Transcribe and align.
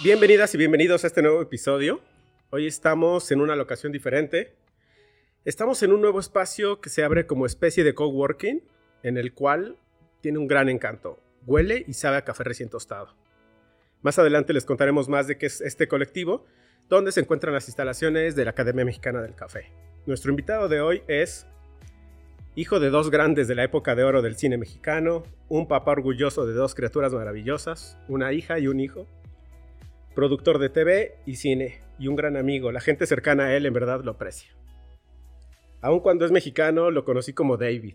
Bienvenidas 0.00 0.54
y 0.54 0.58
bienvenidos 0.58 1.02
a 1.02 1.08
este 1.08 1.22
nuevo 1.22 1.42
episodio. 1.42 2.00
Hoy 2.50 2.68
estamos 2.68 3.32
en 3.32 3.40
una 3.40 3.56
locación 3.56 3.90
diferente. 3.90 4.54
Estamos 5.44 5.82
en 5.82 5.92
un 5.92 6.00
nuevo 6.00 6.20
espacio 6.20 6.80
que 6.80 6.88
se 6.88 7.02
abre 7.02 7.26
como 7.26 7.46
especie 7.46 7.82
de 7.82 7.94
coworking, 7.94 8.62
en 9.02 9.18
el 9.18 9.34
cual 9.34 9.76
tiene 10.20 10.38
un 10.38 10.46
gran 10.46 10.68
encanto. 10.68 11.18
Huele 11.46 11.84
y 11.88 11.94
sabe 11.94 12.16
a 12.16 12.24
café 12.24 12.44
recién 12.44 12.68
tostado. 12.68 13.16
Más 14.00 14.20
adelante 14.20 14.52
les 14.52 14.64
contaremos 14.64 15.08
más 15.08 15.26
de 15.26 15.36
qué 15.36 15.46
es 15.46 15.60
este 15.60 15.88
colectivo, 15.88 16.46
donde 16.88 17.10
se 17.10 17.18
encuentran 17.18 17.52
las 17.52 17.66
instalaciones 17.66 18.36
de 18.36 18.44
la 18.44 18.52
Academia 18.52 18.84
Mexicana 18.84 19.20
del 19.20 19.34
Café. 19.34 19.72
Nuestro 20.06 20.30
invitado 20.30 20.68
de 20.68 20.80
hoy 20.80 21.02
es 21.08 21.48
hijo 22.54 22.78
de 22.78 22.90
dos 22.90 23.10
grandes 23.10 23.48
de 23.48 23.56
la 23.56 23.64
época 23.64 23.96
de 23.96 24.04
oro 24.04 24.22
del 24.22 24.36
cine 24.36 24.58
mexicano, 24.58 25.24
un 25.48 25.66
papá 25.66 25.90
orgulloso 25.90 26.46
de 26.46 26.54
dos 26.54 26.76
criaturas 26.76 27.12
maravillosas, 27.12 27.98
una 28.06 28.32
hija 28.32 28.60
y 28.60 28.68
un 28.68 28.78
hijo, 28.78 29.08
productor 30.18 30.58
de 30.58 30.68
TV 30.68 31.14
y 31.26 31.36
cine, 31.36 31.78
y 31.96 32.08
un 32.08 32.16
gran 32.16 32.36
amigo. 32.36 32.72
La 32.72 32.80
gente 32.80 33.06
cercana 33.06 33.44
a 33.44 33.56
él 33.56 33.66
en 33.66 33.72
verdad 33.72 34.02
lo 34.02 34.10
aprecia. 34.10 34.50
Aun 35.80 36.00
cuando 36.00 36.24
es 36.24 36.32
mexicano, 36.32 36.90
lo 36.90 37.04
conocí 37.04 37.32
como 37.32 37.56
David. 37.56 37.94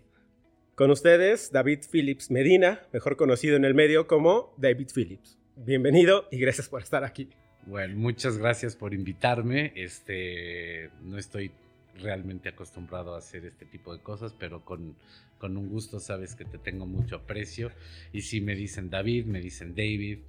Con 0.74 0.90
ustedes, 0.90 1.52
David 1.52 1.80
Phillips 1.92 2.30
Medina, 2.30 2.80
mejor 2.94 3.18
conocido 3.18 3.56
en 3.56 3.66
el 3.66 3.74
medio 3.74 4.06
como 4.06 4.54
David 4.56 4.88
Phillips. 4.94 5.38
Bienvenido 5.54 6.26
y 6.30 6.38
gracias 6.38 6.66
por 6.66 6.80
estar 6.80 7.04
aquí. 7.04 7.28
Bueno, 7.66 7.94
muchas 7.98 8.38
gracias 8.38 8.74
por 8.74 8.94
invitarme. 8.94 9.74
Este, 9.76 10.88
no 11.02 11.18
estoy 11.18 11.52
realmente 12.00 12.48
acostumbrado 12.48 13.14
a 13.14 13.18
hacer 13.18 13.44
este 13.44 13.66
tipo 13.66 13.92
de 13.92 14.00
cosas, 14.00 14.32
pero 14.32 14.64
con, 14.64 14.96
con 15.36 15.58
un 15.58 15.68
gusto 15.68 16.00
sabes 16.00 16.34
que 16.34 16.46
te 16.46 16.56
tengo 16.56 16.86
mucho 16.86 17.16
aprecio. 17.16 17.70
Y 18.14 18.22
si 18.22 18.40
me 18.40 18.54
dicen 18.54 18.88
David, 18.88 19.26
me 19.26 19.42
dicen 19.42 19.74
David. 19.74 20.20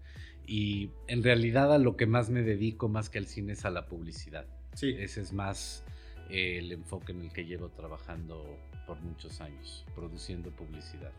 Y 0.48 0.92
en 1.08 1.24
realidad 1.24 1.74
a 1.74 1.78
lo 1.78 1.96
que 1.98 2.06
más 2.06 2.30
me 2.30 2.42
dedico, 2.44 2.88
más 2.88 3.10
que 3.10 3.18
al 3.18 3.26
cine, 3.28 3.54
es 3.54 3.66
a 3.66 3.70
la 3.72 3.88
publicidad. 3.88 4.46
Sí. 4.74 4.96
Ese 4.98 5.22
es 5.22 5.34
más 5.34 5.84
eh, 6.30 6.58
el 6.60 6.72
enfoque 6.72 7.12
en 7.14 7.22
el 7.22 7.32
que 7.34 7.46
llevo 7.46 7.70
trabajando 7.70 8.58
por 8.86 9.00
muchos 9.02 9.42
años, 9.42 9.86
produciendo 9.96 10.52
publicidad. 10.52 11.12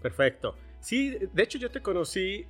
Perfecto. 0.00 0.56
Sí, 0.80 1.16
de 1.32 1.42
hecho 1.42 1.58
yo 1.58 1.70
te 1.70 1.80
conocí, 1.82 2.46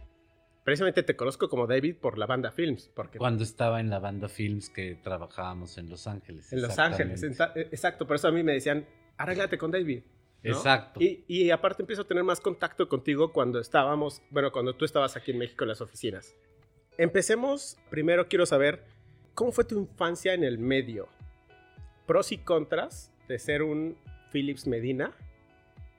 precisamente 0.64 1.02
te 1.02 1.16
conozco 1.16 1.48
como 1.48 1.66
David 1.66 1.96
por 1.96 2.18
la 2.18 2.26
banda 2.26 2.50
Films. 2.52 2.90
Porque 2.94 3.18
Cuando 3.18 3.44
estaba 3.44 3.80
en 3.80 3.88
la 3.90 3.98
banda 3.98 4.28
Films 4.28 4.68
que 4.70 4.94
trabajábamos 4.96 5.78
en 5.78 5.88
Los 5.88 6.06
Ángeles. 6.06 6.52
en 6.52 6.62
Los 6.62 6.78
Ángeles, 6.78 7.22
en- 7.22 7.32
exacto, 7.72 8.06
por 8.06 8.16
eso 8.16 8.28
a 8.28 8.32
mí 8.32 8.42
me 8.42 8.52
decían, 8.52 8.86
arréglate 9.16 9.58
con 9.58 9.70
David. 9.70 10.02
¿No? 10.46 10.56
Exacto. 10.56 11.00
Y, 11.02 11.24
y 11.28 11.50
aparte 11.50 11.82
empiezo 11.82 12.02
a 12.02 12.06
tener 12.06 12.24
más 12.24 12.40
contacto 12.40 12.88
contigo 12.88 13.32
cuando 13.32 13.58
estábamos, 13.60 14.22
bueno, 14.30 14.52
cuando 14.52 14.74
tú 14.74 14.84
estabas 14.84 15.16
aquí 15.16 15.32
en 15.32 15.38
México 15.38 15.64
en 15.64 15.68
las 15.68 15.80
oficinas. 15.80 16.34
Empecemos, 16.98 17.76
primero 17.90 18.28
quiero 18.28 18.46
saber, 18.46 18.84
¿cómo 19.34 19.52
fue 19.52 19.64
tu 19.64 19.78
infancia 19.78 20.34
en 20.34 20.44
el 20.44 20.58
medio? 20.58 21.08
Pros 22.06 22.32
y 22.32 22.38
contras 22.38 23.12
de 23.28 23.38
ser 23.38 23.62
un 23.62 23.96
Phillips 24.32 24.66
Medina 24.66 25.12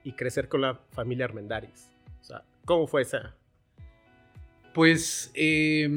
y 0.04 0.14
crecer 0.14 0.48
con 0.48 0.62
la 0.62 0.76
familia 0.92 1.26
Armendáriz. 1.26 1.92
O 2.22 2.24
sea, 2.24 2.44
¿cómo 2.66 2.88
fue 2.88 3.04
esa? 3.04 3.36
Pues 4.74 5.32
eh, 5.34 5.88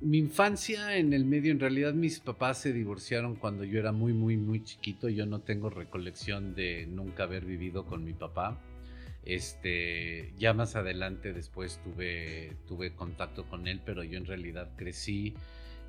mi 0.00 0.18
infancia 0.18 0.96
en 0.96 1.12
el 1.12 1.24
medio, 1.24 1.52
en 1.52 1.60
realidad 1.60 1.94
mis 1.94 2.20
papás 2.20 2.58
se 2.58 2.72
divorciaron 2.72 3.36
cuando 3.36 3.64
yo 3.64 3.78
era 3.78 3.92
muy, 3.92 4.12
muy, 4.12 4.36
muy 4.36 4.62
chiquito. 4.62 5.08
Yo 5.08 5.26
no 5.26 5.40
tengo 5.40 5.70
recolección 5.70 6.54
de 6.54 6.86
nunca 6.86 7.24
haber 7.24 7.44
vivido 7.44 7.86
con 7.86 8.04
mi 8.04 8.12
papá. 8.12 8.60
Este, 9.24 10.32
ya 10.38 10.54
más 10.54 10.76
adelante 10.76 11.32
después 11.32 11.80
tuve, 11.82 12.56
tuve 12.68 12.94
contacto 12.94 13.46
con 13.46 13.66
él, 13.66 13.80
pero 13.84 14.04
yo 14.04 14.18
en 14.18 14.26
realidad 14.26 14.70
crecí 14.76 15.34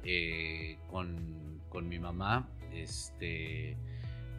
eh, 0.03 0.77
con, 0.89 1.61
con 1.69 1.89
mi 1.89 1.99
mamá. 1.99 2.49
Este, 2.73 3.75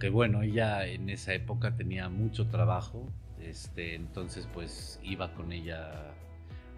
que 0.01 0.09
bueno, 0.09 0.43
ella 0.43 0.87
en 0.87 1.11
esa 1.11 1.35
época 1.35 1.77
tenía 1.77 2.09
mucho 2.09 2.49
trabajo. 2.49 3.13
Este, 3.41 3.95
entonces 3.95 4.49
pues 4.53 4.99
iba 5.03 5.35
con 5.35 5.53
ella 5.53 6.15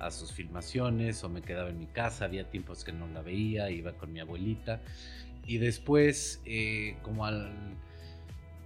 a 0.01 0.11
sus 0.11 0.33
filmaciones 0.33 1.23
o 1.25 1.29
me 1.29 1.43
quedaba 1.43 1.71
en 1.71 1.79
mi 1.79 1.87
casa, 1.87 2.25
había 2.25 2.51
tiempos 2.51 2.85
que 2.85 2.93
no 2.93 3.07
la 3.09 3.23
veía, 3.23 3.71
iba 3.71 3.93
con 3.93 4.13
mi 4.13 4.21
abuelita 4.21 4.81
y 5.47 5.59
después 5.59 6.41
eh, 6.45 6.97
como 7.03 7.27
al 7.27 7.53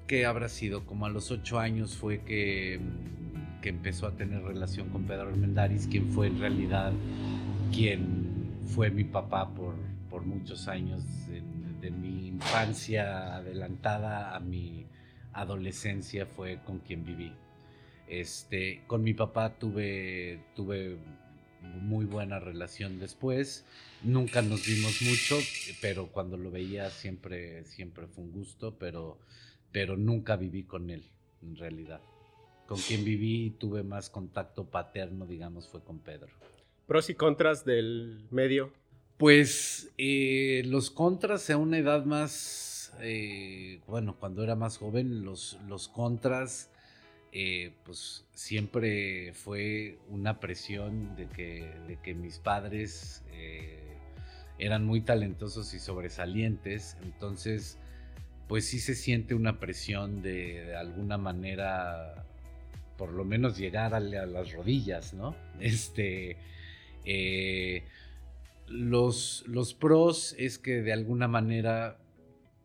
que 0.06 0.26
habrá 0.26 0.48
sido 0.48 0.84
como 0.84 1.06
a 1.06 1.10
los 1.10 1.30
ocho 1.30 1.58
años 1.58 1.96
fue 1.96 2.20
que, 2.22 2.78
mm, 2.80 3.60
que 3.60 3.68
empezó 3.70 4.06
a 4.06 4.12
tener 4.12 4.42
relación 4.42 4.90
con 4.90 5.04
Pedro 5.04 5.28
Armendáriz, 5.28 5.86
quien 5.86 6.08
fue 6.08 6.28
en 6.28 6.38
realidad 6.38 6.92
quien 7.72 8.62
fue 8.66 8.90
mi 8.90 9.04
papá 9.04 9.48
por, 9.54 9.74
por 10.10 10.24
muchos 10.24 10.68
años 10.68 11.02
de 11.80 11.90
mi 11.90 12.28
infancia 12.28 13.36
adelantada 13.36 14.34
a 14.34 14.40
mi 14.40 14.86
adolescencia 15.34 16.26
fue 16.26 16.60
con 16.64 16.78
quien 16.78 17.04
viví. 17.04 17.32
Este, 18.08 18.82
con 18.86 19.02
mi 19.02 19.14
papá 19.14 19.54
tuve, 19.58 20.40
tuve 20.54 20.98
muy 21.80 22.04
buena 22.04 22.38
relación 22.38 22.98
después. 22.98 23.64
Nunca 24.02 24.42
nos 24.42 24.66
vimos 24.66 25.00
mucho, 25.02 25.38
pero 25.80 26.08
cuando 26.08 26.36
lo 26.36 26.50
veía 26.50 26.90
siempre, 26.90 27.64
siempre 27.64 28.06
fue 28.06 28.24
un 28.24 28.32
gusto, 28.32 28.76
pero, 28.78 29.18
pero 29.72 29.96
nunca 29.96 30.36
viví 30.36 30.64
con 30.64 30.90
él, 30.90 31.10
en 31.42 31.56
realidad. 31.56 32.00
Con 32.66 32.78
quien 32.78 33.04
viví 33.04 33.46
y 33.46 33.50
tuve 33.50 33.82
más 33.82 34.10
contacto 34.10 34.64
paterno, 34.64 35.26
digamos, 35.26 35.68
fue 35.68 35.82
con 35.82 35.98
Pedro. 35.98 36.28
Pros 36.86 37.08
y 37.10 37.14
contras 37.14 37.64
del 37.64 38.26
medio. 38.30 38.72
Pues 39.16 39.92
eh, 39.96 40.62
los 40.66 40.90
contras 40.90 41.48
a 41.50 41.56
una 41.56 41.78
edad 41.78 42.04
más, 42.04 42.92
eh, 43.00 43.80
bueno, 43.86 44.16
cuando 44.18 44.42
era 44.42 44.56
más 44.56 44.78
joven, 44.78 45.24
los, 45.24 45.58
los 45.68 45.88
contras, 45.88 46.70
eh, 47.34 47.72
pues 47.84 48.26
siempre 48.32 49.34
fue 49.34 49.98
una 50.10 50.40
presión 50.40 51.16
de 51.16 51.26
que, 51.28 51.74
de 51.88 51.98
que 52.02 52.14
mis 52.14 52.38
padres 52.38 53.24
eh, 53.32 53.80
eran 54.58 54.84
muy 54.86 55.02
talentosos 55.02 55.74
y 55.74 55.80
sobresalientes, 55.80 56.96
entonces 57.02 57.78
pues 58.48 58.66
sí 58.66 58.78
se 58.80 58.94
siente 58.94 59.34
una 59.34 59.60
presión 59.60 60.22
de, 60.22 60.64
de 60.66 60.76
alguna 60.76 61.18
manera, 61.18 62.26
por 62.98 63.12
lo 63.12 63.24
menos 63.24 63.58
llegar 63.58 63.94
a, 63.94 64.00
la- 64.00 64.22
a 64.24 64.26
las 64.26 64.52
rodillas, 64.52 65.14
¿no? 65.14 65.36
Este... 65.60 66.38
eh, 67.04 67.84
los, 68.68 69.44
los 69.46 69.74
pros 69.74 70.34
es 70.38 70.58
que 70.58 70.82
de 70.82 70.92
alguna 70.92 71.28
manera, 71.28 71.98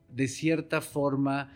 de 0.10 0.28
cierta 0.28 0.82
forma, 0.82 1.54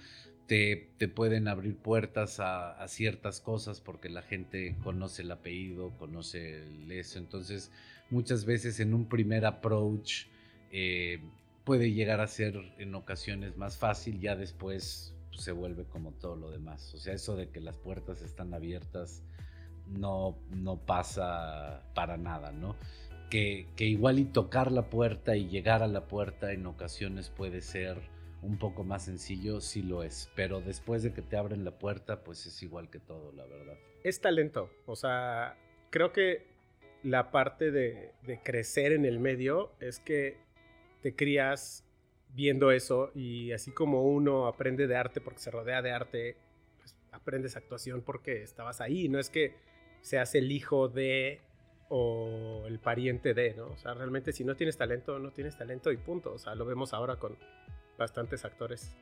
te, 0.97 1.07
pueden 1.07 1.47
abrir 1.47 1.75
puertas 1.75 2.39
a, 2.39 2.73
a 2.73 2.87
ciertas 2.87 3.41
cosas 3.41 3.81
porque 3.81 4.07
la 4.07 4.21
gente 4.21 4.75
conoce 4.83 5.23
el 5.23 5.31
apellido, 5.31 5.91
conoce 5.97 6.63
eso. 6.89 7.17
Entonces, 7.17 7.71
muchas 8.11 8.45
veces 8.45 8.79
en 8.79 8.93
un 8.93 9.09
primer 9.09 9.47
approach 9.47 10.25
eh, 10.71 11.19
puede 11.63 11.91
llegar 11.91 12.21
a 12.21 12.27
ser 12.27 12.55
en 12.77 12.93
ocasiones 12.93 13.57
más 13.57 13.77
fácil, 13.77 14.19
ya 14.19 14.35
después 14.35 15.15
pues, 15.31 15.43
se 15.43 15.51
vuelve 15.51 15.85
como 15.85 16.11
todo 16.11 16.35
lo 16.35 16.51
demás. 16.51 16.93
O 16.93 16.99
sea, 16.99 17.15
eso 17.15 17.35
de 17.35 17.49
que 17.49 17.59
las 17.59 17.77
puertas 17.77 18.21
están 18.21 18.53
abiertas 18.53 19.23
no, 19.87 20.37
no 20.51 20.77
pasa 20.77 21.81
para 21.95 22.17
nada, 22.17 22.51
¿no? 22.51 22.75
que, 23.31 23.65
que 23.75 23.85
igual 23.85 24.19
y 24.19 24.25
tocar 24.25 24.71
la 24.71 24.91
puerta 24.91 25.35
y 25.35 25.47
llegar 25.47 25.81
a 25.81 25.87
la 25.87 26.05
puerta 26.05 26.51
en 26.51 26.67
ocasiones 26.67 27.31
puede 27.31 27.61
ser 27.61 28.12
un 28.43 28.57
poco 28.57 28.83
más 28.83 29.05
sencillo, 29.05 29.61
sí 29.61 29.81
lo 29.81 30.03
es, 30.03 30.29
pero 30.35 30.61
después 30.61 31.03
de 31.03 31.13
que 31.13 31.21
te 31.21 31.37
abren 31.37 31.63
la 31.63 31.77
puerta, 31.79 32.23
pues 32.23 32.45
es 32.45 32.61
igual 32.61 32.89
que 32.89 32.99
todo, 32.99 33.31
la 33.31 33.45
verdad. 33.45 33.77
Es 34.03 34.19
talento. 34.19 34.69
O 34.85 34.95
sea, 34.95 35.57
creo 35.89 36.11
que 36.11 36.45
la 37.03 37.31
parte 37.31 37.71
de, 37.71 38.11
crecer 38.43 38.93
en 38.93 39.05
el 39.05 39.19
medio 39.19 39.71
es 39.79 39.99
que 39.99 40.37
te 41.01 41.15
crías 41.15 41.85
viendo 42.33 42.71
eso 42.71 43.11
y 43.13 43.51
así 43.51 43.71
como 43.71 44.03
uno 44.03 44.47
aprende 44.47 44.87
de 44.87 44.95
arte 44.95 45.21
porque 45.21 45.39
se 45.39 45.51
rodea 45.51 45.81
de 45.81 45.91
arte, 45.91 46.37
pues 46.79 46.95
aprendes 47.11 47.55
actuación 47.55 48.01
porque 48.01 48.41
estabas 48.41 48.81
ahí. 48.81 49.09
No 49.09 49.19
es 49.19 49.29
que 49.29 49.55
seas 50.01 50.33
el 50.35 50.51
hijo 50.51 50.87
de 50.87 51.41
o 51.89 52.63
el 52.65 52.79
pariente 52.79 53.33
de, 53.33 53.53
¿no? 53.53 53.67
O 53.67 53.77
sea, 53.77 53.93
realmente 53.93 54.31
si 54.31 54.43
no 54.43 54.55
tienes 54.55 54.77
talento, 54.77 55.19
no 55.19 55.31
tienes 55.31 55.57
talento 55.57 55.91
y 55.91 55.97
punto. 55.97 56.33
O 56.33 56.39
sea, 56.39 56.55
lo 56.55 56.65
vemos 56.65 56.93
ahora 56.93 57.17
con 57.17 57.37
bastantes 57.97 58.45
actores 58.45 58.95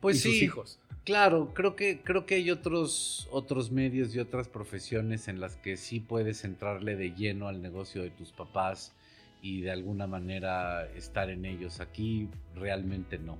Pues 0.00 0.16
y 0.16 0.18
sus 0.18 0.38
sí, 0.38 0.44
hijos. 0.44 0.80
claro, 1.04 1.52
creo 1.54 1.76
que, 1.76 2.02
creo 2.02 2.26
que 2.26 2.36
hay 2.36 2.50
otros, 2.50 3.28
otros 3.30 3.70
medios 3.70 4.14
y 4.14 4.18
otras 4.20 4.48
profesiones 4.48 5.28
en 5.28 5.40
las 5.40 5.56
que 5.56 5.76
sí 5.76 6.00
puedes 6.00 6.44
entrarle 6.44 6.96
de 6.96 7.12
lleno 7.14 7.48
al 7.48 7.62
negocio 7.62 8.02
de 8.02 8.10
tus 8.10 8.32
papás 8.32 8.94
y 9.42 9.62
de 9.62 9.70
alguna 9.72 10.06
manera 10.06 10.86
estar 10.94 11.30
en 11.30 11.44
ellos. 11.44 11.80
Aquí 11.80 12.28
realmente 12.54 13.18
no. 13.18 13.38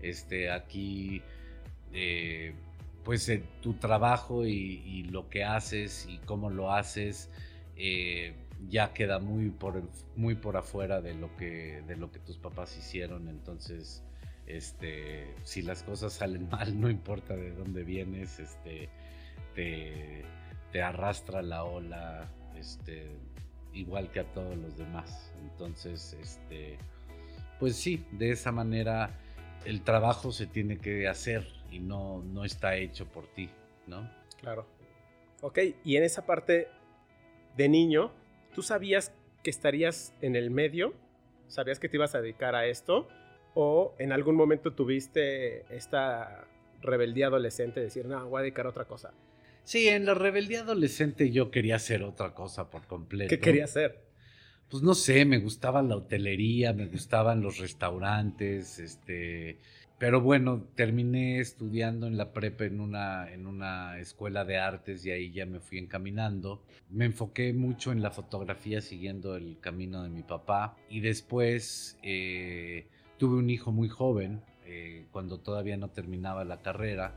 Este, 0.00 0.50
aquí, 0.50 1.22
eh, 1.92 2.54
pues 3.04 3.28
eh, 3.28 3.44
tu 3.60 3.74
trabajo 3.74 4.46
y, 4.46 4.52
y 4.84 5.04
lo 5.04 5.28
que 5.28 5.44
haces 5.44 6.06
y 6.08 6.18
cómo 6.18 6.50
lo 6.50 6.72
haces, 6.72 7.30
eh, 7.76 8.34
ya 8.68 8.92
queda 8.92 9.18
muy 9.20 9.50
por, 9.50 9.82
muy 10.16 10.34
por 10.34 10.56
afuera 10.56 11.00
de 11.00 11.14
lo, 11.14 11.34
que, 11.36 11.82
de 11.86 11.96
lo 11.96 12.10
que 12.12 12.18
tus 12.20 12.38
papás 12.38 12.76
hicieron. 12.78 13.28
Entonces, 13.28 14.02
este, 14.56 15.34
si 15.42 15.62
las 15.62 15.82
cosas 15.82 16.12
salen 16.12 16.48
mal, 16.50 16.80
no 16.80 16.90
importa 16.90 17.36
de 17.36 17.52
dónde 17.52 17.84
vienes, 17.84 18.38
este, 18.38 18.88
te, 19.54 20.82
arrastra 20.82 21.42
la 21.42 21.64
ola, 21.64 22.28
este, 22.56 23.10
igual 23.72 24.10
que 24.10 24.20
a 24.20 24.24
todos 24.32 24.56
los 24.56 24.76
demás. 24.78 25.32
Entonces, 25.42 26.16
este, 26.20 26.78
pues 27.58 27.76
sí, 27.76 28.04
de 28.12 28.30
esa 28.30 28.52
manera 28.52 29.10
el 29.64 29.82
trabajo 29.82 30.32
se 30.32 30.46
tiene 30.46 30.78
que 30.78 31.08
hacer 31.08 31.46
y 31.70 31.80
no, 31.80 32.22
no 32.22 32.44
está 32.44 32.76
hecho 32.76 33.06
por 33.06 33.26
ti, 33.26 33.50
¿no? 33.86 34.10
Claro. 34.40 34.66
Ok, 35.42 35.58
y 35.84 35.96
en 35.96 36.02
esa 36.02 36.24
parte 36.26 36.68
de 37.56 37.68
niño, 37.68 38.12
¿tú 38.54 38.62
sabías 38.62 39.12
que 39.42 39.50
estarías 39.50 40.14
en 40.20 40.36
el 40.36 40.50
medio? 40.50 40.94
¿Sabías 41.48 41.78
que 41.78 41.88
te 41.88 41.96
ibas 41.96 42.14
a 42.14 42.20
dedicar 42.20 42.54
a 42.54 42.66
esto? 42.66 43.08
¿O 43.54 43.94
en 43.98 44.12
algún 44.12 44.36
momento 44.36 44.72
tuviste 44.72 45.64
esta 45.74 46.46
rebeldía 46.82 47.26
adolescente 47.26 47.80
de 47.80 47.86
decir, 47.86 48.06
no, 48.06 48.28
voy 48.28 48.40
a 48.40 48.42
dedicar 48.42 48.66
a 48.66 48.70
otra 48.70 48.84
cosa? 48.84 49.12
Sí, 49.64 49.88
en 49.88 50.06
la 50.06 50.14
rebeldía 50.14 50.60
adolescente 50.60 51.30
yo 51.30 51.50
quería 51.50 51.76
hacer 51.76 52.02
otra 52.02 52.34
cosa 52.34 52.70
por 52.70 52.86
completo. 52.86 53.30
¿Qué 53.30 53.38
quería 53.38 53.64
hacer? 53.64 54.00
Pues 54.68 54.82
no 54.82 54.94
sé, 54.94 55.24
me 55.24 55.38
gustaba 55.38 55.82
la 55.82 55.96
hotelería, 55.96 56.72
me 56.72 56.86
gustaban 56.86 57.40
los 57.42 57.58
restaurantes, 57.58 58.78
este, 58.78 59.58
pero 59.98 60.20
bueno, 60.20 60.62
terminé 60.76 61.40
estudiando 61.40 62.06
en 62.06 62.16
la 62.16 62.32
prepa 62.32 62.64
en 62.64 62.80
una, 62.80 63.30
en 63.32 63.46
una 63.46 63.98
escuela 63.98 64.44
de 64.44 64.58
artes 64.58 65.04
y 65.04 65.10
ahí 65.10 65.30
ya 65.32 65.44
me 65.44 65.60
fui 65.60 65.78
encaminando. 65.78 66.62
Me 66.88 67.04
enfoqué 67.04 67.52
mucho 67.52 67.92
en 67.92 68.00
la 68.00 68.10
fotografía 68.10 68.80
siguiendo 68.80 69.36
el 69.36 69.58
camino 69.60 70.02
de 70.02 70.08
mi 70.08 70.22
papá 70.22 70.76
y 70.88 71.00
después 71.00 71.98
eh, 72.02 72.86
tuve 73.20 73.36
un 73.36 73.50
hijo 73.50 73.70
muy 73.70 73.90
joven 73.90 74.40
eh, 74.64 75.04
cuando 75.12 75.36
todavía 75.36 75.76
no 75.76 75.88
terminaba 75.88 76.42
la 76.42 76.62
carrera 76.62 77.12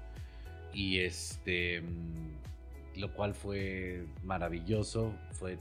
y 0.73 0.99
este, 0.99 1.81
mm, 1.81 2.99
lo 2.99 3.13
cual 3.13 3.33
fue 3.33 4.05
maravilloso, 4.21 5.13
fue, 5.31 5.57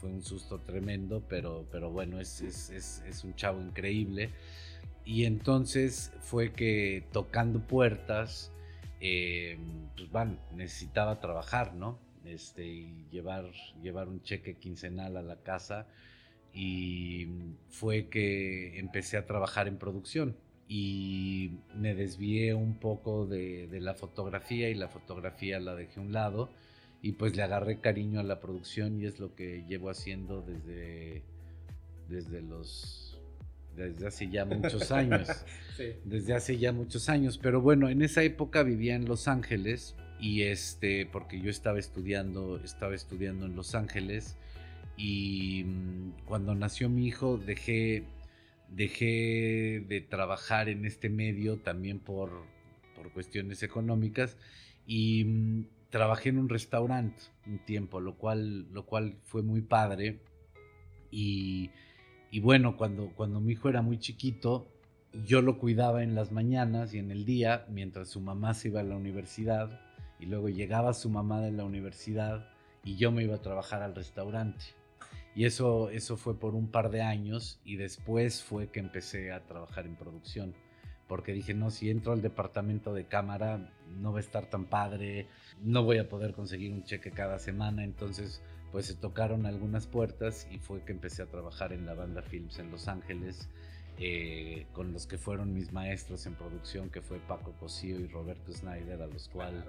fue 0.00 0.08
un 0.08 0.22
susto 0.22 0.58
tremendo, 0.60 1.22
pero, 1.28 1.66
pero 1.70 1.90
bueno, 1.90 2.18
es, 2.18 2.40
es, 2.40 2.70
es 3.06 3.24
un 3.24 3.34
chavo 3.36 3.60
increíble. 3.60 4.30
Y 5.04 5.26
entonces 5.26 6.12
fue 6.22 6.52
que 6.52 7.04
tocando 7.12 7.60
puertas, 7.60 8.50
eh, 9.00 9.58
pues 10.10 10.28
necesitaba 10.54 11.20
trabajar, 11.20 11.74
¿no? 11.74 11.98
Este, 12.24 12.66
y 12.66 13.06
llevar, 13.10 13.50
llevar 13.82 14.08
un 14.08 14.22
cheque 14.22 14.54
quincenal 14.54 15.18
a 15.18 15.22
la 15.22 15.36
casa. 15.36 15.86
Y 16.54 17.28
fue 17.68 18.08
que 18.08 18.78
empecé 18.78 19.16
a 19.16 19.26
trabajar 19.26 19.68
en 19.68 19.78
producción. 19.78 20.36
Y 20.68 21.58
me 21.74 21.94
desvié 21.94 22.54
un 22.54 22.78
poco 22.78 23.26
de, 23.26 23.66
de 23.66 23.80
la 23.80 23.94
fotografía 23.94 24.70
y 24.70 24.74
la 24.74 24.88
fotografía 24.88 25.60
la 25.60 25.74
dejé 25.74 26.00
a 26.00 26.02
un 26.02 26.12
lado. 26.12 26.50
Y 27.02 27.12
pues 27.12 27.36
le 27.36 27.42
agarré 27.42 27.80
cariño 27.80 28.20
a 28.20 28.22
la 28.22 28.40
producción 28.40 29.00
y 29.00 29.04
es 29.04 29.20
lo 29.20 29.34
que 29.34 29.64
llevo 29.68 29.90
haciendo 29.90 30.40
desde, 30.40 31.22
desde 32.08 32.40
los 32.40 33.04
desde 33.76 34.06
hace 34.06 34.30
ya 34.30 34.44
muchos 34.44 34.90
años. 34.90 35.28
Desde 36.04 36.34
hace 36.34 36.56
ya 36.56 36.72
muchos 36.72 37.08
años. 37.08 37.38
Pero 37.38 37.60
bueno, 37.60 37.88
en 37.88 38.02
esa 38.02 38.22
época 38.22 38.62
vivía 38.62 38.94
en 38.94 39.06
Los 39.06 39.26
Ángeles 39.26 39.96
y 40.20 40.42
este, 40.42 41.06
porque 41.06 41.40
yo 41.40 41.50
estaba 41.50 41.80
estudiando, 41.80 42.60
estaba 42.62 42.94
estudiando 42.94 43.46
en 43.46 43.56
Los 43.56 43.74
Ángeles 43.74 44.36
y 44.96 45.64
mm, 45.64 46.24
cuando 46.24 46.54
nació 46.54 46.88
mi 46.88 47.06
hijo 47.06 47.38
dejé, 47.38 48.04
dejé 48.68 49.84
de 49.88 50.00
trabajar 50.00 50.68
en 50.68 50.84
este 50.84 51.08
medio 51.08 51.58
también 51.58 51.98
por, 51.98 52.44
por 52.94 53.12
cuestiones 53.12 53.62
económicas 53.62 54.36
y 54.86 55.24
mm, 55.24 55.66
trabajé 55.90 56.30
en 56.30 56.38
un 56.38 56.48
restaurante 56.48 57.22
un 57.46 57.58
tiempo, 57.58 58.00
lo 58.00 58.16
cual, 58.16 58.72
lo 58.72 58.86
cual 58.86 59.18
fue 59.24 59.42
muy 59.42 59.62
padre 59.62 60.20
y 61.10 61.70
y 62.34 62.40
bueno, 62.40 62.76
cuando, 62.76 63.10
cuando 63.14 63.40
mi 63.40 63.52
hijo 63.52 63.68
era 63.68 63.80
muy 63.80 64.00
chiquito, 64.00 64.66
yo 65.24 65.40
lo 65.40 65.56
cuidaba 65.56 66.02
en 66.02 66.16
las 66.16 66.32
mañanas 66.32 66.92
y 66.92 66.98
en 66.98 67.12
el 67.12 67.24
día, 67.24 67.64
mientras 67.68 68.08
su 68.08 68.20
mamá 68.20 68.54
se 68.54 68.70
iba 68.70 68.80
a 68.80 68.82
la 68.82 68.96
universidad, 68.96 69.80
y 70.18 70.26
luego 70.26 70.48
llegaba 70.48 70.94
su 70.94 71.08
mamá 71.08 71.40
de 71.40 71.52
la 71.52 71.62
universidad 71.64 72.48
y 72.82 72.96
yo 72.96 73.12
me 73.12 73.22
iba 73.22 73.36
a 73.36 73.40
trabajar 73.40 73.82
al 73.82 73.94
restaurante. 73.94 74.64
Y 75.34 75.46
eso, 75.46 75.90
eso 75.90 76.16
fue 76.16 76.38
por 76.38 76.54
un 76.54 76.68
par 76.68 76.90
de 76.90 77.02
años 77.02 77.60
y 77.64 77.76
después 77.76 78.42
fue 78.42 78.68
que 78.68 78.80
empecé 78.80 79.32
a 79.32 79.44
trabajar 79.44 79.86
en 79.86 79.96
producción. 79.96 80.54
Porque 81.08 81.32
dije, 81.32 81.54
no, 81.54 81.70
si 81.70 81.90
entro 81.90 82.12
al 82.12 82.22
departamento 82.22 82.94
de 82.94 83.06
cámara 83.06 83.70
no 83.98 84.12
va 84.12 84.18
a 84.18 84.20
estar 84.20 84.46
tan 84.48 84.66
padre, 84.66 85.26
no 85.62 85.82
voy 85.82 85.98
a 85.98 86.08
poder 86.08 86.34
conseguir 86.34 86.72
un 86.72 86.84
cheque 86.84 87.10
cada 87.10 87.38
semana, 87.38 87.84
entonces 87.84 88.42
pues 88.72 88.86
se 88.86 88.94
tocaron 88.94 89.46
algunas 89.46 89.86
puertas 89.86 90.48
y 90.50 90.58
fue 90.58 90.82
que 90.82 90.92
empecé 90.92 91.22
a 91.22 91.26
trabajar 91.26 91.72
en 91.72 91.86
la 91.86 91.94
banda 91.94 92.22
Films 92.22 92.58
en 92.58 92.70
Los 92.72 92.88
Ángeles, 92.88 93.48
eh, 93.98 94.66
con 94.72 94.92
los 94.92 95.06
que 95.06 95.18
fueron 95.18 95.54
mis 95.54 95.72
maestros 95.72 96.26
en 96.26 96.34
producción, 96.34 96.90
que 96.90 97.00
fue 97.00 97.20
Paco 97.20 97.52
Cosío 97.52 98.00
y 98.00 98.08
Roberto 98.08 98.52
Snyder, 98.52 99.00
a 99.00 99.06
los, 99.06 99.28
cual, 99.28 99.64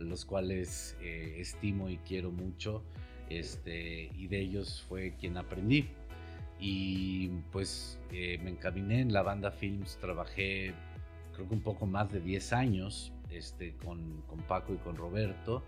los 0.00 0.24
cuales 0.24 0.96
eh, 1.00 1.36
estimo 1.38 1.88
y 1.88 1.98
quiero 1.98 2.32
mucho, 2.32 2.82
este, 3.30 4.10
y 4.16 4.28
de 4.28 4.40
ellos 4.40 4.84
fue 4.88 5.14
quien 5.18 5.36
aprendí. 5.36 5.88
Y 6.60 7.28
pues 7.52 7.98
eh, 8.12 8.38
me 8.42 8.50
encaminé 8.50 9.00
en 9.00 9.12
la 9.12 9.22
banda 9.22 9.50
Films, 9.50 9.96
trabajé 10.00 10.74
creo 11.38 11.48
que 11.48 11.54
un 11.54 11.62
poco 11.62 11.86
más 11.86 12.10
de 12.10 12.20
10 12.20 12.52
años 12.52 13.12
este, 13.30 13.74
con, 13.84 14.22
con 14.22 14.38
Paco 14.40 14.74
y 14.74 14.76
con 14.78 14.96
Roberto. 14.96 15.62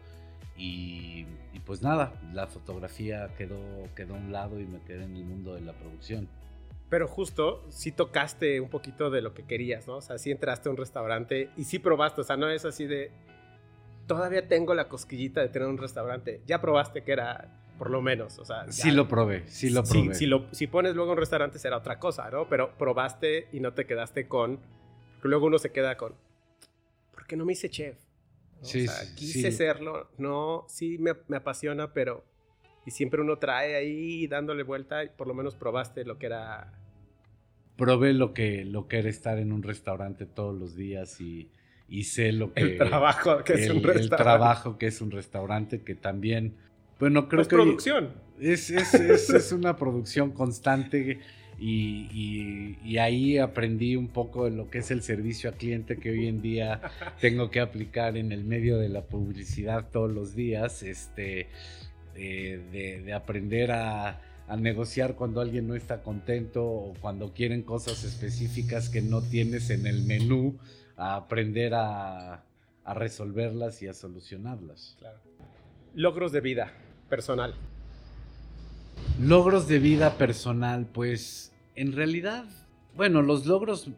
Y, 0.56 1.24
pues 1.64 1.80
nada, 1.80 2.12
la 2.34 2.46
fotografía 2.46 3.28
quedó, 3.38 3.58
quedó 3.94 4.14
a 4.14 4.18
un 4.18 4.32
lado 4.32 4.60
y 4.60 4.66
me 4.66 4.80
quedé 4.80 5.04
en 5.04 5.16
el 5.16 5.24
mundo 5.24 5.54
de 5.54 5.62
la 5.62 5.72
producción. 5.72 6.28
Pero 6.90 7.06
justo, 7.06 7.64
sí 7.68 7.92
tocaste 7.92 8.60
un 8.60 8.68
poquito 8.68 9.10
de 9.10 9.22
lo 9.22 9.32
que 9.32 9.44
querías, 9.44 9.86
¿no? 9.86 9.98
O 9.98 10.00
sea, 10.02 10.18
sí 10.18 10.30
entraste 10.30 10.68
a 10.68 10.72
un 10.72 10.76
restaurante 10.76 11.48
y 11.56 11.64
sí 11.64 11.78
probaste, 11.78 12.20
o 12.20 12.24
sea, 12.24 12.36
no 12.36 12.50
es 12.50 12.64
así 12.64 12.84
de, 12.86 13.10
todavía 14.10 14.48
tengo 14.48 14.74
la 14.74 14.88
cosquillita 14.88 15.40
de 15.40 15.50
tener 15.50 15.68
un 15.68 15.78
restaurante, 15.78 16.42
ya 16.44 16.60
probaste 16.60 17.04
que 17.04 17.12
era, 17.12 17.48
por 17.78 17.90
lo 17.90 18.02
menos, 18.02 18.40
o 18.40 18.44
sea... 18.44 18.66
sí 18.72 18.90
lo 18.90 19.06
probé, 19.06 19.44
sí 19.46 19.70
lo 19.70 19.84
probé. 19.84 20.16
Si, 20.16 20.26
lo, 20.26 20.48
si 20.50 20.66
pones 20.66 20.96
luego 20.96 21.12
un 21.12 21.16
restaurante 21.16 21.60
será 21.60 21.76
otra 21.76 22.00
cosa, 22.00 22.29
¿no? 22.29 22.48
Pero 22.48 22.76
probaste 22.76 23.46
y 23.52 23.60
no 23.60 23.72
te 23.72 23.86
quedaste 23.86 24.26
con, 24.26 24.58
luego 25.22 25.46
uno 25.46 25.60
se 25.60 25.70
queda 25.70 25.96
con, 25.96 26.17
¿por 27.12 27.24
qué 27.29 27.36
no 27.36 27.44
me 27.44 27.52
hice 27.52 27.70
chef? 27.70 27.98
Sí, 28.62 28.88
o 28.88 28.90
sea, 28.90 29.14
quise 29.14 29.52
serlo, 29.52 30.10
no, 30.19 30.64
sí 30.69 30.98
me, 30.98 31.12
me, 31.29 31.36
apasiona, 31.36 31.93
pero... 31.93 32.24
Y 32.86 32.90
siempre 32.90 33.20
uno 33.20 33.38
trae 33.38 33.76
ahí 33.76 34.26
dándole 34.26 34.64
vuelta 34.64 35.05
y 35.05 35.08
por 35.10 35.29
lo 35.29 35.34
menos 35.34 35.55
probaste 35.55 36.05
lo 36.05 36.19
que 36.19 36.26
era... 36.26 36.72
Probé 37.76 38.12
lo 38.12 38.34
que, 38.34 38.64
lo 38.64 38.88
que 38.88 38.98
era 38.98 39.08
estar 39.08 39.38
en 39.38 39.52
un 39.52 39.62
restaurante 39.62 40.26
todos 40.26 40.58
los 40.58 40.74
días 40.74 41.20
y, 41.20 41.48
y 41.91 42.05
sé 42.05 42.32
lo 42.32 42.55
que... 42.55 42.63
El 42.63 42.79
trabajo 42.79 43.44
que 43.44 43.55
es 43.55 43.70
un 43.70 43.82
restaurante. 43.82 44.01
El 44.01 44.09
trabajo 44.09 44.79
que 44.79 44.87
es 44.87 45.01
un 45.01 45.11
restaurante 45.11 45.82
que 45.82 45.94
también... 45.94 46.55
Bueno, 46.99 47.29
creo 47.29 47.41
pues 47.41 47.49
que... 47.49 47.56
producción. 47.56 48.11
Es, 48.41 48.70
es, 48.70 48.94
es, 48.94 49.29
es 49.29 49.53
una 49.53 49.77
producción 49.77 50.31
constante 50.31 51.19
y, 51.61 52.99
ahí 52.99 53.39
aprendí 53.39 53.97
un 53.97 54.09
poco 54.09 54.47
de 54.47 54.51
lo 54.51 54.70
que 54.70 54.79
es 54.79 54.91
el 54.91 55.03
servicio 55.03 55.51
a 55.51 55.53
cliente 55.53 55.99
que 55.99 56.11
hoy 56.11 56.27
en 56.27 56.41
día 56.41 56.81
tengo 57.20 57.51
que 57.51 57.61
aplicar 57.61 58.17
en 58.17 58.32
el 58.32 58.44
medio 58.44 58.79
de 58.79 58.89
la 58.89 59.03
publicidad 59.03 59.89
todos 59.93 60.11
los 60.11 60.35
días, 60.35 60.82
este, 60.82 61.49
eh, 62.17 63.03
de, 63.05 63.13
aprender 63.13 63.73
a, 63.73 64.23
negociar 64.59 65.15
cuando 65.15 65.41
alguien 65.41 65.69
no 65.69 65.77
está 65.77 66.03
contento 66.03 66.65
o 66.65 66.94
cuando 67.01 67.32
quieren 67.32 67.63
cosas 67.63 68.03
específicas 68.03 68.89
que 68.89 69.01
no 69.01 69.23
tienes 69.23 69.70
en 69.70 69.87
el 69.87 70.03
menú, 70.03 70.59
a 71.00 71.16
aprender 71.16 71.74
a, 71.74 72.44
a 72.84 72.94
resolverlas 72.94 73.82
y 73.82 73.88
a 73.88 73.94
solucionarlas. 73.94 74.96
Logros 75.94 76.30
de 76.32 76.40
vida 76.40 76.72
personal. 77.08 77.54
Logros 79.20 79.66
de 79.66 79.78
vida 79.78 80.19
personal, 80.19 80.86
pues 80.92 81.52
en 81.74 81.92
realidad, 81.92 82.44
bueno, 82.96 83.22
los 83.22 83.46
logros 83.46 83.90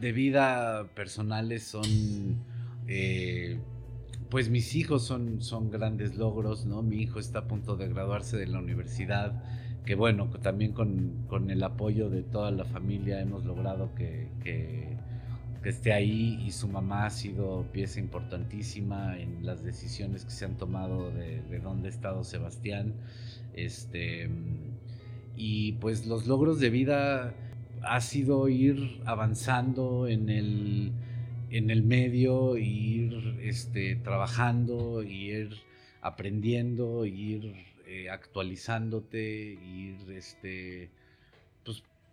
de 0.00 0.12
vida 0.12 0.86
personales 0.94 1.64
son, 1.64 2.36
eh, 2.86 3.58
pues 4.30 4.48
mis 4.48 4.74
hijos 4.74 5.04
son, 5.04 5.42
son 5.42 5.70
grandes 5.70 6.16
logros, 6.16 6.66
¿no? 6.66 6.82
Mi 6.82 7.02
hijo 7.02 7.18
está 7.18 7.40
a 7.40 7.48
punto 7.48 7.76
de 7.76 7.88
graduarse 7.88 8.36
de 8.36 8.46
la 8.46 8.58
universidad, 8.58 9.42
que 9.84 9.94
bueno, 9.94 10.28
también 10.42 10.72
con, 10.72 11.50
el 11.50 11.62
apoyo 11.62 12.10
de 12.10 12.22
toda 12.22 12.50
la 12.50 12.64
familia 12.64 13.20
hemos 13.20 13.44
logrado 13.44 13.94
que, 13.94 14.28
que, 14.42 14.95
esté 15.70 15.92
ahí 15.92 16.42
y 16.46 16.50
su 16.52 16.68
mamá 16.68 17.06
ha 17.06 17.10
sido 17.10 17.66
pieza 17.72 18.00
importantísima 18.00 19.18
en 19.18 19.44
las 19.44 19.62
decisiones 19.62 20.24
que 20.24 20.30
se 20.30 20.44
han 20.44 20.56
tomado 20.56 21.10
de, 21.10 21.42
de 21.42 21.58
dónde 21.60 21.88
ha 21.88 21.90
estado 21.90 22.24
Sebastián. 22.24 22.94
Este 23.54 24.28
pues 25.80 26.06
los 26.06 26.26
logros 26.26 26.60
de 26.60 26.70
vida 26.70 27.34
ha 27.82 28.00
sido 28.00 28.48
ir 28.48 29.00
avanzando 29.04 30.08
en 30.08 30.28
el, 30.28 30.92
en 31.50 31.70
el 31.70 31.82
medio, 31.82 32.56
ir 32.56 33.38
este, 33.42 33.96
trabajando, 33.96 35.02
ir 35.02 35.50
aprendiendo, 36.00 37.04
ir 37.04 37.54
eh, 37.86 38.10
actualizándote, 38.10 39.58
ir 39.62 40.10
este, 40.10 40.90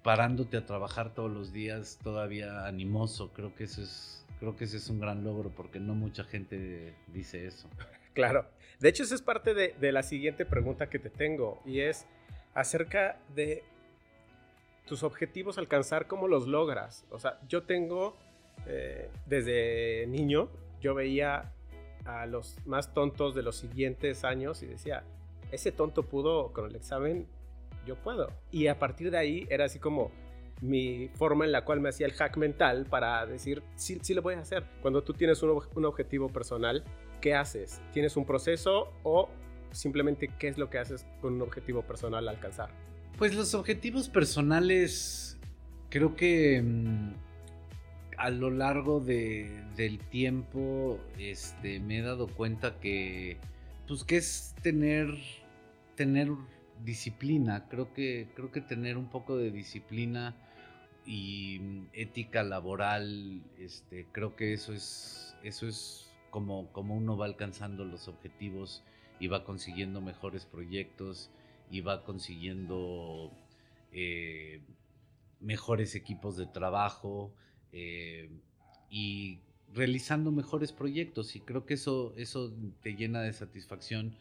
parándote 0.03 0.57
a 0.57 0.65
trabajar 0.65 1.13
todos 1.13 1.31
los 1.31 1.53
días 1.53 1.97
todavía 2.03 2.65
animoso. 2.67 3.31
Creo 3.33 3.55
que 3.55 3.63
eso 3.63 3.81
es, 3.81 4.25
creo 4.39 4.55
que 4.55 4.65
ese 4.65 4.77
es 4.77 4.89
un 4.89 4.99
gran 4.99 5.23
logro 5.23 5.49
porque 5.49 5.79
no 5.79 5.95
mucha 5.95 6.23
gente 6.23 6.93
dice 7.07 7.47
eso. 7.47 7.67
Claro. 8.13 8.45
De 8.79 8.89
hecho, 8.89 9.01
esa 9.01 9.15
es 9.15 9.23
parte 9.23 9.55
de, 9.55 9.91
la 9.91 10.03
siguiente 10.03 10.45
pregunta 10.45 10.87
que 10.87 10.99
te 10.99 11.09
tengo 11.09 11.59
y 11.65 11.79
es 11.79 12.05
acerca 12.53 13.17
de 13.33 13.63
tus 14.85 15.01
objetivos, 15.01 15.57
alcanzar, 15.57 16.05
cómo 16.05 16.27
los 16.27 16.47
logras. 16.47 17.05
O 17.09 17.17
sea, 17.17 17.39
yo 17.47 17.63
tengo, 17.63 18.15
eh, 18.67 19.09
desde 19.25 20.05
niño, 20.05 20.49
yo 20.79 20.93
veía 20.93 21.53
a 22.05 22.27
los 22.27 22.55
más 22.67 22.93
tontos 22.93 23.33
de 23.33 23.41
los 23.41 23.55
siguientes 23.55 24.23
años 24.23 24.61
y 24.61 24.67
decía, 24.67 25.03
ese 25.51 25.71
tonto 25.71 26.03
pudo 26.03 26.53
con 26.53 26.69
el 26.69 26.75
examen, 26.75 27.27
yo 27.85 27.95
puedo. 27.95 28.31
Y 28.51 28.67
a 28.67 28.79
partir 28.79 29.11
de 29.11 29.17
ahí 29.17 29.47
era 29.49 29.65
así 29.65 29.79
como 29.79 30.11
mi 30.61 31.09
forma 31.15 31.45
en 31.45 31.51
la 31.51 31.65
cual 31.65 31.81
me 31.81 31.89
hacía 31.89 32.05
el 32.07 32.13
hack 32.13 32.37
mental 32.37 32.85
para 32.89 33.25
decir, 33.25 33.63
sí, 33.75 33.99
sí 34.01 34.13
lo 34.13 34.21
voy 34.21 34.35
a 34.35 34.39
hacer. 34.39 34.63
Cuando 34.81 35.03
tú 35.03 35.13
tienes 35.13 35.43
un, 35.43 35.61
un 35.75 35.85
objetivo 35.85 36.29
personal, 36.29 36.83
¿qué 37.21 37.35
haces? 37.35 37.81
¿Tienes 37.91 38.15
un 38.15 38.25
proceso 38.25 38.93
o 39.03 39.29
simplemente 39.71 40.29
qué 40.39 40.47
es 40.47 40.57
lo 40.57 40.69
que 40.69 40.77
haces 40.77 41.05
con 41.21 41.33
un 41.33 41.41
objetivo 41.41 41.81
personal 41.81 42.27
al 42.27 42.35
alcanzar? 42.35 42.69
Pues 43.17 43.35
los 43.35 43.53
objetivos 43.53 44.09
personales 44.09 45.37
creo 45.89 46.15
que 46.15 46.61
mm, 46.61 47.13
a 48.17 48.29
lo 48.29 48.49
largo 48.49 48.99
del 48.99 49.99
tiempo 50.09 50.99
este, 51.19 51.79
me 51.79 51.99
he 51.99 52.01
dado 52.01 52.27
cuenta 52.27 52.79
que 52.79 53.37
pues 53.87 54.03
que 54.03 54.17
es 54.17 54.55
tener 54.61 55.13
tener 55.95 56.29
disciplina 56.83 57.67
creo 57.69 57.93
que 57.93 58.27
creo 58.35 58.51
que 58.51 58.61
tener 58.61 58.97
un 58.97 59.09
poco 59.09 59.37
de 59.37 59.51
disciplina 59.51 60.35
y 61.05 61.59
mm, 61.59 61.87
ética 61.93 62.43
laboral 62.43 63.43
este 63.57 64.07
creo 64.11 64.35
que 64.35 64.53
eso 64.53 64.73
es 64.73 65.35
eso 65.43 65.67
es 65.67 66.09
como 66.29 66.71
como 66.71 66.95
uno 66.95 67.17
va 67.17 67.25
alcanzando 67.25 67.85
los 67.85 68.07
objetivos 68.07 68.83
y 69.19 69.27
va 69.27 69.43
consiguiendo 69.43 70.01
mejores 70.01 70.45
proyectos 70.45 71.29
y 71.71 71.81
va 71.81 72.03
consiguiendo 72.03 73.31
eh, 73.91 74.61
mejores 75.39 75.95
equipos 75.95 76.37
de 76.37 76.45
trabajo 76.45 77.33
eh, 77.71 78.29
y 78.89 79.39
realizando 79.73 80.31
mejores 80.31 80.71
proyectos. 80.71 81.35
Y 81.35 81.41
creo 81.41 81.65
que 81.65 81.75
eso, 81.75 82.13
eso 82.17 82.53
te 82.81 82.95
llena 82.95 83.21
de 83.21 83.33
satisfacción 83.33 84.15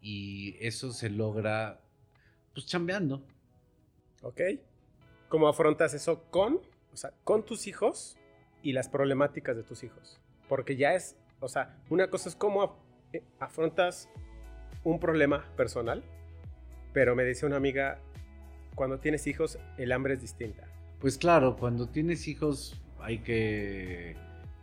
y 0.00 0.56
eso 0.60 0.92
se 0.92 1.10
logra 1.10 1.80
pues 2.56 2.66
chambeando. 2.66 3.22
Ok. 4.22 4.40
¿Cómo 5.28 5.46
afrontas 5.46 5.92
eso 5.92 6.22
con, 6.30 6.62
o 6.90 6.96
sea, 6.96 7.12
con 7.22 7.44
tus 7.44 7.66
hijos 7.66 8.16
y 8.62 8.72
las 8.72 8.88
problemáticas 8.88 9.56
de 9.56 9.62
tus 9.62 9.84
hijos? 9.84 10.18
Porque 10.48 10.74
ya 10.74 10.94
es, 10.94 11.16
o 11.40 11.48
sea, 11.48 11.78
una 11.90 12.08
cosa 12.08 12.30
es 12.30 12.34
cómo 12.34 12.82
eh, 13.12 13.22
afrontas 13.40 14.08
un 14.84 14.98
problema 14.98 15.44
personal, 15.54 16.02
pero 16.94 17.14
me 17.14 17.24
dice 17.24 17.44
una 17.44 17.56
amiga, 17.56 17.98
cuando 18.74 19.00
tienes 19.00 19.26
hijos 19.26 19.58
el 19.76 19.92
hambre 19.92 20.14
es 20.14 20.22
distinta. 20.22 20.66
Pues 20.98 21.18
claro, 21.18 21.58
cuando 21.58 21.90
tienes 21.90 22.26
hijos 22.26 22.80
hay 23.00 23.18
que 23.18 24.16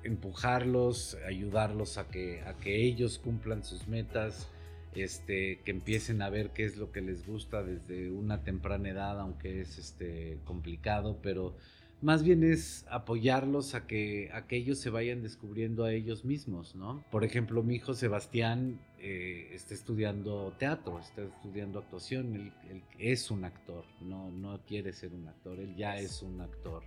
empujarlos, 0.03 1.15
ayudarlos 1.27 1.99
a 1.99 2.07
que, 2.07 2.41
a 2.41 2.55
que 2.55 2.75
ellos 2.75 3.19
cumplan 3.19 3.63
sus 3.63 3.87
metas, 3.87 4.49
este, 4.95 5.59
que 5.65 5.71
empiecen 5.71 6.21
a 6.21 6.29
ver 6.29 6.51
qué 6.51 6.65
es 6.65 6.77
lo 6.77 6.91
que 6.91 7.01
les 7.01 7.25
gusta 7.25 7.63
desde 7.63 8.11
una 8.11 8.43
temprana 8.43 8.89
edad, 8.89 9.19
aunque 9.19 9.61
es 9.61 9.77
este, 9.77 10.39
complicado, 10.45 11.19
pero 11.21 11.55
más 12.01 12.23
bien 12.23 12.43
es 12.43 12.85
apoyarlos 12.89 13.75
a 13.75 13.87
que, 13.87 14.29
a 14.33 14.45
ellos 14.49 14.77
se 14.79 14.89
vayan 14.89 15.21
descubriendo 15.21 15.85
a 15.85 15.93
ellos 15.93 16.25
mismos, 16.25 16.75
¿no? 16.75 17.03
Por 17.09 17.23
ejemplo, 17.23 17.63
mi 17.63 17.75
hijo 17.75 17.93
Sebastián 17.93 18.79
eh, 18.99 19.49
está 19.53 19.73
estudiando 19.73 20.53
teatro, 20.59 20.99
está 20.99 21.23
estudiando 21.23 21.79
actuación, 21.79 22.35
él, 22.35 22.83
es 22.99 23.31
un 23.31 23.45
actor, 23.45 23.85
no, 24.01 24.59
quiere 24.67 24.91
ser 24.91 25.13
un 25.13 25.27
actor, 25.27 25.59
él 25.59 25.75
ya 25.75 25.97
es 25.97 26.21
un 26.21 26.41
actor 26.41 26.83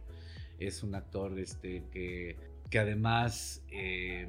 es 0.59 0.83
un 0.83 0.95
actor 0.95 1.39
este, 1.39 1.83
que, 1.93 2.37
que 2.71 2.79
además 2.79 3.63
eh, 3.71 4.27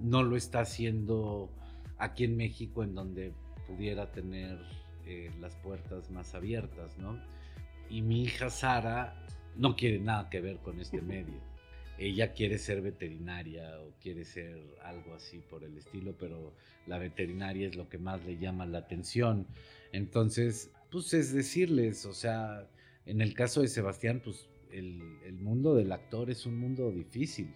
no 0.00 0.22
lo 0.22 0.36
está 0.36 0.60
haciendo 0.60 1.50
aquí 1.98 2.24
en 2.24 2.36
México 2.36 2.82
en 2.82 2.94
donde 2.94 3.32
pudiera 3.66 4.12
tener 4.12 4.58
eh, 5.06 5.30
las 5.40 5.54
puertas 5.56 6.10
más 6.10 6.34
abiertas, 6.34 6.96
¿no? 6.98 7.20
Y 7.88 8.02
mi 8.02 8.22
hija 8.22 8.50
Sara 8.50 9.26
no 9.56 9.76
quiere 9.76 9.98
nada 9.98 10.28
que 10.30 10.40
ver 10.40 10.58
con 10.58 10.80
este 10.80 11.00
medio. 11.02 11.40
Ella 11.98 12.34
quiere 12.34 12.58
ser 12.58 12.82
veterinaria 12.82 13.80
o 13.80 13.94
quiere 14.00 14.24
ser 14.24 14.62
algo 14.82 15.14
así 15.14 15.38
por 15.38 15.64
el 15.64 15.78
estilo, 15.78 16.14
pero 16.18 16.54
la 16.86 16.98
veterinaria 16.98 17.66
es 17.66 17.76
lo 17.76 17.88
que 17.88 17.98
más 17.98 18.22
le 18.24 18.36
llama 18.36 18.66
la 18.66 18.78
atención. 18.78 19.46
Entonces, 19.92 20.70
pues 20.90 21.14
es 21.14 21.32
decirles, 21.32 22.04
o 22.04 22.12
sea, 22.12 22.68
en 23.06 23.20
el 23.20 23.32
caso 23.34 23.62
de 23.62 23.68
Sebastián, 23.68 24.20
pues 24.22 24.48
el, 24.70 25.38
mundo 25.40 25.74
del 25.74 25.92
actor 25.92 26.30
es 26.30 26.44
un 26.44 26.58
mundo 26.58 26.90
difícil. 26.90 27.54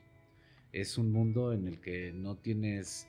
Es 0.73 0.97
un 0.97 1.11
mundo 1.11 1.53
en 1.53 1.67
el 1.67 1.81
que 1.81 2.13
no 2.13 2.37
tienes, 2.37 3.09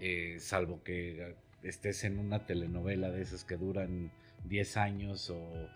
eh, 0.00 0.36
salvo 0.40 0.82
que 0.82 1.34
estés 1.62 2.04
en 2.04 2.18
una 2.18 2.46
telenovela 2.46 3.10
de 3.10 3.22
esas 3.22 3.44
que 3.44 3.56
duran 3.56 4.10
10 4.44 4.76
años 4.76 5.30
o, 5.30 5.68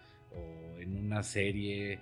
en 0.79 0.97
una 0.97 1.23
serie 1.23 1.99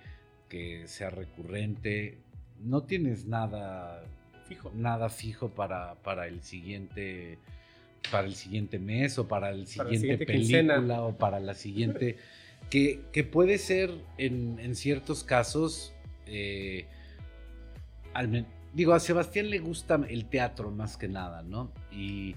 que 0.47 0.87
sea 0.87 1.09
recurrente, 1.09 2.17
no 2.59 2.83
tienes 2.83 3.25
nada 3.25 4.05
fijo, 4.47 4.71
nada 4.73 5.09
fijo 5.09 5.49
para, 5.49 5.95
para 5.95 6.27
el 6.27 6.41
siguiente 6.41 7.37
para 8.09 8.25
el 8.27 8.35
siguiente 8.35 8.79
mes 8.79 9.19
o 9.19 9.27
para 9.27 9.51
el 9.51 9.67
siguiente 9.67 10.25
película 10.25 11.03
o 11.03 11.17
para 11.17 11.39
la 11.39 11.53
siguiente 11.53 12.17
que, 12.69 13.27
puede 13.29 13.57
ser 13.57 13.91
en, 14.17 14.75
ciertos 14.75 15.23
casos, 15.23 15.93
eh, 16.25 16.85
digo, 18.73 18.93
a 18.93 18.99
Sebastián 18.99 19.49
le 19.49 19.59
gusta 19.59 19.99
el 20.07 20.25
teatro 20.25 20.71
más 20.71 20.95
que 20.95 21.09
nada, 21.09 21.43
¿no? 21.43 21.71
Y, 21.91 22.35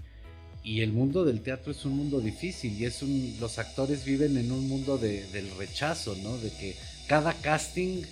el 0.65 0.93
mundo 0.93 1.25
del 1.25 1.43
teatro 1.43 1.73
es 1.73 1.85
un 1.85 1.95
mundo 1.97 2.21
difícil 2.21 2.73
y 2.73 2.87
es 2.87 3.03
un, 3.03 3.37
los 3.39 3.59
actores 3.59 4.05
viven 4.07 4.39
en 4.39 4.51
un 4.51 4.67
mundo 4.67 4.97
del 4.97 5.51
rechazo, 5.59 6.17
¿no? 6.23 6.39
De 6.39 6.51
que 6.51 6.75
cada 7.07 7.35
casting, 7.35 8.03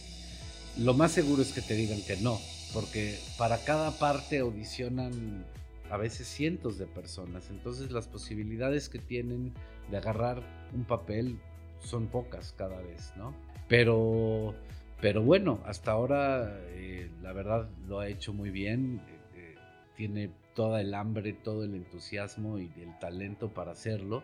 lo 0.76 0.92
más 0.92 1.12
seguro 1.12 1.40
es 1.40 1.52
que 1.52 1.62
te 1.62 1.74
digan 1.74 2.02
que 2.02 2.18
no, 2.18 2.38
porque 2.74 3.18
para 3.38 3.56
cada 3.64 3.98
parte 3.98 4.40
audicionan 4.40 5.46
a 5.90 5.96
veces 5.96 6.28
cientos 6.28 6.78
de 6.78 6.86
personas, 6.86 7.48
entonces 7.50 7.90
las 7.90 8.06
posibilidades 8.06 8.90
que 8.90 8.98
tienen 8.98 9.54
de 9.90 9.96
agarrar 9.96 10.42
un 10.74 10.84
papel 10.84 11.38
son 11.82 12.06
pocas 12.06 12.54
cada 12.56 12.80
vez, 12.80 13.12
¿no? 13.16 13.34
Pero, 13.68 14.54
pero 15.00 15.22
bueno, 15.22 15.60
hasta 15.64 15.92
ahora 15.92 16.58
eh, 16.68 17.10
la 17.22 17.32
verdad 17.32 17.68
lo 17.88 18.00
ha 18.00 18.08
hecho 18.08 18.32
muy 18.32 18.50
bien, 18.50 19.00
eh, 19.06 19.18
eh, 19.36 19.54
tiene 19.96 20.30
toda 20.54 20.80
el 20.80 20.94
hambre, 20.94 21.32
todo 21.32 21.64
el 21.64 21.74
entusiasmo 21.74 22.58
y 22.58 22.70
el 22.80 22.98
talento 22.98 23.52
para 23.52 23.72
hacerlo. 23.72 24.22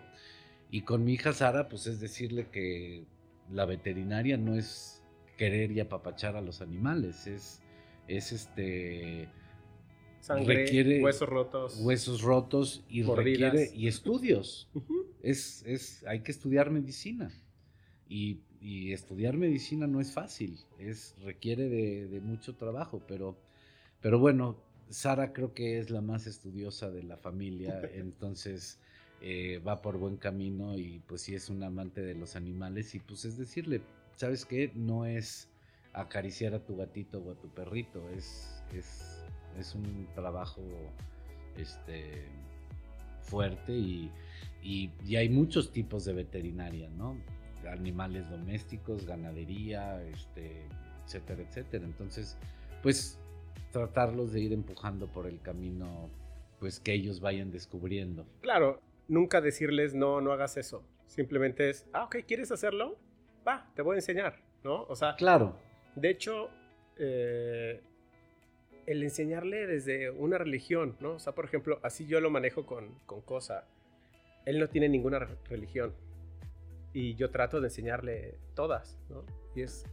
Y 0.71 0.83
con 0.83 1.05
mi 1.05 1.15
hija 1.15 1.33
Sara, 1.33 1.69
pues 1.69 1.87
es 1.87 2.01
decirle 2.01 2.49
que 2.51 3.05
la 3.51 3.65
veterinaria 3.65 4.37
no 4.37 4.55
es 4.55 5.03
querer 5.37 5.71
y 5.73 5.81
apapachar 5.81 6.37
a 6.37 6.41
los 6.41 6.61
animales, 6.61 7.27
es, 7.27 7.63
es 8.07 8.33
este... 8.33 9.29
Sangre, 10.21 11.01
huesos 11.01 11.29
rotos. 11.29 11.81
Huesos 11.81 12.23
rotos 12.23 12.85
y 12.89 13.05
requiere 13.05 13.71
y 13.73 13.87
estudios. 13.89 14.69
es, 15.23 15.65
es, 15.65 16.05
hay 16.07 16.21
que 16.21 16.33
estudiar 16.33 16.71
medicina. 16.71 17.31
Y, 18.09 18.41
estudiar 18.93 19.37
medicina 19.37 19.87
no 19.87 20.01
es 20.01 20.13
fácil, 20.13 20.59
es, 20.79 21.15
requiere 21.23 21.69
de, 21.69 22.21
mucho 22.21 22.57
trabajo, 22.57 23.01
pero, 23.07 23.39
pero 24.01 24.19
bueno, 24.19 24.57
Sara 24.91 25.33
creo 25.33 25.55
que 25.55 25.79
es 25.79 25.91
la 25.91 26.01
más 26.01 26.27
estudiosa 26.27 26.91
de 26.91 27.03
la 27.03 27.17
familia, 27.17 27.81
entonces 27.95 28.79
eh, 29.21 29.61
va 29.67 29.83
por 29.83 29.99
buen 29.99 30.17
camino 30.17 30.77
y 30.77 31.01
pues 31.07 31.23
sí 31.23 31.35
es 31.35 31.51
un 31.51 31.63
amante 31.63 32.03
de 32.03 32.15
los 32.15 32.37
animales 32.37 32.95
y 32.95 33.01
pues 33.01 33.25
es 33.25 33.37
decirle, 33.37 33.81
¿sabes 34.17 34.45
qué? 34.45 34.71
No 34.75 35.07
es 35.07 35.49
acariciar 35.93 36.55
a 36.55 36.65
tu 36.65 36.77
gatito 36.77 37.19
o 37.19 37.33
a 37.33 37.35
tu 37.35 37.49
perrito, 37.49 38.09
es, 38.11 38.63
es, 38.73 39.25
es 39.59 39.75
un 39.75 40.07
trabajo 40.15 40.63
este, 41.57 42.25
fuerte 43.23 43.73
y, 43.73 44.11
y, 44.63 44.91
y 45.05 45.17
hay 45.17 45.29
muchos 45.29 45.73
tipos 45.73 46.05
de 46.05 46.13
veterinaria, 46.13 46.89
¿no? 46.91 47.17
animales 47.67 48.29
domésticos, 48.31 49.05
ganadería, 49.05 50.03
este, 50.05 50.63
etcétera, 51.05 51.43
etcétera. 51.43 51.85
Entonces, 51.85 52.37
pues 52.83 53.19
tratarlos 53.71 54.33
de 54.33 54.41
ir 54.41 54.53
empujando 54.53 55.07
por 55.07 55.27
el 55.27 55.41
camino, 55.41 56.11
pues 56.61 56.81
que 56.81 56.93
ellos 56.93 57.21
vayan 57.21 57.51
descubriendo. 57.51 58.27
Claro, 58.41 58.81
nunca 59.09 59.41
decirles 59.41 59.95
no, 59.95 60.21
no 60.21 60.33
hagas 60.33 60.57
eso. 60.57 60.85
Simplemente 61.07 61.71
es, 61.71 61.87
ah, 61.93 62.05
ok, 62.05 62.17
¿quieres 62.27 62.53
hacerlo? 62.53 62.99
Va, 63.47 63.71
te 63.75 63.83
voy 63.83 63.95
a 63.95 63.99
enseñar, 63.99 64.37
¿no? 64.63 64.83
O 64.85 64.97
sea, 64.97 65.17
claro. 65.17 65.57
De 65.95 66.11
hecho, 66.11 66.51
eh, 66.97 67.81
el 68.87 69.03
enseñarle 69.03 69.67
desde 69.67 70.11
una 70.11 70.39
religión, 70.39 70.97
¿no? 71.01 71.13
O 71.13 71.19
sea, 71.19 71.35
por 71.35 71.45
ejemplo, 71.45 71.79
así 71.83 72.07
yo 72.07 72.21
lo 72.21 72.31
manejo 72.31 72.67
con, 72.67 72.99
con 73.07 73.21
Cosa. 73.23 73.65
Él 74.45 74.59
no 74.59 74.69
tiene 74.69 74.89
ninguna 74.89 75.19
religión. 75.49 75.95
Y 76.95 77.15
yo 77.15 77.31
trato 77.31 77.61
de 77.61 77.69
enseñarle 77.69 78.39
todas, 78.55 78.99
¿no? 79.11 79.25
Y 79.55 79.63
es, 79.63 79.85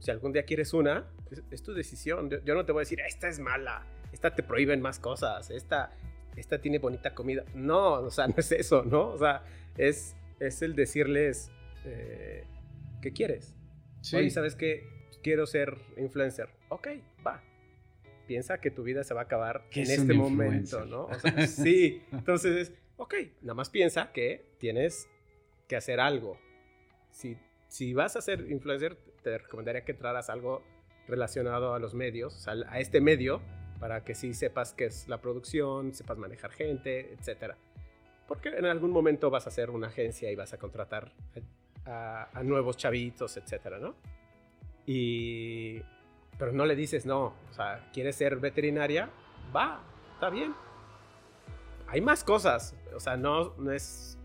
si 0.00 0.10
algún 0.10 0.32
día 0.32 0.44
quieres 0.44 0.72
una, 0.74 1.06
es, 1.50 1.62
tu 1.62 1.72
decisión. 1.72 2.30
Yo, 2.44 2.54
no 2.54 2.64
te 2.64 2.72
voy 2.72 2.80
a 2.80 2.82
decir, 2.82 3.00
esta 3.06 3.28
es 3.28 3.38
mala, 3.38 3.86
esta 4.12 4.34
te 4.34 4.42
prohíben 4.42 4.80
más 4.80 4.98
cosas, 4.98 5.50
esta, 5.50 5.92
esta 6.36 6.60
tiene 6.60 6.78
bonita 6.78 7.14
comida. 7.14 7.44
No, 7.54 7.92
o 7.92 8.10
sea, 8.10 8.26
no 8.26 8.34
es 8.36 8.50
eso, 8.52 8.82
¿no? 8.82 9.10
O 9.10 9.18
sea, 9.18 9.44
es, 9.76 10.16
es 10.40 10.62
el 10.62 10.74
decirles, 10.74 11.50
eh, 11.84 12.44
¿qué 13.00 13.12
quieres? 13.12 13.54
Sí. 14.00 14.30
¿sabes 14.30 14.56
qué? 14.56 14.88
Quiero 15.22 15.46
ser 15.46 15.76
influencer. 15.98 16.48
Ok, 16.70 16.88
va, 17.24 17.42
piensa 18.26 18.58
que 18.58 18.70
tu 18.70 18.82
vida 18.82 19.04
se 19.04 19.12
va 19.12 19.20
a 19.20 19.24
acabar 19.24 19.66
en 19.72 19.90
este 19.90 20.14
momento, 20.14 20.86
¿no? 20.86 21.06
O 21.06 21.14
sea, 21.14 21.46
sí, 21.46 22.02
entonces, 22.12 22.72
ok, 22.96 23.14
nada 23.42 23.54
más 23.54 23.68
piensa 23.68 24.12
que 24.12 24.54
tienes 24.58 25.08
que 25.68 25.76
hacer 25.76 26.00
algo. 26.00 26.38
Si, 27.10 27.36
si 27.70 27.94
vas 27.94 28.16
a 28.16 28.20
ser 28.20 28.50
influencer, 28.50 28.96
te 29.22 29.38
recomendaría 29.38 29.84
que 29.84 29.92
entraras 29.92 30.28
algo 30.28 30.62
relacionado 31.06 31.72
a 31.72 31.78
los 31.78 31.94
medios, 31.94 32.46
a 32.48 32.80
este 32.80 33.00
medio, 33.00 33.40
para 33.78 34.04
que 34.04 34.14
sí 34.14 34.34
sepas 34.34 34.74
qué 34.74 34.86
es 34.86 35.08
la 35.08 35.20
producción, 35.20 35.94
sepas 35.94 36.18
manejar 36.18 36.50
gente, 36.50 37.14
etc. 37.14 37.54
Porque 38.26 38.48
en 38.50 38.66
algún 38.66 38.90
momento 38.90 39.30
vas 39.30 39.46
a 39.46 39.50
ser 39.50 39.70
una 39.70 39.86
agencia 39.86 40.30
y 40.32 40.34
vas 40.34 40.52
a 40.52 40.58
contratar 40.58 41.12
a, 41.86 42.28
a 42.36 42.42
nuevos 42.42 42.76
chavitos, 42.76 43.36
etcétera, 43.36 43.78
¿no? 43.78 43.94
Y 44.84 45.80
pero 46.38 46.52
no 46.52 46.66
le 46.66 46.74
dices 46.74 47.06
no. 47.06 47.34
O 47.50 47.52
sea, 47.52 47.88
¿quieres 47.92 48.16
ser 48.16 48.36
veterinaria? 48.36 49.10
Va, 49.54 49.80
está 50.14 50.28
bien. 50.28 50.54
Hay 51.86 52.00
más 52.00 52.24
cosas. 52.24 52.74
O 52.96 52.98
sea, 52.98 53.16
no, 53.16 53.54
no 53.58 53.70
es 53.70 54.18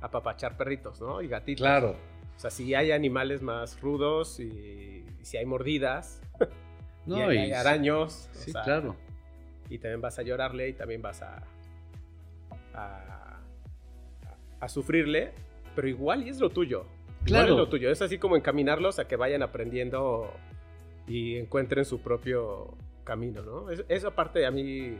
apapachar 0.00 0.56
perritos, 0.56 1.00
¿no? 1.00 1.22
Y 1.22 1.28
gatitos. 1.28 1.62
Claro. 1.62 1.96
O 2.36 2.40
sea, 2.40 2.50
si 2.50 2.74
hay 2.74 2.90
animales 2.90 3.42
más 3.42 3.80
rudos 3.80 4.40
y, 4.40 5.04
si 5.22 5.36
hay 5.36 5.46
mordidas. 5.46 6.20
No, 7.06 7.30
y, 7.30 7.36
hay 7.36 7.52
araños. 7.52 8.30
Sí, 8.32 8.50
claro. 8.50 8.96
Y 9.68 9.76
también 9.76 10.00
vas 10.00 10.18
a 10.18 10.22
llorarle 10.22 10.70
y 10.70 10.72
también 10.72 11.02
vas 11.02 11.20
a, 11.20 11.42
a, 12.72 13.40
a 14.58 14.68
sufrirle. 14.70 15.32
Pero 15.76 15.86
igual 15.86 16.26
y 16.26 16.30
es 16.30 16.40
lo 16.40 16.48
tuyo. 16.48 16.86
Claro. 17.26 17.48
Igual 17.48 17.60
es 17.60 17.64
lo 17.66 17.68
tuyo. 17.68 17.90
Es 17.90 18.00
así 18.00 18.16
como 18.16 18.38
encaminarlos 18.38 18.98
a 18.98 19.06
que 19.06 19.16
vayan 19.16 19.42
aprendiendo 19.42 20.32
y 21.06 21.36
encuentren 21.36 21.84
su 21.84 22.00
propio 22.00 22.74
camino, 23.04 23.42
¿no? 23.42 23.70
esa 23.70 24.10
parte 24.10 24.46
a 24.46 24.50
mí 24.50 24.96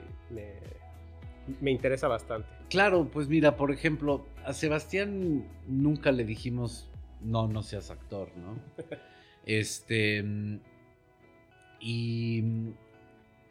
me, 1.61 1.71
interesa 1.71 2.07
bastante. 2.07 2.49
Claro, 2.69 3.09
pues 3.11 3.29
mira, 3.29 3.57
por 3.57 3.73
ejemplo, 3.73 4.25
a 4.45 4.53
Sebastián 4.53 5.45
nunca 5.67 6.13
le 6.13 6.25
dijimos, 6.25 6.89
no, 7.25 7.49
no 7.49 7.63
seas 7.63 7.91
actor, 7.91 8.31
¿no? 8.37 8.59
este, 9.47 10.25
y 11.81 12.43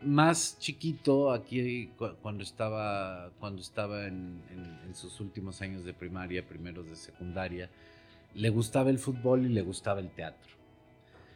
más 0.02 0.58
chiquito, 0.60 1.32
aquí 1.32 1.92
cuando 2.22 2.44
estaba, 2.44 3.32
cuando 3.40 3.62
estaba 3.62 4.08
en, 4.08 4.42
en, 4.86 4.96
sus 4.96 5.20
últimos 5.20 5.62
años 5.62 5.86
de 5.86 5.94
primaria, 5.94 6.48
primeros 6.48 6.90
de 6.90 6.96
secundaria, 6.96 7.70
le 8.36 8.50
gustaba 8.50 8.90
el 8.90 9.00
fútbol 9.00 9.46
y 9.46 9.50
le 9.50 9.62
gustaba 9.62 10.00
el 10.00 10.12
teatro. 10.12 10.54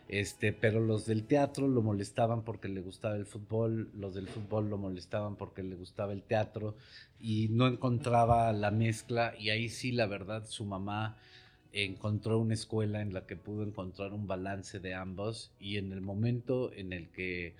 Este, 0.08 0.54
pero 0.54 0.80
los 0.80 1.06
del 1.06 1.26
teatro 1.26 1.68
lo 1.68 1.82
molestaban 1.82 2.44
porque 2.44 2.70
le 2.70 2.80
gustaba 2.80 3.16
el 3.18 3.26
fútbol, 3.26 3.92
los 3.94 4.16
del 4.16 4.30
fútbol 4.30 4.70
lo 4.70 4.78
molestaban 4.78 5.36
porque 5.36 5.64
le 5.64 5.76
gustaba 5.76 6.14
el 6.14 6.24
teatro 6.24 6.78
y 7.20 7.50
no 7.50 7.68
encontraba 7.68 8.54
la 8.54 8.72
mezcla 8.72 9.34
y 9.38 9.50
ahí 9.50 9.68
sí 9.68 9.92
la 9.92 10.06
verdad 10.06 10.46
su 10.46 10.64
mamá 10.64 11.18
encontró 11.74 12.40
una 12.40 12.54
escuela 12.54 13.02
en 13.02 13.14
la 13.14 13.26
que 13.26 13.36
pudo 13.36 13.64
encontrar 13.64 14.14
un 14.14 14.28
balance 14.28 14.80
de 14.80 14.94
ambos 14.94 15.52
y 15.60 15.78
en 15.78 15.92
el 15.92 16.02
momento 16.02 16.72
en 16.74 16.94
el 16.94 17.10
que 17.10 17.56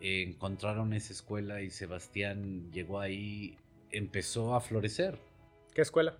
encontraron 0.00 0.92
esa 0.92 1.12
escuela 1.12 1.60
y 1.60 1.70
Sebastián 1.70 2.70
llegó 2.72 3.00
ahí 3.00 3.56
empezó 3.90 4.54
a 4.54 4.60
florecer. 4.60 5.18
¿Qué 5.74 5.82
escuela? 5.82 6.16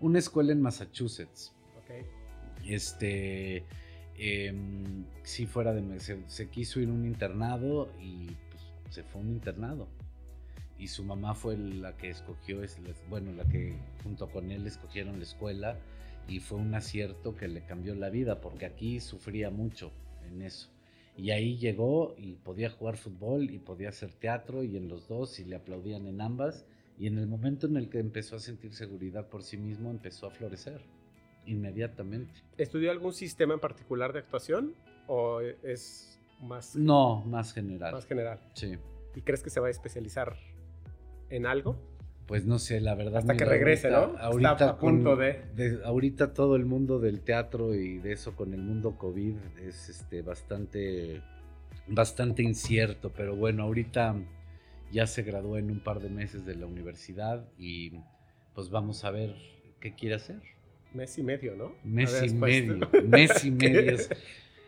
Una 0.00 0.18
escuela 0.18 0.52
en 0.52 0.62
Massachusetts. 0.62 1.52
Okay. 1.84 2.04
Este 2.66 3.64
eh, 4.16 4.52
si 5.22 5.46
fuera 5.46 5.72
de 5.72 6.00
se, 6.00 6.48
quiso 6.48 6.80
ir 6.80 6.88
a 6.88 6.92
un 6.92 7.06
internado 7.06 7.88
y 8.00 8.26
pues, 8.50 8.62
se 8.90 9.02
fue 9.04 9.20
a 9.20 9.24
un 9.24 9.30
internado 9.30 9.86
y 10.76 10.88
su 10.88 11.04
mamá 11.04 11.34
fue 11.34 11.56
la 11.56 11.96
que 11.96 12.10
escogió 12.10 12.60
bueno 13.08 13.32
la 13.32 13.44
que 13.44 13.76
junto 14.02 14.28
con 14.28 14.50
él 14.50 14.66
escogieron 14.66 15.18
la 15.18 15.24
escuela 15.24 15.76
y 16.28 16.40
fue 16.40 16.58
un 16.58 16.74
acierto 16.74 17.34
que 17.34 17.48
le 17.48 17.64
cambió 17.64 17.94
la 17.94 18.10
vida 18.10 18.40
porque 18.40 18.66
aquí 18.66 19.00
sufría 19.00 19.50
mucho 19.50 19.90
en 20.30 20.42
eso 20.42 20.68
y 21.18 21.32
ahí 21.32 21.56
llegó 21.56 22.14
y 22.16 22.36
podía 22.36 22.70
jugar 22.70 22.96
fútbol 22.96 23.50
y 23.50 23.58
podía 23.58 23.88
hacer 23.88 24.12
teatro 24.12 24.62
y 24.62 24.76
en 24.76 24.88
los 24.88 25.08
dos 25.08 25.40
y 25.40 25.44
le 25.44 25.56
aplaudían 25.56 26.06
en 26.06 26.20
ambas 26.20 26.64
y 26.96 27.08
en 27.08 27.18
el 27.18 27.26
momento 27.26 27.66
en 27.66 27.76
el 27.76 27.90
que 27.90 27.98
empezó 27.98 28.36
a 28.36 28.38
sentir 28.38 28.72
seguridad 28.72 29.28
por 29.28 29.42
sí 29.42 29.56
mismo 29.56 29.90
empezó 29.90 30.28
a 30.28 30.30
florecer 30.30 30.80
inmediatamente. 31.44 32.32
¿Estudió 32.56 32.92
algún 32.92 33.12
sistema 33.12 33.54
en 33.54 33.60
particular 33.60 34.12
de 34.12 34.20
actuación 34.20 34.74
o 35.08 35.40
es 35.40 36.20
más... 36.40 36.76
No, 36.76 37.22
más 37.22 37.52
general. 37.52 37.94
Más 37.94 38.06
general. 38.06 38.38
Sí. 38.54 38.78
¿Y 39.16 39.22
crees 39.22 39.42
que 39.42 39.50
se 39.50 39.58
va 39.58 39.66
a 39.66 39.70
especializar 39.70 40.36
en 41.30 41.46
algo? 41.46 41.76
Pues 42.28 42.46
no 42.46 42.60
sé, 42.60 42.80
la 42.80 42.94
verdad. 42.94 43.16
Hasta 43.16 43.36
que 43.36 43.44
regrese, 43.44 43.90
¿no? 43.90 44.16
Ahorita 44.18 44.52
Está 44.52 44.70
a 44.70 44.78
punto 44.78 45.16
de... 45.16 45.80
Ahorita 45.84 46.32
todo 46.32 46.54
el 46.54 46.66
mundo 46.66 47.00
del 47.00 47.20
teatro 47.22 47.74
y 47.74 47.98
de 47.98 48.12
eso 48.12 48.36
con 48.36 48.54
el 48.54 48.60
mundo 48.62 48.96
COVID 48.96 49.34
es 49.66 49.88
este, 49.88 50.22
bastante, 50.22 51.22
bastante 51.88 52.44
incierto, 52.44 53.10
pero 53.16 53.34
bueno, 53.34 53.64
ahorita 53.64 54.14
ya 54.92 55.06
se 55.06 55.22
graduó 55.22 55.58
en 55.58 55.70
un 55.70 55.80
par 55.80 56.00
de 56.00 56.10
meses 56.10 56.46
de 56.46 56.54
la 56.54 56.66
universidad 56.66 57.48
y 57.58 57.94
pues 58.54 58.70
vamos 58.70 59.04
a 59.04 59.10
ver 59.10 59.34
qué 59.80 59.94
quiere 59.94 60.14
hacer 60.14 60.40
mes 60.94 61.18
y 61.18 61.22
medio, 61.22 61.54
¿no? 61.54 61.74
Mes 61.84 62.22
y 62.22 62.34
medio, 62.34 62.78
mes 63.04 63.44
y 63.44 63.50
medio. 63.52 63.96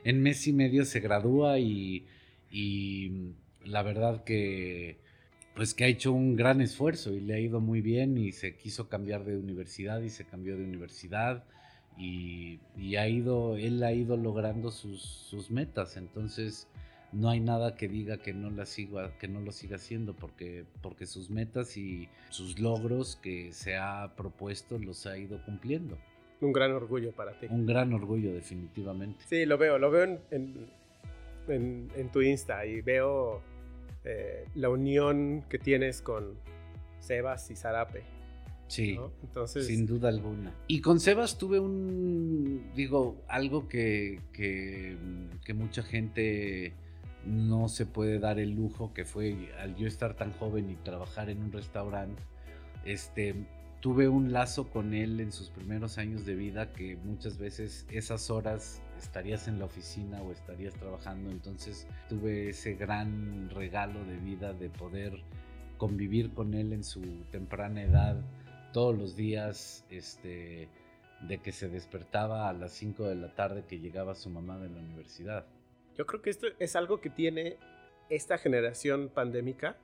En 0.05 0.23
mes 0.23 0.47
y 0.47 0.53
medio 0.53 0.85
se 0.85 1.01
gradúa 1.01 1.59
y, 1.59 2.07
la 3.65 3.83
verdad 3.83 4.25
que 4.25 4.99
pues 5.55 5.75
que 5.75 5.85
ha 5.85 5.89
hecho 5.89 6.13
un 6.13 6.37
gran 6.37 6.61
esfuerzo 6.61 7.13
y 7.13 7.21
le 7.21 7.35
ha 7.35 7.39
ido 7.39 7.61
muy 7.61 7.81
bien 7.81 8.17
y 8.17 8.33
se 8.33 8.57
quiso 8.57 8.89
cambiar 8.89 9.25
de 9.25 9.37
universidad 9.37 10.01
y 10.01 10.11
se 10.11 10.25
cambió 10.25 10.57
de 10.57 10.65
universidad 10.65 11.45
y, 11.99 12.61
ha 12.97 13.09
ido, 13.09 13.57
él 13.57 13.83
ha 13.83 13.93
ido 13.93 14.17
logrando 14.17 14.71
sus, 14.71 15.03
sus, 15.03 15.51
metas, 15.51 15.99
entonces 15.99 16.67
no 17.13 17.29
hay 17.29 17.41
nada 17.41 17.75
que 17.75 17.89
diga 17.89 18.19
que 18.19 18.33
no 18.33 18.51
la 18.51 18.65
siga, 18.65 19.17
que 19.19 19.29
no 19.29 19.41
lo 19.41 19.53
siga 19.53 19.77
haciendo 19.77 20.15
porque, 20.15 20.65
porque 20.81 21.07
sus 21.07 21.29
metas 21.29 21.77
y 21.77 22.09
sus 22.31 22.59
logros 22.59 23.17
que 23.17 23.53
se 23.53 23.77
ha 23.77 24.15
propuesto 24.17 24.79
los 24.79 25.07
ha 25.07 25.19
ido 25.19 25.45
cumpliendo. 25.45 25.99
Un 26.41 26.53
gran 26.53 26.73
orgullo 26.73 27.13
para 27.13 27.39
ti. 27.39 27.49
Un 27.51 27.67
gran 27.67 27.93
orgullo, 27.93 28.33
definitivamente. 28.33 29.23
Sí, 29.29 29.45
lo 29.45 29.59
veo, 29.59 29.79
lo 29.79 29.91
veo 29.91 30.19
en, 30.31 30.71
en, 31.49 32.09
tu 32.11 32.23
Insta 32.23 32.65
y 32.65 32.81
veo 32.81 33.43
eh, 34.05 34.47
la 34.55 34.71
unión 34.71 35.45
que 35.49 35.59
tienes 35.59 36.03
con 36.03 36.39
Sebas 37.01 37.51
y 37.51 37.57
Zarape. 37.57 38.05
Sí, 38.69 38.97
Entonces... 39.23 39.67
sin 39.67 39.85
duda 39.85 40.09
alguna. 40.09 40.55
Y 40.69 40.81
con 40.81 41.01
Sebas 41.01 41.39
tuve 41.39 41.59
un, 41.59 42.71
digo, 42.75 43.21
algo 43.27 43.69
que, 43.69 44.21
que, 44.33 44.97
que, 45.45 45.55
mucha 45.55 45.83
gente 45.83 46.73
no 47.27 47.69
se 47.69 47.85
puede 47.85 48.21
dar 48.21 48.39
el 48.39 48.53
lujo, 48.53 48.95
que 48.95 49.05
fue 49.05 49.51
al 49.59 49.75
yo 49.75 49.89
estar 49.89 50.15
tan 50.15 50.33
joven 50.35 50.71
y 50.71 50.77
trabajar 50.77 51.31
en 51.31 51.43
un 51.43 51.51
restaurante, 51.51 52.23
este, 52.85 53.35
tuve 53.81 54.09
un 54.09 54.33
lazo 54.33 54.69
con 54.69 54.95
él 54.95 55.21
en 55.21 55.33
sus 55.33 55.51
primeros 55.51 55.99
años 55.99 56.25
de 56.25 56.37
vida 56.37 56.73
que 56.73 56.97
muchas 56.97 57.39
veces 57.39 57.87
esas 57.91 58.31
horas 58.31 58.83
estarías 59.01 59.49
en 59.49 59.59
la 59.59 59.65
oficina 59.65 60.23
o 60.23 60.33
estarías 60.33 60.75
trabajando, 60.75 61.31
entonces 61.31 61.87
tuve 62.09 62.51
ese 62.51 62.75
gran 62.75 63.51
regalo 63.51 64.05
de 64.05 64.17
vida 64.17 64.53
de 64.53 64.71
poder 64.71 65.23
convivir 65.77 66.33
con 66.35 66.55
él 66.55 66.73
en 66.73 66.85
su 66.85 67.01
temprana 67.31 67.83
edad 67.83 68.21
todos 68.73 68.97
los 68.97 69.17
días, 69.17 69.85
este, 69.91 70.69
de 71.23 71.39
que 71.39 71.53
se 71.53 71.69
despertaba 71.69 72.49
a 72.49 72.53
las 72.53 72.73
5 72.73 73.05
de 73.05 73.15
la 73.17 73.35
tarde 73.35 73.65
que 73.67 73.79
llegaba 73.79 74.15
su 74.15 74.31
mamá 74.31 74.59
de 74.59 74.69
la 74.69 74.79
universidad. 74.79 75.47
Yo 75.97 76.07
creo 76.07 76.23
que 76.23 76.31
esto 76.31 76.47
es 76.59 76.77
algo 76.77 77.01
que 77.01 77.11
tiene 77.11 77.57
esta 78.09 78.39
generación 78.39 79.09
pandémica 79.09 79.77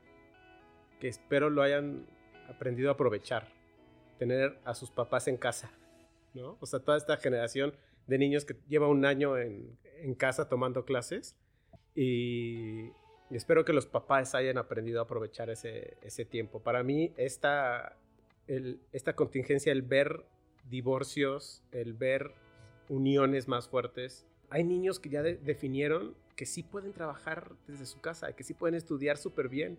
que 1.00 1.08
espero 1.08 1.50
lo 1.50 1.62
hayan 1.62 2.06
aprendido 2.48 2.90
a 2.90 2.94
aprovechar. 2.94 3.48
Tener 4.18 4.58
a 4.64 4.74
sus 4.74 4.90
papás 4.90 5.28
en 5.28 5.36
casa, 5.36 5.70
¿no? 6.32 6.56
O 6.60 6.66
sea, 6.66 6.80
toda 6.80 6.96
esta 6.96 7.16
generación 7.18 7.74
de 8.06 8.18
niños 8.18 8.44
que 8.44 8.56
lleva 8.68 8.88
un 8.88 9.04
año 9.04 9.36
en, 9.38 9.76
en 9.98 10.14
casa 10.14 10.48
tomando 10.48 10.84
clases 10.84 11.36
y, 11.96 12.92
espero 13.30 13.64
que 13.64 13.72
los 13.72 13.86
papás 13.86 14.34
hayan 14.34 14.58
aprendido 14.58 15.00
a 15.00 15.04
aprovechar 15.04 15.50
ese, 15.50 15.96
ese 16.02 16.24
tiempo. 16.24 16.60
Para 16.60 16.84
mí, 16.84 17.12
esta, 17.16 17.96
el, 18.46 18.80
esta 18.92 19.16
contingencia, 19.16 19.72
el 19.72 19.82
ver 19.82 20.24
divorcios, 20.68 21.64
el 21.72 21.94
ver 21.94 22.34
uniones 22.88 23.48
más 23.48 23.68
fuertes, 23.68 24.26
hay 24.50 24.62
niños 24.62 25.00
que 25.00 25.08
ya 25.08 25.22
definieron 25.22 26.14
que 26.36 26.46
sí 26.46 26.62
pueden 26.62 26.92
trabajar 26.92 27.52
desde 27.66 27.86
su 27.86 28.00
casa, 28.00 28.32
que 28.34 28.44
sí 28.44 28.54
pueden 28.54 28.76
estudiar 28.76 29.16
súper 29.16 29.48
bien. 29.48 29.78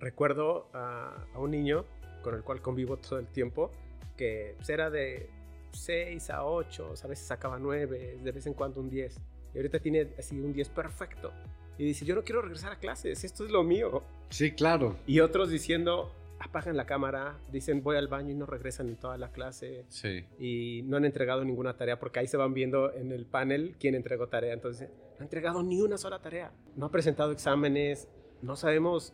Recuerdo 0.00 0.68
a, 0.72 1.24
un 1.36 1.50
niño 1.50 1.84
con 2.22 2.34
el 2.34 2.42
cual 2.42 2.62
convivo 2.62 2.96
todo 2.96 3.18
el 3.18 3.28
tiempo, 3.28 3.70
que 4.16 4.54
pues, 4.56 4.70
era 4.70 4.90
de 4.90 5.30
6 5.72 6.30
a 6.30 6.44
8, 6.44 6.94
a 7.02 7.06
veces 7.06 7.26
sacaba 7.26 7.58
9, 7.58 8.18
de 8.22 8.32
vez 8.32 8.46
en 8.46 8.54
cuando 8.54 8.80
un 8.80 8.90
10. 8.90 9.20
Y 9.54 9.56
ahorita 9.58 9.78
tiene 9.78 10.08
así 10.18 10.38
un 10.38 10.52
10 10.52 10.68
perfecto. 10.70 11.32
Y 11.78 11.84
dice, 11.84 12.04
yo 12.04 12.14
no 12.14 12.24
quiero 12.24 12.42
regresar 12.42 12.72
a 12.72 12.76
clases, 12.78 13.22
esto 13.24 13.44
es 13.44 13.50
lo 13.50 13.62
mío. 13.62 14.02
Sí, 14.30 14.52
claro. 14.52 14.96
Y 15.06 15.20
otros 15.20 15.48
diciendo, 15.48 16.12
apagan 16.40 16.76
la 16.76 16.86
cámara, 16.86 17.38
dicen 17.50 17.82
voy 17.82 17.96
al 17.96 18.08
baño 18.08 18.30
y 18.30 18.34
no 18.34 18.46
regresan 18.46 18.88
en 18.88 18.96
toda 18.96 19.16
la 19.16 19.30
clase. 19.30 19.84
Sí. 19.88 20.24
Y 20.38 20.82
no 20.86 20.96
han 20.96 21.04
entregado 21.04 21.44
ninguna 21.44 21.76
tarea 21.76 21.98
porque 21.98 22.20
ahí 22.20 22.26
se 22.26 22.36
van 22.36 22.54
viendo 22.54 22.92
en 22.92 23.12
el 23.12 23.26
panel 23.26 23.76
quién 23.78 23.94
entregó 23.94 24.28
tarea. 24.28 24.52
Entonces, 24.54 24.88
no 24.90 25.20
ha 25.20 25.22
entregado 25.22 25.62
ni 25.62 25.80
una 25.80 25.98
sola 25.98 26.20
tarea. 26.20 26.52
No 26.76 26.86
ha 26.86 26.90
presentado 26.90 27.32
exámenes. 27.32 28.08
No 28.42 28.56
sabemos 28.56 29.12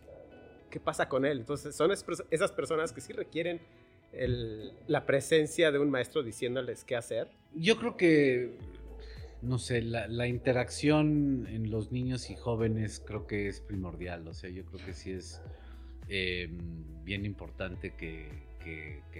qué 0.71 0.81
pasa 0.81 1.09
con 1.09 1.25
él. 1.25 1.39
Entonces, 1.39 1.75
son 1.75 1.91
esas 1.93 2.53
personas 2.53 2.93
que 2.93 3.01
sí 3.01 3.13
requieren 3.13 3.61
la 4.87 5.07
presencia 5.07 5.71
de 5.71 5.79
un 5.79 5.91
maestro 5.91 6.23
diciéndoles 6.23 6.85
qué 6.85 6.97
hacer? 6.97 7.29
Yo 7.55 7.79
creo 7.79 7.97
que, 7.97 8.59
no 9.43 9.59
sé, 9.59 9.83
la, 9.83 10.27
interacción 10.27 11.47
en 11.49 11.71
los 11.71 11.93
niños 11.93 12.31
y 12.31 12.37
jóvenes 12.37 13.03
creo 13.05 13.27
que 13.27 13.49
es 13.49 13.61
primordial. 13.61 14.27
O 14.29 14.35
sea, 14.35 14.51
yo 14.51 14.65
creo 14.65 14.85
que 14.85 14.93
sí 14.93 15.13
es 15.13 15.41
eh, 16.09 16.49
bien 17.05 17.25
importante 17.25 17.95
que, 17.95 18.55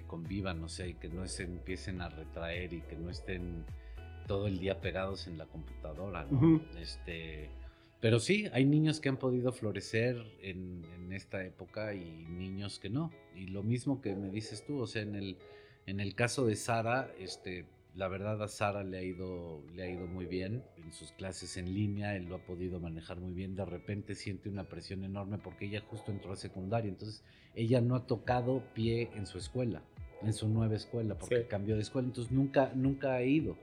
convivan, 0.07 0.63
o 0.65 0.69
sea, 0.69 0.87
y 0.87 0.95
que 0.95 1.09
no 1.09 1.27
se 1.27 1.45
empiecen 1.45 2.01
a 2.01 2.09
retraer 2.09 2.73
y 2.73 2.81
que 2.81 2.97
no 2.97 3.11
estén 3.11 3.65
todo 4.27 4.47
el 4.47 4.59
día 4.59 4.81
pegados 4.81 5.27
en 5.27 5.37
la 5.37 5.47
computadora, 5.47 6.27
¿no? 6.31 6.63
Este 6.81 7.51
pero 8.05 8.21
sí, 8.21 8.51
hay 8.53 8.67
niños 8.67 9.01
que 9.01 9.09
han 9.09 9.17
podido 9.17 9.51
florecer 9.51 10.23
en, 10.43 10.85
esta 11.11 11.43
época 11.43 11.95
y 11.95 12.27
niños 12.29 12.79
que 12.79 12.91
no. 12.91 13.11
Y 13.35 13.47
lo 13.47 13.63
mismo 13.63 14.03
que 14.03 14.15
me 14.15 14.29
dices 14.29 14.63
tú, 14.67 14.79
o 14.79 14.87
sea, 14.87 15.01
en 15.01 15.15
el, 15.15 15.39
en 15.87 16.01
el 16.01 16.15
caso 16.15 16.45
de 16.45 16.55
Sara, 16.55 17.11
este, 17.19 17.65
la 17.95 18.09
verdad 18.09 18.43
a 18.43 18.49
Sara 18.49 18.85
le 18.85 18.99
ha, 18.99 19.03
ido, 19.03 19.65
le 19.75 19.85
ha 19.85 19.89
ido 19.89 20.07
muy 20.07 20.27
bien 20.27 20.63
en 20.77 20.93
sus 20.93 21.13
clases 21.13 21.57
en 21.57 21.73
línea, 21.73 22.15
él 22.15 22.27
lo 22.27 22.35
ha 22.35 22.45
podido 22.45 22.79
manejar 22.79 23.21
muy 23.21 23.33
bien, 23.33 23.57
de 23.57 23.65
repente 23.65 24.15
siente 24.15 24.51
una 24.51 24.69
presión 24.69 25.03
enorme 25.03 25.39
porque 25.39 25.65
ella 25.65 25.81
justo 25.89 26.13
entró 26.13 26.35
a 26.35 26.37
secundaria, 26.37 26.91
entonces 26.91 27.25
ella 27.55 27.81
no 27.81 27.97
ha 27.97 28.07
tocado 28.07 28.63
pie 28.75 29.09
en 29.15 29.25
su 29.25 29.39
escuela, 29.39 29.83
en 30.21 30.35
su 30.35 30.47
nueva 30.47 30.75
escuela, 30.75 31.17
porque 31.17 31.47
cambió 31.47 31.75
de 31.75 31.81
escuela, 31.81 32.09
entonces 32.09 32.31
nunca, 32.31 32.71
nunca 32.75 33.15
ha 33.15 33.23
ido, 33.23 33.57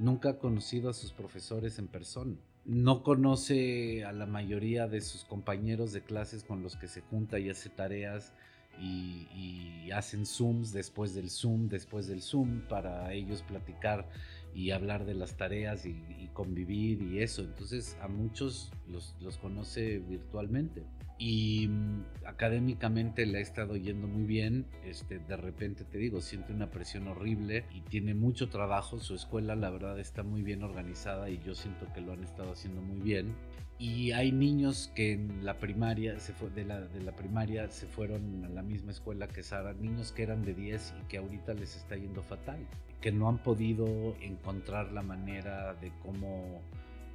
nunca 0.00 0.30
ha 0.30 0.38
conocido 0.40 0.90
a 0.90 0.94
sus 0.94 1.12
profesores 1.12 1.78
en 1.78 1.86
persona 1.86 2.34
no 2.64 3.02
conoce 3.02 4.04
a 4.04 4.12
la 4.12 4.26
mayoría 4.26 4.88
de 4.88 5.00
sus 5.00 5.24
compañeros 5.24 5.92
de 5.92 6.02
clases 6.02 6.44
con 6.44 6.62
los 6.62 6.76
que 6.76 6.88
se 6.88 7.02
junta 7.02 7.38
y 7.38 7.50
hace 7.50 7.68
tareas 7.68 8.32
y, 8.80 9.90
hacen 9.92 10.26
Zooms 10.26 10.72
después 10.72 11.14
del 11.14 11.30
Zoom, 11.30 11.68
después 11.68 12.08
del 12.08 12.20
Zoom, 12.20 12.62
para 12.62 13.12
ellos 13.12 13.42
platicar 13.42 14.08
y 14.54 14.70
hablar 14.70 15.04
de 15.04 15.14
las 15.14 15.36
tareas 15.36 15.86
y, 15.86 15.94
convivir 16.32 17.00
y 17.00 17.20
eso. 17.20 17.42
Entonces 17.42 17.96
a 18.00 18.08
muchos 18.08 18.72
los, 18.88 19.14
los 19.20 19.38
conoce 19.38 20.00
virtualmente 20.00 20.82
y 21.18 21.68
mm, 21.68 22.26
académicamente 22.26 23.24
le 23.26 23.38
ha 23.38 23.40
estado 23.40 23.76
yendo 23.76 24.08
muy 24.08 24.24
bien. 24.24 24.66
Este, 24.84 25.18
de 25.18 25.36
repente 25.36 25.84
te 25.84 25.98
digo, 25.98 26.20
siente 26.20 26.52
una 26.52 26.70
presión 26.70 27.06
horrible 27.08 27.64
y 27.72 27.82
tiene 27.82 28.14
mucho 28.14 28.48
trabajo. 28.48 28.98
Su 28.98 29.14
escuela, 29.14 29.54
la 29.54 29.70
verdad, 29.70 29.98
está 29.98 30.22
muy 30.22 30.42
bien 30.42 30.62
organizada 30.62 31.30
y 31.30 31.40
yo 31.44 31.54
siento 31.54 31.86
que 31.94 32.00
lo 32.00 32.12
han 32.12 32.24
estado 32.24 32.52
haciendo 32.52 32.82
muy 32.82 33.00
bien. 33.00 33.34
Y 33.78 34.12
hay 34.12 34.30
niños 34.30 34.92
que 34.94 35.12
en 35.12 35.44
la 35.44 35.58
primaria, 35.58 36.18
se 36.20 36.32
fue, 36.32 36.48
de, 36.50 36.64
la, 36.64 36.80
de 36.80 37.02
la 37.02 37.14
primaria 37.16 37.68
se 37.70 37.86
fueron 37.86 38.44
a 38.44 38.48
la 38.48 38.62
misma 38.62 38.92
escuela 38.92 39.26
que 39.26 39.42
Sara, 39.42 39.74
niños 39.74 40.12
que 40.12 40.22
eran 40.22 40.42
de 40.42 40.54
10 40.54 40.94
y 41.02 41.08
que 41.08 41.18
ahorita 41.18 41.54
les 41.54 41.76
está 41.76 41.96
yendo 41.96 42.22
fatal, 42.22 42.64
que 43.04 43.12
no 43.12 43.28
han 43.28 43.36
podido 43.36 43.86
encontrar 44.22 44.90
la 44.90 45.02
manera 45.02 45.74
de 45.74 45.92
cómo 46.02 46.62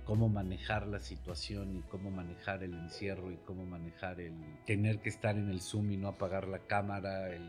cómo 0.05 0.29
manejar 0.29 0.85
la 0.85 0.99
situación 0.99 1.77
y 1.77 1.81
cómo 1.81 2.11
manejar 2.11 2.61
el 2.61 2.75
encierro 2.75 3.31
y 3.31 3.37
cómo 3.37 3.65
manejar 3.65 4.21
el 4.21 4.35
tener 4.67 4.99
que 4.99 5.09
estar 5.09 5.35
en 5.35 5.49
el 5.49 5.61
Zoom 5.61 5.91
y 5.91 5.97
no 5.97 6.09
apagar 6.09 6.47
la 6.47 6.59
cámara, 6.59 7.33
el, 7.33 7.41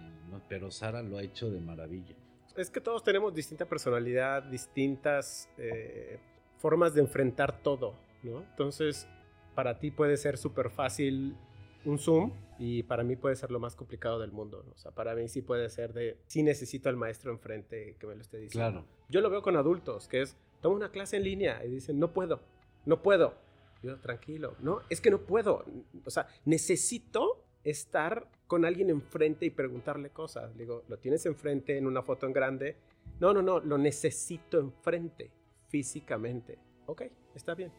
pero 0.48 0.70
Sara 0.70 1.02
lo 1.02 1.18
ha 1.18 1.22
hecho 1.22 1.50
de 1.50 1.60
maravilla. 1.60 2.14
Es 2.56 2.70
que 2.70 2.80
todos 2.80 3.04
tenemos 3.04 3.34
distinta 3.34 3.66
personalidad, 3.66 4.42
distintas 4.44 5.50
eh, 5.58 6.18
formas 6.56 6.94
de 6.94 7.02
enfrentar 7.02 7.62
todo, 7.62 7.94
¿no? 8.22 8.40
Entonces, 8.40 9.06
para 9.54 9.78
ti 9.78 9.90
puede 9.90 10.16
ser 10.16 10.38
súper 10.38 10.70
fácil 10.70 11.36
un 11.84 11.98
Zoom 11.98 12.32
y 12.60 12.82
para 12.82 13.02
mí 13.04 13.16
puede 13.16 13.36
ser 13.36 13.50
lo 13.50 13.58
más 13.58 13.74
complicado 13.74 14.18
del 14.18 14.32
mundo. 14.32 14.66
O 14.70 14.76
sea, 14.76 14.92
para 14.92 15.14
mí 15.14 15.28
sí 15.28 15.40
puede 15.40 15.70
ser 15.70 15.94
de, 15.94 16.18
sí 16.26 16.42
necesito 16.42 16.90
al 16.90 16.96
maestro 16.96 17.32
enfrente 17.32 17.96
que 17.98 18.06
me 18.06 18.14
lo 18.14 18.20
esté 18.20 18.36
diciendo. 18.36 18.82
Claro. 18.82 18.86
Yo 19.08 19.22
lo 19.22 19.30
veo 19.30 19.40
con 19.40 19.56
adultos, 19.56 20.06
que 20.06 20.20
es, 20.20 20.36
toma 20.60 20.76
una 20.76 20.90
clase 20.90 21.16
en 21.16 21.24
línea 21.24 21.64
y 21.64 21.70
dicen, 21.70 21.98
no 21.98 22.12
puedo, 22.12 22.40
no 22.84 23.02
puedo. 23.02 23.32
Yo, 23.82 23.98
tranquilo, 23.98 24.56
no, 24.60 24.82
es 24.90 25.00
que 25.00 25.10
no 25.10 25.22
puedo. 25.22 25.64
O 26.04 26.10
sea, 26.10 26.28
necesito 26.44 27.42
estar 27.64 28.28
con 28.46 28.66
alguien 28.66 28.90
enfrente 28.90 29.46
y 29.46 29.50
preguntarle 29.50 30.10
cosas. 30.10 30.54
Digo, 30.58 30.84
¿lo 30.86 30.98
tienes 30.98 31.24
enfrente 31.24 31.78
en 31.78 31.86
una 31.86 32.02
foto 32.02 32.26
en 32.26 32.34
grande? 32.34 32.76
No, 33.20 33.32
no, 33.32 33.40
no, 33.40 33.60
lo 33.60 33.78
necesito 33.78 34.58
enfrente, 34.58 35.30
físicamente. 35.68 36.58
Ok, 36.84 37.04
está 37.34 37.54
bien, 37.54 37.72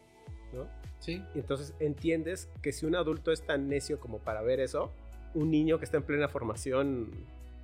¿no? 0.52 0.66
Sí. 0.98 1.22
Y 1.34 1.40
entonces 1.40 1.74
entiendes 1.80 2.48
que 2.62 2.72
si 2.72 2.86
un 2.86 2.94
adulto 2.94 3.32
es 3.32 3.42
tan 3.42 3.68
necio 3.68 3.98
como 3.98 4.18
para 4.18 4.42
ver 4.42 4.60
eso, 4.60 4.92
un 5.34 5.50
niño 5.50 5.78
que 5.78 5.84
está 5.84 5.96
en 5.96 6.04
plena 6.04 6.28
formación 6.28 7.10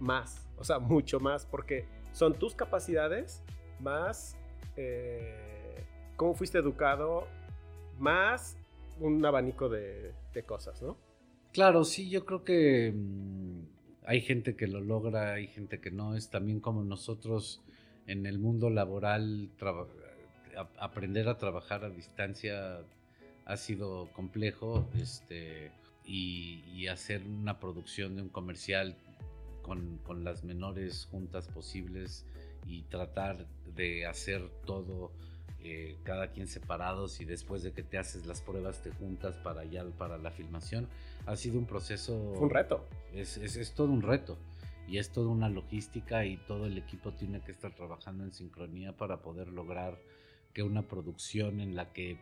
más, 0.00 0.46
o 0.56 0.64
sea, 0.64 0.78
mucho 0.78 1.20
más, 1.20 1.46
porque 1.46 1.86
son 2.12 2.34
tus 2.38 2.54
capacidades 2.54 3.42
más 3.80 4.36
eh, 4.76 5.84
cómo 6.16 6.34
fuiste 6.34 6.58
educado, 6.58 7.26
más 7.98 8.56
un 9.00 9.24
abanico 9.24 9.68
de, 9.68 10.14
cosas, 10.46 10.80
¿no? 10.82 10.96
Claro, 11.52 11.82
sí, 11.82 12.08
yo 12.08 12.24
creo 12.24 12.44
que 12.44 12.92
mm, 12.94 13.60
hay 14.04 14.20
gente 14.20 14.54
que 14.54 14.68
lo 14.68 14.80
logra, 14.80 15.32
hay 15.32 15.48
gente 15.48 15.80
que 15.80 15.90
no, 15.90 16.14
es 16.14 16.30
también 16.30 16.60
como 16.60 16.84
nosotros 16.84 17.60
en 18.06 18.24
el 18.24 18.38
mundo 18.38 18.70
laboral, 18.70 19.50
aprender 20.78 21.28
a 21.28 21.38
trabajar 21.38 21.84
a 21.84 21.90
distancia 21.90 22.80
ha 23.44 23.56
sido 23.56 24.08
complejo, 24.12 24.88
este, 24.94 25.72
y, 26.04 26.86
hacer 26.88 27.22
una 27.26 27.60
producción 27.60 28.16
de 28.16 28.22
un 28.22 28.28
comercial 28.30 28.96
con, 29.62 29.98
con 29.98 30.24
las 30.24 30.42
menores 30.42 31.06
juntas 31.10 31.48
posibles 31.48 32.24
y 32.66 32.82
tratar 32.84 33.46
de 33.76 34.06
hacer 34.06 34.48
todo 34.64 35.12
eh, 35.60 35.98
cada 36.04 36.30
quien 36.30 36.46
separados 36.46 37.20
y 37.20 37.26
después 37.26 37.62
de 37.62 37.72
que 37.72 37.82
te 37.82 37.98
haces 37.98 38.26
las 38.26 38.40
pruebas 38.40 38.82
te 38.82 38.90
juntas 38.90 39.36
para 39.36 39.64
ya 39.64 39.84
para 39.98 40.16
la 40.16 40.30
filmación 40.30 40.88
ha 41.26 41.36
sido 41.36 41.58
un 41.58 41.66
proceso 41.66 42.14
un 42.14 42.48
reto. 42.48 42.86
Es, 43.12 43.36
es, 43.36 43.56
es, 43.56 43.74
todo 43.74 43.88
un 43.88 44.00
reto 44.00 44.38
y 44.86 44.96
es 44.96 45.10
toda 45.10 45.28
una 45.28 45.50
logística 45.50 46.24
y 46.24 46.38
todo 46.38 46.66
el 46.66 46.78
equipo 46.78 47.12
tiene 47.12 47.42
que 47.42 47.50
estar 47.52 47.74
trabajando 47.74 48.24
en 48.24 48.32
sincronía 48.32 48.96
para 48.96 49.20
poder 49.20 49.48
lograr 49.48 49.98
que 50.52 50.62
una 50.62 50.88
producción 50.88 51.60
en 51.60 51.74
la 51.74 51.92
que 51.92 52.18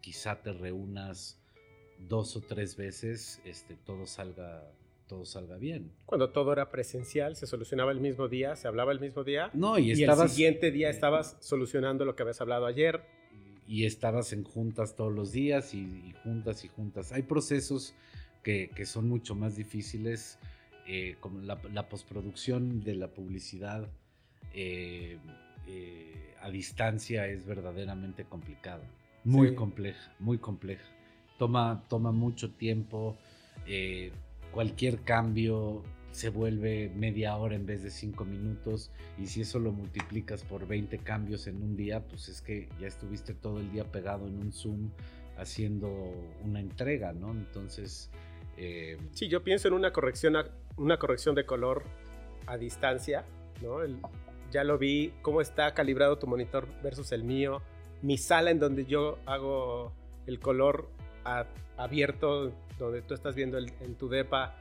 quizá 0.00 0.42
te 0.42 0.52
reúnas 0.52 1.38
dos 2.08 2.36
o 2.36 2.40
tres 2.40 2.76
veces 2.76 3.40
este 3.44 3.76
todo 3.76 4.06
salga 4.06 4.72
todo 5.06 5.24
salga 5.24 5.56
bien. 5.56 5.90
Cuando 6.06 6.30
todo 6.30 6.52
era 6.52 6.70
presencial, 6.70 7.34
se 7.34 7.48
solucionaba 7.48 7.90
el 7.90 7.98
mismo 7.98 8.28
día, 8.28 8.54
se 8.54 8.68
hablaba 8.68 8.92
el 8.92 9.00
mismo 9.00 9.24
día. 9.24 9.50
No, 9.54 9.76
y, 9.76 9.90
el 9.90 10.28
siguiente 10.28 10.70
día 10.70 10.88
estabas 10.88 11.36
solucionando 11.40 12.04
lo 12.04 12.14
que 12.14 12.22
habías 12.22 12.40
hablado 12.40 12.66
ayer. 12.66 13.02
Y 13.66 13.86
estabas 13.86 14.32
en 14.32 14.44
juntas 14.44 14.94
todos 14.94 15.12
los 15.12 15.32
días 15.32 15.74
y, 15.74 16.14
juntas 16.22 16.64
y 16.64 16.68
juntas. 16.68 17.10
Hay 17.10 17.22
procesos 17.22 17.92
que, 18.44 18.70
son 18.86 19.08
mucho 19.08 19.34
más 19.34 19.56
difíciles, 19.56 20.38
eh, 20.86 21.16
como 21.18 21.40
la, 21.40 21.88
postproducción 21.88 22.84
de 22.84 22.94
la 22.94 23.08
publicidad. 23.08 23.88
Eh, 24.54 25.18
eh, 25.66 26.29
a 26.40 26.50
distancia 26.50 27.26
es 27.26 27.46
verdaderamente 27.46 28.24
complicada. 28.24 28.82
Muy 29.24 29.54
compleja, 29.54 30.12
muy 30.18 30.38
compleja. 30.38 30.84
Toma, 31.38 31.84
toma 31.88 32.12
mucho 32.12 32.50
tiempo. 32.50 33.16
Eh, 33.66 34.12
cualquier 34.52 35.00
cambio 35.00 35.82
se 36.10 36.28
vuelve 36.28 36.90
media 36.96 37.36
hora 37.36 37.54
en 37.54 37.66
vez 37.66 37.82
de 37.82 37.90
cinco 37.90 38.24
minutos 38.24 38.90
y 39.18 39.26
si 39.26 39.42
eso 39.42 39.58
lo 39.58 39.72
multiplicas 39.72 40.42
por 40.42 40.66
20 40.66 40.98
cambios 40.98 41.46
en 41.46 41.62
un 41.62 41.76
día, 41.76 42.00
pues 42.00 42.28
es 42.28 42.42
que 42.42 42.68
ya 42.80 42.88
estuviste 42.88 43.34
todo 43.34 43.60
el 43.60 43.70
día 43.70 43.84
pegado 43.84 44.26
en 44.26 44.38
un 44.38 44.52
Zoom 44.52 44.90
haciendo 45.36 45.88
una 46.44 46.60
entrega, 46.60 47.12
¿no? 47.12 47.30
Entonces... 47.32 48.10
Eh, 48.56 48.98
sí, 49.12 49.28
yo 49.28 49.42
pienso 49.42 49.68
en 49.68 49.74
una 49.74 49.90
corrección, 49.92 50.36
una 50.76 50.98
corrección 50.98 51.34
de 51.34 51.46
color 51.46 51.84
a 52.46 52.58
distancia, 52.58 53.24
¿no? 53.62 53.78
Ya 54.50 54.64
lo 54.64 54.78
vi, 54.78 55.12
cómo 55.22 55.40
está 55.40 55.74
calibrado 55.74 56.18
tu 56.18 56.26
monitor 56.26 56.66
versus 56.82 57.12
el 57.12 57.24
mío, 57.24 57.62
mi 58.02 58.18
sala 58.18 58.50
en 58.50 58.58
donde 58.58 58.84
yo 58.84 59.18
hago 59.26 59.92
el 60.26 60.40
color 60.40 60.88
abierto, 61.76 62.52
donde 62.78 63.02
tú 63.02 63.14
estás 63.14 63.34
viendo 63.34 63.58
en 63.58 63.94
tu 63.96 64.08
depa, 64.08 64.56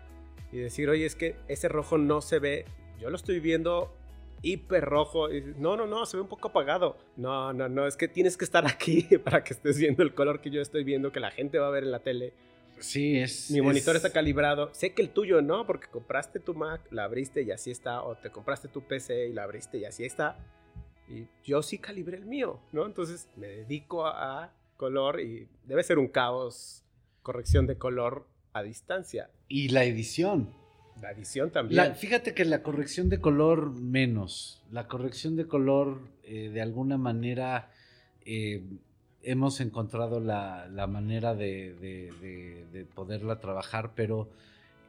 y 0.52 0.58
decir, 0.58 0.90
oye, 0.90 1.06
es 1.06 1.16
que 1.16 1.36
ese 1.48 1.68
rojo 1.68 1.98
no 1.98 2.22
se 2.22 2.40
ve, 2.40 2.66
yo 3.00 3.10
lo 3.10 3.16
estoy 3.16 3.40
viendo 3.40 3.94
hiper 4.42 4.86
rojo. 4.86 5.32
Y, 5.32 5.54
no, 5.58 5.76
no, 5.76 5.86
no, 5.86 6.06
se 6.06 6.18
ve 6.18 6.24
un 6.24 6.30
poco 6.30 6.50
apagado. 6.50 6.98
No, 7.18 7.54
no, 7.54 7.70
no, 7.70 7.88
es 7.88 7.96
que 7.96 8.08
tienes 8.08 8.38
que 8.38 8.46
estar 8.46 8.66
aquí 8.68 9.04
para 9.24 9.44
que 9.44 9.54
estés 9.54 9.78
viendo 9.78 10.04
el 10.04 10.14
color 10.14 10.42
que 10.42 10.50
yo 10.50 10.62
estoy 10.62 10.84
viendo, 10.84 11.12
que 11.12 11.20
la 11.20 11.32
gente 11.32 11.60
va 11.60 11.68
a 11.68 11.72
ver 11.72 11.84
en 11.84 11.92
la 11.92 12.00
tele. 12.00 12.34
Sí, 12.80 13.18
es. 13.20 13.52
Mi 13.52 13.62
monitor 13.62 13.96
está 13.96 14.12
calibrado. 14.12 14.74
Sé 14.74 14.94
que 14.94 15.02
el 15.02 15.10
tuyo 15.10 15.42
no, 15.42 15.66
porque 15.66 15.88
compraste 15.88 16.40
tu 16.40 16.54
Mac, 16.54 16.82
la 16.92 17.06
abriste 17.06 17.42
y 17.44 17.52
así 17.52 17.72
está. 17.72 18.04
O 18.04 18.16
te 18.16 18.30
compraste 18.30 18.68
tu 18.68 18.82
PC 18.82 19.28
y 19.28 19.34
la 19.34 19.44
abriste 19.44 19.78
y 19.78 19.86
así 19.86 20.06
está. 20.06 20.38
Y 21.08 21.28
yo 21.44 21.62
sí 21.62 21.80
calibré 21.80 22.18
el 22.18 22.26
mío, 22.26 22.60
¿no? 22.72 22.86
Entonces 22.86 23.28
me 23.36 23.48
dedico 23.48 24.06
a 24.06 24.54
color 24.78 25.20
y 25.20 25.48
debe 25.66 25.84
ser 25.84 25.98
un 25.98 26.08
caos 26.08 26.84
corrección 27.22 27.68
de 27.68 27.78
color 27.78 28.28
a 28.54 28.64
distancia. 28.64 29.30
Y 29.48 29.70
la 29.70 29.84
edición. 29.84 30.54
La 31.02 31.12
edición 31.12 31.52
también. 31.52 31.96
fíjate 31.96 32.34
que 32.34 32.44
la 32.46 32.62
corrección 32.62 33.10
de 33.10 33.20
color 33.20 33.72
menos. 33.72 34.62
La 34.72 34.88
corrección 34.88 35.36
de 35.36 35.48
color, 35.48 36.02
eh, 36.24 36.50
de 36.50 36.62
alguna 36.62 36.98
manera, 36.98 37.72
eh, 38.26 38.64
hemos 39.30 39.60
encontrado 39.62 40.20
la, 40.20 40.88
manera 40.90 41.36
de, 41.36 42.88
poderla 42.96 43.40
trabajar, 43.40 43.94
pero 43.96 44.28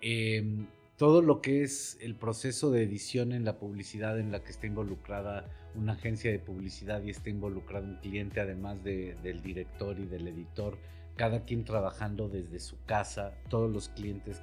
em, 0.01 0.67
todo 0.97 1.21
lo 1.21 1.43
que 1.43 1.63
es 1.63 1.99
el 2.01 2.15
proceso 2.15 2.71
de 2.71 2.83
edición 2.83 3.33
en 3.33 3.45
la 3.45 3.59
publicidad 3.59 4.19
en 4.19 4.33
la 4.33 4.43
que 4.43 4.51
está 4.51 4.67
involucrada 4.67 5.45
una 5.75 5.93
agencia 5.93 6.31
de 6.31 6.39
publicidad 6.39 7.03
y 7.03 7.11
está 7.11 7.29
involucrado 7.29 7.85
un 7.85 7.97
cliente, 7.97 8.41
además 8.41 8.83
del 8.83 9.43
director 9.43 9.99
y 9.99 10.07
del 10.07 10.27
editor, 10.29 10.79
cada 11.17 11.45
quien 11.45 11.65
trabajando 11.65 12.29
desde 12.29 12.61
su 12.61 12.83
casa, 12.87 13.35
todos 13.51 13.71
los 13.71 13.91
clientes, 13.91 14.41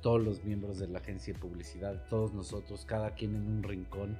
todos 0.00 0.22
los 0.22 0.42
miembros 0.42 0.78
de 0.78 0.88
la 0.88 1.00
agencia 1.00 1.34
de 1.34 1.38
publicidad, 1.38 2.06
todos 2.08 2.32
nosotros, 2.32 2.86
cada 2.86 3.14
quien 3.14 3.36
en 3.36 3.46
un 3.46 3.62
rincón. 3.62 4.16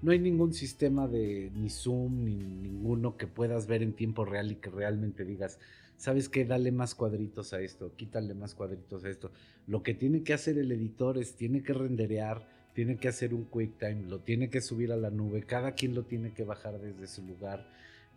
No 0.00 0.12
hay 0.12 0.20
ningún 0.20 0.54
sistema 0.54 1.08
de 1.08 1.50
ni 1.54 1.70
Zoom 1.70 2.24
ni 2.24 2.36
ninguno 2.36 3.16
que 3.16 3.26
puedas 3.26 3.66
ver 3.66 3.82
en 3.82 3.92
tiempo 3.92 4.24
real 4.24 4.52
y 4.52 4.56
que 4.56 4.70
realmente 4.70 5.24
digas, 5.24 5.58
¿sabes 5.96 6.28
qué? 6.28 6.44
Dale 6.44 6.70
más 6.70 6.94
cuadritos 6.94 7.52
a 7.52 7.60
esto, 7.60 7.92
quítale 7.96 8.34
más 8.34 8.54
cuadritos 8.54 9.04
a 9.04 9.10
esto. 9.10 9.32
Lo 9.66 9.82
que 9.82 9.94
tiene 9.94 10.22
que 10.22 10.34
hacer 10.34 10.56
el 10.56 10.70
editor 10.70 11.18
es, 11.18 11.34
tiene 11.34 11.62
que 11.62 11.72
renderear, 11.72 12.46
tiene 12.74 12.96
que 12.96 13.08
hacer 13.08 13.34
un 13.34 13.44
QuickTime, 13.44 14.08
lo 14.08 14.20
tiene 14.20 14.50
que 14.50 14.60
subir 14.60 14.92
a 14.92 14.96
la 14.96 15.10
nube, 15.10 15.42
cada 15.42 15.72
quien 15.72 15.96
lo 15.96 16.04
tiene 16.04 16.32
que 16.32 16.44
bajar 16.44 16.80
desde 16.80 17.08
su 17.08 17.22
lugar 17.24 17.66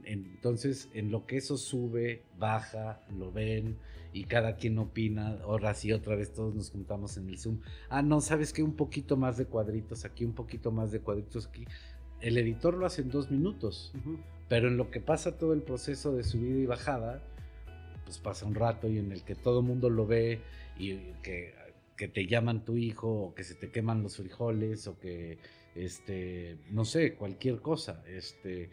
entonces, 0.05 0.89
en 0.93 1.11
lo 1.11 1.25
que 1.25 1.37
eso 1.37 1.57
sube, 1.57 2.23
baja, 2.37 3.01
lo 3.17 3.31
ven 3.31 3.77
y 4.13 4.25
cada 4.25 4.55
quien 4.57 4.77
opina. 4.79 5.39
Ahora 5.43 5.73
sí, 5.73 5.91
otra 5.91 6.15
vez 6.15 6.33
todos 6.33 6.53
nos 6.55 6.71
juntamos 6.71 7.17
en 7.17 7.29
el 7.29 7.37
Zoom. 7.37 7.59
Ah, 7.89 8.01
no, 8.01 8.21
sabes 8.21 8.53
que 8.53 8.63
un 8.63 8.75
poquito 8.75 9.17
más 9.17 9.37
de 9.37 9.45
cuadritos 9.45 10.05
aquí, 10.05 10.25
un 10.25 10.33
poquito 10.33 10.71
más 10.71 10.91
de 10.91 10.99
cuadritos 10.99 11.47
aquí. 11.47 11.65
El 12.19 12.37
editor 12.37 12.75
lo 12.75 12.85
hace 12.85 13.01
en 13.01 13.09
dos 13.09 13.31
minutos, 13.31 13.93
pero 14.47 14.67
en 14.67 14.77
lo 14.77 14.91
que 14.91 14.99
pasa 14.99 15.37
todo 15.37 15.53
el 15.53 15.63
proceso 15.63 16.15
de 16.15 16.23
subida 16.23 16.59
y 16.59 16.65
bajada, 16.65 17.23
pues 18.05 18.19
pasa 18.19 18.45
un 18.45 18.55
rato 18.55 18.87
y 18.89 18.99
en 18.99 19.11
el 19.11 19.23
que 19.23 19.35
todo 19.35 19.61
el 19.61 19.65
mundo 19.65 19.89
lo 19.89 20.05
ve 20.05 20.41
y 20.77 20.97
que, 21.23 21.55
que 21.97 22.07
te 22.07 22.27
llaman 22.27 22.63
tu 22.63 22.77
hijo 22.77 23.09
o 23.09 23.33
que 23.33 23.43
se 23.43 23.55
te 23.55 23.71
queman 23.71 24.03
los 24.03 24.17
frijoles 24.17 24.87
o 24.87 24.99
que 24.99 25.39
este, 25.75 26.57
no 26.69 26.85
sé, 26.85 27.15
cualquier 27.15 27.61
cosa. 27.61 28.03
Este, 28.07 28.69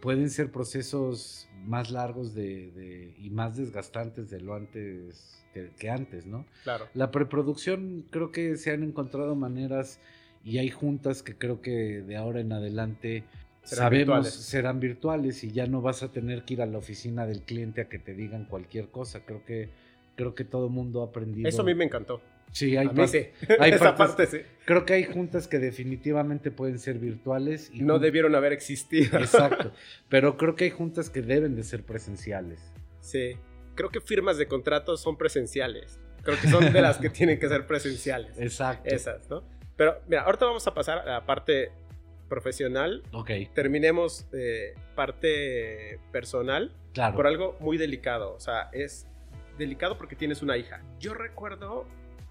pueden 0.00 0.30
ser 0.30 0.50
procesos 0.50 1.48
más 1.64 1.90
largos 1.90 2.34
de, 2.34 3.14
y 3.18 3.30
más 3.30 3.56
desgastantes 3.56 4.30
de 4.30 4.40
lo 4.40 4.54
antes 4.54 5.44
que, 5.78 5.90
antes, 5.90 6.26
¿no? 6.26 6.46
Claro. 6.64 6.88
La 6.94 7.10
preproducción 7.10 8.06
creo 8.10 8.32
que 8.32 8.56
se 8.56 8.70
han 8.70 8.82
encontrado 8.82 9.34
maneras 9.34 10.00
y 10.44 10.58
hay 10.58 10.70
juntas 10.70 11.22
que 11.22 11.36
creo 11.36 11.60
que 11.60 12.02
de 12.02 12.16
ahora 12.16 12.40
en 12.40 12.52
adelante 12.52 13.24
serán 13.62 13.84
sabemos 13.84 14.06
virtuales. 14.06 14.34
serán 14.34 14.80
virtuales 14.80 15.44
y 15.44 15.52
ya 15.52 15.66
no 15.66 15.82
vas 15.82 16.02
a 16.02 16.10
tener 16.10 16.44
que 16.44 16.54
ir 16.54 16.62
a 16.62 16.66
la 16.66 16.78
oficina 16.78 17.26
del 17.26 17.42
cliente 17.42 17.82
a 17.82 17.88
que 17.88 17.98
te 17.98 18.14
digan 18.14 18.46
cualquier 18.46 18.88
cosa. 18.88 19.24
Creo 19.24 19.44
que 19.44 19.70
creo 20.16 20.34
que 20.34 20.44
todo 20.44 20.68
mundo 20.68 21.02
ha 21.02 21.06
aprendido. 21.06 21.48
Eso 21.48 21.62
a 21.62 21.64
mí 21.64 21.74
me 21.74 21.84
encantó. 21.84 22.20
Sí, 22.52 22.76
hay, 22.76 22.88
hay 23.58 23.72
Esa 23.72 23.96
parte 23.96 24.26
sí. 24.26 24.38
Creo 24.66 24.84
que 24.84 24.92
hay 24.92 25.04
juntas 25.04 25.48
que 25.48 25.58
definitivamente 25.58 26.50
pueden 26.50 26.78
ser 26.78 26.98
virtuales. 26.98 27.70
Y 27.72 27.80
no 27.80 27.98
debieron 27.98 28.34
haber 28.34 28.52
existido. 28.52 29.18
Exacto. 29.18 29.72
Pero 30.08 30.36
creo 30.36 30.54
que 30.54 30.64
hay 30.64 30.70
juntas 30.70 31.10
que 31.10 31.22
deben 31.22 31.56
de 31.56 31.64
ser 31.64 31.82
presenciales. 31.84 32.72
Sí. 33.00 33.36
Creo 33.74 33.88
que 33.88 34.00
firmas 34.00 34.36
de 34.36 34.46
contratos 34.46 35.00
son 35.00 35.16
presenciales. 35.16 35.98
Creo 36.22 36.38
que 36.40 36.48
son 36.48 36.72
de 36.72 36.82
las 36.82 36.98
que 36.98 37.08
tienen 37.10 37.40
que 37.40 37.48
ser 37.48 37.66
presenciales. 37.66 38.38
Exacto. 38.38 38.94
Esas, 38.94 39.28
¿no? 39.30 39.42
Pero 39.76 40.00
mira, 40.06 40.22
ahorita 40.22 40.44
vamos 40.44 40.66
a 40.66 40.74
pasar 40.74 40.98
a 40.98 41.04
la 41.06 41.26
parte 41.26 41.72
profesional. 42.28 43.02
Ok. 43.12 43.30
Terminemos 43.54 44.26
eh, 44.32 44.74
parte 44.94 45.98
personal. 46.12 46.76
Claro. 46.92 47.16
Por 47.16 47.26
algo 47.26 47.56
muy 47.60 47.78
delicado. 47.78 48.34
O 48.34 48.40
sea, 48.40 48.68
es 48.72 49.06
delicado 49.58 49.96
porque 49.96 50.16
tienes 50.16 50.42
una 50.42 50.58
hija. 50.58 50.82
Yo 51.00 51.14
recuerdo 51.14 51.86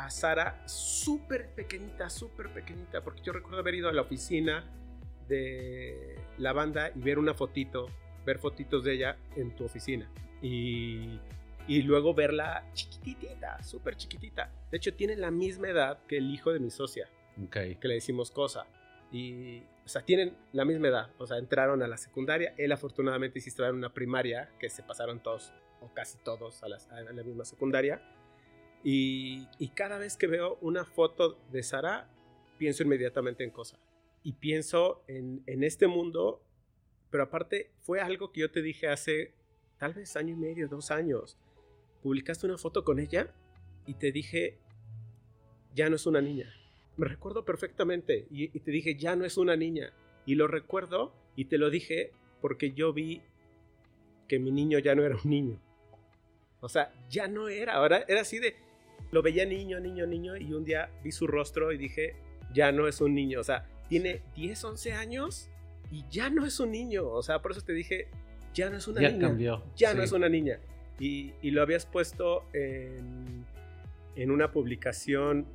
a 0.06 0.10
Sara 0.10 0.62
súper 0.68 1.54
pequeñita, 1.54 2.10
súper 2.10 2.50
pequeñita, 2.50 3.02
porque 3.02 3.22
yo 3.22 3.34
recuerdo 3.34 3.60
haber 3.60 3.76
ido 3.76 3.90
a 3.90 3.94
la 3.94 4.02
oficina 4.02 4.66
de 5.28 6.16
la 6.38 6.54
banda 6.54 6.92
y 6.96 7.00
ver 7.00 7.20
una 7.20 7.34
fotito, 7.34 7.88
ver 8.26 8.40
fotitos 8.40 8.84
de 8.84 8.94
ella 8.94 9.18
en 9.36 9.56
tu 9.56 9.66
oficina. 9.66 10.10
Y, 10.42 11.20
y 11.68 11.84
luego 11.84 12.14
verla 12.14 12.66
chiquitita, 12.74 13.62
súper 13.64 13.96
chiquitita. 13.96 14.52
De 14.72 14.78
hecho, 14.78 14.94
tiene 14.94 15.16
la 15.16 15.30
misma 15.30 15.70
edad 15.70 16.00
que 16.08 16.18
el 16.18 16.34
hijo 16.34 16.52
de 16.52 16.60
mi 16.60 16.72
socia, 16.72 17.08
okay. 17.46 17.76
que 17.76 17.88
le 17.88 17.96
decimos 17.96 18.32
cosa. 18.32 18.66
Y, 19.12 19.60
o 19.86 19.88
sea, 19.88 20.02
tienen 20.04 20.36
la 20.52 20.66
misma 20.66 20.88
edad. 20.88 21.10
O 21.18 21.28
sea, 21.28 21.38
entraron 21.38 21.84
a 21.84 21.88
la 21.88 21.98
secundaria. 21.98 22.56
Él 22.58 22.72
afortunadamente 22.72 23.40
sí 23.40 23.50
estaba 23.50 23.70
en 23.70 23.76
una 23.76 23.94
primaria, 23.94 24.50
que 24.60 24.70
se 24.70 24.82
pasaron 24.82 25.22
todos, 25.22 25.54
o 25.80 25.94
casi 25.94 26.18
todos, 26.18 26.64
a, 26.64 26.66
a 26.66 27.02
la 27.02 27.24
misma 27.24 27.46
secundaria 27.46 28.02
y, 28.84 29.48
cada 29.76 29.98
vez 29.98 30.18
que 30.18 30.28
veo 30.28 30.58
una 30.62 30.86
foto 30.86 31.38
de 31.52 31.64
Sara, 31.64 32.10
pienso 32.58 32.84
inmediatamente 32.84 33.44
en 33.44 33.52
Cosa. 33.52 33.78
Y 34.24 34.34
pienso 34.34 35.04
en, 35.08 35.44
este 35.64 35.88
mundo, 35.88 36.42
pero 37.10 37.24
aparte 37.24 37.72
fue 37.82 38.02
algo 38.02 38.32
que 38.32 38.42
yo 38.42 38.52
te 38.52 38.62
dije 38.62 38.88
hace 38.88 39.34
tal 39.78 39.94
vez 39.94 40.16
año 40.16 40.34
y 40.34 40.38
medio, 40.38 40.68
dos 40.68 40.92
años. 40.92 41.38
Publicaste 42.04 42.46
una 42.46 42.58
foto 42.58 42.84
con 42.84 43.00
ella 43.00 43.34
y 43.86 43.96
te 43.96 44.12
dije, 44.12 44.60
ya 45.74 45.90
no 45.90 45.96
es 45.96 46.06
una 46.06 46.22
niña. 46.22 46.54
Me 46.98 47.08
recuerdo 47.08 47.46
perfectamente 47.46 48.28
y, 48.30 48.56
y 48.56 48.60
te 48.60 48.72
dije, 48.72 48.96
ya 48.96 49.16
no 49.16 49.26
es 49.26 49.38
una 49.38 49.56
niña. 49.56 49.94
Y 50.26 50.36
lo 50.36 50.48
recuerdo 50.48 51.14
y 51.36 51.46
te 51.46 51.58
lo 51.58 51.70
dije 51.70 52.12
porque 52.42 52.74
yo 52.74 52.94
vi 52.94 53.22
que 54.28 54.40
mi 54.40 54.52
niño 54.52 54.80
ya 54.80 54.96
no 54.96 55.04
era 55.04 55.16
un 55.16 55.30
niño. 55.30 55.60
O 56.62 56.70
sea, 56.70 56.94
ya 57.10 57.28
no 57.28 57.50
era, 57.50 57.74
ahora 57.74 58.06
era 58.08 58.22
así 58.22 58.38
de, 58.38 58.56
lo 59.12 59.22
veía 59.22 59.46
niño, 59.46 59.80
niño, 59.80 60.06
niño 60.06 60.38
y 60.38 60.54
un 60.54 60.64
día 60.64 60.90
vi 61.04 61.12
su 61.12 61.28
rostro 61.28 61.72
y 61.72 61.78
dije, 61.78 62.16
ya 62.54 62.72
no 62.72 62.88
es 62.88 63.02
un 63.02 63.14
niño, 63.14 63.40
o 63.40 63.44
sea, 63.44 63.66
tiene 63.90 64.22
10, 64.36 64.64
11 64.64 64.94
años 64.94 65.50
y 65.92 66.06
ya 66.10 66.30
no 66.30 66.46
es 66.46 66.60
un 66.60 66.72
niño, 66.72 67.08
o 67.08 67.22
sea, 67.22 67.42
por 67.42 67.52
eso 67.52 67.62
te 67.62 67.74
dije, 67.74 68.08
ya 68.54 68.70
no 68.70 68.78
es 68.78 68.88
una 68.88 69.02
ya 69.02 69.10
niña. 69.10 69.28
Cambió. 69.28 69.64
Ya 69.76 69.94
no 69.94 70.04
es 70.04 70.12
una 70.12 70.30
niña. 70.30 70.60
Y, 71.00 71.34
lo 71.52 71.62
habías 71.62 71.86
puesto 71.86 72.46
en, 72.54 73.46
en 74.16 74.32
una 74.32 74.52
publicación 74.52 75.48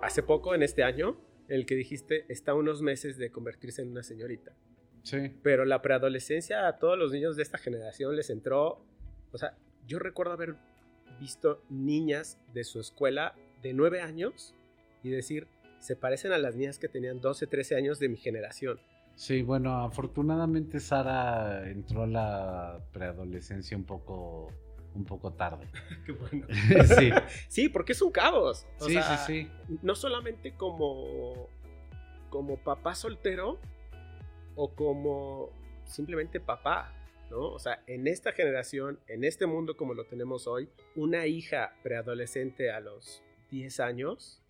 hace 0.00 0.22
poco, 0.22 0.54
en 0.54 0.62
este 0.62 0.82
año, 0.82 1.20
en 1.48 1.56
el 1.56 1.66
que 1.66 1.74
dijiste, 1.74 2.24
está 2.28 2.54
unos 2.54 2.80
meses 2.80 3.18
de 3.18 3.30
convertirse 3.30 3.82
en 3.82 3.90
una 3.90 4.02
señorita. 4.02 4.52
Sí. 5.02 5.32
Pero 5.42 5.64
la 5.64 5.82
preadolescencia 5.82 6.66
a 6.66 6.78
todos 6.78 6.98
los 6.98 7.12
niños 7.12 7.36
de 7.36 7.42
esta 7.42 7.58
generación 7.58 8.16
les 8.16 8.30
entró, 8.30 8.84
o 9.32 9.38
sea, 9.38 9.56
yo 9.86 9.98
recuerdo 9.98 10.32
haber 10.32 10.56
visto 11.20 11.62
niñas 11.68 12.38
de 12.54 12.64
su 12.64 12.80
escuela 12.80 13.34
de 13.62 13.74
9 13.74 14.00
años 14.00 14.54
y 15.02 15.10
decir, 15.10 15.46
se 15.78 15.94
parecen 15.96 16.32
a 16.32 16.38
las 16.38 16.56
niñas 16.56 16.78
que 16.78 16.88
tenían 16.88 17.20
12, 17.20 17.46
13 17.46 17.76
años 17.76 17.98
de 17.98 18.08
mi 18.08 18.16
generación. 18.16 18.80
Sí, 19.14 19.42
bueno, 19.42 19.84
afortunadamente 19.84 20.80
Sara 20.80 21.68
entró 21.68 22.04
a 22.04 22.06
la 22.06 22.80
preadolescencia 22.92 23.76
un 23.76 23.84
poco 23.84 24.48
un 24.94 25.04
poco 25.04 25.32
tarde. 25.32 25.68
Qué 26.06 26.12
bueno. 26.12 26.46
sí. 26.98 27.10
sí, 27.48 27.68
porque 27.68 27.92
es 27.92 28.02
un 28.02 28.10
caos. 28.10 28.66
sí, 28.78 28.94
sí, 28.94 29.14
sí. 29.26 29.50
No 29.82 29.94
solamente 29.94 30.52
como, 30.52 31.48
como 32.28 32.56
papá 32.56 32.94
soltero 32.94 33.58
o 34.56 34.74
como 34.74 35.50
simplemente 35.84 36.40
papá, 36.40 36.92
¿no? 37.30 37.52
O 37.52 37.58
sea, 37.58 37.82
en 37.86 38.06
esta 38.06 38.32
generación, 38.32 39.00
en 39.06 39.24
este 39.24 39.46
mundo 39.46 39.76
como 39.76 39.94
lo 39.94 40.04
tenemos 40.04 40.46
hoy, 40.46 40.68
una 40.96 41.26
hija 41.26 41.76
preadolescente 41.82 42.70
a 42.70 42.80
los 42.80 43.22
10 43.50 43.80
años 43.80 44.42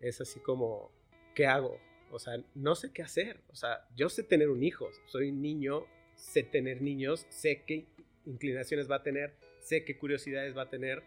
es 0.00 0.20
así 0.20 0.40
como, 0.40 0.90
¿qué 1.34 1.46
hago? 1.46 1.78
O 2.10 2.18
sea, 2.18 2.34
no 2.54 2.74
sé 2.74 2.92
qué 2.92 3.02
hacer. 3.02 3.40
O 3.50 3.56
sea, 3.56 3.86
yo 3.96 4.08
sé 4.08 4.22
tener 4.22 4.50
un 4.50 4.62
hijo, 4.62 4.88
soy 5.06 5.30
un 5.30 5.40
niño, 5.40 5.86
sé 6.14 6.42
tener 6.42 6.82
niños, 6.82 7.26
sé 7.30 7.62
qué 7.66 7.86
inclinaciones 8.26 8.90
va 8.90 8.96
a 8.96 9.02
tener, 9.02 9.34
sé 9.60 9.84
qué 9.84 9.96
curiosidades 9.96 10.56
va 10.56 10.62
a 10.62 10.70
tener, 10.70 11.02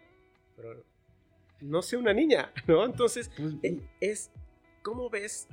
pero 0.56 0.82
no 1.60 1.82
sé 1.82 1.96
una 1.96 2.12
niña, 2.12 2.52
¿no? 2.66 2.84
Entonces, 2.84 3.30
pues, 3.36 3.54
eh, 3.62 3.80
es, 4.00 4.30
¿cómo 4.82 5.08
ves? 5.10 5.48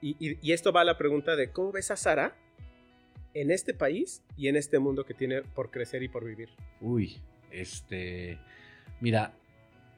Y, 0.00 0.52
esto 0.52 0.72
va 0.72 0.80
a 0.80 0.84
la 0.84 0.98
pregunta 0.98 1.36
de, 1.36 1.52
¿cómo 1.52 1.70
ves 1.70 1.92
a 1.92 1.96
Sara 1.96 2.36
en 3.34 3.50
este 3.50 3.74
país 3.74 4.22
y 4.36 4.48
en 4.48 4.56
este 4.56 4.78
mundo 4.78 5.04
que 5.04 5.14
tiene 5.14 5.42
por 5.42 5.70
crecer 5.70 6.02
y 6.02 6.08
por 6.08 6.24
vivir? 6.24 6.50
Uy, 6.80 7.20
este, 7.50 8.38
mira, 9.00 9.34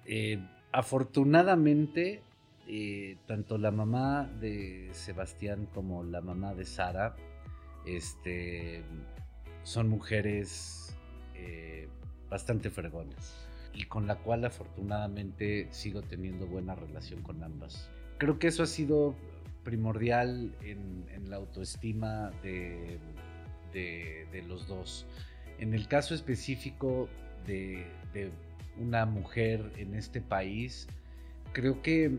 eh, 0.06 0.38
afortunadamente, 0.72 2.22
eh, 2.68 3.16
tanto 3.26 3.58
la 3.58 3.70
mamá 3.70 4.30
de 4.40 4.88
Sebastián 4.92 5.68
como 5.74 6.02
la 6.04 6.20
mamá 6.20 6.54
de 6.54 6.64
Sara, 6.64 7.16
este, 7.86 8.82
son 9.62 9.88
mujeres 9.88 10.80
bastante 12.30 12.68
fregones 12.70 13.46
y 13.74 13.84
con 13.84 14.06
la 14.06 14.16
cual 14.16 14.44
afortunadamente 14.44 15.68
sigo 15.70 16.02
teniendo 16.02 16.46
buena 16.46 16.74
relación 16.74 17.22
con 17.22 17.42
ambas. 17.42 17.90
Creo 18.18 18.38
que 18.38 18.48
eso 18.48 18.62
ha 18.62 18.66
sido 18.66 19.14
primordial 19.64 20.54
en, 20.62 21.04
la 21.28 21.36
autoestima 21.36 22.30
de, 22.42 22.98
de, 23.74 24.44
los 24.46 24.66
dos. 24.66 25.06
En 25.58 25.74
el 25.74 25.88
caso 25.88 26.14
específico 26.14 27.08
de, 27.46 27.84
una 28.78 29.06
mujer 29.06 29.70
en 29.76 29.94
este 29.94 30.20
país, 30.20 30.88
creo 31.52 31.82
que, 31.82 32.18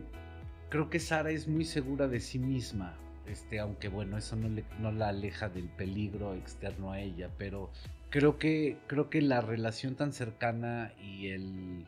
creo 0.70 0.88
que 0.88 1.00
Sara 1.00 1.30
es 1.30 1.48
muy 1.48 1.64
segura 1.64 2.06
de 2.08 2.20
sí 2.20 2.38
misma. 2.38 2.96
Este, 3.26 3.58
aunque 3.58 3.88
bueno, 3.88 4.16
eso 4.16 4.36
no, 4.36 4.48
no 4.78 4.92
la 4.92 5.08
aleja 5.08 5.48
del 5.48 5.68
peligro 5.68 6.34
externo 6.34 6.92
a 6.92 7.00
ella, 7.00 7.28
pero 7.36 7.72
creo 8.10 8.38
que, 8.38 8.78
creo 8.86 9.10
que 9.10 9.20
la 9.20 9.40
relación 9.40 9.96
tan 9.96 10.12
cercana 10.12 10.92
y 11.02 11.28
el, 11.30 11.86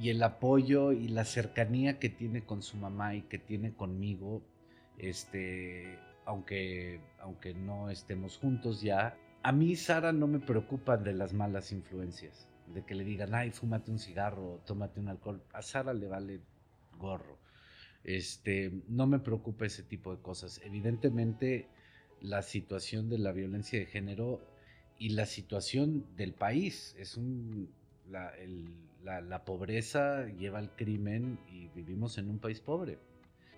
y 0.00 0.10
el 0.10 0.22
apoyo 0.22 0.92
y 0.92 1.08
la 1.08 1.24
cercanía 1.24 1.98
que 1.98 2.08
tiene 2.08 2.42
con 2.42 2.62
su 2.62 2.76
mamá 2.76 3.14
y 3.14 3.22
que 3.22 3.38
tiene 3.38 3.72
conmigo, 3.72 4.42
este, 4.98 5.98
aunque, 6.28 7.00
aunque 7.20 7.54
no 7.54 7.88
estemos 7.88 8.36
juntos 8.36 8.82
ya, 8.82 9.16
a 9.42 9.50
mí 9.50 9.76
Sara 9.76 10.12
no 10.12 10.26
me 10.26 10.40
preocupa 10.40 10.98
de 10.98 11.14
las 11.14 11.32
malas 11.32 11.72
influencias, 11.72 12.50
de 12.74 12.84
que 12.84 12.94
le 12.94 13.02
digan, 13.02 13.34
ay, 13.34 13.50
fúmate 13.50 13.90
un 13.90 13.98
cigarro, 13.98 14.60
tómate 14.66 15.00
un 15.00 15.08
alcohol. 15.08 15.42
A 15.54 15.62
Sara 15.62 15.94
le 15.94 16.06
vale 16.06 16.40
gorro. 16.98 17.38
Este, 18.04 18.70
no 18.88 19.06
me 19.06 19.20
preocupa 19.20 19.64
ese 19.64 19.82
tipo 19.82 20.14
de 20.14 20.20
cosas. 20.20 20.60
Evidentemente, 20.64 21.66
la 22.20 22.42
situación 22.42 23.08
de 23.08 23.18
la 23.18 23.32
violencia 23.32 23.78
de 23.78 23.86
género 23.86 24.42
y 24.98 25.10
la 25.10 25.24
situación 25.24 26.04
del 26.14 26.34
país. 26.34 26.94
Es 26.98 27.16
un, 27.16 27.72
la, 28.10 28.32
la, 29.02 29.44
pobreza 29.46 30.26
lleva 30.26 30.58
al 30.58 30.76
crimen 30.76 31.38
y 31.50 31.68
vivimos 31.68 32.18
en 32.18 32.28
un 32.28 32.38
país 32.38 32.60
pobre. 32.60 32.98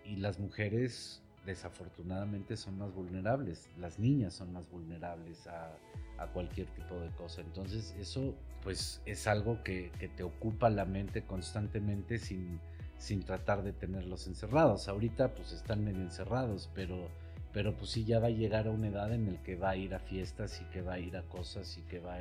Y 0.05 0.17
las 0.17 0.39
mujeres 0.39 1.25
desafortunadamente 1.51 2.57
son 2.57 2.79
más 2.79 2.93
vulnerables, 2.95 3.69
las 3.79 3.99
niñas 3.99 4.35
son 4.35 4.53
más 4.53 4.69
vulnerables 4.71 5.47
a, 5.47 5.73
a 6.19 6.27
cualquier 6.29 6.67
tipo 6.69 6.99
de 6.99 7.11
cosa. 7.11 7.41
Entonces 7.41 7.95
eso 7.99 8.35
pues 8.63 9.01
es 9.07 9.27
algo 9.27 9.63
que, 9.63 9.91
que 9.99 10.09
te 10.09 10.23
ocupa 10.23 10.71
la 10.71 10.85
mente 10.85 11.23
constantemente 11.23 12.19
sin, 12.19 12.61
sin 12.99 13.23
tratar 13.23 13.63
de 13.63 13.73
tenerlos 13.73 14.27
encerrados. 14.27 14.89
Ahorita 14.89 15.35
pues 15.35 15.53
están 15.53 15.85
medio 15.85 16.03
encerrados, 16.03 16.69
pero 16.75 17.09
pero 17.53 17.75
pues 17.77 17.91
sí 17.91 18.05
ya 18.05 18.21
va 18.21 18.29
a 18.29 18.31
llegar 18.31 18.69
a 18.69 18.71
una 18.71 18.89
edad 18.89 19.13
en 19.13 19.27
el 19.29 19.39
que 19.39 19.57
va 19.57 19.71
a 19.71 19.77
ir 19.77 19.95
a 19.95 19.99
fiestas 19.99 20.61
y 20.61 20.65
que 20.67 20.83
va 20.83 20.95
a 20.95 20.99
ir 21.01 21.17
a 21.17 21.23
cosas 21.23 21.77
y 21.79 21.83
que 21.83 21.99
va 21.99 22.17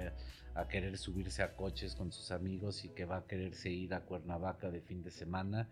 a, 0.56 0.68
querer 0.68 0.98
subirse 0.98 1.44
a 1.44 1.56
coches 1.56 1.96
con 1.96 2.12
sus 2.12 2.32
amigos 2.32 2.84
y 2.84 2.90
que 2.90 3.06
va 3.06 3.18
a 3.18 3.28
quererse 3.28 3.70
ir 3.70 3.94
a 3.94 4.02
Cuernavaca 4.02 4.70
de 4.72 4.82
fin 4.82 5.04
de 5.04 5.12
semana. 5.12 5.70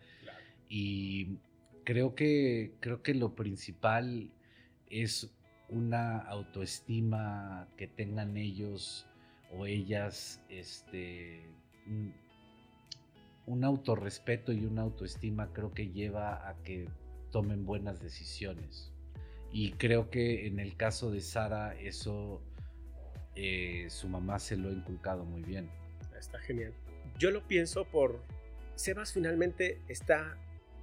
Y 0.70 1.38
creo 1.88 2.16
que, 2.16 2.74
creo 2.82 3.02
que 3.02 3.14
lo 3.14 3.34
principal 3.34 4.30
es 4.90 5.34
una 5.70 6.18
autoestima 6.18 7.70
que 7.78 7.88
tengan 7.88 8.36
ellos 8.36 9.08
o 9.54 9.66
ellas, 9.66 10.42
este, 10.50 11.46
un, 11.86 12.14
un 13.46 13.64
autorrespeto 13.64 14.52
y 14.52 14.66
una 14.66 14.82
autoestima 14.82 15.54
creo 15.54 15.74
que 15.74 15.88
lleva 15.88 16.50
a 16.50 16.62
que 16.64 16.90
tomen 17.32 17.66
buenas 17.66 18.02
decisiones. 18.02 18.92
Y 19.54 19.72
creo 19.72 20.10
que 20.10 20.46
en 20.46 20.60
el 20.60 20.76
caso 20.76 21.10
de 21.10 21.22
Sara, 21.22 21.74
eso 21.80 22.42
eh, 23.36 23.86
su 23.90 24.10
mamá 24.10 24.40
se 24.40 24.58
lo 24.58 24.68
ha 24.68 24.74
inculcado 24.74 25.24
muy 25.24 25.42
bien. 25.42 25.70
Está 26.20 26.38
genial. 26.40 26.74
Yo 27.18 27.32
lo 27.32 27.48
pienso 27.48 27.86
por. 27.86 28.22
Sebas 28.76 29.14
finalmente 29.14 29.80
está. 29.88 30.38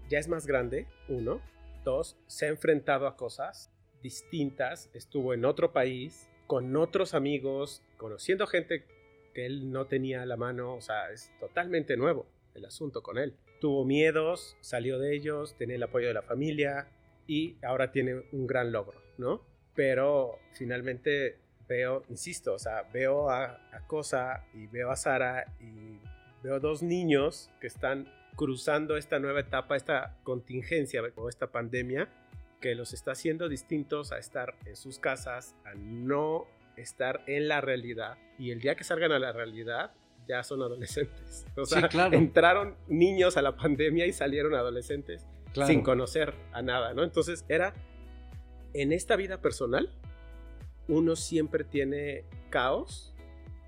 Ya 0.09 0.19
es 0.19 0.29
más 0.29 0.47
grande, 0.47 0.87
uno. 1.09 1.41
Dos, 1.85 2.17
se 2.27 2.47
ha 2.47 2.49
enfrentado 2.49 3.07
a 3.07 3.17
cosas 3.17 3.71
distintas. 4.03 4.91
Estuvo 4.95 5.35
en 5.35 5.45
otro 5.45 5.73
país, 5.73 6.29
con 6.47 6.77
otros 6.77 7.15
amigos, 7.15 7.83
conociendo 7.97 8.47
gente 8.47 8.85
que 9.35 9.47
él 9.47 9.71
no 9.71 9.87
tenía 9.87 10.23
a 10.23 10.27
la 10.27 10.37
mano. 10.37 10.75
O 10.75 10.81
sea, 10.81 11.11
es 11.11 11.31
totalmente 11.41 11.97
nuevo 11.97 12.27
el 12.55 12.65
asunto 12.65 13.03
con 13.03 13.19
él. 13.19 13.35
Tuvo 13.61 13.85
miedos, 13.85 14.57
salió 14.61 14.99
de 14.99 15.15
ellos, 15.15 15.57
tenía 15.57 15.77
el 15.77 15.83
apoyo 15.83 16.09
de 16.09 16.15
la 16.15 16.23
familia, 16.23 16.89
y 17.27 17.57
ahora 17.63 17.91
tiene 17.91 18.23
un 18.33 18.47
gran 18.47 18.73
logro, 18.73 19.01
¿no? 19.19 19.43
Pero 19.75 20.39
finalmente 20.53 21.39
veo, 21.69 22.05
insisto, 22.09 22.55
o 22.55 22.59
sea, 22.59 22.83
veo 22.93 23.31
a, 23.31 23.61
Cosa 23.87 24.47
y 24.55 24.67
veo 24.67 24.91
a 24.91 24.97
Sara 24.97 25.45
y 25.61 26.01
veo 26.43 26.59
dos 26.59 26.83
niños 26.83 27.51
que 27.61 27.67
están 27.67 28.09
cruzando 28.37 28.97
esta 28.97 29.19
nueva 29.19 29.41
etapa, 29.41 29.77
esta 29.77 30.17
contingencia 30.23 31.03
o 31.17 31.29
esta 31.29 31.53
pandemia 31.53 32.09
que 32.61 32.75
los 32.75 32.93
está 32.93 33.13
haciendo 33.13 33.49
distintos 33.49 34.13
a 34.13 34.19
estar 34.19 34.55
en 34.65 34.77
sus 34.77 34.99
casas, 34.99 35.55
a 35.65 35.75
no 35.75 36.47
estar 36.77 37.23
en 37.27 37.49
la 37.49 37.61
realidad 37.61 38.19
y 38.39 38.51
el 38.51 38.61
día 38.61 38.75
que 38.75 38.85
salgan 38.85 39.13
a 39.13 39.19
la 39.19 39.33
realidad 39.33 39.93
ya 40.27 40.43
son 40.43 40.63
adolescentes. 40.63 41.47
O 41.57 41.67
sea, 41.67 41.89
entraron 42.13 42.77
niños 42.89 43.37
a 43.37 43.43
la 43.43 43.57
pandemia 43.57 44.07
y 44.07 44.13
salieron 44.13 44.55
adolescentes 44.55 45.27
sin 45.67 45.83
conocer 45.83 46.35
a 46.53 46.63
nada, 46.63 46.95
¿no? 46.95 47.05
Entonces 47.05 47.45
era, 47.49 47.75
en 48.73 48.93
esta 48.93 49.15
vida 49.15 49.41
personal, 49.41 49.91
uno 50.89 51.15
siempre 51.15 51.63
tiene 51.63 52.25
caos 52.51 53.15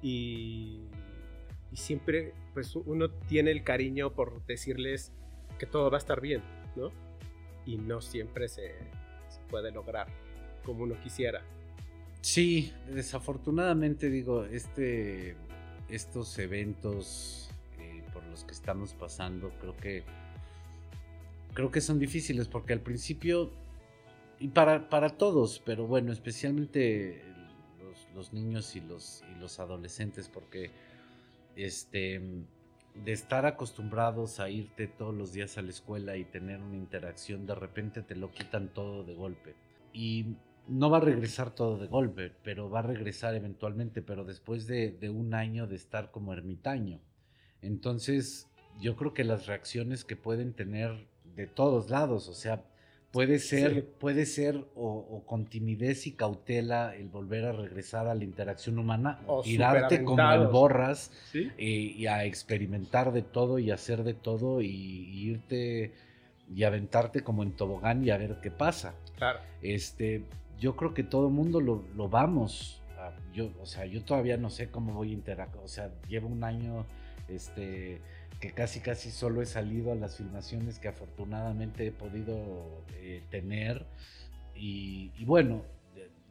y, 0.02 0.80
y 1.76 1.78
siempre, 1.78 2.32
pues 2.54 2.74
uno 2.74 3.10
tiene 3.10 3.50
el 3.50 3.62
cariño 3.62 4.14
por 4.14 4.46
decirles 4.46 5.12
que 5.58 5.66
todo 5.66 5.90
va 5.90 5.98
a 5.98 6.00
estar 6.00 6.22
bien, 6.22 6.42
¿no? 6.74 6.90
Y 7.66 7.76
no 7.76 8.00
siempre 8.00 8.48
se, 8.48 8.76
puede 9.50 9.70
lograr 9.72 10.06
como 10.64 10.84
uno 10.84 10.98
quisiera. 11.02 11.42
Sí, 12.22 12.72
desafortunadamente 12.88 14.08
digo, 14.08 14.46
este, 14.46 15.36
estos 15.90 16.38
eventos 16.38 17.50
eh, 17.78 18.02
por 18.14 18.24
los 18.24 18.44
que 18.44 18.52
estamos 18.52 18.94
pasando, 18.94 19.52
creo 19.60 19.76
que 19.76 20.02
creo 21.52 21.70
que 21.70 21.82
son 21.82 21.98
difíciles 21.98 22.48
porque 22.48 22.72
al 22.72 22.80
principio, 22.80 23.50
y 24.38 24.48
para, 24.48 24.88
para 24.88 25.10
todos, 25.10 25.60
pero 25.62 25.86
bueno, 25.86 26.10
especialmente 26.10 27.22
los, 28.14 28.32
niños 28.32 28.74
y 28.76 28.80
los, 28.80 29.22
y 29.30 29.38
los 29.38 29.60
adolescentes, 29.60 30.30
porque 30.30 30.70
este, 31.56 32.20
de 33.04 33.12
estar 33.12 33.46
acostumbrados 33.46 34.40
a 34.40 34.48
irte 34.48 34.86
todos 34.86 35.14
los 35.14 35.32
días 35.32 35.58
a 35.58 35.62
la 35.62 35.70
escuela 35.70 36.16
y 36.16 36.24
tener 36.24 36.60
una 36.60 36.76
interacción, 36.76 37.46
de 37.46 37.54
repente 37.54 38.02
te 38.02 38.14
lo 38.14 38.30
quitan 38.30 38.68
todo 38.72 39.02
de 39.04 39.14
golpe. 39.14 39.54
Y 39.92 40.36
no 40.68 40.90
va 40.90 40.98
a 40.98 41.00
regresar 41.00 41.54
todo 41.54 41.78
de 41.78 41.86
golpe, 41.86 42.32
pero 42.42 42.70
va 42.70 42.80
a 42.80 42.82
regresar 42.82 43.34
eventualmente, 43.34 44.02
pero 44.02 44.24
después 44.24 44.66
de, 44.66 44.92
de 44.92 45.10
un 45.10 45.34
año 45.34 45.66
de 45.66 45.76
estar 45.76 46.10
como 46.10 46.32
ermitaño. 46.32 47.00
Entonces, 47.62 48.48
yo 48.80 48.96
creo 48.96 49.14
que 49.14 49.24
las 49.24 49.46
reacciones 49.46 50.04
que 50.04 50.16
pueden 50.16 50.52
tener 50.54 51.08
de 51.34 51.46
todos 51.46 51.90
lados, 51.90 52.28
o 52.28 52.34
sea, 52.34 52.64
Puede 53.16 53.38
ser, 53.38 53.86
puede 53.86 54.26
ser 54.26 54.66
o, 54.74 55.22
con 55.24 55.46
timidez 55.46 56.06
y 56.06 56.12
cautela 56.12 56.94
el 56.94 57.08
volver 57.08 57.46
a 57.46 57.52
regresar 57.52 58.08
a 58.08 58.14
la 58.14 58.24
interacción 58.24 58.78
humana, 58.78 59.20
o 59.26 59.40
tirarte 59.40 60.04
como 60.04 60.30
el 60.32 60.48
borras 60.48 61.10
y, 61.56 62.06
a 62.08 62.26
experimentar 62.26 63.14
de 63.14 63.22
todo 63.22 63.58
y 63.58 63.70
hacer 63.70 64.04
de 64.04 64.12
todo 64.12 64.60
y, 64.60 64.68
irte 64.68 65.94
y 66.54 66.64
aventarte 66.64 67.22
como 67.22 67.42
en 67.42 67.52
tobogán 67.52 68.04
y 68.04 68.10
a 68.10 68.18
ver 68.18 68.36
qué 68.42 68.50
pasa. 68.50 68.94
Claro. 69.16 69.38
Este, 69.62 70.24
yo 70.60 70.76
creo 70.76 70.92
que 70.92 71.02
todo 71.02 71.28
el 71.28 71.32
mundo 71.32 71.62
lo, 71.62 71.84
lo 71.96 72.10
vamos. 72.10 72.82
Yo, 73.32 73.50
o 73.62 73.64
sea, 73.64 73.86
yo 73.86 74.04
todavía 74.04 74.36
no 74.36 74.50
sé 74.50 74.68
cómo 74.68 74.92
voy 74.92 75.12
a 75.12 75.14
interactuar. 75.14 75.64
O 75.64 75.68
sea, 75.68 75.90
llevo 76.06 76.28
un 76.28 76.44
año, 76.44 76.84
este 77.28 78.02
que 78.40 78.52
casi 78.52 78.80
casi 78.80 79.10
solo 79.10 79.42
he 79.42 79.46
salido 79.46 79.92
a 79.92 79.94
las 79.94 80.16
filmaciones 80.16 80.78
que 80.78 80.88
afortunadamente 80.88 81.86
he 81.86 81.92
podido 81.92 82.84
eh, 82.94 83.22
tener. 83.30 83.86
Y, 84.54 85.24
bueno, 85.24 85.62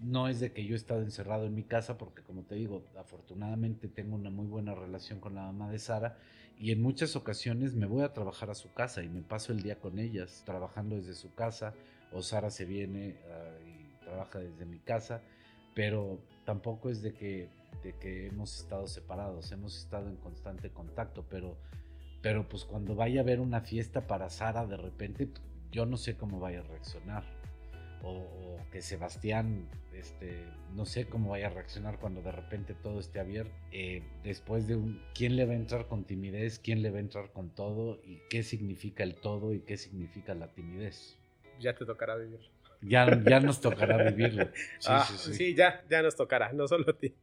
no 0.02 0.28
es 0.28 0.40
de 0.40 0.52
que 0.52 0.66
yo 0.66 0.74
he 0.74 0.78
estado 0.78 1.02
encerrado 1.02 1.46
en 1.46 1.56
mi 1.56 1.64
casa, 1.64 1.98
porque 1.98 2.22
como 2.22 2.44
te 2.44 2.56
digo, 2.56 2.84
afortunadamente 2.98 3.88
tengo 3.88 4.16
una 4.16 4.30
muy 4.30 4.48
buena 4.48 4.76
relación 4.76 5.20
con 5.20 5.36
la 5.36 5.44
mamá 5.44 5.72
de 5.72 5.80
Sara 5.80 6.18
y 6.60 6.72
en 6.72 6.82
muchas 6.82 7.16
ocasiones 7.16 7.76
me 7.76 7.86
voy 7.86 8.04
a 8.04 8.14
trabajar 8.14 8.50
a 8.50 8.56
su 8.56 8.72
casa 8.74 9.04
y 9.04 9.10
me 9.10 9.22
paso 9.22 9.52
el 9.52 9.62
día 9.62 9.80
con 9.80 10.00
ellas, 10.00 10.44
trabajando 10.46 10.96
desde 10.96 11.14
su 11.14 11.34
casa, 11.34 11.74
o 12.12 12.22
Sara 12.22 12.50
se 12.50 12.66
viene 12.66 13.16
ah, 13.30 13.58
y 13.68 14.04
trabaja 14.04 14.40
desde 14.40 14.66
mi 14.66 14.80
casa, 14.80 15.22
pero 15.74 16.20
tampoco 16.46 16.90
es 16.90 17.02
de 17.02 17.14
que, 17.14 17.50
de 17.84 17.94
que 17.98 18.28
hemos 18.28 18.60
estado 18.60 18.88
separados, 18.88 19.52
hemos 19.52 19.78
estado 19.78 20.08
en 20.08 20.16
constante 20.18 20.70
contacto, 20.70 21.26
pero 21.30 21.58
pero 22.26 22.50
pues 22.50 22.66
cuando 22.66 22.96
vaya 22.96 23.20
a 23.20 23.24
haber 23.24 23.40
una 23.40 23.62
fiesta 23.62 24.08
para 24.08 24.32
Sara, 24.32 24.66
de 24.66 24.78
repente 24.78 25.30
yo 25.72 25.86
no 25.86 25.96
sé 25.96 26.18
cómo 26.18 26.40
vaya 26.40 26.62
a 26.62 26.64
reaccionar. 26.64 27.24
O, 28.02 28.58
que 28.72 28.82
Sebastián, 28.82 29.70
este, 29.94 30.44
no 30.74 30.88
sé 30.88 31.06
cómo 31.06 31.30
vaya 31.30 31.46
a 31.46 31.50
reaccionar 31.52 32.00
cuando 32.00 32.24
de 32.24 32.32
repente 32.32 32.74
todo 32.74 33.00
esté 33.00 33.20
abierto. 33.20 33.54
Eh, 33.72 34.02
después 34.24 34.68
de 34.68 34.76
un, 34.76 35.04
¿quién 35.14 35.36
le 35.36 35.46
va 35.46 35.54
a 35.54 35.56
entrar 35.56 35.86
con 35.88 36.04
timidez? 36.04 36.58
¿Quién 36.58 36.82
le 36.82 36.90
va 36.90 36.98
a 36.98 37.02
entrar 37.02 37.32
con 37.32 37.52
todo? 37.52 38.02
¿Y 38.04 38.20
qué 38.28 38.42
significa 38.42 39.04
el 39.04 39.14
todo 39.14 39.54
y 39.54 39.60
qué 39.60 39.78
significa 39.78 40.34
la 40.34 40.52
timidez? 40.52 41.20
Ya 41.60 41.76
te 41.76 41.86
tocará 41.86 42.16
vivirlo. 42.16 42.50
Ya, 42.82 43.22
ya 43.24 43.40
nos 43.40 43.62
tocará 43.62 44.04
vivirlo. 44.04 44.46
Sí, 44.80 44.88
ah, 44.90 45.08
sí, 45.08 45.32
sí. 45.32 45.54
ya, 45.54 45.86
ya 45.92 46.02
nos 46.02 46.16
tocará, 46.16 46.54
no 46.54 46.68
solo 46.68 46.86
a 46.90 46.98
ti. 46.98 47.14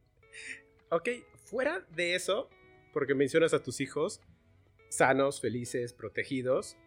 Ok, 0.91 1.09
fuera 1.43 1.85
de 1.93 2.15
eso, 2.15 2.49
porque 2.93 3.15
mencionas 3.15 3.53
a 3.53 3.61
tus 3.61 3.81
hijos, 3.81 4.21
sanos, 4.93 5.41
felices, 5.41 5.93
protegidos. 5.93 6.77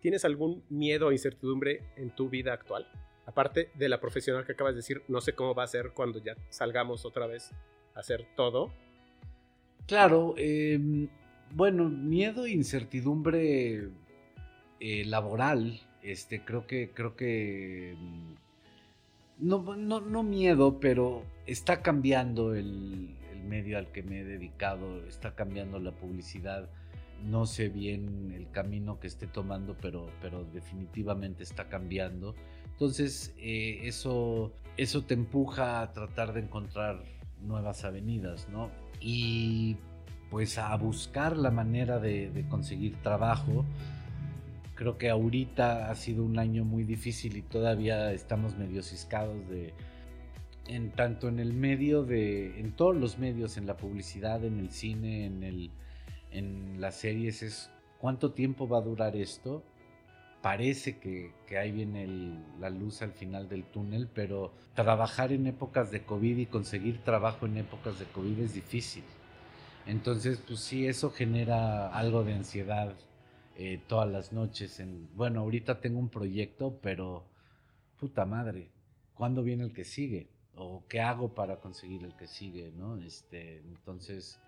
¿Tienes 0.00 0.24
algún 0.24 0.64
miedo 0.70 1.08
o 1.08 1.12
incertidumbre 1.12 1.82
en 1.96 2.10
tu 2.10 2.28
vida 2.30 2.52
actual? 2.52 2.88
Aparte 3.26 3.70
de 3.74 3.88
la 3.88 4.00
profesional 4.00 4.46
que 4.46 4.52
acabas 4.52 4.74
de 4.74 4.78
decir, 4.78 5.02
no 5.08 5.20
sé 5.20 5.34
cómo 5.34 5.54
va 5.54 5.64
a 5.64 5.68
ser 5.68 5.90
cuando 5.90 6.22
ya 6.22 6.36
salgamos 6.48 7.04
otra 7.04 7.26
vez 7.26 7.50
a 7.94 8.00
hacer 8.00 8.26
todo. 8.36 8.72
Claro, 9.86 10.34
em, 10.38 11.08
bueno, 11.54 11.88
miedo 11.88 12.46
e 12.46 12.52
incertidumbre 12.52 13.90
eh, 14.80 15.04
laboral, 15.04 15.80
este, 16.02 16.44
creo 16.44 16.66
que, 16.66 16.90
creo 16.92 17.16
que, 17.16 17.92
em, 17.92 18.36
no, 19.38 19.76
no, 19.76 20.22
miedo, 20.22 20.80
pero 20.80 21.24
está 21.46 21.82
cambiando 21.82 22.54
el, 22.54 23.14
el 23.32 23.42
medio 23.42 23.76
al 23.76 23.92
que 23.92 24.02
me 24.02 24.20
he 24.20 24.24
dedicado, 24.24 25.04
está 25.06 25.34
cambiando 25.34 25.78
la 25.78 25.92
publicidad 25.92 26.70
no 27.24 27.46
sé 27.46 27.68
bien 27.68 28.32
el 28.34 28.50
camino 28.50 29.00
que 29.00 29.06
esté 29.06 29.26
tomando, 29.26 29.76
pero, 29.80 30.10
pero 30.20 30.44
definitivamente 30.44 31.42
está 31.42 31.68
cambiando. 31.68 32.34
Entonces, 32.72 33.34
eh, 33.38 33.80
eso, 33.84 34.52
eso 34.76 35.04
te 35.04 35.14
empuja 35.14 35.80
a 35.80 35.92
tratar 35.92 36.32
de 36.32 36.40
encontrar 36.40 37.02
nuevas 37.40 37.84
avenidas, 37.84 38.48
¿no? 38.50 38.70
Y 39.00 39.76
pues 40.30 40.58
a 40.58 40.76
buscar 40.76 41.36
la 41.36 41.50
manera 41.50 41.98
de, 41.98 42.44
conseguir 42.48 42.96
trabajo. 43.02 43.64
Creo 44.74 44.98
que 44.98 45.08
ahorita 45.08 45.90
ha 45.90 45.94
sido 45.94 46.24
un 46.24 46.38
año 46.38 46.64
muy 46.64 46.84
difícil 46.84 47.36
y 47.36 47.42
todavía 47.42 48.12
estamos 48.12 48.58
medio 48.58 48.82
ciscados 48.82 49.48
de, 49.48 49.72
en 50.66 50.90
tanto 50.90 51.28
en 51.28 51.38
el 51.38 51.54
medio 51.54 52.02
de, 52.04 52.60
en 52.60 52.72
todos 52.72 52.94
los 52.94 53.18
medios, 53.18 53.56
en 53.56 53.66
la 53.66 53.76
publicidad, 53.76 54.44
en 54.44 54.58
el 54.58 54.70
cine, 54.70 55.24
en 55.24 55.42
el, 55.42 55.70
en 56.30 56.80
las 56.80 56.96
series 56.96 57.42
es 57.42 57.70
cuánto 57.98 58.32
tiempo 58.32 58.68
va 58.68 58.78
a 58.78 58.82
durar 58.82 59.16
esto. 59.16 59.62
Parece 60.42 60.98
que, 60.98 61.32
que 61.46 61.58
ahí 61.58 61.72
viene 61.72 62.38
la 62.60 62.70
luz 62.70 63.02
al 63.02 63.12
final 63.12 63.48
del 63.48 63.64
túnel, 63.64 64.08
pero 64.12 64.52
trabajar 64.74 65.32
en 65.32 65.46
épocas 65.46 65.90
de 65.90 66.04
COVID 66.04 66.38
y 66.38 66.46
conseguir 66.46 67.02
trabajo 67.02 67.46
en 67.46 67.56
épocas 67.56 67.98
de 67.98 68.04
COVID 68.06 68.38
es 68.40 68.54
difícil. 68.54 69.04
Entonces, 69.86 70.42
pues 70.46 70.60
sí, 70.60 70.86
eso 70.86 71.10
genera 71.10 71.88
algo 71.88 72.24
de 72.24 72.34
ansiedad 72.34 72.96
eh, 73.56 73.80
todas 73.86 74.10
las 74.10 74.32
noches. 74.32 74.80
En, 74.80 75.08
bueno, 75.14 75.40
ahorita 75.40 75.80
tengo 75.80 75.98
un 75.98 76.10
proyecto, 76.10 76.78
pero 76.82 77.26
puta 77.98 78.26
madre, 78.26 78.70
¿cuándo 79.14 79.42
viene 79.42 79.64
el 79.64 79.72
que 79.72 79.84
sigue? 79.84 80.28
¿O 80.54 80.84
qué 80.88 81.00
hago 81.00 81.34
para 81.34 81.60
conseguir 81.60 82.04
el 82.04 82.14
que 82.16 82.26
sigue? 82.26 82.72
¿no? 82.72 82.98
Este, 82.98 83.58
entonces, 83.58 84.40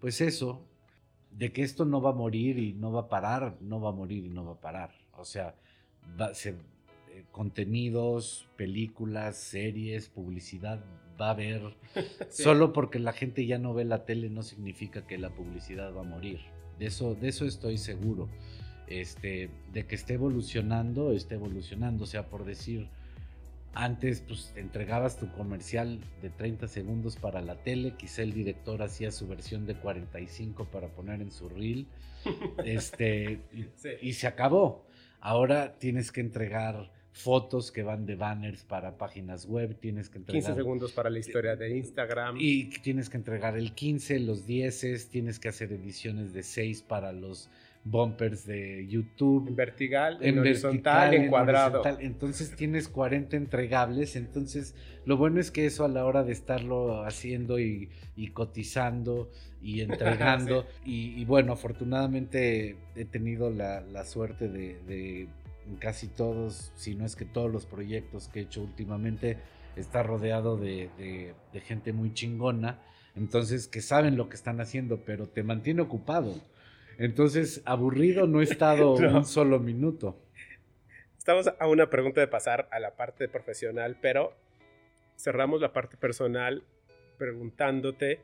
pues 0.00 0.20
eso, 0.20 0.64
de 1.30 1.52
que 1.52 1.62
esto 1.62 1.84
no 1.84 2.00
va 2.00 2.10
a 2.10 2.14
morir 2.14 2.58
y 2.58 2.72
no 2.72 2.92
va 2.92 3.02
a 3.02 3.08
parar, 3.08 3.56
no 3.60 3.80
va 3.80 3.90
a 3.90 3.92
morir 3.92 4.24
y 4.24 4.28
no 4.30 4.44
va 4.44 4.52
a 4.52 4.60
parar. 4.60 4.90
O 5.16 5.24
sea, 5.24 5.54
eh, 6.18 7.24
contenidos, 7.30 8.48
películas, 8.56 9.36
series, 9.36 10.08
publicidad 10.08 10.80
va 11.20 11.28
a 11.28 11.30
haber. 11.30 11.62
Solo 12.30 12.72
porque 12.72 12.98
la 12.98 13.12
gente 13.12 13.46
ya 13.46 13.58
no 13.58 13.74
ve 13.74 13.84
la 13.84 14.04
tele 14.04 14.30
no 14.30 14.42
significa 14.42 15.06
que 15.06 15.18
la 15.18 15.30
publicidad 15.30 15.94
va 15.94 16.00
a 16.00 16.04
morir. 16.04 16.40
De 16.78 16.86
eso, 16.86 17.14
de 17.14 17.28
eso 17.28 17.44
estoy 17.44 17.78
seguro. 17.78 18.28
Este, 18.86 19.50
de 19.72 19.86
que 19.86 19.94
esté 19.94 20.14
evolucionando, 20.14 21.12
esté 21.12 21.36
evolucionando. 21.36 22.04
O 22.04 22.06
sea, 22.06 22.28
por 22.28 22.44
decir, 22.44 22.88
antes, 23.74 24.22
pues 24.26 24.52
entregabas 24.56 25.18
tu 25.18 25.30
comercial 25.32 26.00
de 26.22 26.30
30 26.30 26.66
segundos 26.68 27.16
para 27.16 27.40
la 27.40 27.56
tele, 27.56 27.94
quizá 27.96 28.22
el 28.22 28.32
director 28.32 28.82
hacía 28.82 29.12
su 29.12 29.28
versión 29.28 29.66
de 29.66 29.74
45 29.76 30.66
para 30.66 30.88
poner 30.88 31.20
en 31.20 31.30
su 31.30 31.48
reel, 31.48 31.86
este, 32.64 33.40
y, 34.02 34.12
se 34.12 34.26
acabó. 34.26 34.84
Ahora 35.20 35.78
tienes 35.78 36.10
que 36.10 36.20
entregar 36.20 36.90
fotos 37.12 37.70
que 37.70 37.82
van 37.82 38.06
de 38.06 38.16
banners 38.16 38.64
para 38.64 38.96
páginas 38.96 39.46
web, 39.46 39.76
tienes 39.78 40.08
que 40.08 40.18
entregar... 40.18 40.42
15 40.42 40.54
segundos 40.60 40.92
para 40.92 41.10
la 41.10 41.18
historia 41.18 41.56
de 41.56 41.76
Instagram. 41.76 42.36
Y 42.38 42.70
tienes 42.80 43.08
que 43.08 43.18
entregar 43.18 43.56
el 43.56 43.72
15, 43.72 44.20
los 44.20 44.46
10, 44.46 45.10
tienes 45.10 45.38
que 45.38 45.48
hacer 45.48 45.72
ediciones 45.72 46.32
de 46.32 46.42
6 46.42 46.82
para 46.82 47.12
los 47.12 47.50
bumpers 47.84 48.46
de 48.46 48.86
YouTube. 48.88 49.48
En 49.48 49.56
vertical, 49.56 50.18
en, 50.20 50.38
horizontal, 50.38 51.14
en 51.14 51.28
cuadrado. 51.28 51.82
Entonces 52.00 52.54
tienes 52.54 52.88
40 52.88 53.36
entregables. 53.36 54.16
Entonces, 54.16 54.74
lo 55.04 55.16
bueno 55.16 55.40
es 55.40 55.50
que 55.50 55.66
eso 55.66 55.84
a 55.84 55.88
la 55.88 56.04
hora 56.04 56.22
de 56.22 56.32
estarlo 56.32 57.04
haciendo 57.04 57.58
y, 57.58 57.90
cotizando 58.32 59.30
y 59.62 59.80
entregando. 59.80 60.66
y, 60.84 61.24
bueno, 61.24 61.52
afortunadamente 61.52 62.76
he 62.94 63.04
tenido 63.04 63.50
la, 63.50 64.04
suerte 64.04 64.48
de, 64.48 65.28
casi 65.78 66.08
todos, 66.08 66.72
si 66.74 66.94
no 66.94 67.06
es 67.06 67.16
que 67.16 67.24
todos 67.24 67.50
los 67.50 67.66
proyectos 67.66 68.28
que 68.28 68.40
he 68.40 68.42
hecho 68.42 68.62
últimamente, 68.62 69.38
estar 69.76 70.06
rodeado 70.06 70.56
de, 70.56 70.90
de 71.52 71.60
gente 71.60 71.92
muy 71.92 72.12
chingona. 72.12 72.80
Entonces, 73.16 73.66
que 73.66 73.80
saben 73.80 74.16
lo 74.16 74.28
que 74.28 74.36
están 74.36 74.60
haciendo, 74.60 74.98
pero 75.04 75.26
te 75.26 75.42
mantiene 75.42 75.82
ocupado. 75.82 76.34
Entonces, 77.00 77.62
aburrido 77.64 78.26
no 78.26 78.42
he 78.42 78.44
estado 78.44 78.92
un 78.92 79.24
solo 79.24 79.58
minuto. 79.58 80.20
Estamos 81.16 81.50
a 81.58 81.66
una 81.66 81.88
pregunta 81.88 82.20
de 82.20 82.28
pasar 82.28 82.68
a 82.70 82.78
la 82.78 82.94
parte 82.94 83.26
profesional, 83.26 83.96
pero 84.02 84.34
cerramos 85.16 85.62
la 85.62 85.72
parte 85.72 85.96
personal 85.96 86.62
preguntándote, 87.16 88.20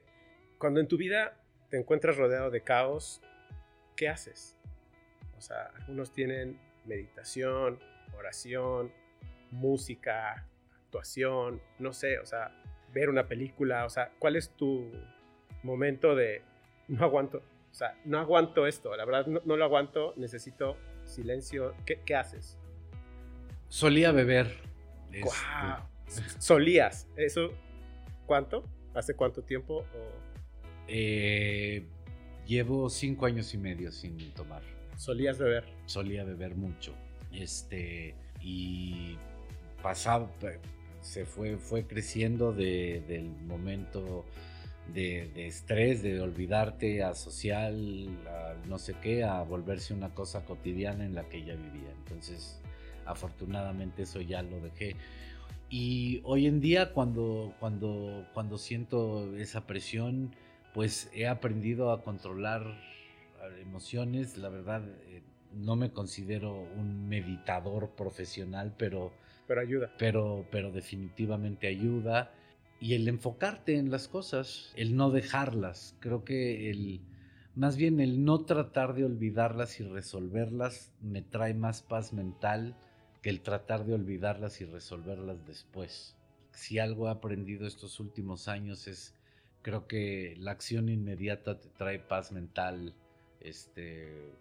cuando 0.59 0.81
en 0.81 0.89
tu 0.89 0.99
vida 0.99 1.41
te 1.71 1.79
encuentras 1.79 2.19
rodeado 2.19 2.51
de 2.51 2.61
caos, 2.61 3.23
¿qué 3.97 4.11
haces? 4.11 4.59
O 5.39 5.41
sea, 5.41 5.71
algunos 5.81 6.13
tienen 6.13 6.59
meditación, 6.85 7.79
oración, 8.15 8.93
música, 9.53 10.47
actuación, 10.85 11.63
no 11.79 11.95
sé, 11.95 12.19
o 12.19 12.27
sea, 12.27 12.53
ver 12.93 13.09
una 13.09 13.27
película, 13.27 13.87
o 13.87 13.91
sea, 13.91 14.13
¿cuál 14.19 14.37
es 14.37 14.51
tu 14.51 14.93
momento 15.63 16.15
de 16.15 16.43
no 16.89 17.05
aguanto, 17.05 17.43
o 17.77 17.79
sea, 17.79 17.95
no 18.07 18.19
aguanto 18.19 18.67
esto, 18.67 18.97
la 18.97 19.05
verdad 19.05 19.27
no, 19.27 19.55
lo 19.55 19.63
aguanto, 19.63 20.15
necesito 20.17 20.79
silencio. 21.05 21.75
¿Qué, 21.85 22.17
haces? 22.17 22.57
Solía 23.69 24.13
beber. 24.13 24.47
Este, 25.13 25.29
Solías. 26.39 27.07
¿Eso 27.17 27.51
cuánto? 28.25 28.65
¿Hace 28.95 29.13
cuánto 29.13 29.43
tiempo? 29.43 29.85
Eh, 30.89 31.85
llevo 32.47 32.89
cinco 32.89 33.27
años 33.27 33.53
y 33.53 33.59
medio 33.59 33.93
sin 33.93 34.33
tomar. 34.33 34.63
¿Solías 34.97 35.39
beber? 35.39 35.65
Solía 35.85 36.25
beber 36.25 36.55
mucho. 36.55 36.95
Este, 37.31 38.15
y 38.41 39.19
pasaba, 39.83 40.31
se 41.03 41.27
fue, 41.27 41.59
fue 41.59 41.87
creciendo 41.87 42.55
del 42.55 43.29
momento 43.47 44.25
de, 44.93 45.47
estrés, 45.47 46.03
de 46.03 46.21
olvidarte 46.21 47.03
a 47.03 47.15
social, 47.15 48.09
a 48.29 48.55
no 48.67 48.79
sé 48.79 48.95
qué, 49.03 49.25
a 49.25 49.43
volverse 49.43 49.95
una 49.95 50.15
cosa 50.15 50.45
cotidiana 50.45 51.05
en 51.05 51.15
la 51.15 51.29
que 51.29 51.45
ya 51.45 51.55
vivía. 51.55 51.91
Entonces, 52.05 52.61
afortunadamente 53.05 54.03
eso 54.03 54.21
ya 54.21 54.43
lo 54.43 54.61
dejé. 54.61 54.97
Y 55.69 56.21
hoy 56.25 56.47
en 56.47 56.61
día 56.61 56.93
cuando, 56.93 57.55
cuando, 57.59 58.27
cuando 58.35 58.59
siento 58.59 59.37
esa 59.37 59.67
presión, 59.67 60.35
pues 60.75 61.11
he 61.13 61.27
aprendido 61.27 61.91
a 61.91 62.03
controlar 62.03 62.63
emociones. 63.61 64.37
La 64.39 64.49
verdad, 64.49 64.83
eh, 65.09 65.23
no 65.53 65.77
me 65.77 65.91
considero 65.91 66.53
un 66.77 67.09
meditador 67.09 67.91
profesional, 67.91 68.75
pero... 68.77 69.13
Pero 69.47 69.61
ayuda. 69.61 69.93
Pero, 69.99 70.47
pero 70.51 70.73
definitivamente 70.73 71.69
ayuda 71.69 72.33
y 72.81 72.95
el 72.95 73.09
enfocarte 73.09 73.77
en 73.77 73.91
las 73.91 74.09
cosas, 74.09 74.73
el 74.77 74.97
no 74.97 75.11
dejarlas. 75.11 75.97
Creo 76.01 76.25
que 76.25 76.71
el, 76.71 77.01
más 77.55 77.77
bien 77.77 78.01
el 78.01 78.25
no 78.25 78.45
tratar 78.45 78.95
de 78.95 79.05
olvidarlas 79.05 79.81
y 79.81 79.85
resolverlas 79.85 80.93
me 81.01 81.23
trae 81.23 81.55
más 81.55 81.83
paz 81.83 82.13
mental 82.13 82.77
que 83.23 83.31
el 83.31 83.41
tratar 83.41 83.87
de 83.87 83.95
olvidarlas 83.95 84.61
y 84.61 84.67
resolverlas 84.67 85.47
después. 85.47 86.17
Si 86.53 86.79
algo 86.79 87.09
he 87.09 87.11
aprendido 87.11 87.67
estos 87.67 87.99
últimos 87.99 88.49
años 88.49 88.87
es, 88.89 89.15
creo 89.63 89.87
que 89.87 90.35
la 90.39 90.53
acción 90.53 90.89
inmediata 90.89 91.59
te 91.59 91.69
trae 91.71 91.99
paz 91.99 92.31
mental 92.31 92.95
este, 93.41 94.33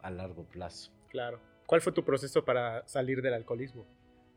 a 0.00 0.10
largo 0.10 0.44
plazo. 0.44 0.90
Claro. 1.08 1.38
¿Cuál 1.66 1.80
fue 1.80 1.92
tu 1.92 2.04
proceso 2.04 2.44
para 2.44 2.86
salir 2.88 3.22
del 3.22 3.34
alcoholismo? 3.34 3.86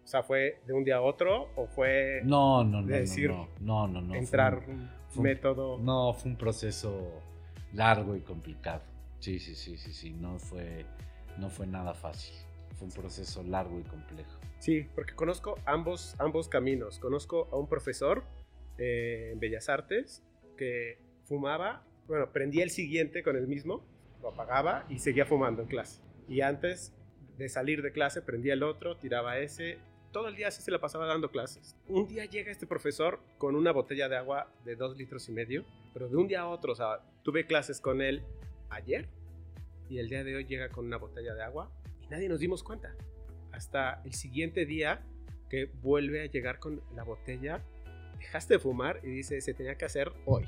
O 0.05 0.07
sea, 0.07 0.21
¿fue 0.21 0.61
de 0.67 0.73
un 0.73 0.83
día 0.83 0.97
a 0.97 1.01
otro 1.01 1.49
o 1.55 1.65
fue 1.65 2.21
no, 2.23 2.63
no, 2.63 2.81
no, 2.81 2.87
decir, 2.87 3.31
no, 3.31 3.49
no, 3.59 3.87
no, 3.87 4.13
entrar 4.13 4.61
un, 4.67 5.23
método? 5.23 5.79
no, 5.79 6.13
fue 6.13 6.29
un 6.29 6.37
proceso 6.37 7.23
largo 7.73 8.15
y 8.15 8.21
complicado. 8.21 8.83
Sí, 9.19 9.39
sí, 9.39 9.55
sí, 9.55 9.77
sí, 9.77 9.91
sí, 9.93 10.11
no 10.11 10.37
fue, 10.37 10.85
no 11.39 11.49
fue 11.49 11.65
nada 11.65 11.95
fácil. 11.95 12.35
Fue 12.75 12.87
un 12.87 12.93
proceso 12.93 13.41
largo 13.41 13.79
y 13.79 13.83
complejo. 13.83 14.39
Sí, 14.59 14.85
porque 14.93 15.15
conozco 15.15 15.55
ambos, 15.65 16.15
ambos 16.19 16.49
caminos. 16.49 16.99
Conozco 16.99 17.49
a 17.51 17.57
un 17.57 17.67
profesor 17.67 18.25
eh, 18.77 19.31
en 19.33 19.39
Bellas 19.39 19.69
Artes 19.69 20.23
que 20.55 20.99
fumaba, 21.23 21.83
bueno, 22.07 22.31
prendía 22.31 22.63
el 22.63 22.69
siguiente 22.69 23.23
con 23.23 23.37
el 23.37 23.47
mismo, 23.47 23.83
lo 24.21 24.29
apagaba 24.29 24.85
y 24.87 24.99
seguía 24.99 25.25
fumando 25.25 25.63
en 25.63 25.67
clase. 25.67 26.03
Y 26.27 26.41
antes 26.41 26.93
de 27.39 27.49
salir 27.49 27.81
de 27.81 27.91
clase 27.91 28.21
prendía 28.21 28.53
el 28.53 28.61
otro, 28.61 28.97
tiraba 28.97 29.39
ese 29.39 29.79
todo 30.15 30.29
el 30.29 30.35
día 30.37 30.47
así 30.47 30.61
se 30.61 30.71
la 30.71 30.79
pasaba 30.79 31.05
dando 31.05 31.29
clases. 31.29 31.75
Un 31.89 32.07
día 32.07 32.23
llega 32.23 32.49
este 32.49 32.65
profesor 32.65 33.19
con 33.37 33.53
una 33.53 33.73
botella 33.73 34.07
de 34.07 34.15
agua 34.15 34.49
de 34.63 34.77
dos 34.77 34.95
litros 34.95 35.27
y 35.27 35.33
medio, 35.33 35.65
pero 35.91 36.07
de 36.07 36.15
un 36.15 36.25
día 36.25 36.39
a 36.39 36.47
otro, 36.47 36.71
o 36.71 36.75
sea, 36.75 37.01
tuve 37.21 37.45
clases 37.45 37.81
con 37.81 38.01
él 38.01 38.23
ayer 38.69 39.09
y 39.89 39.97
el 39.97 40.07
día 40.07 40.23
de 40.23 40.37
hoy 40.37 40.45
llega 40.45 40.69
con 40.69 40.85
una 40.85 40.95
botella 40.95 41.33
de 41.33 41.43
agua 41.43 41.69
y 42.01 42.07
nadie 42.07 42.29
nos 42.29 42.39
dimos 42.39 42.63
cuenta. 42.63 42.95
Hasta 43.51 44.01
el 44.05 44.13
siguiente 44.13 44.65
día 44.65 45.03
que 45.49 45.65
vuelve 45.81 46.21
a 46.21 46.25
llegar 46.27 46.59
con 46.59 46.81
la 46.95 47.03
botella, 47.03 47.61
dejaste 48.17 48.53
de 48.53 48.59
fumar 48.61 49.01
y 49.03 49.07
dice, 49.07 49.41
se 49.41 49.53
tenía 49.53 49.75
que 49.75 49.83
hacer 49.83 50.13
hoy. 50.23 50.45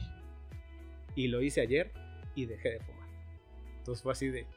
Y 1.14 1.28
lo 1.28 1.42
hice 1.42 1.60
ayer 1.60 1.92
y 2.36 2.46
dejé 2.46 2.70
de 2.70 2.80
fumar. 2.80 3.10
Entonces 3.80 4.02
fue 4.02 4.14
así 4.14 4.30
de, 4.30 4.48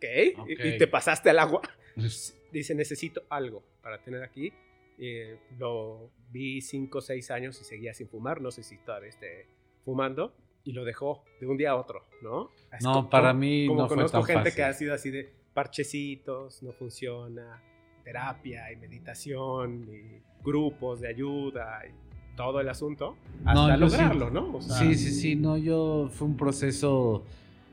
¿qué? 0.00 0.34
¿Y 0.48 0.78
te 0.78 0.86
pasaste 0.86 1.28
al 1.28 1.38
agua? 1.38 1.60
Dice, 1.96 2.74
necesito 2.74 3.22
algo 3.28 3.62
para 3.82 4.02
tener 4.02 4.22
aquí. 4.22 4.52
Eh, 4.98 5.38
lo 5.58 6.10
vi 6.30 6.60
5 6.60 6.98
o 6.98 7.00
6 7.00 7.30
años 7.32 7.60
y 7.60 7.64
seguía 7.64 7.94
sin 7.94 8.08
fumar, 8.08 8.40
no 8.40 8.50
sé 8.50 8.62
si 8.62 8.78
todavía 8.78 9.08
esté 9.08 9.48
fumando, 9.84 10.34
y 10.62 10.72
lo 10.72 10.84
dejó 10.84 11.24
de 11.40 11.46
un 11.46 11.56
día 11.56 11.72
a 11.72 11.76
otro, 11.76 12.04
¿no? 12.22 12.50
no, 12.80 13.10
para 13.10 13.34
mí 13.34 13.66
como 13.66 13.82
no 13.82 13.88
conozco 13.88 14.22
gente 14.22 14.52
que 14.52 14.62
ha 14.62 14.72
sido 14.72 14.94
así 14.94 15.10
de 15.10 15.30
parchecitos, 15.52 16.62
no 16.62 16.72
funciona, 16.72 17.60
terapia 18.02 18.70
y 18.72 18.76
meditación 18.76 19.88
y 19.88 20.22
grupos 20.44 21.00
de 21.00 21.08
ayuda 21.08 21.82
y 21.86 22.36
todo 22.36 22.60
el 22.60 22.68
asunto 22.68 23.16
hasta 23.44 23.76
lograrlo, 23.76 24.30
¿no? 24.30 24.60
sí, 24.60 24.94
sí, 24.94 25.10
sí, 25.12 25.36
no, 25.36 25.56
yo 25.56 26.08
fue 26.12 26.28
un 26.28 26.36
proceso 26.36 27.24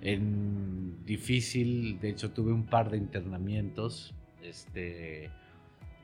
en 0.01 1.05
difícil, 1.05 1.99
de 1.99 2.09
hecho 2.09 2.31
tuve 2.31 2.51
un 2.51 2.65
par 2.65 2.89
de 2.89 2.97
internamientos, 2.97 4.13
este, 4.43 5.29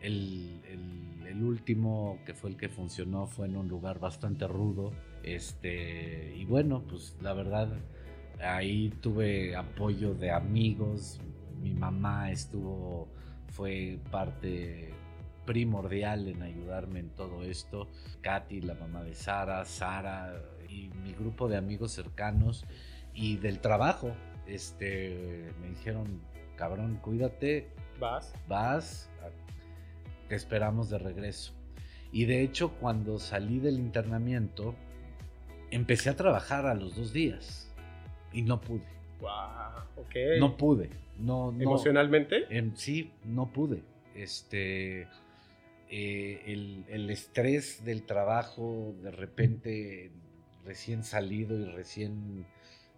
el, 0.02 0.62
último 1.42 2.18
que 2.26 2.34
fue 2.34 2.50
el 2.50 2.58
que 2.58 2.68
funcionó 2.68 3.28
fue 3.28 3.46
en 3.46 3.58
un 3.58 3.68
lugar 3.68 4.00
bastante 4.00 4.48
rudo, 4.48 4.92
este, 5.24 6.36
y 6.36 6.46
bueno, 6.46 6.84
pues 6.88 7.16
la 7.22 7.34
verdad 7.34 7.70
ahí 8.42 8.90
tuve 9.02 9.56
apoyo 9.56 10.16
de 10.16 10.32
amigos, 10.32 11.20
mi 11.62 11.74
mamá 11.74 12.32
estuvo, 12.32 13.08
fue 13.50 14.00
parte 14.10 14.94
primordial 15.46 16.28
en 16.28 16.42
ayudarme 16.42 17.00
en 17.00 17.10
todo 17.10 17.44
esto, 17.44 17.88
Katy, 18.22 18.62
la 18.62 18.74
mamá 18.74 19.04
de 19.04 19.14
Sara, 19.14 19.64
Sara 19.66 20.42
y 20.70 20.90
mi 21.04 21.14
grupo 21.14 21.48
de 21.48 21.58
amigos 21.58 21.92
cercanos 21.92 22.66
y 23.18 23.38
del 23.38 23.60
trabajo. 23.60 24.16
Este, 24.46 25.52
me 25.60 25.70
dijeron, 25.70 26.22
cabrón, 26.56 27.00
cuídate. 27.02 27.68
Vas. 28.00 28.34
Vas, 28.48 29.10
te 30.30 30.36
esperamos 30.36 30.90
de 30.90 31.00
regreso. 31.00 31.54
Y 32.12 32.26
de 32.26 32.44
hecho, 32.44 32.74
cuando 32.80 33.20
salí 33.20 33.60
del 33.60 33.80
internamiento, 33.80 34.76
empecé 35.72 36.12
a 36.12 36.16
trabajar 36.16 36.68
a 36.68 36.76
los 36.76 36.96
dos 36.96 37.12
días 37.12 37.74
y 38.32 38.44
no 38.44 38.62
pude. 38.62 38.86
Wow, 39.20 39.84
ok. 39.98 40.16
No 40.40 40.56
pude. 40.56 40.90
No, 41.18 41.54
¿Emocionalmente? 41.60 42.46
sí, 42.76 43.12
no 43.26 43.52
pude. 43.52 43.82
Este, 44.16 45.08
eh, 45.90 46.44
el, 46.46 46.86
el, 46.88 47.10
estrés 47.10 47.84
del 47.84 48.04
trabajo, 48.04 48.94
de 49.02 49.12
repente, 49.12 50.12
recién 50.66 51.04
salido 51.04 51.60
y 51.60 51.66
recién 51.66 52.46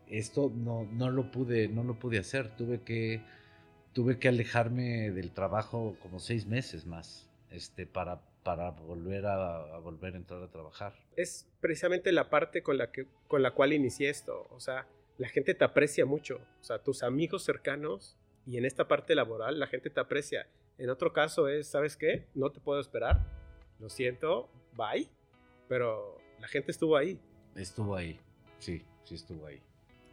esto 0.09 0.51
no, 0.53 0.87
no, 0.91 1.09
lo 1.09 1.31
pude, 1.31 1.67
no 1.67 1.83
lo 1.83 1.99
pude 1.99 2.17
hacer. 2.17 2.55
Tuve 2.55 2.81
que, 2.81 3.21
tuve 3.93 4.19
que 4.19 4.27
alejarme 4.27 5.11
del 5.11 5.31
trabajo 5.31 5.95
como 6.01 6.19
seis 6.19 6.45
meses 6.45 6.85
más 6.85 7.29
este, 7.51 7.85
para, 7.85 8.21
para 8.43 8.71
volver 8.71 9.25
a, 9.25 9.77
volver 9.79 10.15
a 10.15 10.17
entrar 10.17 10.41
a 10.43 10.49
trabajar. 10.49 10.93
Es 11.15 11.47
precisamente 11.61 12.11
la 12.11 12.29
parte 12.29 12.63
con 12.63 12.77
la, 12.77 12.91
que, 12.91 13.07
con 13.27 13.43
la 13.43 13.51
cual 13.51 13.73
inicié 13.73 14.09
esto. 14.09 14.47
O 14.51 14.59
sea, 14.59 14.87
la 15.17 15.29
gente 15.29 15.53
te 15.53 15.63
aprecia 15.65 16.05
mucho. 16.05 16.41
O 16.59 16.63
sea, 16.63 16.79
tus 16.79 17.03
amigos 17.03 17.43
cercanos 17.43 18.17
y 18.45 18.57
en 18.57 18.65
esta 18.65 18.87
parte 18.87 19.15
laboral 19.15 19.59
la 19.59 19.67
gente 19.67 19.89
te 19.89 19.99
aprecia. 19.99 20.47
En 20.77 20.89
otro 20.89 21.13
caso 21.13 21.47
es, 21.47 21.67
¿sabes 21.67 21.97
qué? 21.97 22.25
No 22.33 22.51
te 22.51 22.59
puedo 22.59 22.79
esperar. 22.79 23.25
Lo 23.79 23.89
siento, 23.89 24.49
bye. 24.75 25.09
Pero 25.67 26.17
la 26.39 26.47
gente 26.47 26.71
estuvo 26.71 26.97
ahí. 26.97 27.19
Estuvo 27.55 27.95
ahí, 27.95 28.19
sí, 28.59 28.83
sí 29.03 29.15
estuvo 29.15 29.45
ahí. 29.45 29.61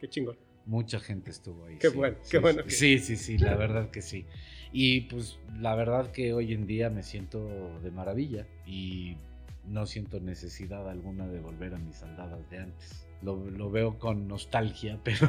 Qué 0.01 0.09
chingón. 0.09 0.37
Mucha 0.67 0.99
gente 0.99 1.31
estuvo 1.31 1.65
ahí. 1.67 1.79
Qué 1.79 1.89
bueno, 1.89 2.17
qué 2.29 2.39
bueno. 2.39 2.63
Sí, 2.67 2.99
sí, 2.99 3.17
sí, 3.17 3.39
la 3.39 3.55
verdad 3.55 3.91
que 3.91 4.03
sí. 4.03 4.27
Y 4.73 5.03
pues 5.03 5.39
la 5.61 5.75
verdad 5.77 6.11
que 6.11 6.33
hoy 6.33 6.53
en 6.53 6.67
día 6.67 6.91
me 6.91 7.03
siento 7.05 7.79
de 7.81 7.91
maravilla 7.93 8.47
y 8.67 9.17
no 9.65 9.87
siento 9.87 10.21
necesidad 10.21 10.89
alguna 10.89 11.29
de 11.29 11.41
volver 11.41 11.75
a 11.75 11.79
mis 11.79 12.03
andadas 12.03 12.51
de 12.51 12.59
antes. 12.59 13.07
Lo, 13.23 13.71
veo 13.71 13.99
con 13.99 14.29
nostalgia, 14.29 15.01
pero... 15.05 15.27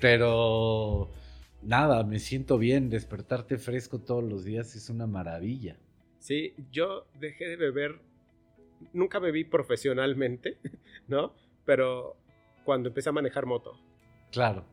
pero 0.00 1.10
nada, 1.62 2.04
me 2.04 2.18
siento 2.18 2.58
bien. 2.58 2.90
Despertarte 2.90 3.58
fresco 3.58 4.00
todos 4.00 4.24
los 4.24 4.44
días 4.44 4.74
es 4.74 4.90
una 4.90 5.06
maravilla. 5.06 5.76
Sí, 6.18 6.54
yo 6.72 7.06
dejé 7.20 7.46
de 7.46 7.56
beber, 7.56 8.00
nunca 8.92 9.18
bebí 9.18 9.44
profesionalmente, 9.44 10.58
¿no? 11.08 11.32
Pero 11.64 12.16
cuando 12.66 12.88
empecé 12.88 13.08
a 13.08 13.12
manejar 13.12 13.46
moto. 13.46 13.80
Claro. 14.30 14.66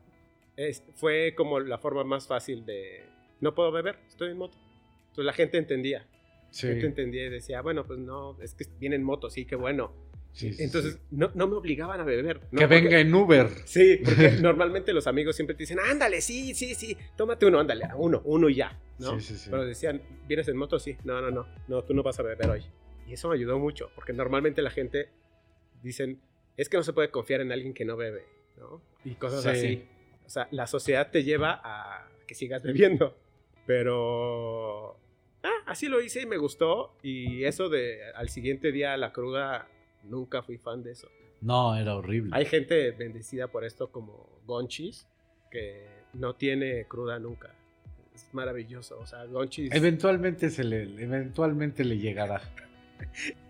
Es, 0.56 0.82
fue 0.96 1.34
como 1.34 1.60
la 1.60 1.78
forma 1.78 2.04
más 2.04 2.26
fácil 2.26 2.66
de, 2.66 3.04
no 3.40 3.54
puedo 3.54 3.72
beber, 3.72 3.96
estoy 4.08 4.32
en 4.32 4.36
moto. 4.36 4.58
Entonces 5.04 5.24
la 5.24 5.32
gente 5.32 5.56
entendía. 5.56 6.06
Sí. 6.50 6.66
La 6.66 6.72
gente 6.72 6.88
entendía 6.88 7.26
y 7.26 7.30
decía, 7.30 7.62
bueno, 7.62 7.86
pues 7.86 7.98
no, 7.98 8.36
es 8.42 8.54
que 8.54 8.66
viene 8.78 8.96
en 8.96 9.04
moto, 9.04 9.30
sí, 9.30 9.46
qué 9.46 9.56
bueno. 9.56 9.94
Sí, 10.32 10.50
Entonces 10.58 10.98
No, 11.12 11.30
no, 11.34 11.46
me 11.46 11.54
obligaban 11.54 12.00
a 12.00 12.04
beber. 12.04 12.40
Que 12.56 12.66
venga 12.66 12.98
en 12.98 13.14
Uber. 13.14 13.48
Sí, 13.64 14.00
porque 14.04 14.32
normalmente 14.42 14.92
los 14.92 15.06
amigos 15.06 15.36
siempre 15.36 15.54
te 15.54 15.62
dicen, 15.62 15.78
ándale, 15.78 16.20
sí, 16.20 16.54
sí, 16.54 16.74
sí, 16.74 16.96
tómate 17.16 17.46
uno, 17.46 17.60
ándale, 17.60 17.86
uno, 17.96 18.20
uno 18.24 18.48
y 18.48 18.56
ya, 18.56 18.76
¿no? 18.98 19.20
Sí, 19.20 19.26
sí, 19.28 19.38
sí. 19.38 19.50
Pero 19.50 19.64
decían, 19.64 20.02
¿vienes 20.26 20.48
en 20.48 20.56
moto? 20.56 20.80
Sí, 20.80 20.96
no, 21.04 21.20
no, 21.20 21.30
no, 21.30 21.46
no, 21.68 21.84
tú 21.84 21.94
no 21.94 22.02
vas 22.02 22.18
a 22.18 22.24
beber 22.24 22.50
hoy. 22.50 22.64
Y 23.06 23.12
eso 23.12 23.28
me 23.28 23.36
ayudó 23.36 23.60
mucho, 23.60 23.90
porque 23.94 24.12
normalmente 24.12 24.60
la 24.60 24.70
gente 24.70 25.10
dicen, 25.82 26.20
es 26.56 26.68
que 26.68 26.76
no 26.76 26.82
se 26.82 26.92
puede 26.92 27.10
confiar 27.10 27.40
en 27.40 27.52
alguien 27.52 27.74
que 27.74 27.84
no 27.84 27.96
bebe, 27.96 28.24
¿no? 28.56 28.80
Y 29.04 29.14
cosas 29.14 29.44
así. 29.46 29.84
O 30.26 30.30
sea, 30.30 30.48
la 30.50 30.66
sociedad 30.66 31.10
te 31.10 31.22
lleva 31.24 31.60
a 31.62 32.08
que 32.26 32.34
sigas 32.34 32.62
bebiendo. 32.62 33.16
Pero 33.66 34.96
ah, 35.42 35.62
así 35.66 35.88
lo 35.88 36.00
hice 36.00 36.22
y 36.22 36.26
me 36.26 36.36
gustó. 36.36 36.96
Y 37.02 37.44
eso 37.44 37.68
de 37.68 38.00
al 38.14 38.28
siguiente 38.28 38.72
día 38.72 38.96
la 38.96 39.12
cruda, 39.12 39.68
nunca 40.04 40.42
fui 40.42 40.58
fan 40.58 40.82
de 40.82 40.92
eso. 40.92 41.08
No, 41.40 41.76
era 41.76 41.96
horrible. 41.96 42.30
Hay 42.34 42.46
gente 42.46 42.90
bendecida 42.92 43.48
por 43.48 43.64
esto 43.64 43.90
como 43.90 44.40
Gonchis, 44.46 45.06
que 45.50 45.86
no 46.14 46.34
tiene 46.34 46.86
cruda 46.86 47.18
nunca. 47.18 47.54
Es 48.14 48.32
maravilloso. 48.32 48.98
O 48.98 49.06
sea, 49.06 49.24
Gonchis. 49.24 49.72
Eventualmente 49.74 50.50
se 50.50 50.64
le, 50.64 50.82
eventualmente 51.02 51.84
le 51.84 51.98
llegará. 51.98 52.40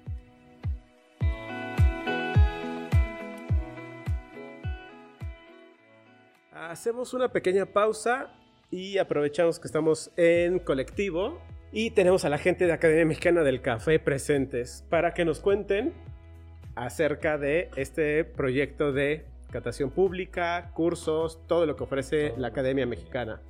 Hacemos 6.71 7.13
una 7.13 7.29
pequeña 7.29 7.67
pausa 7.67 8.33
y 8.71 8.97
aprovechamos 8.97 9.61
que 9.61 9.67
estamos 9.67 10.11
en 10.17 10.59
colectivo 10.59 11.39
y 11.73 11.91
tenemos 11.91 12.25
a 12.25 12.31
la 12.31 12.39
gente 12.39 12.67
de 12.67 12.73
Academia 12.73 13.05
Mexicana 13.05 13.43
del 13.43 13.61
Café 13.61 13.99
presentes 13.99 14.83
para 14.89 15.13
que 15.13 15.27
nos 15.27 15.41
cuenten 15.41 15.93
acerca 16.75 17.37
de 17.37 17.69
este 17.77 18.25
proyecto 18.25 18.93
de 18.93 19.27
catación 19.53 19.91
pública, 19.91 20.71
cursos, 20.73 21.39
todo 21.47 21.67
lo 21.67 21.77
que 21.77 21.85
ofrece 21.85 22.33
la 22.39 22.49
Academia 22.49 22.87
Mexicana. 22.87 23.43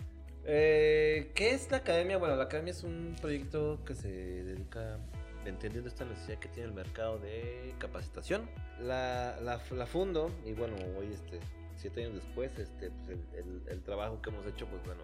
Eh, 0.44 1.30
¿Qué 1.36 1.52
es 1.52 1.70
la 1.70 1.78
Academia? 1.78 2.18
Bueno, 2.18 2.34
la 2.34 2.44
Academia 2.44 2.72
es 2.72 2.82
un 2.82 3.14
proyecto 3.20 3.78
que 3.86 3.94
se 3.94 4.08
dedica, 4.08 4.98
entendiendo 5.46 5.88
esta 5.88 6.04
necesidad 6.04 6.40
que 6.40 6.48
tiene 6.48 6.68
el 6.68 6.74
mercado 6.74 7.20
de 7.20 7.74
capacitación. 7.78 8.42
La, 8.80 9.36
la 9.40 9.86
fundo 9.86 10.32
y 10.44 10.52
bueno, 10.52 10.74
hoy 10.98 11.12
este, 11.12 11.38
siete 11.84 12.02
años 12.02 12.14
después, 12.14 12.58
este, 12.58 12.90
pues 13.04 13.18
el, 13.34 13.62
el, 13.68 13.82
trabajo 13.82 14.22
que 14.22 14.30
hemos 14.30 14.46
hecho, 14.46 14.66
pues 14.66 14.82
bueno, 14.86 15.02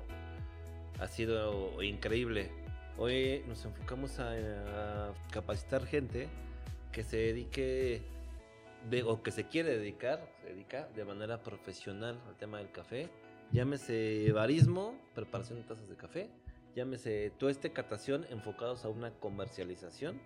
ha 0.99 1.07
sido 1.09 1.83
increíble. 1.83 2.51
Hoy 2.97 3.45
nos 3.47 3.63
enfocamos 3.67 4.19
a, 4.19 4.31
a 4.31 5.13
capacitar 5.31 5.85
gente 5.85 6.31
que 6.91 7.03
se 7.03 7.19
dedique 7.19 8.01
de, 8.89 9.03
o 9.03 9.23
que 9.23 9.31
se 9.31 9.45
quiere 9.45 9.77
dedicar, 9.77 10.27
se 10.41 10.55
dedica 10.55 10.89
de 10.97 11.05
manera 11.05 11.43
profesional 11.43 12.19
al 12.27 12.37
tema 12.39 12.57
del 12.57 12.71
café. 12.73 13.11
Llámese 13.53 14.33
barismo, 14.33 14.99
preparación 15.15 15.59
de 15.59 15.65
tazas 15.67 15.87
de 15.87 15.97
café, 15.97 16.31
llámese 16.75 17.31
tueste, 17.37 17.75
catación 17.75 18.27
enfocados 18.31 18.87
a 18.87 18.89
una 18.89 19.11
comercialización. 19.11 20.19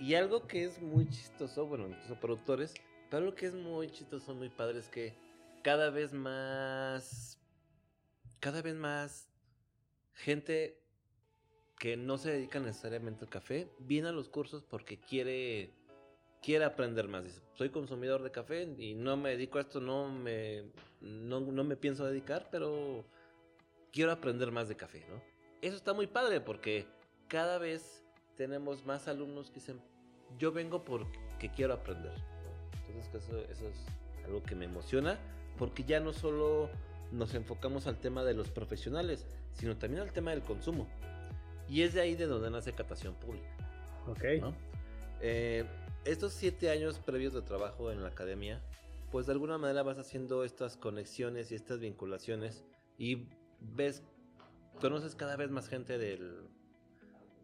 Y 0.00 0.14
algo 0.14 0.46
que 0.46 0.64
es 0.64 0.80
muy 0.80 1.06
chistoso, 1.10 1.66
bueno, 1.66 1.86
incluso 1.86 2.18
productores, 2.18 2.72
pero 3.10 3.24
algo 3.24 3.34
que 3.34 3.44
es 3.44 3.54
muy 3.54 3.90
chistoso, 3.90 4.34
muy 4.34 4.48
padre 4.48 4.78
es 4.78 4.88
que 4.88 5.25
cada 5.66 5.90
vez 5.90 6.12
más, 6.12 7.40
cada 8.38 8.62
vez 8.62 8.76
más 8.76 9.28
gente 10.14 10.80
que 11.76 11.96
no 11.96 12.18
se 12.18 12.30
dedica 12.30 12.60
necesariamente 12.60 13.24
al 13.24 13.30
café 13.30 13.68
viene 13.80 14.06
a 14.10 14.12
los 14.12 14.28
cursos 14.28 14.62
porque 14.62 15.00
quiere 15.00 15.74
quiere 16.40 16.64
aprender 16.64 17.08
más. 17.08 17.24
Dice, 17.24 17.42
soy 17.54 17.70
consumidor 17.70 18.22
de 18.22 18.30
café 18.30 18.62
y 18.78 18.94
no 18.94 19.16
me 19.16 19.30
dedico 19.30 19.58
a 19.58 19.62
esto, 19.62 19.80
no 19.80 20.08
me, 20.08 20.70
no, 21.00 21.40
me 21.40 21.76
pienso 21.76 22.06
dedicar, 22.06 22.46
pero 22.52 23.04
quiero 23.90 24.12
aprender 24.12 24.52
más 24.52 24.68
de 24.68 24.76
café, 24.76 25.04
¿no? 25.10 25.20
Eso 25.62 25.76
está 25.76 25.92
muy 25.94 26.06
padre 26.06 26.40
porque 26.40 26.86
cada 27.26 27.58
vez 27.58 28.06
tenemos 28.36 28.86
más 28.86 29.08
alumnos 29.08 29.48
que 29.48 29.56
dicen, 29.56 29.80
yo 30.38 30.52
vengo 30.52 30.84
porque 30.84 31.50
quiero 31.56 31.74
aprender. 31.74 32.14
Entonces 32.86 33.24
eso, 33.24 33.38
eso 33.50 33.68
es 33.68 34.24
algo 34.24 34.44
que 34.44 34.54
me 34.54 34.66
emociona 34.66 35.18
porque 35.58 35.84
ya 35.84 36.00
no 36.00 36.12
solo 36.12 36.70
nos 37.12 37.34
enfocamos 37.34 37.86
al 37.86 37.98
tema 37.98 38.24
de 38.24 38.34
los 38.34 38.50
profesionales, 38.50 39.26
sino 39.52 39.76
también 39.76 40.02
al 40.02 40.12
tema 40.12 40.30
del 40.30 40.42
consumo. 40.42 40.86
Y 41.68 41.82
es 41.82 41.94
de 41.94 42.00
ahí 42.00 42.14
de 42.14 42.26
donde 42.26 42.50
nace 42.50 42.72
Catación 42.72 43.14
Pública. 43.14 43.48
Ok. 44.06 44.24
Eh, 45.20 45.64
estos 46.04 46.32
siete 46.32 46.70
años 46.70 46.98
previos 46.98 47.32
de 47.32 47.42
trabajo 47.42 47.90
en 47.90 48.02
la 48.02 48.08
academia, 48.08 48.60
pues 49.10 49.26
de 49.26 49.32
alguna 49.32 49.58
manera 49.58 49.82
vas 49.82 49.98
haciendo 49.98 50.44
estas 50.44 50.76
conexiones 50.76 51.50
y 51.50 51.54
estas 51.54 51.80
vinculaciones 51.80 52.64
y 52.98 53.26
ves, 53.60 54.02
conoces 54.80 55.14
cada 55.14 55.36
vez 55.36 55.50
más 55.50 55.68
gente 55.68 55.98
del, 55.98 56.48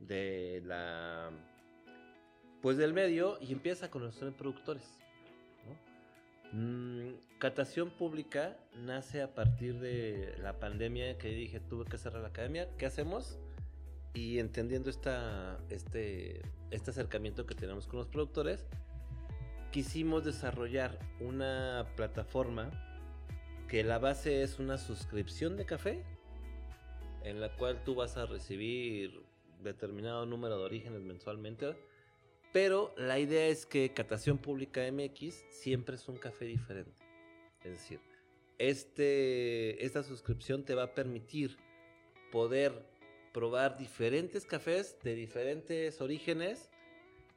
de 0.00 0.62
la, 0.64 1.30
pues 2.60 2.76
del 2.76 2.92
medio 2.92 3.38
y 3.40 3.52
empiezas 3.52 3.84
a 3.84 3.90
conocer 3.90 4.32
productores. 4.32 4.98
Mm, 6.52 7.14
catación 7.38 7.90
pública 7.90 8.58
nace 8.76 9.22
a 9.22 9.34
partir 9.34 9.80
de 9.80 10.34
la 10.38 10.60
pandemia 10.60 11.16
que 11.16 11.28
dije 11.28 11.60
tuve 11.60 11.86
que 11.86 11.96
cerrar 11.96 12.22
la 12.22 12.28
academia. 12.28 12.68
¿Qué 12.76 12.86
hacemos? 12.86 13.38
Y 14.12 14.38
entendiendo 14.38 14.90
este, 14.90 16.42
este 16.70 16.90
acercamiento 16.90 17.46
que 17.46 17.54
tenemos 17.54 17.86
con 17.86 17.98
los 17.98 18.08
productores, 18.08 18.66
quisimos 19.70 20.24
desarrollar 20.24 20.98
una 21.20 21.86
plataforma 21.96 22.70
que 23.68 23.82
la 23.82 23.98
base 23.98 24.42
es 24.42 24.58
una 24.58 24.76
suscripción 24.76 25.56
de 25.56 25.64
café, 25.64 26.04
en 27.24 27.40
la 27.40 27.48
cual 27.56 27.82
tú 27.82 27.94
vas 27.94 28.18
a 28.18 28.26
recibir 28.26 29.22
determinado 29.62 30.26
número 30.26 30.58
de 30.58 30.64
orígenes 30.64 31.00
mensualmente, 31.00 31.74
pero 32.52 32.94
la 32.96 33.18
idea 33.18 33.46
es 33.46 33.66
que 33.66 33.92
Catación 33.92 34.38
Pública 34.38 34.82
MX 34.90 35.34
siempre 35.50 35.96
es 35.96 36.08
un 36.08 36.18
café 36.18 36.44
diferente. 36.44 36.92
Es 37.64 37.72
decir, 37.72 38.00
este, 38.58 39.84
esta 39.84 40.02
suscripción 40.02 40.64
te 40.64 40.74
va 40.74 40.84
a 40.84 40.94
permitir 40.94 41.56
poder 42.30 42.84
probar 43.32 43.78
diferentes 43.78 44.44
cafés 44.44 44.96
de 45.02 45.14
diferentes 45.14 46.00
orígenes 46.00 46.68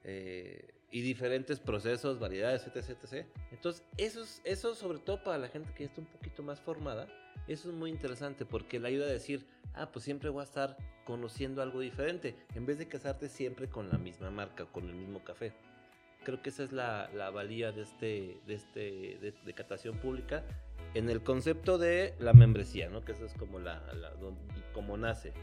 eh, 0.04 0.74
y 0.92 1.02
diferentes 1.02 1.60
procesos, 1.60 2.20
variedades, 2.20 2.68
etc, 2.68 2.98
etc. 3.02 3.26
Entonces, 3.52 3.84
eso, 3.98 4.22
es, 4.22 4.42
eso 4.44 4.76
sobre 4.76 5.00
todo 5.00 5.24
para 5.24 5.38
la 5.38 5.48
gente 5.48 5.72
que 5.74 5.84
ya 5.84 5.90
está 5.90 6.02
un 6.02 6.08
poquito 6.08 6.44
más 6.44 6.60
formada, 6.60 7.08
eso 7.48 7.70
es 7.70 7.76
muy 7.76 7.90
interesante 7.90 8.46
porque 8.46 8.80
le 8.80 8.88
ayuda 8.88 9.06
a 9.06 9.10
decir, 9.10 9.46
ah, 9.74 9.92
pues 9.92 10.06
siempre 10.06 10.30
voy 10.30 10.42
a 10.42 10.46
estar 10.46 10.78
conociendo 11.06 11.62
algo 11.62 11.80
diferente, 11.80 12.36
en 12.56 12.66
vez 12.66 12.78
de 12.78 12.88
casarte 12.88 13.30
siempre 13.30 13.70
con 13.70 13.90
la 13.90 13.98
misma 13.98 14.32
marca, 14.32 14.66
con 14.66 14.90
el 14.90 14.96
mismo 14.96 15.24
café. 15.24 15.54
Creo 16.24 16.42
que 16.42 16.50
esa 16.50 16.64
es 16.64 16.72
la, 16.72 17.10
la 17.14 17.30
valía 17.30 17.72
de 17.72 17.84
este, 17.84 18.42
de 18.48 18.54
este, 18.56 18.80
de, 19.20 19.34
de, 19.46 19.54
catación 19.54 19.98
pública 19.98 20.44
en 20.96 21.10
el 21.10 21.22
concepto 21.22 21.78
de 21.78 22.16
la 22.20 22.34
membresía, 22.34 22.90
¿no? 22.90 23.06
Que 23.06 23.12
eso 23.12 23.26
es 23.26 23.34
como 23.34 23.60
la, 23.60 23.80
la 23.94 24.12
como 24.74 24.98
nace. 24.98 25.34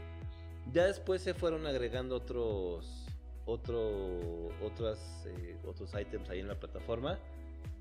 Ya 0.73 0.85
después 0.85 1.21
se 1.21 1.33
fueron 1.33 1.65
agregando 1.67 2.17
otros 2.17 3.03
otro, 3.45 4.49
otras, 4.63 5.25
eh, 5.25 5.57
otros 5.65 5.93
ítems 5.99 6.29
ahí 6.29 6.39
en 6.39 6.47
la 6.47 6.59
plataforma, 6.59 7.19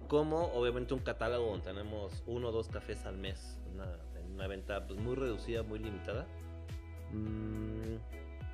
como 0.08 0.52
obviamente 0.52 0.94
un 0.94 1.00
catálogo 1.00 1.50
donde 1.50 1.66
tenemos 1.66 2.22
uno 2.26 2.48
o 2.48 2.52
dos 2.52 2.68
cafés 2.68 3.04
al 3.06 3.16
mes, 3.16 3.58
una, 3.74 3.98
en 4.18 4.32
una 4.32 4.46
venta 4.46 4.86
pues, 4.86 4.98
muy 5.00 5.14
reducida, 5.14 5.62
muy 5.62 5.78
limitada. 5.78 6.26
Mm, 7.12 7.96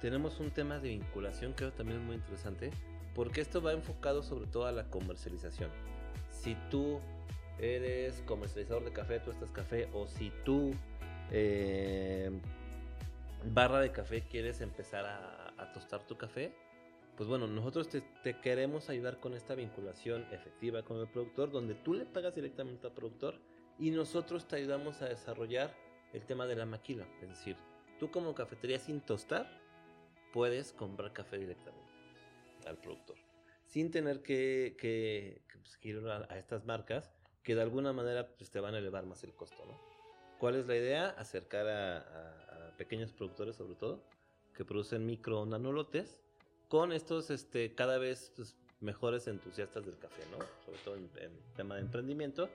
tenemos 0.01 0.39
un 0.41 0.51
tema 0.51 0.79
de 0.79 0.91
vinculación 0.91 1.55
que 1.55 1.71
también 1.71 2.01
es 2.01 2.07
muy 2.07 2.17
interesante, 2.17 2.71
porque 3.15 3.41
esto 3.41 3.61
va 3.61 3.73
enfocado 3.73 4.23
sobre 4.23 4.47
todo 4.47 4.67
a 4.67 4.73
la 4.73 4.85
comercialización. 4.91 5.71
Si 6.31 6.57
tú 6.71 7.01
eres 7.59 8.23
comercializador 8.27 8.85
de 8.85 8.93
café, 8.93 9.21
tú 9.21 9.31
estás 9.31 9.51
café, 9.51 9.89
o 9.93 10.07
si 10.07 10.33
tú 10.45 10.73
eh, 11.31 12.31
barra 13.53 13.81
de 13.81 13.91
café 13.93 14.23
quieres 14.23 14.61
empezar 14.61 15.05
a, 15.07 15.73
tostar 15.75 16.07
tu 16.07 16.17
café, 16.17 16.53
pues 17.17 17.29
bueno, 17.29 17.47
nosotros 17.47 17.89
te, 17.91 18.41
queremos 18.41 18.89
ayudar 18.89 19.19
con 19.19 19.35
esta 19.35 19.55
vinculación 19.55 20.25
efectiva 20.33 20.83
con 20.83 20.99
el 20.99 21.09
productor, 21.09 21.51
donde 21.51 21.75
tú 21.75 21.93
le 21.93 22.07
pagas 22.07 22.35
directamente 22.35 22.87
al 22.87 22.93
productor 22.95 23.35
y 23.79 23.91
nosotros 23.91 24.47
te 24.47 24.57
ayudamos 24.57 25.03
a 25.03 25.09
desarrollar 25.09 25.75
el 26.13 26.25
tema 26.25 26.47
de 26.47 26.57
la 26.57 26.67
maquila. 26.67 27.07
Es 27.23 27.29
decir, 27.29 27.57
tú 27.99 28.11
como 28.11 28.35
cafetería 28.35 28.79
sin 28.79 29.01
tostar, 29.01 29.61
puedes 30.33 30.73
comprar 30.73 31.13
café 31.13 31.39
directamente 31.39 31.93
al 32.67 32.79
productor, 32.79 33.17
sin 33.67 33.91
tener 33.91 34.23
que, 34.23 34.77
que, 34.79 35.43
pues, 35.53 35.79
ir 35.83 35.99
a, 36.09 36.39
estas 36.39 36.65
marcas 36.65 37.13
que 37.43 37.55
de 37.55 37.63
alguna 37.63 37.93
manera 37.93 38.29
pues, 38.37 38.51
te 38.51 38.61
van 38.61 38.75
a 38.75 38.79
elevar 38.79 39.07
más 39.07 39.25
el 39.25 39.35
costo, 39.35 39.65
¿no? 39.67 39.79
¿Cuál 40.39 40.57
es 40.57 40.67
la 40.67 40.77
idea? 40.77 41.09
Acercar 41.11 41.67
a 41.69 42.75
pequeños 42.77 43.13
productores 43.13 43.57
sobre 43.57 43.75
todo, 43.75 44.05
que 44.55 44.65
producen 44.65 45.05
micro 45.05 45.45
nanolotes, 45.45 46.23
con 46.69 46.93
estos 46.93 47.31
este, 47.31 47.75
cada 47.75 47.99
vez 47.99 48.33
pues, 48.37 48.57
mejores 48.81 49.27
entusiastas 49.27 49.85
del 49.85 49.99
café, 49.99 50.23
¿no? 50.31 50.39
Sobre 50.65 50.79
todo 50.79 50.97
en, 50.97 51.09
tema 51.57 51.75
de 51.75 51.83
emprendimiento. 51.83 52.49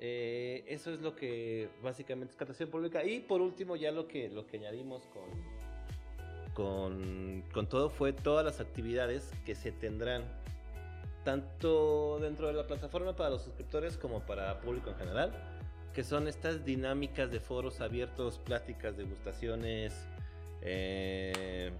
Eh, 0.00 0.64
eso 0.66 0.92
es 0.92 1.00
lo 1.00 1.14
que 1.14 1.68
básicamente 1.82 2.32
es 2.32 2.36
catación 2.36 2.70
pública. 2.70 3.04
Y 3.04 3.20
por 3.20 3.40
último, 3.40 3.76
ya 3.76 3.92
lo 3.92 4.08
que, 4.08 4.28
lo 4.28 4.46
que 4.46 4.56
añadimos 4.56 5.06
con, 5.06 5.30
con, 6.54 7.44
con 7.52 7.68
todo 7.68 7.90
fue 7.90 8.12
todas 8.12 8.44
las 8.44 8.60
actividades 8.60 9.30
que 9.44 9.54
se 9.54 9.70
tendrán 9.72 10.24
tanto 11.24 12.18
dentro 12.18 12.46
de 12.46 12.54
la 12.54 12.66
plataforma 12.66 13.14
para 13.14 13.30
los 13.30 13.42
suscriptores 13.42 13.98
como 13.98 14.20
para 14.20 14.58
público 14.60 14.90
en 14.90 14.96
general 14.96 15.60
que 15.92 16.04
son 16.04 16.28
estas 16.28 16.64
dinámicas 16.64 17.30
de 17.30 17.40
foros 17.40 17.80
abiertos, 17.80 18.38
pláticas, 18.38 18.96
degustaciones, 18.96 20.06
eh, 20.62 21.72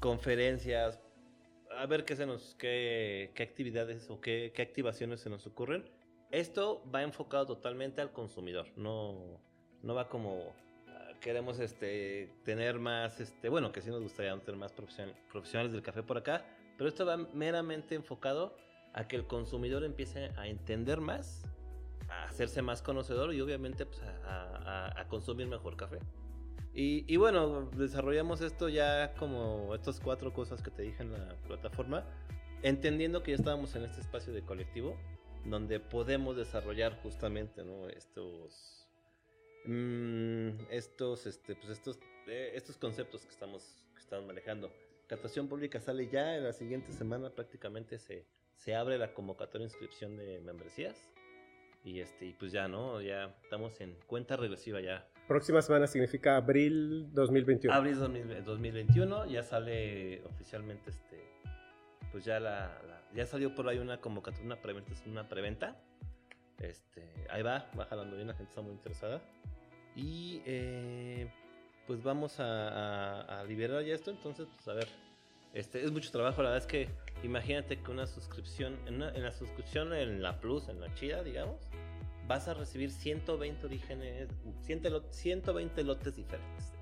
conferencias, 0.00 1.00
a 1.76 1.86
ver 1.86 2.04
qué 2.04 2.16
se 2.16 2.26
nos, 2.26 2.54
qué, 2.58 3.30
qué 3.34 3.42
actividades 3.42 4.10
o 4.10 4.20
qué, 4.20 4.52
qué 4.54 4.62
activaciones 4.62 5.20
se 5.20 5.30
nos 5.30 5.46
ocurren. 5.46 5.84
Esto 6.36 6.82
va 6.94 7.02
enfocado 7.02 7.46
totalmente 7.46 8.02
al 8.02 8.12
consumidor, 8.12 8.66
no, 8.76 9.40
no 9.82 9.94
va 9.94 10.10
como 10.10 10.52
ah, 10.86 11.12
queremos 11.18 11.58
este 11.60 12.30
tener 12.44 12.78
más 12.78 13.20
este 13.20 13.48
bueno 13.48 13.72
que 13.72 13.80
sí 13.80 13.88
nos 13.88 14.02
gustaría 14.02 14.36
tener 14.40 14.56
más 14.60 14.74
profesion- 14.76 15.14
profesionales 15.32 15.72
del 15.72 15.80
café 15.80 16.02
por 16.02 16.18
acá 16.18 16.44
pero 16.76 16.88
esto 16.90 17.06
va 17.06 17.16
meramente 17.16 17.94
enfocado 17.94 18.54
a 18.92 19.08
que 19.08 19.16
el 19.16 19.26
consumidor 19.26 19.82
empiece 19.82 20.30
a 20.36 20.46
entender 20.46 21.00
más 21.00 21.42
a 22.10 22.24
hacerse 22.24 22.60
más 22.60 22.82
conocedor 22.82 23.32
y 23.32 23.40
obviamente 23.40 23.86
pues, 23.86 24.02
a, 24.02 24.90
a- 24.90 25.00
a 25.00 25.08
consumir 25.08 25.46
mejor 25.46 25.74
café. 25.78 26.00
Y, 26.74 27.10
y 27.10 27.16
bueno 27.16 27.70
desarrollamos 27.70 28.42
esto 28.42 28.68
ya 28.68 29.14
como 29.14 29.74
estas 29.74 30.00
cuatro 30.00 30.34
cosas 30.34 30.60
que 30.62 30.70
te 30.70 30.82
dije 30.82 31.02
en 31.02 31.12
la 31.12 31.34
plataforma 31.46 32.04
entendiendo 32.62 33.22
que 33.22 33.30
ya 33.30 33.36
estábamos 33.38 33.74
en 33.74 33.84
este 33.84 34.02
espacio 34.02 34.34
de 34.34 34.42
colectivo 34.42 34.98
donde 35.50 35.80
podemos 35.80 36.36
desarrollar 36.36 37.00
justamente 37.02 37.64
¿no? 37.64 37.88
estos 37.88 38.86
mm, 39.64 40.50
estos 40.70 41.26
este 41.26 41.54
pues 41.54 41.70
estos 41.70 41.98
eh, 42.26 42.52
estos 42.54 42.76
conceptos 42.76 43.24
que 43.24 43.30
estamos 43.30 43.84
que 43.94 44.00
estamos 44.00 44.26
manejando 44.26 44.70
Catación 45.06 45.48
pública 45.48 45.80
sale 45.80 46.08
ya 46.08 46.36
en 46.36 46.42
la 46.42 46.52
siguiente 46.52 46.92
semana 46.92 47.30
prácticamente 47.30 47.98
se, 47.98 48.26
se 48.56 48.74
abre 48.74 48.98
la 48.98 49.14
convocatoria 49.14 49.66
de 49.66 49.72
inscripción 49.72 50.16
de 50.16 50.40
membresías 50.40 51.12
y 51.84 52.00
este 52.00 52.26
y 52.26 52.32
pues 52.32 52.50
ya 52.50 52.66
no 52.66 53.00
ya 53.00 53.36
estamos 53.44 53.80
en 53.80 53.96
cuenta 54.06 54.36
regresiva 54.36 54.80
ya 54.80 55.08
Próxima 55.28 55.60
semana 55.60 55.88
significa 55.88 56.36
abril 56.36 57.12
2021. 57.12 57.74
abril 57.74 57.98
2000 57.98 58.44
2021 58.44 59.26
ya 59.26 59.42
sale 59.42 60.22
oficialmente 60.24 60.90
este 60.90 61.16
pues 62.16 62.24
ya 62.24 62.40
la, 62.40 62.80
la- 62.88 63.02
ya 63.14 63.26
salió 63.26 63.54
por 63.54 63.68
ahí 63.68 63.76
una 63.76 64.00
convocatoria 64.00 64.46
una 64.46 64.56
preventa 64.56 64.90
una 65.04 65.28
preventa 65.28 65.76
este 66.58 67.02
ahí 67.28 67.42
va 67.42 67.70
va 67.78 67.84
jalando 67.84 68.16
bien 68.16 68.28
la 68.28 68.32
gente 68.32 68.48
está 68.48 68.62
muy 68.62 68.72
interesada 68.72 69.20
y 69.94 70.40
eh, 70.46 71.28
pues 71.86 72.02
vamos 72.02 72.40
a, 72.40 72.68
a- 73.20 73.40
a 73.40 73.44
liberar 73.44 73.82
ya 73.84 73.94
esto 73.94 74.10
entonces 74.10 74.48
pues 74.54 74.66
a 74.68 74.72
ver 74.72 74.88
este 75.52 75.84
es 75.84 75.92
mucho 75.92 76.10
trabajo 76.10 76.42
la 76.42 76.48
verdad 76.48 76.66
es 76.66 76.72
que 76.72 76.88
imagínate 77.22 77.82
que 77.82 77.90
una 77.90 78.06
suscripción 78.06 78.78
en, 78.86 78.94
una- 78.94 79.10
en 79.14 79.22
la 79.22 79.32
suscripción 79.32 79.92
en 79.92 80.22
la 80.22 80.40
plus 80.40 80.68
en 80.68 80.80
la 80.80 80.94
chida 80.94 81.22
digamos 81.22 81.68
vas 82.26 82.48
a 82.48 82.54
recibir 82.54 82.90
120 82.92 83.66
orígenes 83.66 84.30
100 84.62 84.82
lo- 84.90 85.04
120 85.12 85.84
lotes 85.84 86.16
diferentes 86.16 86.72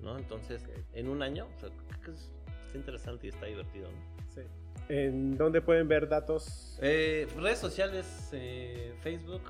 ¿no? 0.00 0.16
Entonces, 0.18 0.62
en 0.94 1.08
un 1.08 1.20
año, 1.22 1.48
o 1.56 1.58
sea, 1.60 1.68
creo 1.88 2.00
que 2.02 2.10
es, 2.12 2.30
está 2.66 2.76
interesante 2.78 3.26
y 3.26 3.30
está 3.30 3.46
divertido, 3.46 3.88
¿no? 3.88 4.21
Sí. 4.34 4.42
¿En 4.88 5.36
dónde 5.36 5.60
pueden 5.60 5.86
ver 5.88 6.08
datos? 6.08 6.78
Eh, 6.82 7.28
redes 7.36 7.58
sociales, 7.58 8.30
eh, 8.32 8.94
Facebook, 9.02 9.42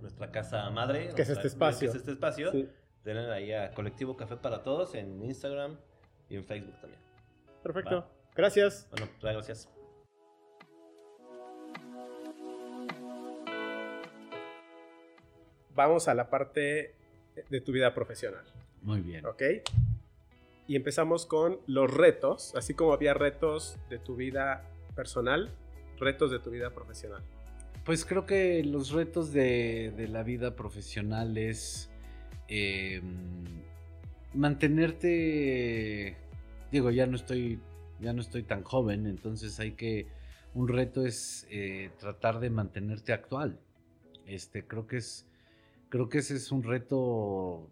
nuestra 0.00 0.30
casa 0.30 0.68
madre. 0.70 1.10
Que 1.14 1.22
es 1.22 1.28
este 1.28 1.48
espacio. 1.48 1.90
Que 1.90 1.96
es 1.96 1.96
este 1.96 2.12
espacio. 2.12 2.50
Sí, 2.52 2.68
Denle 3.04 3.32
ahí 3.32 3.52
a 3.52 3.72
Colectivo 3.72 4.16
Café 4.16 4.36
para 4.36 4.62
Todos 4.62 4.94
en 4.94 5.22
Instagram 5.22 5.76
y 6.28 6.36
en 6.36 6.44
Facebook 6.44 6.80
también. 6.80 7.00
perfecto. 7.62 7.96
Va. 7.96 8.08
Gracias. 8.34 8.86
Bueno, 8.90 9.06
pues, 9.20 9.34
gracias. 9.34 9.68
Vamos 15.74 16.08
a 16.08 16.14
la 16.14 16.28
parte 16.28 16.94
de 17.48 17.60
tu 17.60 17.72
vida 17.72 17.94
profesional. 17.94 18.44
Muy 18.82 19.00
bien. 19.00 19.24
¿Ok? 19.26 19.42
Y 20.66 20.76
empezamos 20.76 21.26
con 21.26 21.60
los 21.66 21.92
retos, 21.92 22.54
así 22.56 22.74
como 22.74 22.92
había 22.92 23.14
retos 23.14 23.78
de 23.90 23.98
tu 23.98 24.16
vida 24.16 24.68
personal, 24.94 25.50
retos 25.98 26.30
de 26.30 26.38
tu 26.38 26.50
vida 26.50 26.70
profesional. 26.70 27.22
Pues 27.84 28.04
creo 28.04 28.26
que 28.26 28.62
los 28.64 28.92
retos 28.92 29.32
de, 29.32 29.92
de 29.96 30.08
la 30.08 30.22
vida 30.22 30.54
profesional 30.54 31.36
es 31.36 31.90
eh, 32.48 33.00
mantenerte. 34.34 36.16
Digo, 36.70 36.90
ya 36.90 37.06
no 37.06 37.16
estoy. 37.16 37.60
Ya 38.00 38.12
no 38.12 38.20
estoy 38.20 38.42
tan 38.42 38.62
joven. 38.62 39.06
Entonces 39.06 39.58
hay 39.60 39.72
que. 39.72 40.06
Un 40.54 40.68
reto 40.68 41.06
es 41.06 41.46
eh, 41.50 41.90
tratar 41.98 42.40
de 42.40 42.50
mantenerte 42.50 43.12
actual. 43.12 43.58
Este, 44.26 44.66
creo 44.66 44.86
que 44.86 44.98
es. 44.98 45.26
Creo 45.92 46.08
que 46.08 46.20
ese 46.20 46.36
es 46.36 46.50
un 46.50 46.62
reto 46.62 47.68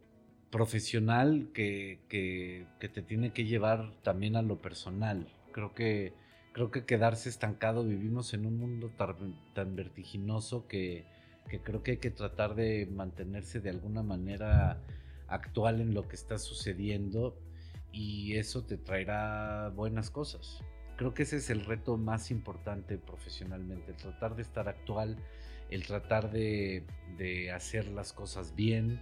profesional 0.50 1.48
que, 1.54 2.00
que- 2.10 2.66
que 2.78 2.90
te 2.90 3.00
tiene 3.00 3.32
que 3.32 3.46
llevar 3.46 3.94
también 4.02 4.36
a 4.36 4.42
lo 4.42 4.60
personal. 4.60 5.26
Creo 5.52 5.72
que 5.72 6.12
creo 6.52 6.70
que 6.70 6.84
quedarse 6.84 7.30
estancado, 7.30 7.82
vivimos 7.82 8.34
en 8.34 8.44
un 8.44 8.58
mundo 8.58 8.90
tan, 8.90 9.16
tan 9.54 9.74
vertiginoso 9.74 10.66
que, 10.68 11.06
que 11.48 11.62
creo 11.62 11.82
que 11.82 11.92
hay 11.92 11.96
que 11.96 12.10
tratar 12.10 12.54
de 12.56 12.86
mantenerse 12.92 13.58
de 13.60 13.70
alguna 13.70 14.02
manera 14.02 14.82
actual 15.26 15.80
en 15.80 15.94
lo 15.94 16.06
que 16.06 16.16
está 16.16 16.36
sucediendo 16.36 17.38
y 17.90 18.34
eso 18.36 18.66
te 18.66 18.76
traerá 18.76 19.70
buenas 19.74 20.10
cosas. 20.10 20.62
Creo 20.98 21.14
que 21.14 21.22
ese 21.22 21.36
es 21.38 21.48
el 21.48 21.64
reto 21.64 21.96
más 21.96 22.30
importante 22.30 22.98
profesionalmente, 22.98 23.92
el 23.92 23.96
tratar 23.96 24.36
de 24.36 24.42
estar 24.42 24.68
actual, 24.68 25.16
el 25.70 25.86
tratar 25.86 26.30
de, 26.30 26.84
de 27.16 27.50
hacer 27.52 27.86
las 27.88 28.12
cosas 28.12 28.54
bien, 28.54 29.00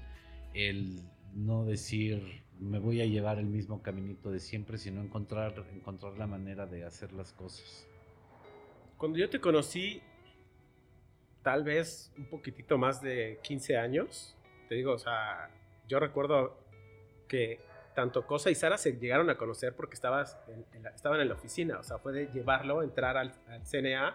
el 0.55 1.01
no 1.35 1.65
decir 1.65 2.43
me 2.61 2.79
voy 2.81 3.01
a 3.01 3.07
llevar 3.07 3.39
el 3.39 3.47
mismo 3.47 3.83
caminito 3.83 4.31
de 4.33 4.41
siempre, 4.41 4.79
sino 4.79 5.01
encontrar, 5.01 5.65
encontrar 5.73 6.19
la 6.19 6.27
manera 6.27 6.67
de 6.67 6.85
hacer 6.85 7.13
las 7.13 7.33
cosas. 7.33 7.87
Cuando 8.97 9.17
yo 9.19 9.31
te 9.31 9.41
conocí, 9.41 10.03
tal 11.43 11.63
vez 11.63 12.13
un 12.19 12.27
poquitito 12.27 12.77
más 12.77 13.01
de 13.01 13.39
15 13.43 13.77
años, 13.77 14.37
te 14.69 14.75
digo, 14.75 14.93
o 14.93 14.99
sea, 14.99 15.51
yo 15.87 16.01
recuerdo 16.01 16.59
que 17.29 17.61
tanto 17.95 18.27
Cosa 18.27 18.51
y 18.51 18.55
Sara 18.55 18.77
se 18.77 18.93
llegaron 18.99 19.31
a 19.31 19.37
conocer 19.37 19.75
porque 19.75 19.95
estabas 19.95 20.37
en- 20.75 20.83
la- 20.83 20.91
estaban 20.91 21.21
en 21.21 21.29
la 21.29 21.35
oficina, 21.35 21.79
o 21.79 21.83
sea, 21.83 21.99
fue 21.99 22.13
de 22.13 22.27
llevarlo, 22.33 22.83
entrar 22.83 23.17
al, 23.17 23.33
al 23.49 23.65
CNA, 23.67 24.15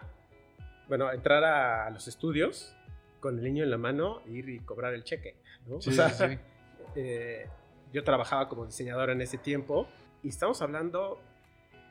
bueno, 0.88 1.12
entrar 1.12 1.44
a, 1.44 1.90
los 1.90 2.08
estudios 2.08 2.74
con 3.20 3.38
el 3.38 3.44
niño 3.44 3.64
en 3.64 3.70
la 3.70 3.78
mano, 3.78 4.22
ir 4.26 4.48
y 4.48 4.60
cobrar 4.60 4.94
el 4.94 5.04
cheque, 5.04 5.36
¿no? 5.66 5.76
O 5.76 5.80
sea, 5.80 6.38
eh, 6.94 7.46
yo 7.92 8.04
trabajaba 8.04 8.48
como 8.48 8.66
diseñador 8.66 9.10
en 9.10 9.20
ese 9.20 9.38
tiempo 9.38 9.88
y 10.22 10.28
estamos 10.28 10.60
hablando, 10.60 11.20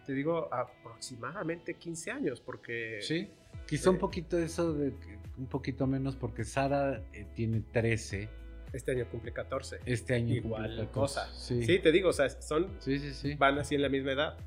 te 0.05 0.13
digo, 0.13 0.53
aproximadamente 0.53 1.75
15 1.75 2.11
años, 2.11 2.41
porque... 2.41 2.99
Sí, 3.01 3.31
quizá 3.67 3.89
un 3.89 3.95
Eh, 3.95 3.99
poquito 3.99 4.37
eso, 4.37 4.73
de, 4.73 4.93
un 5.37 5.47
poquito 5.47 5.87
menos, 5.87 6.15
porque 6.15 6.43
Sara 6.43 7.01
eh, 7.13 7.25
tiene 7.33 7.61
13, 7.71 8.29
Este 8.73 8.91
año 8.91 9.07
cumple 9.09 9.31
14. 9.31 9.79
este 9.85 10.15
año 10.15 10.35
Igual 10.35 10.63
cumple 10.63 10.85
14. 10.87 10.93
cosa. 10.93 11.33
Sí. 11.33 11.63
Sí. 11.65 11.79
te 11.79 11.91
digo, 11.91 12.09
o 12.09 12.13
sea, 12.13 12.29
son, 12.29 12.69
sí, 12.79 12.99
sí, 12.99 13.13
sí. 13.13 13.35
van 13.35 13.57
así 13.57 13.75
en 13.75 13.81
la 13.81 13.89
misma 13.89 14.11
edad. 14.11 14.37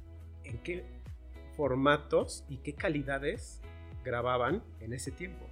¿En 0.44 0.58
qué 0.58 0.84
formatos 1.56 2.44
y 2.48 2.58
qué 2.58 2.74
calidades 2.74 3.60
grababan 4.06 4.62
en 4.80 4.92
ese 4.92 5.10
tiempo? 5.10 5.46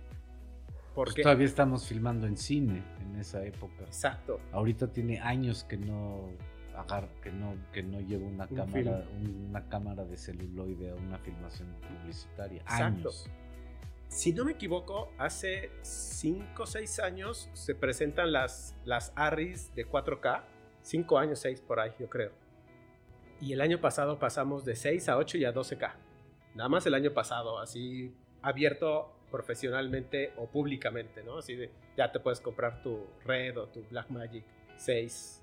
Pues 0.95 1.09
Porque, 1.09 1.23
todavía 1.23 1.47
estamos 1.47 1.87
filmando 1.89 2.27
en 2.27 2.37
cine 2.37 2.85
en 3.01 3.17
esa 3.17 3.45
época. 3.45 3.83
exacto, 3.85 4.41
Ahorita 4.53 4.87
tiene 4.93 5.21
años 5.21 5.65
que 5.65 5.77
no 5.77 6.31
agar, 6.77 7.09
que 7.23 7.31
no 7.31 7.57
que 7.73 7.83
no 7.83 8.01
lleva 8.01 8.27
una 8.27 8.47
Un 8.51 8.57
cámara 8.57 9.05
una 9.49 9.69
cámara 9.69 10.05
de 10.05 10.17
celuloide 10.17 10.91
a 10.91 10.95
una 10.95 11.19
filmación 11.19 11.69
publicitaria. 11.81 12.63
Exacto. 12.63 12.85
Años. 12.85 13.31
si 14.09 14.33
no 14.33 14.45
me 14.45 14.53
equivoco, 14.53 15.11
hace 15.19 15.71
5 15.83 16.63
o 16.63 16.67
6 16.67 16.99
años 17.01 17.51
se 17.53 17.75
presentan 17.75 18.33
las, 18.33 18.77
las 18.85 19.13
ARRIs 19.17 19.75
de 19.75 19.89
4K, 19.89 20.45
5 20.83 21.19
años, 21.19 21.41
6 21.41 21.61
por 21.61 21.81
ahí, 21.81 21.91
yo 21.99 22.09
creo. 22.09 22.33
Y 23.41 23.53
el 23.53 23.61
año 23.61 23.81
pasado 23.81 24.19
pasamos 24.21 24.65
de 24.65 24.77
6 24.77 25.09
a 25.09 25.17
8 25.17 25.39
y 25.39 25.45
a 25.45 25.53
12K. 25.53 25.93
Nada 26.55 26.69
más 26.69 26.87
el 26.87 26.95
año 26.95 27.13
pasado, 27.13 27.59
así 27.59 28.15
abierto 28.45 29.11
profesionalmente 29.31 30.33
o 30.37 30.47
públicamente, 30.47 31.25
¿no? 31.25 31.39
Así 31.39 31.57
de, 31.57 31.71
ya 31.97 32.13
te 32.13 32.21
puedes 32.21 32.41
comprar 32.41 32.83
tu 32.83 33.07
Red 33.25 33.59
o 33.59 33.67
tu 33.67 33.83
Blackmagic 33.91 34.45
6, 34.77 35.43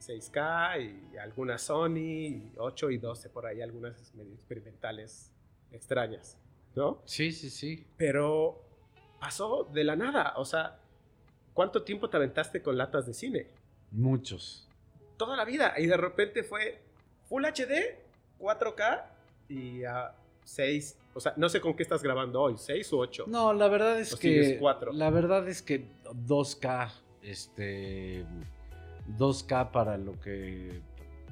6K 0.00 1.12
y 1.12 1.16
algunas 1.16 1.62
Sony, 1.62 2.52
8 2.58 2.90
y 2.90 2.98
12 2.98 3.30
por 3.30 3.46
ahí, 3.46 3.62
algunas 3.62 4.14
medio 4.14 4.34
experimentales 4.34 5.32
extrañas, 5.70 6.36
¿no? 6.74 7.00
Sí, 7.04 7.32
sí, 7.32 7.50
sí. 7.50 7.86
Pero 7.96 8.62
pasó 9.20 9.64
de 9.72 9.84
la 9.84 9.96
nada, 9.96 10.34
o 10.36 10.44
sea, 10.44 10.80
¿cuánto 11.54 11.82
tiempo 11.84 12.10
te 12.10 12.16
aventaste 12.16 12.62
con 12.62 12.76
latas 12.76 13.06
de 13.06 13.14
cine? 13.14 13.46
Muchos. 13.92 14.68
Toda 15.16 15.36
la 15.36 15.44
vida, 15.44 15.74
y 15.78 15.86
de 15.86 15.96
repente 15.96 16.42
fue 16.42 16.82
Full 17.28 17.44
HD, 17.44 17.96
4K 18.38 19.04
y 19.48 19.84
a 19.84 20.14
6, 20.50 20.98
o 21.14 21.20
sea, 21.20 21.32
no 21.36 21.48
sé 21.48 21.60
con 21.60 21.74
qué 21.74 21.82
estás 21.82 22.02
grabando 22.02 22.40
hoy, 22.42 22.54
6 22.58 22.92
u 22.92 22.98
8. 22.98 23.24
No, 23.28 23.52
la 23.52 23.68
verdad 23.68 24.00
es 24.00 24.12
¿O 24.12 24.16
sigues 24.16 24.52
que 24.54 24.58
cuatro? 24.58 24.92
la 24.92 25.10
verdad 25.10 25.48
es 25.48 25.62
que 25.62 25.86
2K 26.26 26.90
este 27.22 28.24
2K 29.16 29.70
para 29.70 29.96
lo 29.98 30.18
que 30.20 30.80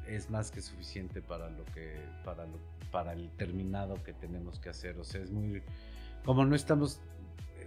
es 0.06 0.30
más 0.30 0.50
que 0.50 0.60
suficiente 0.62 1.20
para 1.20 1.50
lo 1.50 1.64
que 1.74 1.96
para 2.24 2.46
lo, 2.46 2.58
para 2.92 3.12
el 3.12 3.28
terminado 3.36 4.02
que 4.04 4.12
tenemos 4.12 4.58
que 4.58 4.68
hacer, 4.70 4.98
o 4.98 5.04
sea, 5.04 5.20
es 5.22 5.30
muy 5.30 5.62
como 6.24 6.44
no 6.44 6.54
estamos 6.54 7.00
eh, 7.58 7.66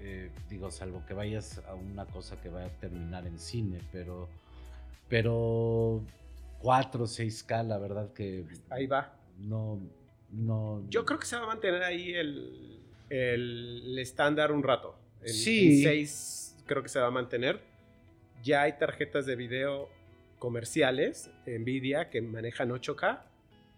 eh, 0.00 0.30
digo, 0.48 0.70
salvo 0.70 1.04
que 1.06 1.14
vayas 1.14 1.60
a 1.68 1.74
una 1.74 2.06
cosa 2.06 2.40
que 2.40 2.48
vaya 2.48 2.66
a 2.66 2.80
terminar 2.80 3.26
en 3.26 3.38
cine, 3.38 3.80
pero 3.90 4.28
pero 5.08 6.00
4 6.60 7.04
6K 7.06 7.66
la 7.66 7.78
verdad 7.78 8.12
que 8.12 8.44
Ahí 8.70 8.86
va. 8.86 9.14
no 9.38 9.78
no 10.32 10.84
Yo 10.88 11.04
creo 11.04 11.18
que 11.18 11.26
se 11.26 11.36
va 11.36 11.44
a 11.44 11.46
mantener 11.46 11.82
ahí 11.82 12.12
el, 12.14 12.80
el 13.10 13.98
estándar 13.98 14.52
un 14.52 14.62
rato. 14.62 14.96
En, 15.20 15.32
Sí. 15.32 15.82
6 15.82 16.64
creo 16.66 16.82
que 16.82 16.88
se 16.88 16.98
va 17.00 17.06
a 17.06 17.10
mantener. 17.10 17.60
Ya 18.42 18.62
hay 18.62 18.78
tarjetas 18.78 19.26
de 19.26 19.36
video 19.36 19.88
comerciales, 20.38 21.30
Nvidia, 21.46 22.10
que 22.10 22.20
manejan 22.20 22.70
8K 22.70 23.22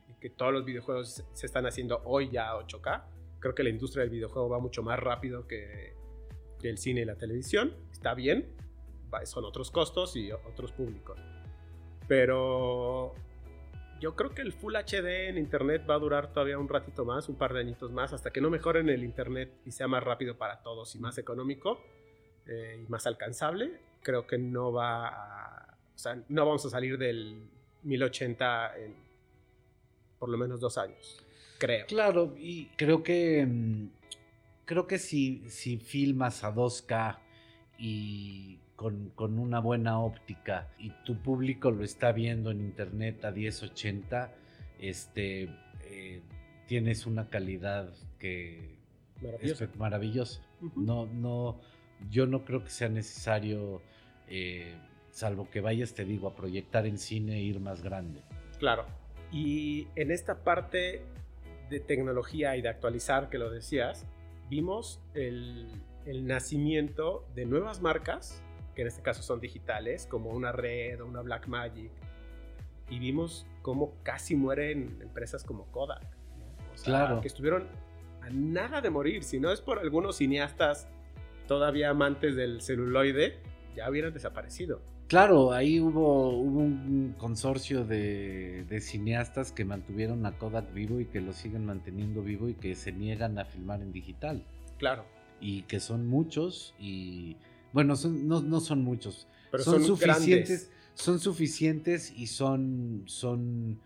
y 0.08 0.14
que 0.14 0.30
todos 0.30 0.52
los 0.52 0.64
videojuegos 0.64 1.22
se 1.32 1.46
están 1.46 1.66
haciendo 1.66 2.00
hoy 2.04 2.30
ya 2.30 2.50
a 2.50 2.58
8K. 2.58 3.04
Creo 3.40 3.54
que 3.54 3.62
la 3.62 3.68
industria 3.68 4.02
del 4.02 4.10
videojuego 4.10 4.48
va 4.48 4.58
mucho 4.58 4.82
más 4.82 4.98
rápido 4.98 5.46
que, 5.46 5.92
que 6.58 6.70
el 6.70 6.78
cine 6.78 7.02
y 7.02 7.04
la 7.04 7.16
televisión. 7.16 7.74
Está 7.92 8.14
bien, 8.14 8.54
son 9.24 9.44
otros 9.44 9.70
costos 9.70 10.16
y 10.16 10.32
otros 10.32 10.72
públicos. 10.72 11.18
Pero 12.08 13.14
yo 14.04 14.14
creo 14.14 14.34
que 14.34 14.42
el 14.42 14.52
Full 14.52 14.74
HD 14.76 15.30
en 15.30 15.38
Internet 15.38 15.86
va 15.88 15.94
a 15.94 15.98
durar 15.98 16.30
todavía 16.30 16.58
un 16.58 16.68
ratito 16.68 17.06
más, 17.06 17.30
un 17.30 17.36
par 17.36 17.54
de 17.54 17.60
añitos 17.60 17.90
más, 17.90 18.12
hasta 18.12 18.30
que 18.30 18.42
no 18.42 18.50
mejoren 18.50 18.90
el 18.90 19.02
Internet 19.02 19.50
y 19.64 19.70
sea 19.70 19.88
más 19.88 20.04
rápido 20.04 20.36
para 20.36 20.62
todos 20.62 20.94
y 20.94 20.98
más 20.98 21.16
económico 21.16 21.82
eh, 22.44 22.84
y 22.84 22.90
más 22.90 23.06
alcanzable. 23.06 23.80
Creo 24.02 24.26
que 24.26 24.36
no 24.36 24.74
va 24.74 25.08
a, 25.08 25.78
o 25.94 25.98
sea, 25.98 26.22
no 26.28 26.44
vamos 26.44 26.66
a 26.66 26.68
salir 26.68 26.98
del 26.98 27.48
1080 27.82 28.76
en 28.76 28.94
por 30.18 30.28
lo 30.28 30.36
menos 30.36 30.60
dos 30.60 30.76
años, 30.76 31.24
creo. 31.56 31.86
Claro, 31.86 32.34
y 32.36 32.66
creo 32.76 33.02
que 33.02 33.46
mm, 33.46 33.88
creo 34.66 34.86
que 34.86 34.98
si, 34.98 35.48
si 35.48 35.78
filmas 35.78 36.44
a 36.44 36.54
2K 36.54 37.20
y 37.78 38.58
con, 38.84 39.08
con 39.14 39.38
una 39.38 39.60
buena 39.60 39.98
óptica 39.98 40.68
y 40.78 40.90
tu 41.06 41.16
público 41.16 41.70
lo 41.70 41.84
está 41.84 42.12
viendo 42.12 42.50
en 42.50 42.60
internet 42.60 43.24
a 43.24 43.30
1080, 43.30 44.30
este 44.78 45.48
eh, 45.84 46.20
tienes 46.66 47.06
una 47.06 47.30
calidad 47.30 47.94
que 48.18 48.76
Maravilloso. 49.22 49.64
es 49.64 49.76
maravillosa. 49.76 50.42
Ujú. 50.60 50.82
No, 50.82 51.06
no, 51.06 51.60
yo 52.10 52.26
no 52.26 52.44
creo 52.44 52.62
que 52.62 52.68
sea 52.68 52.90
necesario, 52.90 53.80
eh, 54.28 54.74
salvo 55.12 55.48
que 55.50 55.62
vayas, 55.62 55.94
te 55.94 56.04
digo, 56.04 56.28
a 56.28 56.34
proyectar 56.34 56.84
en 56.84 56.98
cine 56.98 57.36
e 57.38 57.40
ir 57.40 57.60
más 57.60 57.82
grande. 57.82 58.20
Claro. 58.58 58.84
Y 59.32 59.88
en 59.96 60.10
esta 60.10 60.44
parte 60.44 61.00
de 61.70 61.80
tecnología 61.80 62.54
y 62.58 62.60
de 62.60 62.68
actualizar, 62.68 63.30
que 63.30 63.38
lo 63.38 63.50
decías, 63.50 64.06
vimos 64.50 65.00
el, 65.14 65.70
el 66.04 66.26
nacimiento 66.26 67.26
de 67.34 67.46
nuevas 67.46 67.80
marcas, 67.80 68.42
que 68.74 68.82
en 68.82 68.88
este 68.88 69.02
caso 69.02 69.22
son 69.22 69.40
digitales, 69.40 70.06
como 70.06 70.30
una 70.30 70.52
Red 70.52 71.00
o 71.00 71.06
una 71.06 71.22
Blackmagic. 71.22 71.90
Y 72.90 72.98
vimos 72.98 73.46
cómo 73.62 73.94
casi 74.02 74.36
mueren 74.36 74.98
empresas 75.00 75.44
como 75.44 75.64
Kodak. 75.66 76.02
¿no? 76.02 76.44
O 76.72 76.76
sea, 76.76 76.84
Claro. 76.84 77.20
Que 77.20 77.28
estuvieron 77.28 77.66
a 78.20 78.30
nada 78.30 78.80
de 78.80 78.90
morir. 78.90 79.22
Si 79.22 79.40
no 79.40 79.50
es 79.50 79.60
por 79.60 79.78
algunos 79.78 80.16
cineastas 80.16 80.88
todavía 81.46 81.90
amantes 81.90 82.36
del 82.36 82.60
celuloide, 82.62 83.38
ya 83.76 83.88
hubieran 83.90 84.12
desaparecido. 84.12 84.80
Claro, 85.06 85.52
ahí 85.52 85.80
hubo, 85.80 86.30
hubo 86.30 86.60
un 86.60 87.14
consorcio 87.18 87.84
de, 87.84 88.64
de 88.64 88.80
cineastas 88.80 89.52
que 89.52 89.64
mantuvieron 89.64 90.24
a 90.24 90.32
Kodak 90.38 90.72
vivo 90.72 90.98
y 90.98 91.04
que 91.04 91.20
lo 91.20 91.34
siguen 91.34 91.66
manteniendo 91.66 92.22
vivo 92.22 92.48
y 92.48 92.54
que 92.54 92.74
se 92.74 92.90
niegan 92.90 93.38
a 93.38 93.44
filmar 93.44 93.82
en 93.82 93.92
digital. 93.92 94.42
Claro. 94.78 95.04
Y 95.40 95.62
que 95.62 95.80
son 95.80 96.06
muchos 96.06 96.74
y... 96.78 97.36
Bueno, 97.74 97.94
son, 97.96 98.26
no, 98.26 98.40
no 98.40 98.60
son 98.60 98.80
muchos. 98.82 99.26
Pero 99.50 99.62
son, 99.62 99.74
son, 99.74 99.84
suficientes. 99.98 100.48
grandes. 100.48 100.70
Son 100.94 101.18
suficientes 101.18 102.10
y 102.16 102.28
son, 102.28 103.02
son 103.06 103.78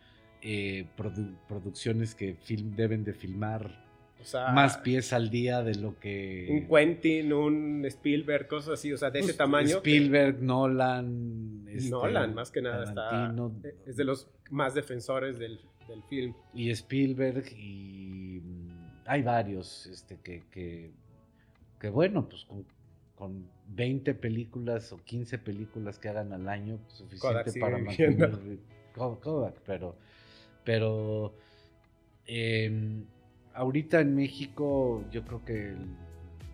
eh, 0.43 0.87
produ- 0.97 1.35
producciones 1.49 2.15
que 2.15 2.37
film- 2.37 2.77
deben 2.77 3.03
de 3.03 3.15
filmar 3.15 3.85
O 4.21 4.25
sea, 4.25 4.53
más 4.53 4.77
pies 4.79 5.13
al 5.15 5.31
día 5.31 5.63
de 5.63 5.75
lo 5.77 5.99
que... 5.99 6.47
un 6.51 6.69
Quentin, 6.69 7.33
un 7.33 7.85
Spielberg, 7.87 8.47
cosas 8.47 8.75
así, 8.75 8.93
o 8.93 8.99
sea, 8.99 9.11
de 9.11 9.21
ese 9.21 9.33
tamaño. 9.35 9.81
que- 9.83 9.97
Spielberg, 9.97 10.43
Nolan. 10.43 11.65
este, 11.69 11.91
Nolan, 11.91 12.35
más 12.35 12.51
que 12.51 12.61
nada, 12.63 12.85
está, 12.85 13.35
es 13.87 13.97
de 13.97 14.05
los 14.05 14.29
más 14.51 14.75
defensores 14.75 15.39
del, 15.39 15.61
del 15.89 16.03
film. 16.11 16.35
y 16.55 16.71
Spielberg 16.71 17.45
y 17.57 18.43
hay 19.07 19.23
varios 19.23 19.87
este 19.87 20.19
que, 20.23 20.43
que, 20.51 20.91
que 21.81 21.89
bueno 21.89 22.29
pues 22.29 22.45
con, 22.45 22.67
con 23.15 23.49
20 23.69 24.15
películas 24.15 24.93
o 24.93 24.99
15 24.99 25.39
películas 25.39 25.99
que 25.99 26.09
hagan 26.09 26.33
al 26.33 26.49
año 26.49 26.79
pues, 26.89 27.21
Kodak 27.21 27.47
suficiente 27.49 27.61
para 27.61 27.79
mantener 27.85 28.59
Ko- 28.95 29.21
Kodak 29.21 29.55
pero 29.67 29.97
pero 30.65 31.35
em, 32.27 33.05
ahorita 33.55 34.01
en 34.01 34.15
México 34.15 35.05
yo 35.11 35.25
creo 35.25 35.45
que 35.45 35.75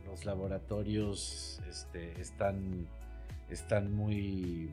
los 0.07 0.25
laboratorios 0.25 1.61
este, 1.69 2.21
están 2.21 2.87
están 3.51 3.95
muy 3.95 4.71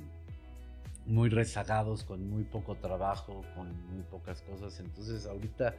muy 1.07 1.29
rezagados, 1.29 2.03
con 2.03 2.29
muy 2.29 2.43
poco 2.43 2.75
trabajo, 2.75 3.43
con 3.55 3.67
muy 3.91 4.03
pocas 4.03 4.41
cosas. 4.43 4.79
Entonces 4.79 5.25
ahorita 5.25 5.73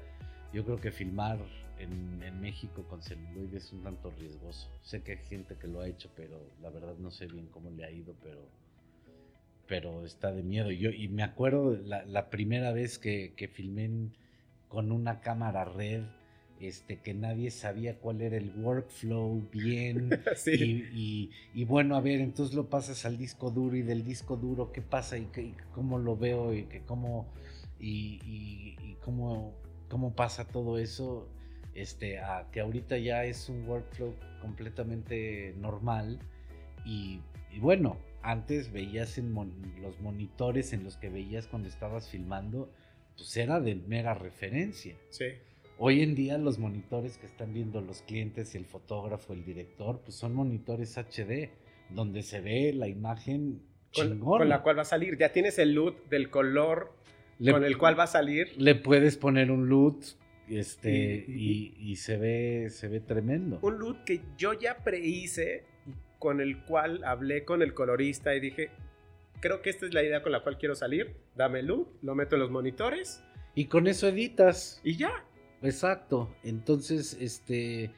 yo 0.52 0.64
creo 0.64 0.80
que 0.80 0.92
filmar 0.92 1.38
en, 1.78 2.22
en 2.22 2.40
México 2.40 2.86
con 2.88 3.02
celuloide 3.02 3.58
es 3.58 3.72
un 3.72 3.82
tanto 3.82 4.10
riesgoso. 4.10 4.68
Sé 4.82 5.02
que 5.02 5.12
hay 5.12 5.18
gente 5.18 5.56
que 5.56 5.68
lo 5.68 5.80
ha 5.80 5.88
hecho, 5.88 6.10
pero 6.14 6.38
la 6.60 6.70
verdad 6.70 6.96
no 6.98 7.10
sé 7.10 7.26
bien 7.26 7.48
cómo 7.48 7.70
le 7.70 7.84
ha 7.84 7.90
ido, 7.90 8.14
pero, 8.22 8.50
pero 9.66 10.04
está 10.04 10.32
de 10.32 10.42
miedo. 10.42 10.70
Yo, 10.70 10.90
y 10.90 11.08
me 11.08 11.22
acuerdo 11.22 11.76
la, 11.76 12.04
la 12.04 12.30
primera 12.30 12.72
vez 12.72 12.98
que, 12.98 13.34
que 13.36 13.48
filmé 13.48 13.84
en- 13.86 14.16
con 14.68 14.90
una 14.92 15.20
cámara 15.20 15.64
red, 15.64 16.02
este, 16.58 17.00
que 17.00 17.14
nadie 17.14 17.50
sabía 17.50 17.98
cuál 17.98 18.22
era 18.22 18.36
el 18.36 18.50
workflow 18.50 19.48
bien. 19.50 20.22
sí, 20.36 20.52
Y, 20.92 21.24
y- 21.24 21.30
y 21.54 21.64
bueno, 21.64 21.96
a 21.96 22.00
ver, 22.00 22.20
entonces 22.20 22.54
lo 22.54 22.68
pasas 22.70 23.04
al 23.04 23.16
disco 23.18 23.50
duro 23.50 23.76
y 23.76 23.82
del 23.82 24.04
disco 24.04 24.36
duro, 24.36 24.72
¿qué 24.72 24.82
pasa? 24.82 25.18
¿Y, 25.18 25.26
qué- 25.26 25.42
y 25.42 25.56
cómo 25.74 25.98
lo 25.98 26.16
veo? 26.16 26.54
¿Y, 26.54 26.64
que 26.66 26.82
cómo, 26.84 27.32
y 27.78 28.96
cómo, 29.00 29.61
cómo 29.92 30.14
pasa 30.14 30.48
todo 30.48 30.78
eso? 30.78 31.28
Este, 31.74 32.18
a 32.18 32.48
que 32.50 32.60
ahorita 32.60 32.96
ya 32.98 33.24
es 33.24 33.48
un 33.50 33.68
workflow 33.68 34.14
completamente 34.40 35.54
normal. 35.58 36.18
Y, 36.84 37.20
y 37.52 37.58
bueno, 37.60 37.98
antes 38.22 38.72
veías 38.72 39.18
en 39.18 39.32
mon- 39.32 39.74
los 39.80 40.00
monitores 40.00 40.72
en 40.72 40.82
los 40.84 40.96
que 40.96 41.10
veías 41.10 41.46
cuando 41.46 41.68
estabas 41.68 42.08
filmando, 42.08 42.70
pues 43.16 43.36
era 43.36 43.60
de 43.60 43.74
mera 43.76 44.14
referencia. 44.14 44.96
sí. 45.10 45.26
Hoy 45.78 46.02
en 46.02 46.14
día 46.14 46.38
los 46.38 46.58
monitores 46.58 47.18
que 47.18 47.26
están 47.26 47.52
viendo 47.54 47.80
los 47.80 48.02
clientes 48.02 48.54
y 48.54 48.58
el 48.58 48.66
fotógrafo, 48.66 49.32
el 49.32 49.44
director, 49.44 50.00
pues 50.04 50.14
son 50.14 50.32
monitores 50.32 50.96
HD, 50.96 51.50
donde 51.90 52.22
se 52.22 52.40
ve 52.40 52.72
la 52.72 52.86
imagen 52.88 53.62
Con, 53.92 54.10
chingona. 54.12 54.38
con 54.40 54.48
la 54.48 54.62
cual 54.62 54.78
va 54.78 54.82
a 54.82 54.84
salir. 54.84 55.18
Ya 55.18 55.32
tienes 55.32 55.58
el 55.58 55.72
loot 55.74 56.08
del 56.08 56.30
color 56.30 56.94
le, 57.42 57.52
con 57.52 57.64
el 57.64 57.76
cual 57.78 57.98
va 57.98 58.04
a 58.04 58.06
salir. 58.08 58.52
le 58.56 58.74
puedes 58.74 59.16
poner 59.16 59.50
un 59.50 59.68
loot 59.68 60.04
este, 60.48 61.24
Y- 61.28 61.74
y, 61.80 61.90
y 61.92 61.96
se 61.96 62.16
ve 62.16 62.68
se 62.70 62.88
ve 62.88 63.00
tremendo. 63.00 63.58
Un 63.62 63.78
loot 63.78 64.04
que 64.04 64.20
yo 64.36 64.52
ya 64.52 64.78
prehice 64.78 65.64
con 66.18 66.40
el 66.40 66.62
cual 66.64 67.02
hablé 67.04 67.44
con 67.44 67.62
el 67.62 67.74
colorista 67.74 68.34
y 68.34 68.40
dije, 68.40 68.70
creo 69.40 69.60
que 69.62 69.70
esta 69.70 69.86
es 69.86 69.94
la 69.94 70.02
idea 70.02 70.22
con 70.22 70.30
la 70.32 70.42
cual 70.42 70.58
quiero 70.58 70.74
salir. 70.74 71.14
Dame 71.36 71.60
el 71.60 71.66
loot, 71.66 71.88
lo 72.02 72.14
meto 72.14 72.36
en 72.36 72.40
los 72.42 72.50
monitores 72.50 73.22
Y 73.54 73.64
con 73.66 73.86
eso 73.86 74.08
editas. 74.08 74.80
y 74.84 74.96
ya. 74.96 75.24
Exacto. 75.62 76.34
Entonces, 76.44 77.16
este 77.20 77.90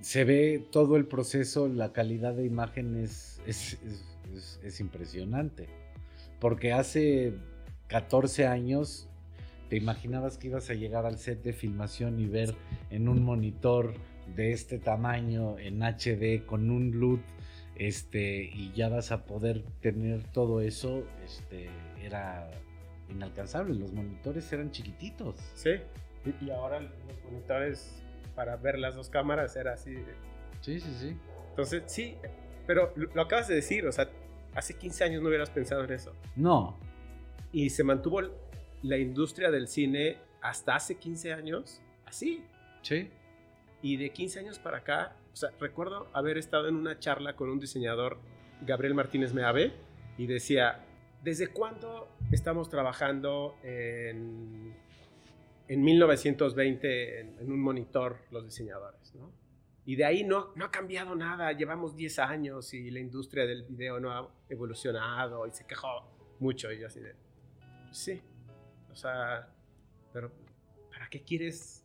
se 0.00 0.24
ve 0.24 0.64
todo 0.72 0.96
el 0.96 1.06
proceso, 1.06 1.68
la 1.68 1.92
calidad 1.92 2.34
de 2.34 2.46
imagen 2.46 2.96
es, 2.96 3.40
es, 3.46 3.78
es, 4.34 4.58
es 4.64 4.80
impresionante. 4.80 5.68
Porque 6.40 6.72
hace 6.72 7.34
14 7.90 8.46
años 8.46 9.08
te 9.68 9.76
imaginabas 9.76 10.38
que 10.38 10.48
ibas 10.48 10.70
a 10.70 10.74
llegar 10.74 11.06
al 11.06 11.18
set 11.18 11.42
de 11.42 11.52
filmación 11.52 12.18
y 12.20 12.26
ver 12.26 12.54
en 12.90 13.08
un 13.08 13.22
monitor 13.22 13.94
de 14.34 14.52
este 14.52 14.78
tamaño 14.78 15.58
en 15.58 15.82
HD 15.82 16.44
con 16.46 16.70
un 16.70 16.92
LUT 16.92 17.20
este 17.74 18.44
y 18.44 18.72
ya 18.74 18.88
vas 18.88 19.10
a 19.10 19.24
poder 19.24 19.64
tener 19.80 20.22
todo 20.24 20.60
eso 20.60 21.04
este 21.24 21.68
era 22.00 22.50
inalcanzable 23.08 23.74
los 23.74 23.92
monitores 23.92 24.52
eran 24.52 24.70
chiquititos. 24.70 25.36
Sí. 25.54 25.70
Y, 26.40 26.50
ahora 26.50 26.80
los 26.80 26.92
monitores 27.24 28.02
para 28.36 28.56
ver 28.56 28.78
las 28.78 28.94
dos 28.94 29.08
cámaras 29.08 29.56
era 29.56 29.72
así 29.72 29.96
sí 30.60 30.78
sí 30.78 30.94
sí. 31.00 31.16
Entonces 31.50 31.82
sí 31.86 32.16
pero 32.66 32.92
lo 32.94 33.22
acabas 33.22 33.48
de 33.48 33.56
decir 33.56 33.86
o 33.86 33.92
sea 33.92 34.08
hace 34.54 34.74
15 34.74 35.04
años 35.04 35.22
no 35.22 35.28
hubieras 35.28 35.50
pensado 35.50 35.82
en 35.84 35.92
eso. 35.92 36.12
No 36.36 36.89
y 37.52 37.70
se 37.70 37.84
mantuvo 37.84 38.20
la 38.82 38.98
industria 38.98 39.50
del 39.50 39.68
cine 39.68 40.18
hasta 40.40 40.76
hace 40.76 40.96
15 40.96 41.32
años 41.32 41.82
así. 42.06 42.44
Sí. 42.82 43.10
Y 43.82 43.96
de 43.96 44.10
15 44.10 44.40
años 44.40 44.58
para 44.58 44.78
acá, 44.78 45.16
o 45.32 45.36
sea, 45.36 45.50
recuerdo 45.58 46.08
haber 46.12 46.38
estado 46.38 46.68
en 46.68 46.76
una 46.76 46.98
charla 46.98 47.34
con 47.34 47.48
un 47.48 47.58
diseñador, 47.58 48.18
Gabriel 48.62 48.94
Martínez 48.94 49.32
Meave, 49.32 49.72
y 50.18 50.26
decía, 50.26 50.84
¿desde 51.22 51.48
cuándo 51.48 52.08
estamos 52.30 52.68
trabajando 52.68 53.56
en, 53.62 54.74
en 55.68 55.82
1920 55.82 57.20
en, 57.20 57.52
un 57.52 57.60
monitor 57.60 58.18
los 58.30 58.44
diseñadores? 58.44 59.14
¿no? 59.14 59.32
Y 59.86 59.96
de 59.96 60.04
ahí 60.04 60.24
no, 60.24 60.52
no 60.56 60.66
ha 60.66 60.70
cambiado 60.70 61.14
nada, 61.16 61.52
llevamos 61.52 61.96
10 61.96 62.18
años 62.18 62.74
y 62.74 62.90
la 62.90 63.00
industria 63.00 63.46
del 63.46 63.64
video 63.64 63.98
no 63.98 64.12
ha 64.12 64.28
evolucionado 64.50 65.46
y 65.46 65.52
se 65.52 65.66
quejó 65.66 66.04
mucho 66.38 66.70
y 66.70 66.80
yo 66.80 66.86
así 66.86 67.00
de, 67.00 67.14
sí, 67.90 68.20
o 68.90 68.94
sea, 68.94 69.48
pero 70.12 70.30
¿para 70.90 71.08
qué 71.08 71.22
quieres 71.22 71.84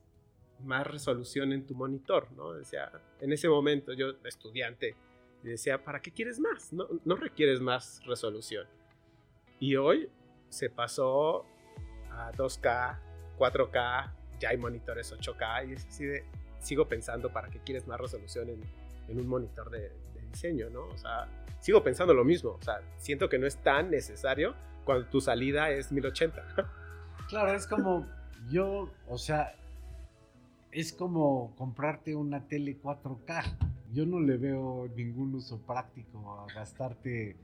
más 0.63 0.87
resolución 0.87 1.51
en 1.53 1.65
tu 1.65 1.75
monitor? 1.75 2.31
¿no? 2.31 2.53
Decía, 2.53 2.91
en 3.19 3.31
ese 3.31 3.47
momento 3.49 3.93
yo, 3.93 4.13
estudiante, 4.23 4.95
decía, 5.43 5.83
¿para 5.83 6.01
qué 6.01 6.11
quieres 6.11 6.39
más? 6.39 6.73
No, 6.73 6.87
no 7.03 7.15
requieres 7.15 7.61
más 7.61 8.01
resolución. 8.05 8.67
Y 9.59 9.75
hoy 9.75 10.09
se 10.49 10.69
pasó 10.69 11.45
a 12.11 12.31
2K, 12.31 12.99
4K, 13.37 14.13
ya 14.39 14.49
hay 14.49 14.57
monitores 14.57 15.13
8K 15.13 15.69
y 15.69 15.73
es 15.73 15.85
así 15.85 16.05
de, 16.05 16.23
sigo 16.59 16.87
pensando, 16.87 17.31
¿para 17.31 17.49
qué 17.49 17.59
quieres 17.59 17.87
más 17.87 17.99
resolución 17.99 18.49
en, 18.49 19.19
un 19.19 19.27
monitor 19.27 19.69
de, 19.69 19.89
de, 19.89 20.21
diseño? 20.31 20.69
¿no? 20.69 20.85
O 20.87 20.97
sea, 20.97 21.27
sigo 21.59 21.83
pensando 21.83 22.13
lo 22.13 22.23
mismo, 22.23 22.51
o 22.51 22.61
sea, 22.61 22.81
siento 22.97 23.29
que 23.29 23.37
no 23.37 23.45
es 23.45 23.57
tan 23.57 23.89
necesario 23.89 24.55
cuando 24.85 25.07
tu 25.07 25.19
salida 25.19 25.69
es 25.71 25.91
1080. 25.91 26.41
Claro, 27.27 27.53
es 27.53 27.67
como 27.67 28.05
yo, 28.49 28.89
o 29.09 29.17
sea, 29.17 29.55
es 30.71 30.93
como 30.93 31.53
comprarte 31.57 32.15
una 32.15 32.47
tele 32.47 32.77
4K. 32.81 33.57
Yo 33.93 34.05
no 34.05 34.19
le 34.19 34.37
veo 34.37 34.89
ningún 34.95 35.33
uso 35.35 35.57
práctico 35.59 36.39
a 36.39 36.53
gastarte 36.53 37.35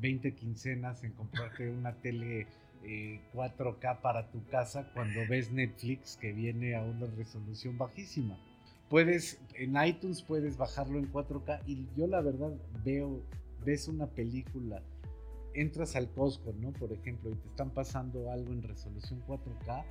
20 0.00 0.34
quincenas 0.34 1.04
en 1.04 1.12
comprarte 1.12 1.70
una 1.70 1.92
tele 1.92 2.46
4K 2.82 3.94
eh, 3.94 3.98
para 4.02 4.30
tu 4.30 4.44
casa 4.46 4.90
cuando 4.94 5.20
ves 5.28 5.50
Netflix 5.52 6.16
que 6.16 6.32
viene 6.32 6.76
a 6.76 6.82
una 6.82 7.06
resolución 7.16 7.76
bajísima. 7.78 8.38
Puedes, 8.88 9.38
en 9.54 9.76
iTunes 9.84 10.22
puedes 10.22 10.56
bajarlo 10.56 10.98
en 10.98 11.12
4K 11.12 11.60
y 11.66 11.86
yo 11.96 12.06
la 12.06 12.22
verdad 12.22 12.52
veo, 12.84 13.20
ves 13.64 13.86
una 13.86 14.06
película 14.06 14.80
entras 15.60 15.96
al 15.96 16.10
Costco, 16.12 16.52
¿no? 16.52 16.72
Por 16.72 16.92
ejemplo, 16.92 17.30
y 17.30 17.34
te 17.34 17.48
están 17.48 17.70
pasando 17.70 18.30
algo 18.30 18.52
en 18.52 18.62
resolución 18.62 19.22
4K, 19.26 19.84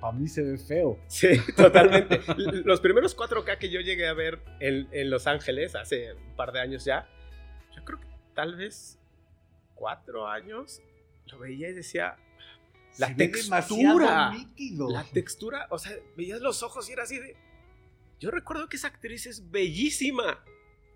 para 0.00 0.12
mí 0.12 0.28
se 0.28 0.42
ve 0.42 0.58
feo. 0.58 0.98
Sí, 1.08 1.28
totalmente. 1.56 2.20
Los 2.64 2.80
primeros 2.80 3.16
4K 3.16 3.58
que 3.58 3.70
yo 3.70 3.80
llegué 3.80 4.06
a 4.08 4.14
ver 4.14 4.40
en, 4.60 5.10
Los 5.10 5.26
Ángeles 5.26 5.74
hace 5.74 6.12
un 6.14 6.36
par 6.36 6.52
de 6.52 6.60
años 6.60 6.84
ya, 6.84 7.08
yo 7.74 7.84
creo 7.84 8.00
que 8.00 8.06
tal 8.34 8.56
vez 8.56 8.98
cuatro 9.74 10.28
años, 10.28 10.82
lo 11.26 11.38
veía 11.38 11.68
y 11.68 11.72
decía, 11.72 12.16
la 12.98 13.14
textura, 13.14 14.32
la 14.58 15.04
textura, 15.12 15.66
o 15.70 15.78
sea, 15.78 15.92
veías 16.16 16.40
los 16.40 16.62
ojos 16.62 16.88
y 16.88 16.92
era 16.92 17.04
así 17.04 17.18
de, 17.18 17.36
yo 18.18 18.30
recuerdo 18.30 18.68
que 18.68 18.76
esa 18.76 18.88
actriz 18.88 19.26
es 19.26 19.50
bellísima 19.50 20.42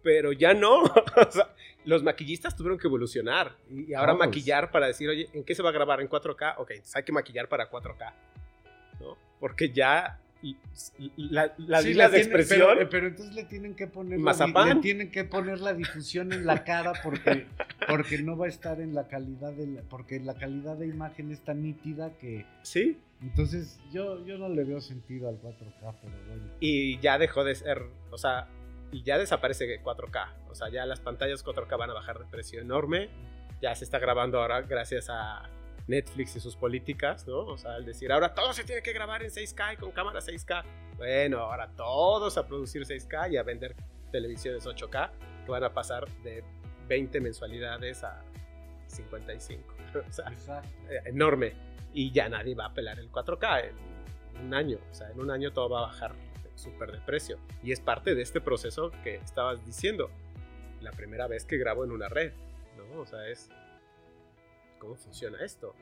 pero 0.05 0.32
ya 0.32 0.55
no. 0.55 0.84
los 1.85 2.03
maquillistas 2.03 2.57
tuvieron 2.57 2.78
que 2.78 2.87
evolucionar 2.87 3.57
y 3.70 3.95
ahora 3.95 4.14
maquillar 4.14 4.70
para 4.70 4.87
decir, 4.87 5.09
oye, 5.09 5.28
¿en 5.32 5.45
qué 5.45 5.55
se 5.55 5.62
va 5.62 5.70
a 5.70 5.72
grabar? 5.72 6.01
¿En 6.01 6.09
4K? 6.09 6.55
Ok, 6.59 6.72
hay 6.95 7.03
que 7.03 7.12
maquillar 7.12 7.49
para 7.49 7.70
4K. 7.70 8.12
¿no? 9.01 9.16
Porque 9.39 9.70
ya 9.70 10.20
la, 11.16 11.55
las 11.57 12.12
de 12.12 12.18
expresión. 12.18 12.78
Eh, 12.78 12.87
pero, 12.87 13.07
entonces 13.07 13.35
le 13.35 13.45
tienen 13.45 13.74
que 13.74 13.87
poner 13.87 14.20
la, 14.20 14.64
le 14.66 14.80
tienen 14.80 15.11
que 15.11 15.24
poner 15.24 15.61
la 15.61 15.72
difusión 15.72 16.32
en 16.32 16.45
la 16.45 16.64
cara 16.64 16.93
porque, 17.03 17.47
porque 17.89 18.18
no 18.18 18.37
va 18.37 18.47
a 18.47 18.49
estar 18.49 18.80
en 18.80 18.95
la 18.95 19.09
calidad 19.09 19.53
de 19.53 19.66
la, 19.66 19.82
porque 19.82 20.20
la 20.20 20.35
calidad 20.35 20.76
de 20.76 20.87
imagen 20.87 21.30
es 21.30 21.41
tan 21.41 21.62
nítida 21.62 22.16
que 22.18 22.47
sí. 22.62 22.99
Entonces 23.22 23.78
yo, 23.91 24.24
yo 24.26 24.37
no 24.37 24.49
le 24.51 24.64
veo 24.64 24.80
sentido 24.80 25.28
al 25.28 25.41
4K, 25.41 25.95
pero 26.03 26.14
bueno. 26.28 26.45
Y 26.61 26.99
ya 26.99 27.16
dejó 27.16 27.43
de 27.45 27.55
ser, 27.55 27.82
o 28.11 28.18
sea, 28.18 28.49
y 28.95 29.03
ya 29.03 29.18
desaparece 29.18 29.82
4K. 29.82 30.28
O 30.49 30.55
sea, 30.55 30.68
ya 30.68 30.86
las 30.86 31.01
pantallas 31.01 31.45
4K 31.45 31.76
van 31.76 31.90
a 31.90 31.95
bajar 31.95 32.20
de 32.20 32.26
precio 32.26 32.61
enorme. 32.61 33.11
Ya 33.61 33.74
se 33.74 33.82
está 33.82 33.99
grabando 33.99 34.40
ahora 34.40 34.62
gracias 34.62 35.11
a 35.11 35.51
Netflix 35.88 36.36
y 36.36 36.40
sus 36.40 36.55
políticas, 36.55 37.26
¿no? 37.26 37.38
O 37.40 37.59
sea, 37.59 37.74
al 37.74 37.84
decir, 37.84 38.12
ahora 38.12 38.34
todo 38.34 38.53
se 38.53 38.62
tiene 38.62 38.82
que 38.82 38.92
grabar 38.92 39.24
en 39.24 39.30
6K 39.30 39.74
y 39.74 39.76
con 39.78 39.90
cámara 39.90 40.20
6K. 40.20 40.62
Bueno, 40.97 41.38
ahora 41.38 41.72
todos 41.74 42.38
a 42.38 42.47
producir 42.47 42.82
6K 42.82 43.32
y 43.32 43.36
a 43.36 43.42
vender 43.42 43.74
televisiones 44.12 44.64
8K 44.64 45.11
que 45.45 45.51
van 45.51 45.64
a 45.64 45.74
pasar 45.74 46.07
de 46.22 46.45
20 46.86 47.20
mensualidades 47.20 48.05
a 48.05 48.22
55. 48.86 49.74
o 50.09 50.12
sea, 50.12 50.62
eh, 50.88 51.01
enorme. 51.07 51.53
Y 51.92 52.12
ya 52.12 52.28
nadie 52.28 52.55
va 52.55 52.66
a 52.66 52.72
pelar 52.72 53.01
el 53.01 53.11
4K 53.11 53.70
en 54.38 54.47
un 54.47 54.55
año. 54.55 54.78
O 54.88 54.95
sea, 54.95 55.11
en 55.11 55.18
un 55.18 55.32
año 55.32 55.53
todo 55.53 55.68
va 55.68 55.80
a 55.80 55.82
bajar 55.82 56.12
súper 56.55 56.92
de 56.92 56.98
precio. 56.98 57.38
Y 57.62 57.72
es 57.72 57.80
parte 57.80 58.14
de 58.14 58.22
este 58.22 58.40
proceso 58.40 58.90
que 59.02 59.16
estabas 59.16 59.64
diciendo. 59.64 60.11
La 60.80 60.90
primera 60.92 61.26
vez 61.26 61.44
que 61.44 61.57
grabo 61.57 61.84
en 61.84 61.92
una 61.92 62.09
red, 62.09 62.32
¿no? 62.76 63.00
O 63.00 63.07
sea, 63.07 63.26
es... 63.28 63.50
¿Cómo 64.78 64.96
funciona 64.96 65.38
esto? 65.42 65.74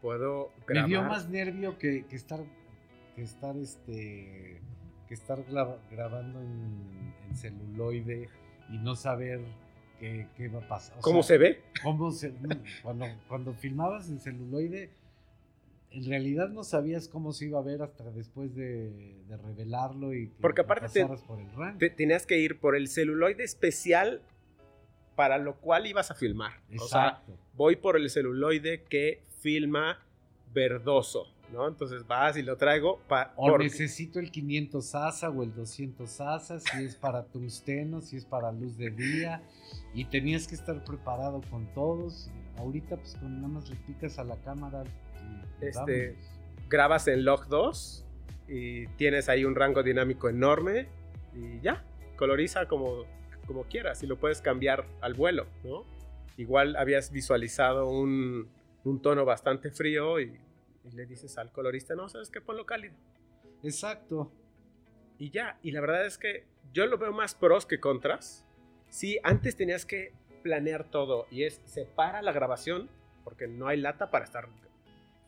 Puedo 0.00 0.52
grabar... 0.66 0.88
Me 0.88 0.88
dio 0.88 1.02
más 1.02 1.28
nervio 1.28 1.78
que, 1.78 2.06
estar... 2.10 2.40
Que 3.14 3.22
estar 3.22 3.56
este... 3.56 4.60
Que 5.08 5.14
estar 5.14 5.44
grabando 5.90 6.40
en, 6.40 7.14
celuloide 7.34 8.30
y 8.70 8.78
no 8.78 8.96
saber 8.96 9.40
qué, 10.00 10.28
qué 10.36 10.48
va 10.48 10.60
a 10.60 10.68
pasar. 10.68 10.98
¿Cómo 11.00 11.22
se 11.22 11.36
ve? 11.36 11.62
Cómo 11.82 12.10
se, 12.10 12.32
cuando, 12.82 13.06
cuando 13.28 13.52
filmabas 13.52 14.08
en 14.08 14.18
celuloide 14.18 14.90
en 15.94 16.04
realidad 16.04 16.48
no 16.48 16.64
sabías 16.64 17.08
cómo 17.08 17.32
se 17.32 17.46
iba 17.46 17.60
a 17.60 17.62
ver 17.62 17.82
hasta 17.82 18.10
después 18.10 18.54
de, 18.54 19.22
revelarlo 19.42 20.12
y 20.12 20.28
que 20.28 20.40
Porque 20.40 20.62
aparte 20.62 21.06
por 21.26 21.38
el 21.40 21.94
tenías 21.94 22.26
que 22.26 22.38
ir 22.38 22.58
por 22.58 22.76
el 22.76 22.88
celuloide 22.88 23.44
especial 23.44 24.22
para 25.14 25.38
lo 25.38 25.56
cual 25.60 25.86
ibas 25.86 26.10
a 26.10 26.14
filmar. 26.14 26.52
O 26.80 26.86
sea, 26.86 27.22
voy 27.54 27.76
por 27.76 27.96
el 27.96 28.10
celuloide 28.10 28.82
que 28.82 29.22
filma 29.40 30.04
verdoso, 30.52 31.26
¿no? 31.52 31.68
Entonces 31.68 32.06
vas 32.06 32.36
y 32.36 32.42
lo 32.42 32.56
traigo 32.56 33.00
para... 33.06 33.32
O 33.36 33.56
necesito 33.56 34.18
el 34.18 34.32
500 34.32 34.94
ASA 34.94 35.30
o 35.30 35.42
el 35.44 35.54
200 35.54 36.20
ASA, 36.20 36.58
si 36.58 36.84
es 36.84 36.96
para 36.96 37.24
tungsteno, 37.24 38.00
si 38.00 38.16
es 38.16 38.24
para 38.24 38.50
luz 38.50 38.76
de 38.76 38.90
día, 38.90 39.42
y 39.94 40.06
tenías 40.06 40.48
que 40.48 40.56
estar 40.56 40.82
preparado 40.84 41.40
con 41.50 41.72
todos. 41.74 42.30
Ahorita 42.56 42.96
pues 42.96 43.14
con 43.16 43.36
nada 43.36 43.48
más 43.48 43.68
le 43.68 43.76
picas 43.76 44.18
a 44.18 44.24
la 44.24 44.36
cámara 44.42 44.84
este, 45.68 46.16
grabas 46.68 47.08
en 47.08 47.24
Log 47.24 47.48
2 47.48 48.04
y 48.48 48.86
tienes 48.96 49.28
ahí 49.28 49.44
un 49.44 49.54
rango 49.54 49.82
dinámico 49.82 50.28
enorme 50.28 50.88
y 51.34 51.60
ya, 51.60 51.84
coloriza 52.16 52.66
como, 52.68 53.04
como 53.46 53.64
quieras 53.64 54.02
y 54.02 54.06
lo 54.06 54.18
puedes 54.18 54.40
cambiar 54.40 54.86
al 55.00 55.14
vuelo, 55.14 55.46
¿no? 55.62 55.84
Igual 56.36 56.76
habías 56.76 57.10
visualizado 57.10 57.88
un, 57.88 58.48
un 58.84 59.00
tono 59.00 59.24
bastante 59.24 59.70
frío 59.70 60.20
y, 60.20 60.38
le 60.92 61.06
dices 61.06 61.38
al 61.38 61.50
colorista, 61.50 61.94
no, 61.94 62.10
sabes 62.10 62.28
qué, 62.28 62.42
ponlo 62.42 62.66
cálido. 62.66 62.94
Exacto. 63.62 64.30
Y 65.18 65.30
ya, 65.30 65.58
y 65.62 65.70
la 65.70 65.80
verdad 65.80 66.04
es 66.04 66.18
que 66.18 66.44
yo 66.74 66.86
lo 66.86 66.98
veo 66.98 67.10
más 67.10 67.34
pros 67.34 67.64
que 67.64 67.80
contras. 67.80 68.44
Sí, 68.90 69.18
antes 69.22 69.56
tenías 69.56 69.86
que 69.86 70.12
planear 70.42 70.84
todo 70.84 71.26
y 71.30 71.44
es 71.44 71.62
separa 71.64 72.20
la 72.20 72.32
grabación 72.32 72.90
porque 73.24 73.48
no 73.48 73.66
hay 73.66 73.80
lata 73.80 74.10
para 74.10 74.26
estar 74.26 74.46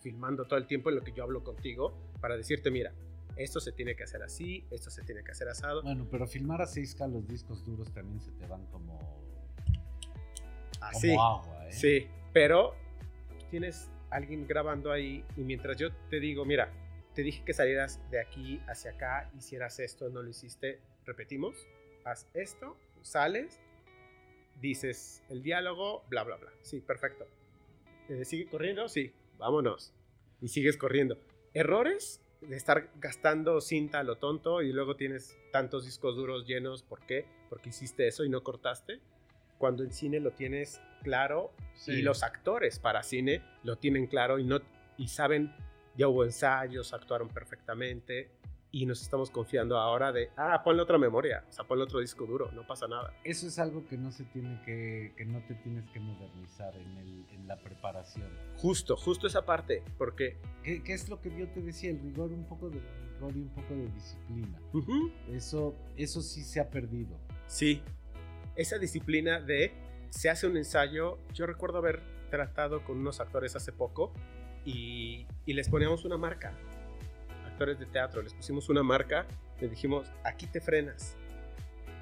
filmando 0.06 0.44
todo 0.44 0.56
el 0.56 0.68
tiempo 0.68 0.88
en 0.90 0.94
lo 0.94 1.02
que 1.02 1.10
yo 1.10 1.24
hablo 1.24 1.42
contigo 1.42 1.92
para 2.20 2.36
decirte, 2.36 2.70
mira, 2.70 2.92
esto 3.34 3.58
se 3.58 3.72
tiene 3.72 3.96
que 3.96 4.04
hacer 4.04 4.22
así, 4.22 4.64
esto 4.70 4.88
se 4.88 5.02
tiene 5.02 5.24
que 5.24 5.32
hacer 5.32 5.48
asado. 5.48 5.82
Bueno, 5.82 6.06
pero 6.08 6.28
filmar 6.28 6.62
a 6.62 6.66
6K 6.66 7.10
los 7.10 7.26
discos 7.26 7.64
duros 7.64 7.92
también 7.92 8.20
se 8.20 8.30
te 8.30 8.46
van 8.46 8.64
como, 8.66 9.00
así. 10.80 11.08
como 11.08 11.22
agua, 11.24 11.66
¿eh? 11.66 11.72
Sí, 11.72 12.06
pero 12.32 12.76
tienes 13.50 13.90
alguien 14.10 14.46
grabando 14.46 14.92
ahí 14.92 15.24
y 15.36 15.40
mientras 15.40 15.76
yo 15.76 15.92
te 16.08 16.20
digo, 16.20 16.44
mira, 16.44 16.70
te 17.12 17.22
dije 17.22 17.42
que 17.44 17.52
salieras 17.52 18.00
de 18.08 18.20
aquí 18.20 18.60
hacia 18.68 18.92
acá, 18.92 19.28
hicieras 19.36 19.80
esto, 19.80 20.08
no 20.08 20.22
lo 20.22 20.30
hiciste, 20.30 20.78
repetimos, 21.04 21.66
haz 22.04 22.28
esto, 22.32 22.76
sales, 23.02 23.58
dices 24.60 25.24
el 25.30 25.42
diálogo, 25.42 26.04
bla, 26.08 26.22
bla, 26.22 26.36
bla. 26.36 26.52
Sí, 26.62 26.80
perfecto. 26.80 27.26
Eh, 28.08 28.24
¿Sigue 28.24 28.46
corriendo? 28.46 28.88
Sí, 28.88 29.12
vámonos. 29.36 29.95
Y 30.40 30.48
sigues 30.48 30.76
corriendo. 30.76 31.18
Errores 31.54 32.20
de 32.42 32.56
estar 32.56 32.90
gastando 32.96 33.60
cinta 33.60 34.00
a 34.00 34.02
lo 34.04 34.16
tonto 34.16 34.62
y 34.62 34.72
luego 34.72 34.96
tienes 34.96 35.36
tantos 35.52 35.84
discos 35.84 36.16
duros 36.16 36.46
llenos. 36.46 36.82
¿Por 36.82 37.00
qué? 37.06 37.26
Porque 37.48 37.70
hiciste 37.70 38.06
eso 38.06 38.24
y 38.24 38.28
no 38.28 38.42
cortaste. 38.42 39.00
Cuando 39.58 39.82
en 39.82 39.92
cine 39.92 40.20
lo 40.20 40.32
tienes 40.32 40.80
claro 41.02 41.52
Sí. 41.74 41.92
y 41.92 42.02
los 42.02 42.22
actores 42.22 42.78
para 42.78 43.02
cine 43.02 43.42
lo 43.62 43.76
tienen 43.76 44.06
claro 44.06 44.38
y, 44.38 44.44
no, 44.44 44.60
y 44.98 45.08
saben, 45.08 45.54
ya 45.96 46.08
hubo 46.08 46.24
ensayos, 46.24 46.92
actuaron 46.92 47.28
perfectamente 47.28 48.30
y 48.78 48.84
nos 48.84 49.00
estamos 49.00 49.30
confiando 49.30 49.78
ahora 49.78 50.12
de, 50.12 50.28
ah, 50.36 50.60
ponle 50.62 50.82
otra 50.82 50.98
memoria, 50.98 51.42
o 51.48 51.52
sea, 51.52 51.64
ponle 51.64 51.84
otro 51.84 51.98
disco 52.00 52.26
duro, 52.26 52.50
no 52.52 52.66
pasa 52.66 52.86
nada. 52.86 53.14
Eso 53.24 53.46
es 53.46 53.58
algo 53.58 53.86
que 53.86 53.96
no 53.96 54.12
se 54.12 54.24
tiene 54.24 54.60
que, 54.66 55.14
que 55.16 55.24
no 55.24 55.40
te 55.46 55.54
tienes 55.54 55.88
que 55.92 55.98
modernizar 56.00 56.76
en, 56.76 56.94
el, 56.98 57.24
en 57.30 57.48
la 57.48 57.56
preparación. 57.56 58.28
Justo, 58.58 58.94
justo 58.98 59.26
esa 59.26 59.46
parte, 59.46 59.82
porque 59.96 60.36
¿Qué, 60.62 60.82
qué 60.82 60.92
es 60.92 61.08
lo 61.08 61.22
que 61.22 61.34
yo 61.34 61.48
te 61.48 61.62
decía? 61.62 61.88
El 61.90 62.00
rigor, 62.02 62.30
un 62.32 62.44
poco 62.44 62.68
de 62.68 62.80
rigor 63.14 63.34
y 63.34 63.40
un 63.40 63.48
poco 63.48 63.72
de 63.74 63.88
disciplina. 63.88 64.60
ujú, 64.74 65.10
Eso, 65.30 65.74
eso 65.96 66.20
sí 66.20 66.42
se 66.44 66.60
ha 66.60 66.68
perdido. 66.68 67.16
sí, 67.46 67.80
esa 68.56 68.76
disciplina 68.78 69.40
de, 69.40 69.72
se 70.10 70.28
hace 70.28 70.46
un 70.46 70.56
ensayo, 70.58 71.18
yo 71.32 71.46
recuerdo 71.46 71.78
haber 71.78 72.02
tratado 72.30 72.84
con 72.84 72.98
unos 72.98 73.20
actores 73.20 73.56
hace 73.56 73.72
poco 73.72 74.12
y, 74.66 75.26
y 75.46 75.52
les 75.54 75.68
poníamos 75.70 76.04
una 76.04 76.16
marca, 76.18 76.52
actores 77.56 77.78
de 77.78 77.86
teatro, 77.86 78.20
les 78.20 78.34
pusimos 78.34 78.68
una 78.68 78.82
marca, 78.82 79.26
les 79.60 79.70
dijimos, 79.70 80.12
aquí 80.24 80.46
te 80.46 80.60
frenas. 80.60 81.16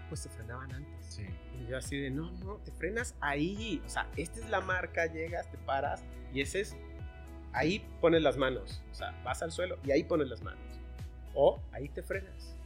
Pues 0.08 0.20
se 0.20 0.28
frenaban 0.28 0.72
antes. 0.72 1.06
Sí. 1.06 1.24
Y 1.60 1.70
yo 1.70 1.78
así 1.78 1.96
de, 1.96 2.10
no, 2.10 2.32
no, 2.44 2.56
te 2.56 2.72
frenas 2.72 3.14
ahí. 3.20 3.80
O 3.86 3.88
sea, 3.88 4.10
esta 4.16 4.40
es 4.40 4.50
la 4.50 4.60
marca, 4.60 5.06
llegas, 5.06 5.48
te 5.50 5.56
paras 5.58 6.02
y 6.32 6.40
ese 6.40 6.60
es, 6.60 6.76
ahí 7.52 7.86
pones 8.00 8.20
las 8.20 8.36
manos. 8.36 8.82
O 8.90 8.94
sea, 8.94 9.12
vas 9.22 9.42
al 9.42 9.52
suelo 9.52 9.78
y 9.84 9.92
ahí 9.92 10.02
pones 10.02 10.28
las 10.28 10.42
manos. 10.42 10.60
O 11.34 11.60
ahí 11.70 11.88
te 11.88 12.02
frenas. 12.02 12.56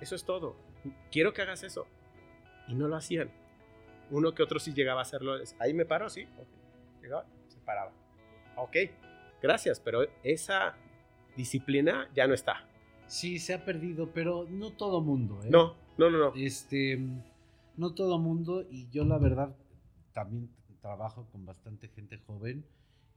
Eso 0.00 0.16
es 0.16 0.24
todo. 0.24 0.56
Quiero 1.12 1.32
que 1.32 1.42
hagas 1.42 1.62
eso. 1.62 1.86
Y 2.66 2.74
no 2.74 2.88
lo 2.88 2.96
hacían. 2.96 3.30
Uno 4.10 4.34
que 4.34 4.42
otro 4.42 4.58
sí 4.58 4.72
llegaba 4.72 5.00
a 5.00 5.02
hacerlo. 5.02 5.36
Ahí 5.60 5.72
me 5.72 5.84
paro, 5.84 6.10
sí. 6.10 6.24
ok. 6.36 7.02
Llegaba, 7.02 7.26
se 7.46 7.58
paraba. 7.60 7.92
Ok, 8.56 8.76
gracias, 9.40 9.78
pero 9.78 10.06
esa 10.24 10.74
disciplina 11.36 12.08
ya 12.14 12.26
no 12.26 12.34
está. 12.34 12.64
Sí, 13.06 13.38
se 13.38 13.54
ha 13.54 13.64
perdido, 13.64 14.10
pero 14.12 14.46
no 14.50 14.70
todo 14.72 15.00
mundo. 15.00 15.40
¿eh? 15.44 15.48
No, 15.50 15.74
no, 15.98 16.10
no, 16.10 16.18
no. 16.18 16.32
Este, 16.34 16.98
no 17.76 17.94
todo 17.94 18.18
mundo 18.18 18.64
y 18.70 18.88
yo 18.90 19.04
la 19.04 19.18
verdad 19.18 19.54
también 20.12 20.48
trabajo 20.80 21.26
con 21.32 21.44
bastante 21.46 21.88
gente 21.88 22.18
joven 22.26 22.64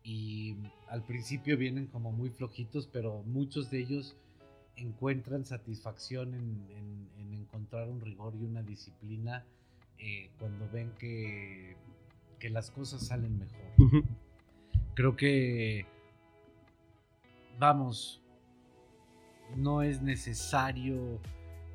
y 0.03 0.55
al 0.89 1.03
principio 1.03 1.57
vienen 1.57 1.87
como 1.87 2.11
muy 2.11 2.29
flojitos, 2.29 2.87
pero 2.87 3.21
muchos 3.25 3.69
de 3.71 3.79
ellos 3.79 4.15
encuentran 4.75 5.45
satisfacción 5.45 6.33
en, 6.33 6.65
en- 6.75 7.09
en 7.17 7.33
encontrar 7.33 7.89
un 7.89 7.99
rigor 8.01 8.33
y 8.39 8.43
una 8.45 8.63
disciplina 8.63 9.43
eh, 9.97 10.29
cuando 10.39 10.69
ven 10.71 10.91
que, 10.97 11.75
que 12.39 12.49
las 12.49 12.71
cosas 12.71 13.05
salen 13.05 13.37
mejor. 13.39 14.03
Creo 14.95 15.15
que, 15.15 15.85
vamos, 17.59 18.21
no 19.55 19.81
es 19.81 20.01
necesario 20.01 21.19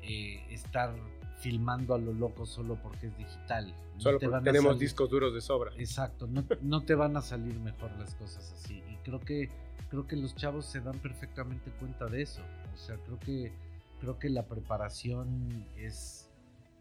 eh, 0.01 0.43
estar 0.49 0.93
filmando 1.39 1.93
a 1.93 1.97
lo 1.97 2.13
loco 2.13 2.45
solo 2.45 2.75
porque 2.81 3.07
es 3.07 3.17
digital. 3.17 3.73
No 3.95 3.99
Solo 4.01 4.17
te 4.17 4.25
porque 4.25 4.31
van 4.33 4.41
a 4.41 4.43
tenemos 4.45 4.71
salir- 4.73 4.79
discos 4.79 5.09
duros 5.09 5.33
de 5.33 5.41
sobra. 5.41 5.71
Exacto, 5.77 6.27
no, 6.27 6.43
no 6.61 6.83
te 6.83 6.95
van 6.95 7.15
a 7.17 7.21
salir 7.21 7.55
mejor 7.59 7.91
las 7.97 8.15
cosas 8.15 8.51
así. 8.53 8.81
Y 8.89 8.95
creo 9.03 9.19
que, 9.19 9.49
creo 9.89 10.07
que 10.07 10.15
los 10.15 10.35
chavos 10.35 10.65
se 10.65 10.81
dan 10.81 10.97
perfectamente 10.99 11.71
cuenta 11.79 12.05
de 12.07 12.21
eso. 12.21 12.41
O 12.73 12.77
sea, 12.77 12.97
creo 12.97 13.19
que, 13.19 13.53
creo 13.99 14.17
que 14.19 14.29
la 14.29 14.43
preparación 14.47 15.65
es, 15.77 16.29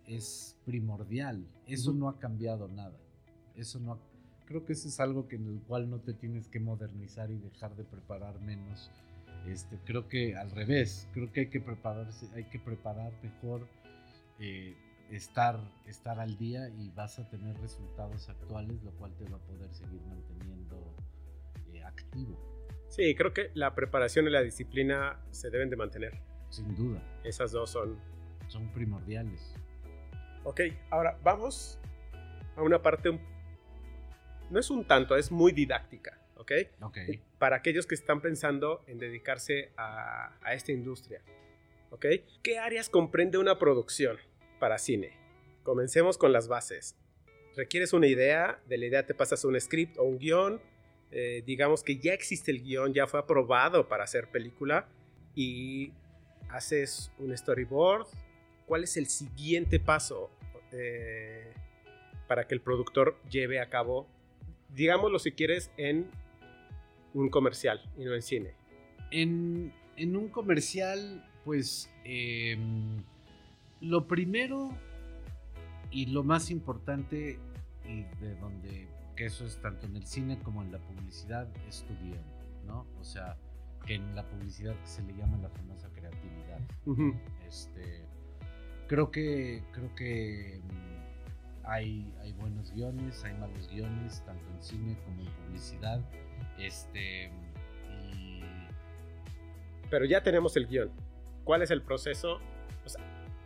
es 0.07 0.57
primordial. 0.65 1.47
Eso 1.67 1.93
no 1.93 2.09
ha 2.09 2.19
cambiado 2.19 2.69
nada. 2.69 2.97
Eso 3.57 3.79
no 3.81 3.93
ha- 3.93 3.99
creo 4.47 4.65
que 4.65 4.73
eso 4.75 4.89
es 4.89 5.01
algo 5.01 5.27
que 5.29 5.37
en 5.37 5.47
el 5.47 5.61
cual 5.63 5.89
no 5.91 6.01
te 6.01 6.13
tienes 6.15 6.49
que 6.49 6.61
modernizar 6.61 7.31
y 7.31 7.39
dejar 7.39 7.75
de 7.77 7.85
preparar 7.85 8.41
menos. 8.41 8.91
Este, 9.47 9.79
creo 9.85 10.09
que 10.09 10.37
al 10.37 10.51
revés, 10.51 11.09
creo 11.13 11.31
que 11.33 11.41
hay 11.41 11.49
que 11.51 11.61
prepararse, 11.61 12.29
hay 12.35 12.45
que 12.45 12.59
preparar 12.59 13.13
mejor, 13.23 13.67
eh, 14.39 14.75
estar, 15.11 15.61
estar 15.87 16.19
al 16.19 16.37
día 16.39 16.69
y 16.71 16.91
vas 16.91 17.19
a 17.19 17.29
tener 17.29 17.57
resultados 17.61 18.29
actuales, 18.29 18.83
lo 18.83 18.91
cual 18.93 19.13
te 19.19 19.25
va 19.29 19.37
a 19.37 19.41
poder 19.41 19.73
seguir 19.75 20.01
manteniendo 20.03 20.95
eh, 21.73 21.83
activo, 21.83 22.39
Sí, 22.89 23.15
creo 23.17 23.33
que 23.33 23.51
la 23.55 23.75
preparación 23.75 24.27
y 24.29 24.31
la 24.31 24.41
disciplina 24.41 25.19
se 25.31 25.51
deben 25.51 25.69
de 25.69 25.75
mantener. 25.77 26.21
sin 26.49 26.75
duda, 26.77 27.03
Esas 27.25 27.51
dos 27.51 27.71
son... 27.71 27.99
son 28.47 28.69
primordiales. 28.73 29.55
Ok, 30.45 30.61
ahora 30.91 31.19
vamos 31.25 31.79
a 32.57 32.63
una 32.63 32.81
parte... 32.81 33.09
un- 33.11 33.34
No 34.55 34.61
es 34.61 34.71
un 34.71 34.85
tanto, 34.85 35.17
es 35.17 35.33
muy 35.33 35.51
didáctica, 35.51 36.17
¿ok? 36.37 36.53
Para 37.41 37.57
aquellos 37.57 37.87
que 37.87 37.97
están 37.97 38.21
pensando 38.21 38.85
en 38.87 39.01
dedicarse 39.01 39.73
a, 39.77 40.39
a 40.43 40.55
esta 40.55 40.71
industria, 40.71 41.23
¿ok? 41.91 42.07
¿Qué 42.41 42.61
áreas 42.61 42.89
comprende 42.89 43.37
una 43.37 43.59
producción 43.59 44.17
para 44.61 44.79
cine? 44.79 45.11
Comencemos 45.65 46.19
con 46.19 46.33
las 46.33 46.47
bases. 46.47 46.95
Requieres 47.57 47.93
una 47.93 48.07
idea, 48.07 48.63
de 48.69 48.79
la 48.79 48.87
idea 48.87 49.05
te 49.05 49.13
pasas 49.13 49.45
un 49.45 49.61
script 49.61 49.99
o 49.99 50.05
un 50.05 50.19
guion, 50.19 50.61
eh, 51.11 51.43
digamos 51.45 51.83
que 51.83 51.99
ya 51.99 52.13
existe 52.13 52.53
el 52.53 52.63
guion, 52.63 52.95
ya 52.95 53.09
fue 53.09 53.19
aprobado 53.19 53.89
para 53.89 54.05
hacer 54.05 54.29
película 54.29 54.87
y 55.35 55.93
haces 56.49 57.11
un 57.19 57.37
storyboard. 57.37 58.07
¿Cuál 58.67 58.85
es 58.85 58.97
el 58.97 59.07
siguiente 59.07 59.81
paso 59.81 60.31
eh, 60.71 61.53
para 62.29 62.47
que 62.47 62.55
el 62.55 62.61
productor 62.61 63.21
lleve 63.29 63.59
a 63.59 63.69
cabo, 63.69 64.14
digámoslo 64.75 65.19
si 65.19 65.33
quieres, 65.33 65.71
en 65.77 66.11
un 67.13 67.29
comercial 67.29 67.81
y 67.97 68.05
no 68.05 68.15
en 68.15 68.23
cine? 68.23 68.55
En, 69.11 69.73
en 69.97 70.17
un 70.17 70.29
comercial, 70.29 71.25
pues 71.45 71.91
em, 72.05 73.03
lo 73.81 74.07
primero 74.07 74.71
y 75.91 76.07
lo 76.07 76.25
más 76.25 76.51
importante, 76.51 77.39
y 77.85 78.03
de 78.21 78.35
donde, 78.41 78.89
que 79.15 79.27
eso 79.27 79.45
es 79.47 79.61
tanto 79.61 79.87
en 79.87 79.97
el 79.97 80.07
cine 80.07 80.39
como 80.43 80.63
en 80.63 80.73
la 80.73 80.79
publicidad, 80.79 81.49
es 81.69 81.85
tu 81.85 81.95
guion, 81.99 82.25
¿no? 82.67 82.87
O 83.01 83.05
sea, 83.05 83.37
que 83.87 83.95
en 83.95 84.15
la 84.17 84.27
publicidad 84.29 84.75
se 84.85 85.03
le 85.03 85.15
llama 85.15 85.37
la 85.39 85.51
famosa 85.51 85.89
creatividad. 85.91 86.61
Este, 87.47 88.05
creo 88.89 89.11
que, 89.11 89.63
creo 89.73 89.95
que 89.95 90.61
mm, 90.63 90.94
hay, 91.67 92.13
hay 92.21 92.33
buenos 92.35 92.73
guiones, 92.73 93.23
hay 93.25 93.35
malos 93.35 93.69
guiones, 93.69 94.23
tanto 94.25 94.45
en 94.51 94.63
cine 94.63 94.97
como 95.05 95.23
en 95.23 95.29
publicidad. 95.47 96.01
Este, 96.59 97.31
y 98.13 98.43
Pero 99.91 100.05
ya 100.05 100.23
tenemos 100.23 100.57
el 100.57 100.67
guion. 100.67 100.91
¿Cuál 101.45 101.63
es 101.63 101.71
el 101.71 101.83
proceso? 101.83 102.41
O 102.85 102.89
sea, 102.89 103.03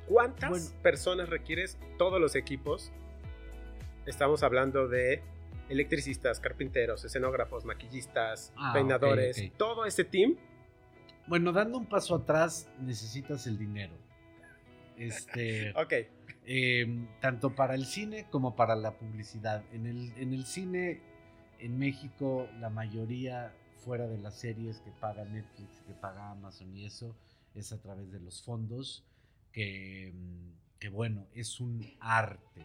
¿cuántas 0.06 0.50
Bueno. 0.50 0.66
personas 0.82 1.28
requieres 1.28 1.78
todos 1.98 2.20
los 2.20 2.34
equipos? 2.36 2.92
Estamos 4.06 4.42
hablando 4.42 4.88
de 4.88 5.22
electricistas, 5.68 6.40
carpinteros, 6.40 7.04
escenógrafos, 7.04 7.64
maquillistas, 7.64 8.52
Ah, 8.56 8.72
peinadores, 8.72 9.52
todo 9.58 9.84
ese 9.84 10.04
team. 10.04 10.36
Bueno, 11.26 11.52
dando 11.52 11.76
un 11.76 11.86
paso 11.86 12.14
atrás, 12.14 12.70
necesitas 12.80 13.46
el 13.46 13.58
dinero. 13.58 13.92
Este, 14.96 15.72
Ok, 15.76 15.92
eh, 16.50 16.86
tanto 17.20 17.54
para 17.54 17.74
el 17.74 17.84
cine 17.84 18.26
como 18.30 18.56
para 18.56 18.74
la 18.74 18.96
publicidad. 18.96 19.62
En 19.70 19.84
el, 19.84 20.14
en 20.16 20.32
el 20.32 20.46
cine, 20.46 20.98
en 21.58 21.78
México, 21.78 22.48
la 22.58 22.70
mayoría, 22.70 23.52
fuera 23.84 24.06
de 24.06 24.16
las 24.16 24.34
series 24.34 24.80
que 24.80 24.90
paga 24.92 25.26
Netflix, 25.26 25.82
que 25.86 25.92
paga 25.92 26.30
Amazon 26.30 26.74
y 26.74 26.86
eso, 26.86 27.14
es 27.54 27.70
a 27.72 27.82
través 27.82 28.10
de 28.10 28.20
los 28.20 28.42
fondos, 28.42 29.04
que, 29.52 30.14
mm, 30.14 30.78
que 30.78 30.88
bueno, 30.88 31.26
es 31.34 31.60
un 31.60 31.86
arte. 32.00 32.64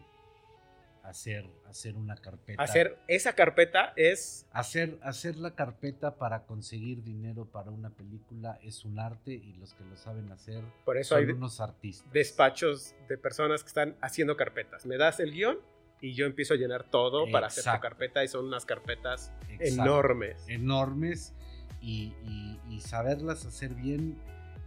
Hacer, 1.04 1.46
hacer 1.66 1.96
una 1.96 2.16
carpeta. 2.16 2.62
Hacer 2.62 2.98
esa 3.08 3.34
carpeta 3.34 3.92
es... 3.96 4.46
Hacer, 4.52 4.98
hacer 5.02 5.36
la 5.36 5.54
carpeta 5.54 6.16
para 6.16 6.44
conseguir 6.46 7.02
dinero 7.04 7.44
para 7.46 7.70
una 7.70 7.90
película 7.90 8.58
es 8.62 8.84
un 8.84 8.98
arte 8.98 9.32
y 9.32 9.52
los 9.54 9.74
que 9.74 9.84
lo 9.84 9.96
saben 9.96 10.32
hacer 10.32 10.64
Por 10.84 10.96
eso 10.96 11.14
son 11.14 11.24
hay 11.24 11.30
unos 11.30 11.60
artistas. 11.60 12.10
despachos 12.12 12.94
de 13.08 13.18
personas 13.18 13.62
que 13.62 13.68
están 13.68 13.96
haciendo 14.00 14.36
carpetas. 14.36 14.86
Me 14.86 14.96
das 14.96 15.20
el 15.20 15.32
guion 15.32 15.58
y 16.00 16.14
yo 16.14 16.26
empiezo 16.26 16.54
a 16.54 16.56
llenar 16.56 16.84
todo 16.84 17.30
para 17.30 17.46
hacer 17.48 17.64
tu 17.64 17.80
carpeta 17.80 18.24
y 18.24 18.28
son 18.28 18.46
unas 18.46 18.64
carpetas 18.66 19.30
Exacto. 19.50 19.82
enormes. 19.82 20.44
enormes 20.48 21.34
y, 21.80 22.14
y- 22.24 22.58
y 22.70 22.80
saberlas 22.80 23.44
hacer 23.46 23.74
bien. 23.74 24.18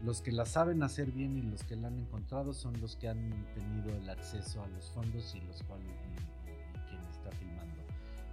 Los 0.03 0.21
que 0.21 0.31
las 0.31 0.49
saben 0.49 0.83
hacer 0.83 1.07
bien 1.11 1.35
y 1.37 1.41
los 1.41 1.63
que 1.63 1.75
la 1.75 1.87
han 1.87 1.97
encontrado 1.97 2.53
son 2.53 2.79
los 2.79 2.95
que 2.97 3.07
han 3.09 3.31
tenido 3.55 3.89
el 3.97 4.07
acceso 4.07 4.61
a 4.63 4.67
los 4.67 4.91
fondos 4.91 5.33
y 5.33 5.41
los 5.41 5.63
cuales 5.63 5.87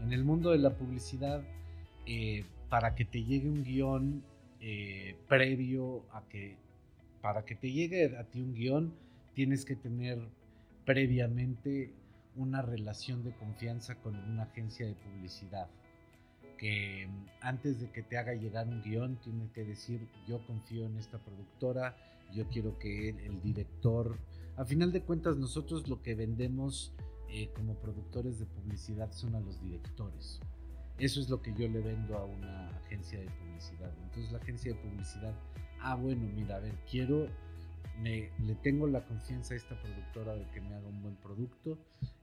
En 0.05 0.13
el 0.13 0.23
mundo 0.23 0.51
de 0.51 0.59
la 0.59 0.77
publicidad, 0.77 1.43
eh, 2.05 2.45
para 2.69 2.95
que 2.95 3.07
te 3.07 3.25
llegue 3.25 3.49
un 3.49 3.65
guion 3.65 4.23
eh, 4.61 5.17
previo 5.29 6.05
a 6.13 6.23
que, 6.29 6.59
para 7.23 7.47
que 7.47 7.55
te 7.55 7.73
llegue 7.73 8.15
a 8.19 8.25
ti 8.25 8.43
un 8.43 8.53
guion, 8.53 8.93
tienes 9.33 9.65
que 9.65 9.77
tener 9.77 10.19
previamente 10.85 11.95
una 12.37 12.61
relación 12.61 13.25
de 13.25 13.33
confianza 13.33 13.95
con 13.95 14.15
una 14.15 14.43
agencia 14.43 14.87
de 14.87 14.93
publicidad 14.93 15.71
que 16.59 17.07
mm, 17.07 17.27
antes 17.41 17.81
de 17.81 17.91
que 17.91 18.03
te 18.03 18.19
haga 18.19 18.35
llegar 18.35 18.69
un 18.69 18.83
guion 18.83 19.17
tienes 19.17 19.51
que 19.53 19.65
decir 19.65 20.07
yo 20.29 20.45
confío 20.47 20.85
en 20.85 20.99
esta 20.99 21.17
productora, 21.17 21.97
yo 22.35 22.47
quiero 22.49 22.79
que 22.79 23.09
el, 23.09 23.21
el 23.21 23.41
director, 23.41 24.19
a 24.59 24.67
final 24.67 24.93
de 24.93 25.01
cuentas 25.01 25.39
nosotros 25.39 25.89
lo 25.89 26.03
que 26.03 26.15
vendemos 26.15 26.93
eh, 27.29 27.51
como 27.55 27.75
productores 27.75 28.39
de 28.39 28.47
publicidad 28.47 29.11
son 29.13 29.35
a 29.35 29.41
los 29.41 29.61
directores. 29.61 30.41
Eso 30.99 31.21
es 31.21 31.29
lo 31.29 31.43
que 31.43 31.53
yo 31.55 31.69
le 31.69 31.81
vendo 31.81 32.17
a 32.17 32.25
una 32.25 32.69
agencia 32.79 33.19
de 33.19 33.27
publicidad. 33.27 33.93
Entonces 34.05 34.31
la 34.31 34.39
agencia 34.39 34.73
de 34.73 34.79
publicidad, 34.81 35.35
ah 35.81 35.97
bueno, 35.97 36.29
mira, 36.35 36.57
a 36.57 36.61
ver, 36.61 36.75
quiero, 36.89 37.27
me, 38.01 38.31
le 38.41 38.55
tengo 38.57 38.87
la 38.87 39.05
confianza 39.05 39.55
a 39.55 39.57
esta 39.57 39.81
productora 39.81 40.35
de 40.37 40.49
que 40.51 40.61
me 40.61 40.75
haga 40.75 40.87
un 40.87 41.03
buen 41.03 41.17
producto, 41.17 41.79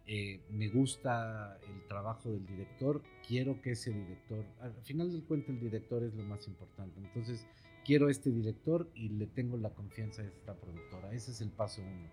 eh, 0.08 0.42
me 0.50 0.70
gusta 0.70 1.58
el 1.68 1.88
trabajo 1.88 2.32
del 2.32 2.46
director, 2.46 3.02
quiero 3.28 3.62
que 3.62 3.72
ese 3.72 3.92
director, 3.92 4.46
al 4.62 4.74
final 4.84 5.12
del 5.12 5.24
cuento 5.24 5.52
el 5.52 5.60
director 5.60 6.04
es 6.04 6.14
lo 6.14 6.24
más 6.24 6.48
importante, 6.48 7.00
entonces 7.00 7.46
quiero 7.86 8.10
este 8.10 8.32
director 8.32 8.90
y 8.96 9.10
le 9.10 9.28
tengo 9.28 9.58
la 9.58 9.70
confianza 9.70 10.22
a 10.22 10.26
esta 10.26 10.56
productora, 10.56 11.14
ese 11.14 11.32
es 11.32 11.42
el 11.42 11.50
paso 11.50 11.82
uno. 11.82 12.10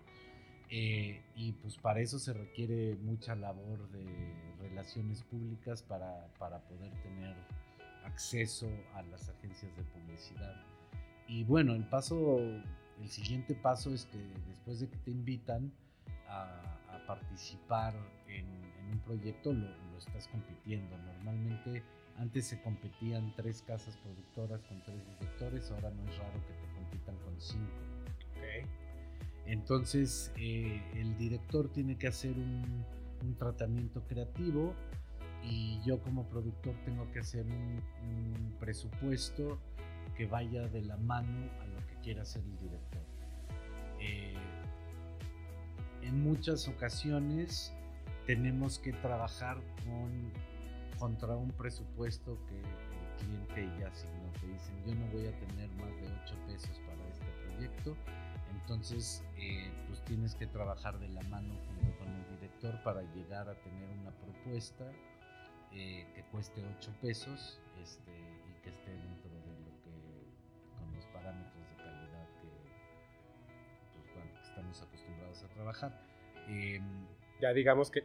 Eh, 0.71 1.23
y 1.35 1.53
pues 1.53 1.77
para 1.77 1.99
eso 1.99 2.19
se 2.19 2.31
requiere 2.31 2.95
mucha 2.95 3.35
labor 3.35 3.89
de 3.89 4.05
relaciones 4.59 5.23
públicas 5.23 5.81
para, 5.81 6.27
para 6.37 6.59
poder 6.67 6.91
tener 7.01 7.35
acceso 8.03 8.69
a 8.93 9.01
las 9.03 9.29
agencias 9.29 9.75
de 9.75 9.83
publicidad. 9.83 10.55
Y 11.27 11.43
bueno, 11.43 11.73
el 11.73 11.85
paso, 11.85 12.39
el 12.39 13.09
siguiente 13.09 13.55
paso 13.55 13.93
es 13.93 14.05
que 14.05 14.19
después 14.47 14.79
de 14.79 14.89
que 14.89 14.97
te 14.97 15.11
invitan 15.11 15.71
a, 16.27 16.77
a 16.93 17.05
participar 17.07 17.95
en, 18.27 18.45
en 18.45 18.91
un 18.93 18.99
proyecto, 18.99 19.53
lo, 19.53 19.67
lo 19.67 19.97
estás 19.97 20.27
compitiendo. 20.27 20.95
Normalmente 20.99 21.83
antes 22.17 22.45
se 22.45 22.61
competían 22.61 23.33
tres 23.35 23.63
casas 23.63 23.97
productoras 23.97 24.61
con 24.65 24.83
tres 24.83 25.03
directores, 25.07 25.71
ahora 25.71 25.89
no 25.89 26.03
es 26.09 26.17
raro 26.17 26.33
que 26.45 26.53
te 26.53 26.73
compitan 26.75 27.15
con 27.25 27.39
cinco. 27.39 27.73
Ok. 28.35 28.67
Entonces 29.49 30.31
eh, 30.37 30.79
el 30.93 31.17
director 31.17 31.69
tiene 31.69 31.97
que 31.97 32.07
hacer 32.07 32.37
un, 32.37 32.85
tratamiento 33.37 34.01
creativo 34.07 34.73
y 35.43 35.81
yo 35.83 35.99
como 36.01 36.23
productor 36.29 36.73
tengo 36.85 37.11
que 37.11 37.19
hacer 37.19 37.45
un, 37.47 38.55
presupuesto 38.59 39.59
que 40.15 40.25
vaya 40.27 40.67
de 40.67 40.83
la 40.83 40.97
mano 40.97 41.49
a 41.61 41.65
lo 41.65 41.85
que 41.87 41.95
quiera 42.03 42.21
hacer 42.21 42.43
el 42.43 42.59
director. 42.59 43.01
Eh, 43.99 44.35
en 46.03 46.23
muchas 46.23 46.67
ocasiones 46.67 47.73
tenemos 48.27 48.77
que 48.77 48.93
trabajar 48.93 49.57
con, 49.83 50.31
contra 50.99 51.35
un 51.35 51.49
presupuesto 51.51 52.37
que 52.47 52.55
el 52.55 53.55
cliente 53.57 53.79
ya 53.79 53.87
asignó. 53.87 54.31
Te 54.39 54.47
dicen, 54.47 54.75
yo 54.85 54.93
no 54.93 55.07
voy 55.11 55.25
a 55.25 55.39
tener 55.39 55.69
más 55.71 55.89
de 56.01 56.07
8 56.23 56.35
pesos 56.45 56.79
para 56.85 57.09
este 57.09 57.25
proyecto. 57.47 57.95
Entonces, 58.53 59.23
eh, 59.37 59.71
pues 59.87 60.03
tienes 60.05 60.35
que 60.35 60.47
trabajar 60.47 60.99
de 60.99 61.09
la 61.09 61.21
mano 61.23 61.53
junto 61.67 61.97
con 61.97 62.07
el 62.09 62.25
director 62.39 62.81
para 62.83 63.01
llegar 63.13 63.49
a 63.49 63.55
tener 63.55 63.89
una 64.01 64.11
propuesta 64.11 64.91
eh, 65.71 66.05
que 66.15 66.23
cueste 66.31 66.63
8 66.77 66.91
pesos 67.01 67.59
este, 67.81 68.11
y 68.11 68.61
que 68.63 68.69
esté 68.69 68.91
dentro 68.91 69.29
de 69.29 69.59
lo 69.59 69.83
que, 69.83 70.79
con 70.79 70.95
los 70.95 71.05
parámetros 71.07 71.63
de 71.69 71.75
calidad 71.83 72.27
que, 72.41 72.49
pues, 73.95 74.13
bueno, 74.15 74.31
que 74.39 74.47
estamos 74.47 74.81
acostumbrados 74.81 75.43
a 75.43 75.47
trabajar. 75.49 76.01
Em, 76.47 77.05
Ya 77.41 77.53
digamos 77.53 77.89
que 77.91 78.03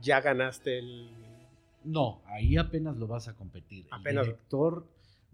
ya 0.00 0.20
ganaste 0.20 0.78
el... 0.78 1.10
no, 1.84 2.20
ahí 2.26 2.56
apenas 2.56 2.96
lo 2.96 3.06
vas 3.06 3.26
a 3.28 3.34
competir. 3.34 3.86
Apenas- 3.90 4.26
El 4.26 4.32
director 4.34 4.86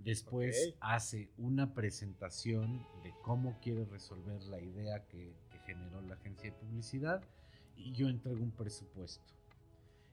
después 0.05 0.75
hace 0.81 1.31
una 1.39 1.75
presentación 1.75 2.87
de 3.03 3.13
cómo 3.23 3.59
quiere 3.61 3.85
resolver 3.87 4.43
la 4.45 4.61
idea 4.61 5.07
que, 5.07 5.33
que 5.51 5.59
generó 5.61 6.01
la 6.03 6.15
agencia 6.15 6.51
de 6.51 6.57
publicidad 6.57 7.23
y 7.77 7.93
yo 7.93 8.09
entrego 8.09 8.43
un 8.43 8.53
presupuesto. 8.53 9.25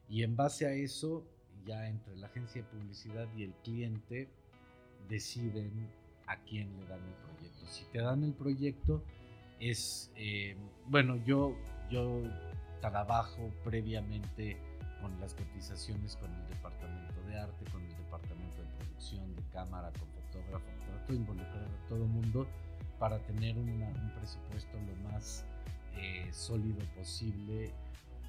Y 0.09 0.23
en 0.23 0.35
base 0.35 0.65
a 0.65 0.73
eso, 0.73 1.25
ya 1.65 1.87
entre 1.87 2.15
la 2.17 2.27
agencia 2.27 2.63
de 2.63 2.67
publicidad 2.69 3.27
y 3.35 3.43
el 3.43 3.53
cliente 3.63 4.29
deciden 5.07 5.89
a 6.27 6.37
quién 6.43 6.75
le 6.77 6.85
dan 6.87 7.01
el 7.01 7.13
proyecto. 7.15 7.65
Si 7.67 7.85
te 7.85 7.99
dan 7.99 8.23
el 8.23 8.33
proyecto, 8.33 9.03
es, 9.59 10.11
eh, 10.15 10.55
bueno, 10.87 11.17
yo, 11.25 11.55
yo 11.89 12.23
trabajo 12.81 13.51
previamente 13.63 14.57
con 15.01 15.19
las 15.19 15.33
cotizaciones 15.33 16.15
con 16.15 16.33
el 16.33 16.47
departamento 16.47 17.21
de 17.23 17.37
arte, 17.37 17.65
con 17.71 17.83
el 17.83 17.90
cámara, 19.53 19.91
con 19.91 20.07
fotógrafo, 20.09 20.65
trato 20.85 21.13
de 21.13 21.19
involucrar 21.19 21.63
a 21.63 21.87
todo 21.87 22.05
mundo 22.05 22.47
para 22.99 23.19
tener 23.25 23.57
una- 23.57 23.89
un 23.89 24.11
presupuesto 24.17 24.77
lo 24.79 25.09
más 25.11 25.45
eh, 25.95 26.29
sólido 26.31 26.79
posible 26.95 27.73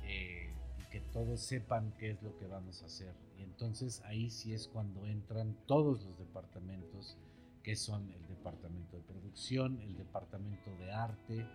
eh, 0.05 0.51
y 0.81 0.91
que 0.91 1.01
todos 1.13 1.41
sepan 1.41 1.93
qué 1.99 2.11
es 2.11 2.23
lo 2.23 2.37
que 2.39 2.47
vamos 2.49 2.83
a 2.83 2.87
hacer. 2.87 3.15
Y 3.39 3.43
entonces 3.43 4.03
ahí 4.05 4.31
sí 4.31 4.53
es 4.53 4.67
cuando 4.69 5.07
entran 5.07 5.57
todos 5.67 6.03
los 6.05 6.19
departamentos, 6.19 7.17
que 7.63 7.77
son 7.77 8.11
el 8.11 8.27
departamento 8.27 8.97
de 8.97 9.03
producción, 9.05 9.81
el 9.81 9.97
departamento 9.97 10.77
de 10.79 10.93
arte, 10.93 11.47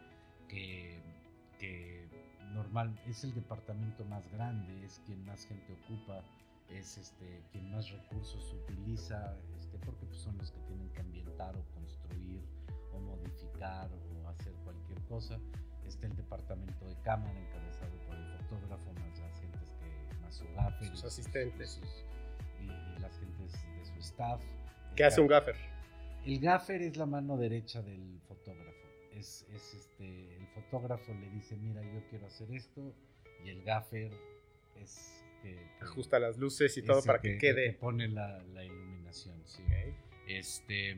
que, 0.47 1.01
que 1.59 2.07
normal 2.53 2.97
es 3.05 3.25
el 3.25 3.33
departamento 3.33 4.05
más 4.05 4.31
grande, 4.31 4.85
es 4.85 5.01
quien 5.05 5.25
más 5.25 5.45
gente 5.45 5.73
ocupa, 5.73 6.23
es 6.69 6.97
este 6.97 7.41
quien 7.51 7.71
más 7.71 7.89
recursos 7.89 8.53
utiliza, 8.53 9.37
este, 9.57 9.77
porque 9.79 10.05
pues, 10.05 10.19
son 10.19 10.37
los 10.37 10.51
que 10.51 10.59
tienen 10.61 10.89
que 10.91 11.01
ambientar 11.01 11.55
o 11.55 11.63
construir 11.73 12.41
o 12.93 12.99
modificar 12.99 13.89
o 13.91 14.27
hacer 14.29 14.53
cualquier 14.63 14.99
cosa. 15.03 15.39
Está 15.85 16.07
el 16.07 16.15
departamento 16.17 16.85
de 16.85 16.95
cámara 17.03 17.39
encabezado 17.39 17.91
por 18.07 18.15
el 18.15 18.27
fotógrafo, 18.39 18.91
más 18.93 19.19
las 19.19 19.39
gentes 19.39 19.73
que, 19.79 20.19
más 20.21 20.35
su 20.35 20.45
gaffer, 20.55 20.89
Sus 20.89 21.05
asistentes. 21.05 21.69
sus- 21.71 22.03
y, 22.59 22.65
y 22.65 22.99
las 22.99 23.17
gentes 23.19 23.53
de 23.53 23.85
su 23.85 23.99
staff. 23.99 24.41
¿Qué 24.95 25.03
hace 25.05 25.21
un 25.21 25.27
ga- 25.27 25.31
gaffer? 25.39 25.55
el 26.25 26.39
gaffer 26.41 26.81
es 26.81 26.97
la 26.97 27.05
mano 27.05 27.37
derecha 27.37 27.81
del 27.81 28.19
fotógrafo. 28.27 28.87
Es, 29.13 29.45
es 29.53 29.73
este, 29.75 30.35
el 30.35 30.45
fotógrafo 30.47 31.13
le 31.13 31.29
dice, 31.29 31.55
mira, 31.55 31.81
yo 31.81 32.03
quiero 32.09 32.27
hacer 32.27 32.51
esto, 32.51 32.93
y 33.45 33.49
el 33.49 33.63
gaffer 33.63 34.11
es 34.75 35.23
que, 35.55 35.55
que- 35.79 35.85
Ajusta 35.85 36.19
las 36.19 36.37
luces 36.37 36.77
y 36.77 36.81
todo 36.83 37.01
para 37.03 37.19
que, 37.19 37.37
quede. 37.37 37.73
pone 37.73 38.07
la, 38.07 38.39
la 38.53 38.63
iluminación, 38.63 39.41
sí. 39.45 39.63
Este, 40.27 40.95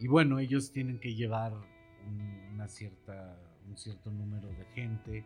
y 0.00 0.08
bueno, 0.08 0.38
ellos 0.38 0.72
tienen 0.72 0.98
que 0.98 1.14
llevar 1.14 1.52
un, 1.52 2.50
una 2.54 2.68
cierta, 2.68 3.36
un 3.68 3.76
cierto 3.76 4.10
número 4.10 4.48
de 4.48 4.64
gente 4.74 5.24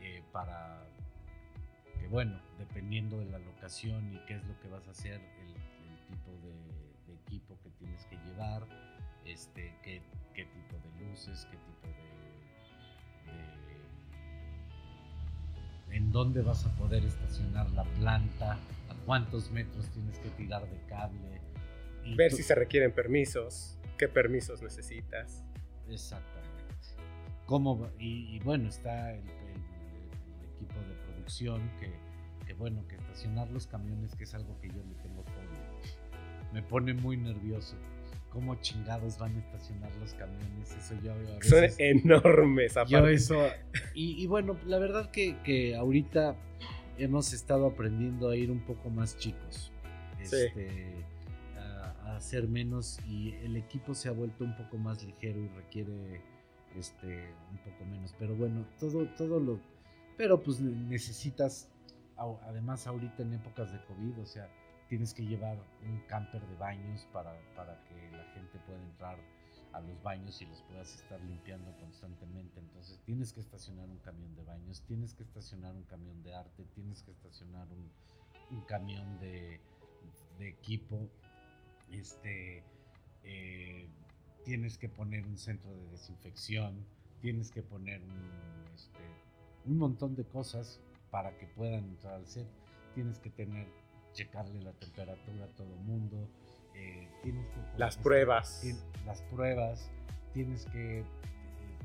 eh, 0.00 0.22
para 0.32 0.86
que, 1.98 2.06
bueno, 2.08 2.40
dependiendo 2.58 3.18
de 3.18 3.26
la 3.26 3.38
locación 3.38 4.14
y 4.14 4.18
qué 4.26 4.34
es 4.36 4.44
lo 4.44 4.58
que 4.60 4.68
vas 4.68 4.86
a 4.88 4.92
hacer, 4.92 5.20
el, 5.20 5.48
el 5.50 6.06
tipo 6.08 6.30
de, 6.42 7.12
de 7.12 7.20
equipo 7.26 7.58
que 7.62 7.70
tienes 7.78 8.04
que 8.06 8.16
llevar, 8.26 8.66
este, 9.26 9.74
qué, 9.82 10.00
qué 10.34 10.44
tipo 10.46 10.76
de 10.78 11.04
luces, 11.06 11.46
qué 11.50 11.56
tipo 11.58 11.86
de, 11.88 13.32
de- 13.32 13.69
en 15.90 16.12
dónde 16.12 16.42
vas 16.42 16.64
a 16.66 16.74
poder 16.76 17.04
estacionar 17.04 17.70
la 17.70 17.84
planta, 17.84 18.52
a 18.54 18.94
cuántos 19.06 19.50
metros 19.50 19.88
tienes 19.90 20.18
que 20.18 20.28
tirar 20.30 20.68
de 20.68 20.78
cable. 20.86 21.40
y 22.04 22.14
Ver 22.14 22.30
to- 22.30 22.36
si 22.36 22.42
se 22.42 22.54
requieren 22.54 22.92
permisos, 22.92 23.78
qué 23.98 24.08
permisos 24.08 24.62
necesitas. 24.62 25.42
Exactamente. 25.88 26.40
¿Cómo 27.46 27.88
y, 27.98 28.36
y 28.36 28.38
bueno, 28.40 28.68
está 28.68 29.12
el, 29.12 29.18
el- 29.20 29.26
el 30.40 30.48
equipo 30.54 30.78
de 30.80 30.94
producción. 31.04 31.60
producción, 31.60 31.70
que, 31.80 32.46
que, 32.46 32.54
bueno, 32.54 32.86
que 32.88 32.96
estacionar 32.96 33.50
los 33.50 33.66
camiones, 33.66 34.14
que 34.14 34.24
es 34.24 34.34
algo 34.34 34.58
que 34.60 34.68
yo 34.68 34.82
le 34.84 34.94
tengo 35.02 35.22
fobia. 35.24 36.52
Me 36.52 36.62
pone 36.62 36.94
muy 36.94 37.16
nervioso. 37.16 37.76
¿Cómo 38.30 38.54
chingados 38.60 39.18
van 39.18 39.34
a 39.36 39.38
estacionar 39.40 39.94
los 39.96 40.14
camiones? 40.14 40.70
Eso 40.72 40.94
yo 41.02 41.12
a 41.12 41.16
veces, 41.16 41.48
Son 41.48 41.64
enormes, 41.78 42.74
yo 42.74 42.80
aparte. 42.80 43.12
eso. 43.14 43.46
Y, 43.94 44.22
y 44.22 44.26
bueno, 44.26 44.56
la 44.66 44.78
verdad 44.78 45.10
que, 45.10 45.36
que 45.42 45.74
ahorita 45.74 46.36
hemos 46.98 47.32
estado 47.32 47.66
aprendiendo 47.66 48.28
a 48.28 48.36
ir 48.36 48.50
un 48.50 48.60
poco 48.60 48.88
más 48.90 49.16
chicos. 49.18 49.72
Sí. 50.22 50.36
Este, 50.36 51.04
a, 51.58 51.94
a 52.04 52.16
hacer 52.16 52.46
menos 52.46 53.00
y 53.08 53.34
el 53.42 53.56
equipo 53.56 53.94
se 53.94 54.08
ha 54.08 54.12
vuelto 54.12 54.44
un 54.44 54.56
poco 54.56 54.76
más 54.76 55.02
ligero 55.02 55.40
y 55.40 55.48
requiere 55.48 56.20
este 56.76 57.32
un 57.50 57.58
poco 57.58 57.84
menos. 57.86 58.14
Pero 58.18 58.36
bueno, 58.36 58.64
todo, 58.78 59.06
todo 59.18 59.40
lo. 59.40 59.58
Pero 60.16 60.40
pues 60.40 60.60
ne- 60.60 60.70
necesitas, 60.88 61.68
además 62.46 62.86
ahorita 62.86 63.22
en 63.22 63.34
épocas 63.34 63.72
de 63.72 63.80
COVID, 63.86 64.20
o 64.20 64.26
sea, 64.26 64.48
tienes 64.90 65.14
que 65.14 65.24
llevar 65.24 65.56
un 65.88 66.00
camper 66.08 66.46
de 66.46 66.56
baños 66.56 67.08
para, 67.12 67.32
para 67.56 67.82
que 67.84 67.94
la 68.10 68.24
gente 68.34 68.58
pueda 68.66 68.82
entrar 68.82 69.18
a 69.72 69.80
los 69.80 70.02
baños 70.02 70.42
y 70.42 70.46
los 70.46 70.60
puedas 70.62 70.94
estar 70.96 71.20
limpiando 71.22 71.74
constantemente. 71.78 72.60
Entonces 72.60 73.00
tienes 73.06 73.32
que 73.32 73.40
estacionar 73.40 73.88
un 73.88 73.98
camión 74.00 74.34
de 74.34 74.42
baños, 74.42 74.82
tienes 74.82 75.14
que 75.14 75.22
estacionar 75.22 75.74
un 75.74 75.84
camión 75.84 76.22
de 76.22 76.34
arte, 76.34 76.64
tienes 76.74 77.02
que 77.02 77.12
estacionar 77.12 77.66
un, 77.70 77.88
un 78.50 78.64
camión 78.66 79.18
de, 79.20 79.60
de 80.38 80.48
equipo, 80.48 81.08
este, 81.90 82.64
eh, 83.22 83.88
tienes 84.44 84.76
que 84.76 84.88
poner 84.88 85.24
un 85.24 85.38
centro 85.38 85.70
de 85.70 85.88
desinfección, 85.90 86.84
tienes 87.20 87.50
que 87.50 87.62
poner 87.62 88.02
un, 88.02 88.74
este, 88.74 89.00
un 89.66 89.78
montón 89.78 90.16
de 90.16 90.24
cosas 90.24 90.80
para 91.10 91.36
que 91.38 91.46
puedan 91.46 91.84
entrar 91.84 92.14
al 92.14 92.26
set, 92.26 92.48
tienes 92.94 93.18
que 93.18 93.30
tener, 93.30 93.68
checarle 94.12 94.60
la 94.62 94.72
temperatura 94.72 95.44
a 95.44 95.48
todo 95.48 95.74
mundo, 95.76 96.28
eh, 96.74 97.08
tienes 97.22 97.46
que 97.48 97.78
Las 97.78 97.96
pruebas. 97.96 98.62
las 99.06 99.22
pruebas, 99.22 99.90
tienes 100.32 100.64
que 100.66 101.00
eh, 101.00 101.04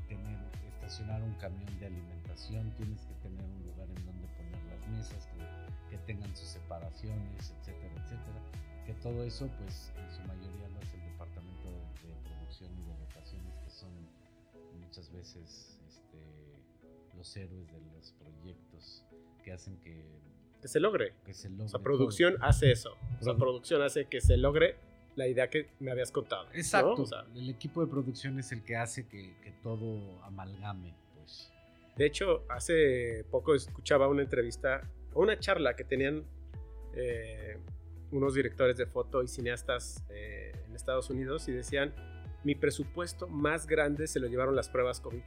tener, 0.08 0.38
estacionar 0.74 1.22
un 1.22 1.34
camión 1.34 1.78
de 1.78 1.86
alimentación, 1.86 2.70
tienes 2.76 3.00
que 3.06 3.14
tener 3.14 3.44
un 3.44 3.62
lugar 3.66 3.88
en 3.88 4.06
donde 4.06 4.26
poner 4.36 4.62
las 4.64 4.88
mesas, 4.88 5.26
que, 5.26 5.90
que 5.90 5.98
tengan 6.04 6.34
sus 6.36 6.48
separaciones, 6.48 7.52
etcétera, 7.60 7.92
etcétera. 8.04 8.40
Que 8.84 8.94
todo 8.94 9.24
eso, 9.24 9.48
pues 9.58 9.92
en 9.96 10.10
su 10.14 10.20
mayoría 10.22 10.68
lo 10.68 10.78
hace 10.78 10.96
el 10.96 11.04
departamento 11.10 11.70
de, 11.70 12.08
de 12.08 12.14
producción 12.28 12.70
y 12.78 12.82
de 12.84 12.98
locaciones, 12.98 13.54
que 13.64 13.70
son 13.70 13.90
muchas 14.80 15.10
veces 15.12 15.80
este, 15.88 16.18
los 17.16 17.36
héroes 17.36 17.66
de 17.72 17.80
los 17.80 18.12
proyectos 18.12 19.04
que 19.42 19.52
hacen 19.52 19.76
que, 19.78 20.04
Que 20.66 20.72
se 20.72 20.80
logre. 20.80 21.12
que 21.24 21.32
se 21.32 21.48
logre. 21.48 21.64
O 21.64 21.68
sea, 21.68 21.78
todo. 21.78 21.84
producción 21.84 22.36
hace 22.40 22.72
eso. 22.72 22.96
O 23.20 23.22
sea, 23.24 23.34
Produ- 23.34 23.38
producción 23.38 23.82
hace 23.82 24.06
que 24.06 24.20
se 24.20 24.36
logre 24.36 24.76
la 25.14 25.28
idea 25.28 25.48
que 25.48 25.68
me 25.78 25.90
habías 25.92 26.10
contado. 26.10 26.44
¿no? 26.44 26.50
Exacto. 26.54 27.02
O 27.02 27.06
sea, 27.06 27.24
el 27.34 27.48
equipo 27.48 27.84
de 27.84 27.90
producción 27.90 28.38
es 28.38 28.50
el 28.52 28.64
que 28.64 28.76
hace 28.76 29.06
que, 29.06 29.34
que 29.42 29.52
todo 29.62 30.22
amalgame, 30.24 30.94
pues. 31.14 31.52
de 31.96 32.04
hecho, 32.06 32.44
hace 32.48 33.24
poco 33.30 33.54
escuchaba 33.54 34.08
una 34.08 34.22
entrevista 34.22 34.82
o 35.14 35.22
una 35.22 35.38
charla 35.38 35.74
que 35.76 35.84
tenían 35.84 36.24
eh, 36.94 37.58
unos 38.10 38.34
directores 38.34 38.76
de 38.76 38.86
foto 38.86 39.22
y 39.22 39.28
cineastas 39.28 40.04
eh, 40.10 40.52
en 40.68 40.74
Estados 40.74 41.08
Unidos 41.10 41.48
y 41.48 41.52
decían, 41.52 41.94
mi 42.44 42.54
presupuesto 42.54 43.26
más 43.28 43.66
grande 43.66 44.06
se 44.06 44.20
lo 44.20 44.26
llevaron 44.26 44.54
las 44.56 44.68
pruebas 44.68 45.00
COVID. 45.00 45.22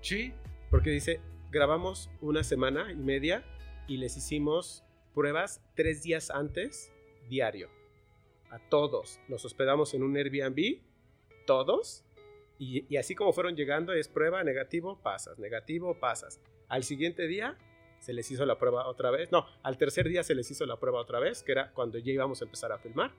Sí, 0.00 0.32
Porque 0.70 0.90
dice, 0.90 1.20
grabamos 1.50 2.10
una 2.20 2.42
semana 2.42 2.90
y 2.90 2.96
media 2.96 3.44
y 3.86 3.96
les 3.98 4.16
hicimos 4.16 4.84
pruebas 5.14 5.62
tres 5.74 6.02
días 6.02 6.30
antes, 6.30 6.92
diario. 7.28 7.68
A 8.50 8.58
todos. 8.58 9.20
Los 9.28 9.44
hospedamos 9.44 9.94
en 9.94 10.02
un 10.02 10.16
Airbnb, 10.16 10.80
todos. 11.46 12.04
Y, 12.58 12.86
y 12.92 12.96
así 12.96 13.14
como 13.14 13.32
fueron 13.32 13.54
llegando, 13.56 13.92
es 13.92 14.08
prueba, 14.08 14.42
negativo, 14.44 15.00
pasas, 15.02 15.38
negativo, 15.38 15.98
pasas. 15.98 16.40
Al 16.68 16.84
siguiente 16.84 17.26
día 17.26 17.56
se 17.98 18.12
les 18.12 18.30
hizo 18.30 18.46
la 18.46 18.58
prueba 18.58 18.86
otra 18.86 19.10
vez. 19.10 19.30
No, 19.32 19.46
al 19.62 19.78
tercer 19.78 20.08
día 20.08 20.22
se 20.22 20.34
les 20.34 20.50
hizo 20.50 20.66
la 20.66 20.78
prueba 20.78 21.00
otra 21.00 21.18
vez, 21.18 21.42
que 21.42 21.52
era 21.52 21.72
cuando 21.72 21.98
ya 21.98 22.12
íbamos 22.12 22.40
a 22.40 22.44
empezar 22.44 22.72
a 22.72 22.78
filmar. 22.78 23.12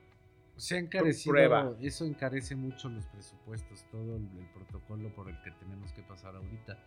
se 0.55 0.75
ha 0.75 0.79
encarecido. 0.79 1.33
Prueba. 1.33 1.75
Eso 1.81 2.05
encarece 2.05 2.55
mucho 2.55 2.89
los 2.89 3.05
presupuestos, 3.07 3.85
todo 3.91 4.15
el, 4.15 4.27
el 4.37 4.47
protocolo 4.53 5.13
por 5.13 5.29
el 5.29 5.39
que 5.41 5.51
tenemos 5.51 5.91
que 5.93 6.01
pasar 6.03 6.35
ahorita. 6.35 6.77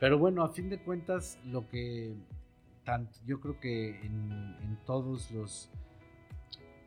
Pero 0.00 0.18
bueno, 0.18 0.42
a 0.42 0.48
fin 0.48 0.68
de 0.68 0.78
cuentas, 0.78 1.38
lo 1.44 1.68
que 1.68 2.14
tanto, 2.84 3.18
yo 3.26 3.40
creo 3.40 3.58
que 3.60 4.00
en, 4.00 4.56
en 4.62 4.78
todos 4.84 5.30
los 5.30 5.70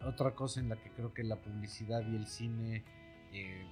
otra 0.06 0.32
cosa 0.36 0.60
en 0.60 0.70
la 0.70 0.76
que 0.78 0.90
creo 0.92 1.14
que 1.14 1.24
la 1.24 1.36
publicidad 1.38 2.02
y 2.08 2.16
el 2.16 2.28
cine 2.28 2.84
eh, 3.34 3.66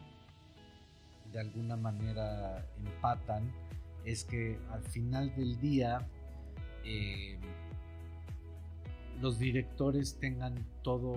de 1.31 1.39
alguna 1.39 1.75
manera 1.75 2.65
empatan 2.77 3.51
es 4.05 4.23
que 4.23 4.59
al 4.71 4.83
final 4.83 5.33
del 5.35 5.59
día 5.59 6.07
eh, 6.83 7.37
los 9.21 9.39
directores 9.39 10.17
tengan 10.19 10.65
todo, 10.83 11.15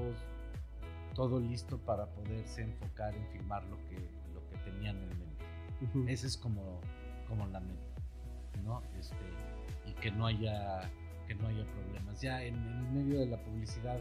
todo 1.15 1.41
listo 1.41 1.79
para 1.79 2.07
poderse 2.07 2.63
enfocar 2.63 3.15
en 3.15 3.27
filmar 3.29 3.65
lo 3.65 3.77
que, 3.89 3.97
lo 4.33 4.49
que 4.49 4.71
tenían 4.71 4.97
en 4.97 5.09
mente. 5.09 6.13
Esa 6.13 6.27
es 6.27 6.37
como, 6.37 6.81
como 7.29 7.47
la 7.49 7.61
meta, 7.61 8.03
¿no? 8.65 8.83
Este, 8.99 9.17
que 10.01 10.11
no 10.11 10.27
haya 10.27 10.91
que 11.27 11.35
no 11.35 11.47
haya 11.49 11.65
problemas. 11.67 12.21
Ya 12.21 12.43
en, 12.43 12.55
en 12.55 12.95
medio 12.95 13.21
de 13.21 13.27
la 13.27 13.37
publicidad 13.43 14.01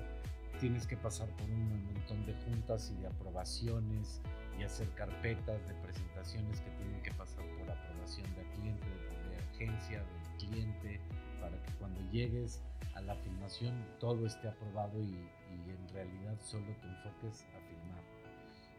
tienes 0.59 0.87
que 0.87 0.95
pasar 0.97 1.27
por 1.35 1.49
un 1.49 1.85
montón 1.93 2.25
de 2.25 2.33
juntas 2.45 2.91
y 2.95 3.01
de 3.01 3.07
aprobaciones 3.07 4.21
y 4.57 4.63
hacer 4.63 4.87
carpetas 4.95 5.67
de 5.67 5.73
presentaciones 5.75 6.61
que 6.61 6.69
tienen 6.71 7.01
que 7.03 7.11
pasar 7.11 7.43
por 7.59 7.69
aprobación 7.69 8.25
del 8.35 8.45
cliente, 8.55 8.87
de, 8.87 9.29
de 9.29 9.37
agencia, 9.51 9.99
del 9.99 10.49
cliente, 10.49 10.99
para 11.41 11.61
que 11.63 11.71
cuando 11.73 11.99
llegues 12.11 12.61
a 12.95 13.01
la 13.01 13.15
filmación 13.15 13.73
todo 13.99 14.25
esté 14.25 14.47
aprobado 14.47 14.99
y, 14.99 15.11
y 15.11 15.69
en 15.69 15.89
realidad 15.93 16.37
solo 16.41 16.65
te 16.81 16.87
enfoques 16.87 17.45
a 17.53 17.59
filmar. 17.67 18.03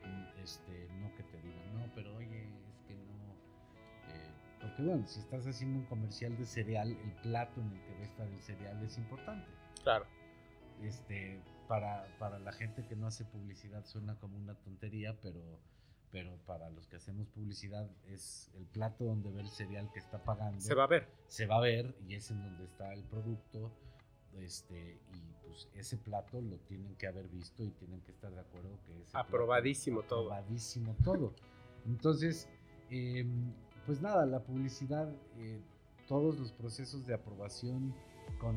Mm, 0.04 0.42
Este, 0.42 0.88
no 1.00 1.14
que 1.14 1.22
te 1.24 1.36
digan, 1.42 1.74
no, 1.74 1.94
pero 1.94 2.16
oye, 2.16 2.48
porque 4.78 4.90
bueno, 4.90 5.06
si 5.06 5.18
estás 5.20 5.46
haciendo 5.46 5.80
un 5.80 5.84
comercial 5.86 6.36
de 6.36 6.46
cereal, 6.46 6.90
el 6.92 7.12
plato 7.22 7.60
en 7.60 7.72
el 7.72 7.82
que 7.84 7.94
va 7.94 8.00
a 8.00 8.04
estar 8.04 8.28
el 8.28 8.38
cereal 8.40 8.82
es 8.84 8.96
importante. 8.98 9.48
Claro. 9.82 10.06
Este, 10.82 11.40
para, 11.66 12.06
para 12.18 12.38
la 12.38 12.52
gente 12.52 12.84
que 12.86 12.94
no 12.96 13.08
hace 13.08 13.24
publicidad 13.24 13.84
suena 13.84 14.14
como 14.20 14.36
una 14.38 14.54
tontería, 14.54 15.16
pero, 15.20 15.42
pero 16.12 16.36
para 16.46 16.70
los 16.70 16.86
que 16.86 16.96
hacemos 16.96 17.26
publicidad 17.28 17.90
es 18.06 18.50
el 18.54 18.64
plato 18.66 19.04
donde 19.04 19.30
ve 19.32 19.40
el 19.40 19.48
cereal 19.48 19.90
que 19.92 19.98
está 19.98 20.22
pagando. 20.22 20.60
Se 20.60 20.74
va 20.74 20.84
a 20.84 20.88
ver. 20.88 21.08
se 21.26 21.46
va 21.46 21.56
a 21.56 21.60
ver 21.60 21.94
y 22.06 22.14
es 22.14 22.30
en 22.30 22.40
donde 22.42 22.64
está 22.64 22.92
el 22.92 23.02
producto. 23.04 23.72
Este, 24.34 25.00
y 25.12 25.34
pues 25.44 25.68
ese 25.74 25.96
plato 25.96 26.40
lo 26.40 26.58
tienen 26.60 26.94
que 26.94 27.08
haber 27.08 27.26
visto 27.28 27.64
y 27.64 27.70
tienen 27.72 28.00
que 28.02 28.12
estar 28.12 28.30
de 28.32 28.40
acuerdo 28.40 28.78
que 28.86 28.92
plato- 29.02 29.14
Aprobadísimo 29.14 30.02
todo. 30.02 30.32
aprobadísimo 30.32 30.94
todo. 31.02 31.34
Entonces, 31.86 32.48
eh, 32.90 33.26
pues 33.88 34.02
nada, 34.02 34.26
la 34.26 34.40
publicidad, 34.40 35.08
eh, 35.38 35.62
todos 36.08 36.38
los 36.38 36.52
procesos 36.52 37.06
de 37.06 37.14
aprobación 37.14 37.94
con, 38.38 38.54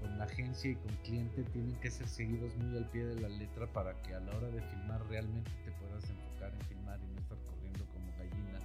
con 0.00 0.16
la 0.16 0.22
agencia 0.22 0.70
y 0.70 0.76
con 0.76 0.94
cliente 1.02 1.42
tienen 1.52 1.74
que 1.80 1.90
ser 1.90 2.06
seguidos 2.06 2.54
muy 2.58 2.78
al 2.78 2.88
pie 2.88 3.04
de 3.04 3.20
la 3.20 3.28
letra 3.28 3.66
para 3.72 4.00
que 4.02 4.14
a 4.14 4.20
la 4.20 4.36
hora 4.36 4.46
de 4.46 4.62
filmar 4.62 5.04
realmente 5.08 5.50
te 5.64 5.72
puedas 5.72 6.08
enfocar 6.08 6.54
en 6.54 6.60
filmar 6.66 7.00
y 7.02 7.08
no 7.08 7.18
estar 7.18 7.36
corriendo 7.38 7.84
como 7.86 8.06
gallina 8.18 8.60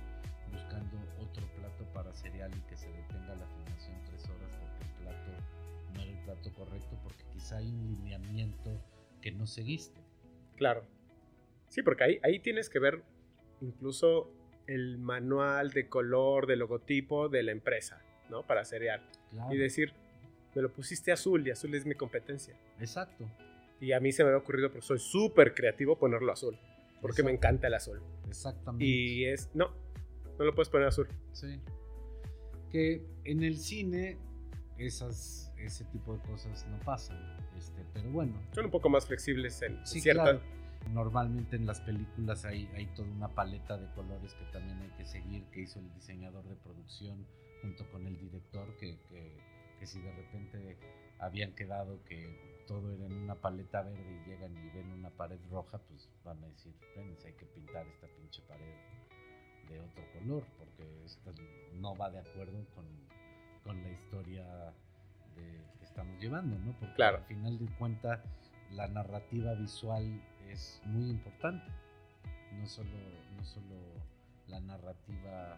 buscando 0.51 0.99
otro 1.19 1.47
plato 1.55 1.83
para 1.95 2.13
cereal 2.13 2.51
y 2.55 2.61
que 2.69 2.77
se 2.77 2.89
detenga 2.89 3.33
la 3.33 3.47
filmación 3.47 3.97
tres 4.05 4.23
horas 4.25 4.55
porque 4.61 4.85
el 4.85 4.93
plato 5.01 5.31
no 5.95 6.01
era 6.03 6.11
el 6.11 6.25
plato 6.25 6.53
correcto 6.53 6.95
porque 7.01 7.23
quizá 7.33 7.57
hay 7.57 7.71
un 7.71 7.87
lineamiento 7.87 8.69
que 9.19 9.31
no 9.31 9.47
seguiste. 9.47 9.99
Claro. 10.57 10.85
Sí, 11.69 11.81
porque 11.81 12.03
ahí, 12.03 12.19
ahí 12.21 12.39
tienes 12.39 12.69
que 12.69 12.77
ver 12.77 13.03
incluso 13.61 14.42
el 14.67 14.97
manual 14.97 15.71
de 15.71 15.87
color, 15.87 16.47
de 16.47 16.55
logotipo 16.55 17.29
de 17.29 17.43
la 17.43 17.51
empresa, 17.51 18.01
¿no? 18.29 18.43
Para 18.45 18.65
cereal. 18.65 19.01
Claro. 19.31 19.53
Y 19.53 19.57
decir, 19.57 19.93
me 20.55 20.61
lo 20.61 20.71
pusiste 20.71 21.11
azul 21.11 21.45
y 21.47 21.51
azul 21.51 21.73
es 21.75 21.85
mi 21.85 21.95
competencia. 21.95 22.55
Exacto. 22.79 23.29
Y 23.79 23.91
a 23.91 23.99
mí 23.99 24.11
se 24.11 24.23
me 24.23 24.29
había 24.29 24.39
ocurrido, 24.39 24.69
porque 24.69 24.85
soy 24.85 24.99
súper 24.99 25.53
creativo, 25.53 25.97
ponerlo 25.97 26.31
azul. 26.31 26.57
Porque 27.01 27.21
me 27.21 27.31
encanta 27.31 27.67
el 27.67 27.73
azul. 27.73 28.01
Exactamente. 28.27 28.85
Y 28.85 29.25
es, 29.25 29.49
no, 29.53 29.71
no 30.39 30.45
lo 30.45 30.55
puedes 30.55 30.69
poner 30.69 30.87
azul. 30.87 31.07
Sí. 31.33 31.59
Que 32.71 33.05
en 33.25 33.43
el 33.43 33.57
cine 33.57 34.17
esas, 34.77 35.51
ese 35.57 35.83
tipo 35.85 36.15
de 36.15 36.21
cosas 36.23 36.65
no 36.67 36.79
pasan. 36.79 37.17
Este, 37.57 37.83
pero 37.93 38.09
bueno. 38.09 38.41
Son 38.53 38.65
un 38.65 38.71
poco 38.71 38.89
más 38.89 39.05
flexibles 39.05 39.61
en 39.61 39.85
Sí, 39.85 39.99
cierta... 39.99 40.23
claro. 40.23 40.41
Normalmente 40.91 41.55
en 41.55 41.65
las 41.65 41.81
películas 41.81 42.45
hay, 42.45 42.67
hay 42.75 42.85
toda 42.87 43.07
una 43.09 43.27
paleta 43.29 43.77
de 43.77 43.87
colores 43.93 44.33
que 44.35 44.45
también 44.51 44.79
hay 44.81 44.89
que 44.91 45.05
seguir, 45.05 45.43
que 45.45 45.61
hizo 45.61 45.79
el 45.79 45.91
diseñador 45.93 46.43
de 46.47 46.55
producción 46.55 47.25
junto 47.61 47.89
con 47.91 48.05
el 48.05 48.17
director, 48.19 48.67
que, 48.77 48.97
que- 49.09 49.31
que 49.79 49.87
si 49.87 49.99
de 50.01 50.11
repente 50.13 50.77
habían 51.19 51.51
quedado 51.53 52.03
que 52.05 52.61
todo 52.67 52.93
era 52.93 53.05
en 53.05 53.13
una 53.13 53.35
paleta 53.35 53.81
verde 53.81 54.21
y 54.23 54.29
llegan 54.29 54.51
y 54.55 54.69
ven 54.69 54.89
una 54.91 55.09
pared 55.09 55.39
roja, 55.49 55.77
pues 55.89 56.09
van 56.23 56.41
a 56.43 56.47
decir, 56.47 56.73
espérense, 56.81 57.27
hay 57.27 57.33
que 57.33 57.45
pintar 57.47 57.85
esta 57.87 58.07
pinche 58.07 58.41
pared 58.43 58.73
de 59.69 59.79
otro 59.81 60.03
color, 60.13 60.45
porque 60.57 61.03
esto 61.05 61.31
no 61.75 61.95
va 61.97 62.11
de 62.11 62.19
acuerdo 62.19 62.63
con, 62.75 62.85
con 63.63 63.81
la 63.83 63.89
historia 63.89 64.45
de, 65.35 65.41
que 65.79 65.85
estamos 65.85 66.17
llevando, 66.21 66.57
¿no? 66.59 66.71
Porque 66.79 66.95
Claro. 66.95 67.17
al 67.17 67.23
final 67.25 67.57
de 67.57 67.65
cuentas 67.77 68.19
la 68.71 68.87
narrativa 68.87 69.53
visual 69.53 70.21
es 70.53 70.81
muy 70.85 71.09
importante, 71.09 71.65
no 72.59 72.65
solo, 72.67 72.89
no 73.37 73.43
solo 73.43 73.75
la 74.47 74.59
narrativa 74.59 75.57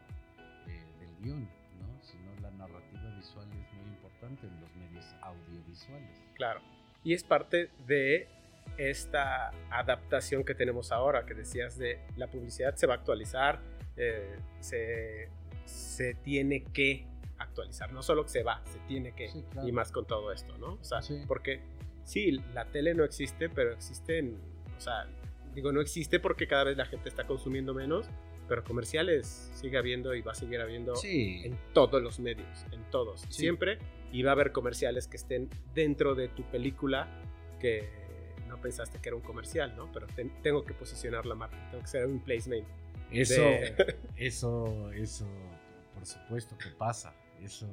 eh, 0.68 0.86
del 1.00 1.16
guion, 1.22 1.42
¿no? 1.42 2.02
sino 2.02 2.34
la 2.42 2.52
narrativa 2.52 3.10
visual 3.16 3.48
es 3.52 3.74
muy 3.74 3.90
importante 3.90 4.48
en 4.48 4.60
los 4.62 4.74
medios 4.76 5.06
audiovisuales. 5.22 6.22
Claro. 6.36 6.62
Y 7.04 7.14
es 7.14 7.24
parte 7.24 7.70
de 7.86 8.28
esta 8.78 9.50
adaptación 9.70 10.44
que 10.44 10.56
tenemos 10.56 10.92
ahora, 10.92 11.26
que 11.26 11.34
decías 11.34 11.78
de 11.78 12.00
la 12.18 12.28
publicidad 12.28 12.76
se 12.76 12.88
va 12.88 12.96
a 12.96 12.98
actualizar, 12.98 13.62
eh, 13.98 14.38
se, 14.60 15.30
se 15.66 16.16
tiene 16.16 16.64
que 16.64 17.06
actualizar, 17.38 17.92
no 17.92 18.02
solo 18.02 18.24
que 18.24 18.30
se 18.30 18.44
va, 18.44 18.62
se 18.66 18.80
tiene 18.88 19.14
que, 19.14 19.28
Sí, 19.30 19.44
claro. 19.52 19.68
y 19.68 19.72
más 19.72 19.92
con 19.92 20.06
todo 20.06 20.32
esto, 20.32 20.58
¿no? 20.58 20.74
O 20.74 20.84
sea, 20.84 21.02
Sí. 21.02 21.22
porque 21.28 21.62
sí, 22.06 22.32
la 22.54 22.66
tele 22.66 22.94
no 22.96 23.04
existe, 23.04 23.50
pero 23.50 23.74
existen, 23.74 24.40
o 24.78 24.82
sea, 24.82 25.08
digo, 25.54 25.72
no 25.72 25.82
existe 25.82 26.20
porque 26.20 26.48
cada 26.48 26.66
vez 26.66 26.78
la 26.78 26.86
gente 26.86 27.10
está 27.10 27.24
consumiendo 27.26 27.74
menos, 27.74 28.08
pero 28.48 28.64
comerciales 28.64 29.50
sigue 29.56 29.78
habiendo 29.78 30.14
y 30.14 30.22
va 30.22 30.34
a 30.34 30.36
seguir 30.36 30.62
habiendo 30.62 30.96
Sí, 30.96 31.42
en 31.46 31.58
todos 31.74 32.02
los 32.02 32.20
medios, 32.20 32.66
en 32.72 32.84
todos, 32.92 33.22
Sí. 33.22 33.28
siempre. 33.34 33.80
Y 34.12 34.22
va 34.24 34.32
a 34.32 34.34
haber 34.34 34.52
comerciales 34.52 35.08
que 35.08 35.18
estén 35.18 35.50
dentro 35.74 36.14
de 36.16 36.28
tu 36.30 36.44
película 36.44 37.08
que 37.60 37.90
no 38.48 38.62
pensaste 38.62 39.00
que 39.00 39.10
era 39.10 39.16
un 39.16 39.24
comercial, 39.24 39.76
¿no? 39.76 39.92
Pero 39.92 40.06
ten- 40.08 40.32
tengo 40.44 40.64
que 40.64 40.74
posicionar 40.74 41.26
la 41.26 41.36
marca, 41.36 41.58
tengo 41.72 41.82
que 41.84 41.90
ser 41.90 42.06
un 42.06 42.20
placement. 42.20 42.68
eso, 43.12 43.42
de- 43.42 43.98
eso, 44.18 44.92
eso, 44.92 45.26
por 45.96 46.06
supuesto 46.06 46.56
que 46.58 46.70
pasa. 46.70 47.14
Eso, 47.42 47.68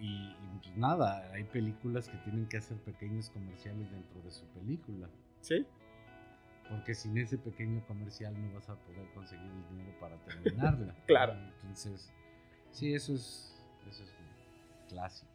y, 0.00 0.06
y 0.06 0.58
pues 0.62 0.76
nada, 0.76 1.30
hay 1.32 1.44
películas 1.44 2.08
que 2.08 2.16
tienen 2.18 2.46
que 2.46 2.56
hacer 2.58 2.76
pequeños 2.78 3.30
comerciales 3.30 3.90
dentro 3.90 4.20
de 4.22 4.30
su 4.30 4.44
película. 4.46 5.08
¿Sí? 5.40 5.64
Porque 6.70 6.94
sin 6.94 7.16
ese 7.18 7.38
pequeño 7.38 7.84
comercial 7.86 8.34
no 8.40 8.52
vas 8.54 8.68
a 8.68 8.74
poder 8.74 9.06
conseguir 9.14 9.46
el 9.50 9.68
dinero 9.70 9.98
para 10.00 10.16
terminarla. 10.24 10.94
Claro. 11.06 11.34
Entonces, 11.62 12.10
sí, 12.72 12.92
eso 12.94 13.14
es, 13.14 13.54
eso 13.88 14.02
es 14.02 14.10
clásico. 14.88 15.30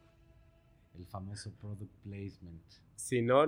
El 0.98 1.06
famoso 1.06 1.52
product 1.62 1.92
placement. 2.04 2.62
Si 2.98 3.22
no, 3.22 3.46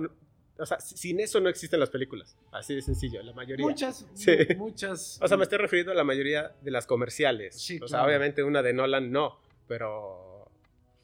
o 0.58 0.64
sea, 0.66 0.80
si- 0.80 0.96
sin 0.96 1.20
eso 1.20 1.40
no 1.40 1.48
existen 1.50 1.78
las 1.78 1.90
películas, 1.90 2.36
así 2.52 2.74
de 2.74 2.80
sencillo, 2.80 3.22
la 3.22 3.34
mayoría. 3.34 3.66
Muchas, 3.66 4.06
Sí. 4.14 4.32
mu- 4.56 4.68
muchas. 4.70 5.20
O 5.20 5.28
sea, 5.28 5.36
me 5.36 5.42
estoy 5.42 5.58
refiriendo 5.58 5.92
a 5.92 5.94
la 5.94 6.04
mayoría 6.04 6.54
de 6.62 6.70
las 6.70 6.86
comerciales. 6.86 7.54
Sí, 7.60 7.76
o 7.76 7.86
sea, 7.88 7.98
claro. 7.98 8.06
obviamente 8.08 8.42
una 8.42 8.62
de 8.62 8.72
Nolan 8.72 9.12
no, 9.12 9.38
pero 9.68 10.50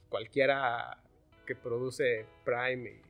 cualquiera 0.09 0.99
que 1.47 1.55
produce 1.55 2.27
Prime 2.45 2.91
y 2.91 3.01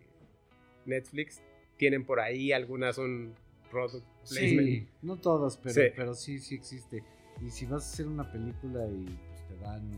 Netflix 0.89 1.41
tienen 1.77 2.05
por 2.05 2.19
ahí 2.21 2.53
algunas 2.53 2.99
un 2.99 3.35
product 3.71 4.05
placement. 4.29 4.69
Sí, 4.69 4.89
no 5.03 5.17
todas, 5.17 5.57
pero 5.57 5.75
Sí. 5.75 5.81
pero 5.97 6.15
sí, 6.15 6.39
sí 6.41 6.55
existe. 6.57 7.05
Y 7.41 7.51
si 7.51 7.67
vas 7.67 7.85
a 7.85 7.93
hacer 7.93 8.07
una 8.07 8.31
película 8.31 8.87
y 8.89 9.05
pues, 9.07 9.47
te 9.49 9.57
dan 9.65 9.91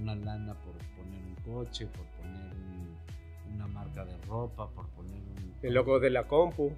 una 0.00 0.14
lana 0.16 0.54
por 0.60 0.72
poner 0.96 1.22
un 1.22 1.34
coche, 1.54 1.86
por 1.86 2.04
poner 2.20 2.52
un- 2.52 3.54
una 3.54 3.66
marca 3.68 4.04
de 4.04 4.16
ropa, 4.26 4.68
por 4.70 4.88
poner 4.90 5.14
un, 5.14 5.54
El 5.62 5.74
logo 5.74 6.00
de 6.00 6.10
la 6.10 6.26
compu, 6.26 6.72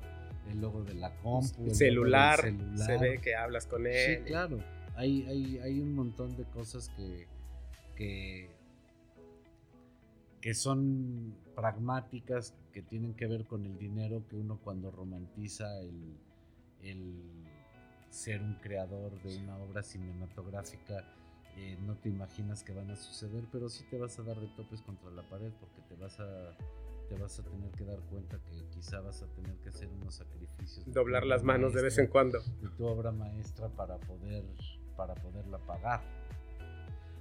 el 0.50 0.60
logo 0.60 0.84
de 0.84 0.94
la 0.94 1.14
compu, 1.22 1.64
el 1.64 1.74
celular. 1.74 2.40
se 2.76 2.98
ve 2.98 3.18
que 3.20 3.34
hablas 3.34 3.66
con 3.66 3.86
él. 3.86 4.18
Sí, 4.18 4.24
claro. 4.24 4.58
Hay, 4.94 5.24
hay, 5.26 5.58
hay 5.58 5.80
un 5.80 5.94
montón 5.94 6.36
de 6.36 6.44
cosas 6.44 6.88
que, 6.90 7.26
que, 7.96 8.50
que 10.40 10.54
son 10.54 11.34
pragmáticas, 11.54 12.54
que 12.72 12.82
tienen 12.82 13.14
que 13.14 13.26
ver 13.26 13.46
con 13.46 13.64
el 13.64 13.78
dinero 13.78 14.22
que 14.28 14.36
uno 14.36 14.58
cuando 14.62 14.90
romantiza 14.90 15.80
el, 15.80 16.16
el 16.90 17.46
ser 18.10 18.42
un 18.42 18.54
creador 18.54 19.20
de 19.22 19.36
una 19.38 19.56
obra 19.58 19.82
cinematográfica, 19.82 21.04
eh, 21.56 21.76
no 21.86 21.96
te 21.96 22.08
imaginas 22.08 22.62
que 22.62 22.72
van 22.72 22.90
a 22.90 22.96
suceder, 22.96 23.44
pero 23.50 23.68
sí 23.68 23.84
te 23.90 23.98
vas 23.98 24.18
a 24.18 24.22
dar 24.22 24.38
de 24.38 24.46
topes 24.48 24.82
contra 24.82 25.10
la 25.10 25.22
pared 25.22 25.52
porque 25.60 25.80
te 25.88 25.94
vas 25.96 26.18
a 26.20 26.56
te 27.08 27.16
vas 27.16 27.38
a 27.38 27.44
tener 27.44 27.70
que 27.70 27.84
dar 27.84 28.00
cuenta 28.10 28.36
que 28.42 28.64
quizá 28.70 29.00
vas 29.00 29.22
a 29.22 29.26
tener 29.28 29.56
que 29.58 29.68
hacer 29.68 29.88
unos 29.88 30.16
sacrificios. 30.16 30.92
Doblar 30.92 31.24
las 31.24 31.44
manos 31.44 31.72
de 31.72 31.82
vez 31.82 31.98
en 31.98 32.08
cuando. 32.08 32.40
de 32.40 32.68
tu 32.76 32.84
obra 32.84 33.12
maestra 33.12 33.68
para 33.68 33.96
poder 33.98 34.44
para 34.96 35.14
poderla 35.14 35.58
pagar. 35.58 36.02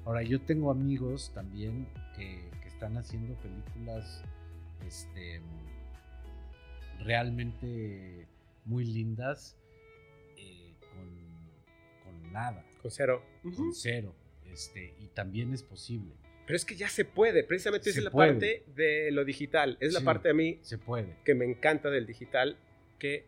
Ahora 0.05 0.23
yo 0.23 0.41
tengo 0.41 0.71
amigos 0.71 1.31
también 1.33 1.87
que, 2.15 2.49
que 2.61 2.67
están 2.67 2.97
haciendo 2.97 3.35
películas 3.35 4.23
este 4.85 5.41
realmente 6.99 8.27
muy 8.65 8.83
lindas 8.83 9.55
eh, 10.37 10.73
con, 10.79 11.07
con 12.03 12.31
nada, 12.33 12.65
Con 12.81 12.91
cero. 12.91 13.23
con 13.43 13.73
cero. 13.73 14.13
Este, 14.51 14.93
y 14.99 15.07
también 15.07 15.53
es 15.53 15.63
posible. 15.63 16.13
Pero 16.45 16.55
es 16.57 16.65
que 16.65 16.75
ya 16.75 16.87
se 16.89 17.05
puede, 17.05 17.43
precisamente 17.43 17.91
Se 17.91 17.99
es 17.99 18.05
la 18.05 18.11
puede. 18.11 18.31
parte 18.31 18.63
de 18.75 19.11
lo 19.11 19.25
digital. 19.25 19.77
Es 19.79 19.93
la 19.93 19.99
Sí. 19.99 20.05
parte 20.05 20.29
a 20.29 20.33
mí 20.33 20.59
Se 20.61 20.77
puede. 20.77 21.15
que 21.25 21.33
me 21.35 21.45
encanta 21.45 21.89
del 21.89 22.05
digital, 22.05 22.57
que 22.99 23.25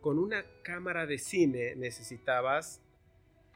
con 0.00 0.18
una 0.18 0.44
cámara 0.62 1.06
de 1.06 1.18
cine 1.18 1.76
necesitabas 1.76 2.80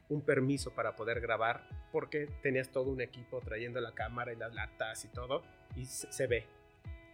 un 0.09 0.21
permiso 0.21 0.71
para 0.73 0.95
poder 0.95 1.19
grabar, 1.19 1.67
porque 1.91 2.27
tenías 2.41 2.71
todo 2.71 2.89
un 2.89 3.01
equipo 3.01 3.41
trayendo 3.41 3.81
la 3.81 3.93
cámara 3.93 4.31
y 4.31 4.37
las 4.37 4.53
latas 4.53 5.03
y 5.03 5.09
todo, 5.09 5.43
y 5.75 5.85
se, 5.85 6.09
se 6.13 6.27
ve. 6.27 6.45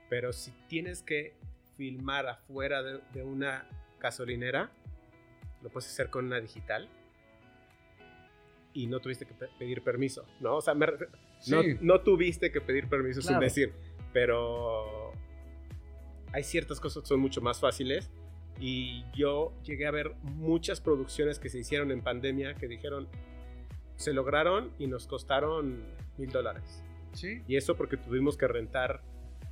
Pero 0.09 0.31
si 0.33 0.51
tienes 0.67 1.01
que 1.01 1.33
filmar 1.87 2.25
afuera 2.27 2.81
de, 2.81 3.01
de 3.13 3.23
una 3.23 3.67
gasolinera, 3.99 4.71
lo 5.61 5.69
puedes 5.69 5.89
hacer 5.91 6.09
con 6.09 6.23
una 6.25 6.39
digital. 6.39 6.87
Y 8.73 8.87
no 8.87 9.01
tuviste 9.01 9.25
que 9.25 9.33
pe- 9.33 9.49
pedir 9.59 9.83
permiso, 9.83 10.25
¿no? 10.39 10.55
O 10.55 10.61
sea, 10.61 10.73
me 10.75 10.85
re- 10.85 11.09
no, 11.47 11.61
Sí. 11.61 11.77
no 11.81 11.99
tuviste 11.99 12.53
que 12.53 12.61
pedir 12.61 12.87
permiso 12.87 13.21
sin 13.21 13.31
Claro. 13.31 13.43
decir, 13.43 13.73
pero 14.13 15.11
hay 16.31 16.43
ciertas 16.45 16.79
cosas 16.79 17.03
que 17.03 17.07
son 17.09 17.19
mucho 17.19 17.41
más 17.41 17.59
fáciles. 17.59 18.09
Y 18.61 19.03
yo 19.13 19.51
llegué 19.63 19.85
a 19.85 19.91
ver 19.91 20.15
muchas 20.23 20.79
producciones 20.79 21.37
que 21.37 21.49
se 21.49 21.59
hicieron 21.59 21.91
en 21.91 22.01
pandemia 22.01 22.53
que 22.55 22.67
dijeron, 22.69 23.09
se 23.97 24.13
lograron 24.13 24.71
y 24.79 24.87
nos 24.87 25.05
costaron 25.05 25.83
mil 26.17 26.29
dólares. 26.29 26.81
Sí. 27.11 27.41
Y 27.45 27.57
eso 27.57 27.75
porque 27.75 27.97
tuvimos 27.97 28.37
que 28.37 28.47
rentar 28.47 29.01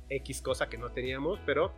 X 0.08 0.40
cosa 0.42 0.68
que 0.68 0.78
no 0.78 0.90
teníamos, 0.92 1.38
pero 1.46 1.72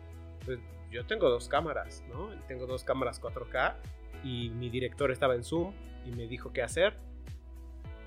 pues, 0.45 0.59
yo 0.91 1.05
tengo 1.07 1.29
dos 1.29 1.49
cámaras, 1.49 2.03
¿no? 2.09 2.31
Tengo 2.47 2.67
dos 2.67 2.85
cámaras 2.85 3.21
4K 3.21 3.75
y 4.23 4.51
mi 4.51 4.71
director 4.71 5.11
estaba 5.11 5.35
en 5.35 5.45
Zoom 5.45 5.75
y 6.07 6.11
me 6.13 6.27
dijo 6.27 6.53
qué 6.53 6.63
hacer. 6.63 6.95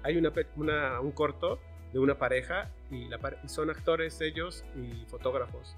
Hay 0.03 0.18
una, 0.18 0.31
una- 0.55 0.99
un 1.01 1.11
corto 1.11 1.59
de 1.91 1.99
una 1.99 2.18
pareja 2.18 2.69
y, 2.91 3.07
la 3.07 3.19
son 3.47 3.69
actores 3.69 4.19
ellos 4.22 4.64
y 4.76 5.05
fotógrafos. 5.05 5.76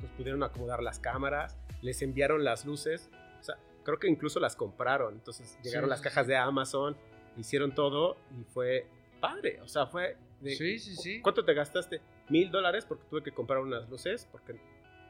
Pues 0.00 0.12
pudieron 0.12 0.42
acomodar 0.42 0.82
las 0.82 0.98
cámaras, 0.98 1.56
les 1.80 2.02
enviaron 2.02 2.44
las 2.44 2.64
luces, 2.66 3.08
o 3.40 3.42
sea, 3.42 3.56
creo 3.84 3.98
que 3.98 4.08
incluso 4.08 4.40
las 4.40 4.56
compraron. 4.56 5.14
Entonces 5.14 5.58
llegaron 5.62 5.88
Sí, 5.88 5.90
las 5.90 6.00
cajas 6.00 6.26
de 6.26 6.36
Amazon, 6.36 6.96
hicieron 7.36 7.74
todo 7.74 8.16
y 8.38 8.44
fue 8.44 8.86
padre, 9.20 9.60
o 9.62 9.68
sea, 9.68 9.86
fue... 9.86 10.16
de- 10.40 10.56
Sí, 10.56 10.78
sí, 10.78 10.96
sí. 10.96 11.20
¿Cuánto 11.20 11.44
te 11.44 11.54
gastaste? 11.54 12.00
Mil 12.28 12.50
dólares 12.50 12.84
porque 12.84 13.04
tuve 13.08 13.22
que 13.22 13.30
comprar 13.32 13.60
unas 13.60 13.88
luces 13.88 14.28
porque 14.30 14.56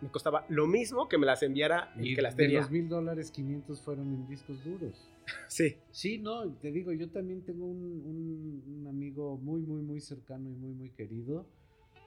me 0.02 0.10
costaba 0.10 0.44
lo 0.48 0.66
mismo 0.66 1.08
que 1.08 1.16
me 1.16 1.24
las 1.26 1.42
enviara 1.42 1.92
el 1.96 2.06
Y 2.08 2.14
que 2.14 2.22
las 2.22 2.36
de 2.36 2.44
tenía. 2.44 2.60
los 2.60 2.70
mil 2.70 2.88
dólares, 2.88 3.30
500 3.30 3.80
fueron 3.80 4.08
en 4.12 4.26
discos 4.28 4.62
duros. 4.64 5.08
Sí, 5.48 5.76
Sí, 5.92 6.18
no, 6.18 6.50
te 6.54 6.72
digo, 6.72 6.92
yo 6.92 7.08
también 7.08 7.42
tengo 7.42 7.64
un, 7.66 8.02
un- 8.04 8.80
un 8.80 8.86
amigo 8.88 9.38
muy, 9.38 9.60
muy, 9.62 9.80
muy 9.82 10.00
cercano 10.00 10.50
y 10.50 10.54
muy, 10.54 10.72
muy 10.74 10.90
querido 10.90 11.46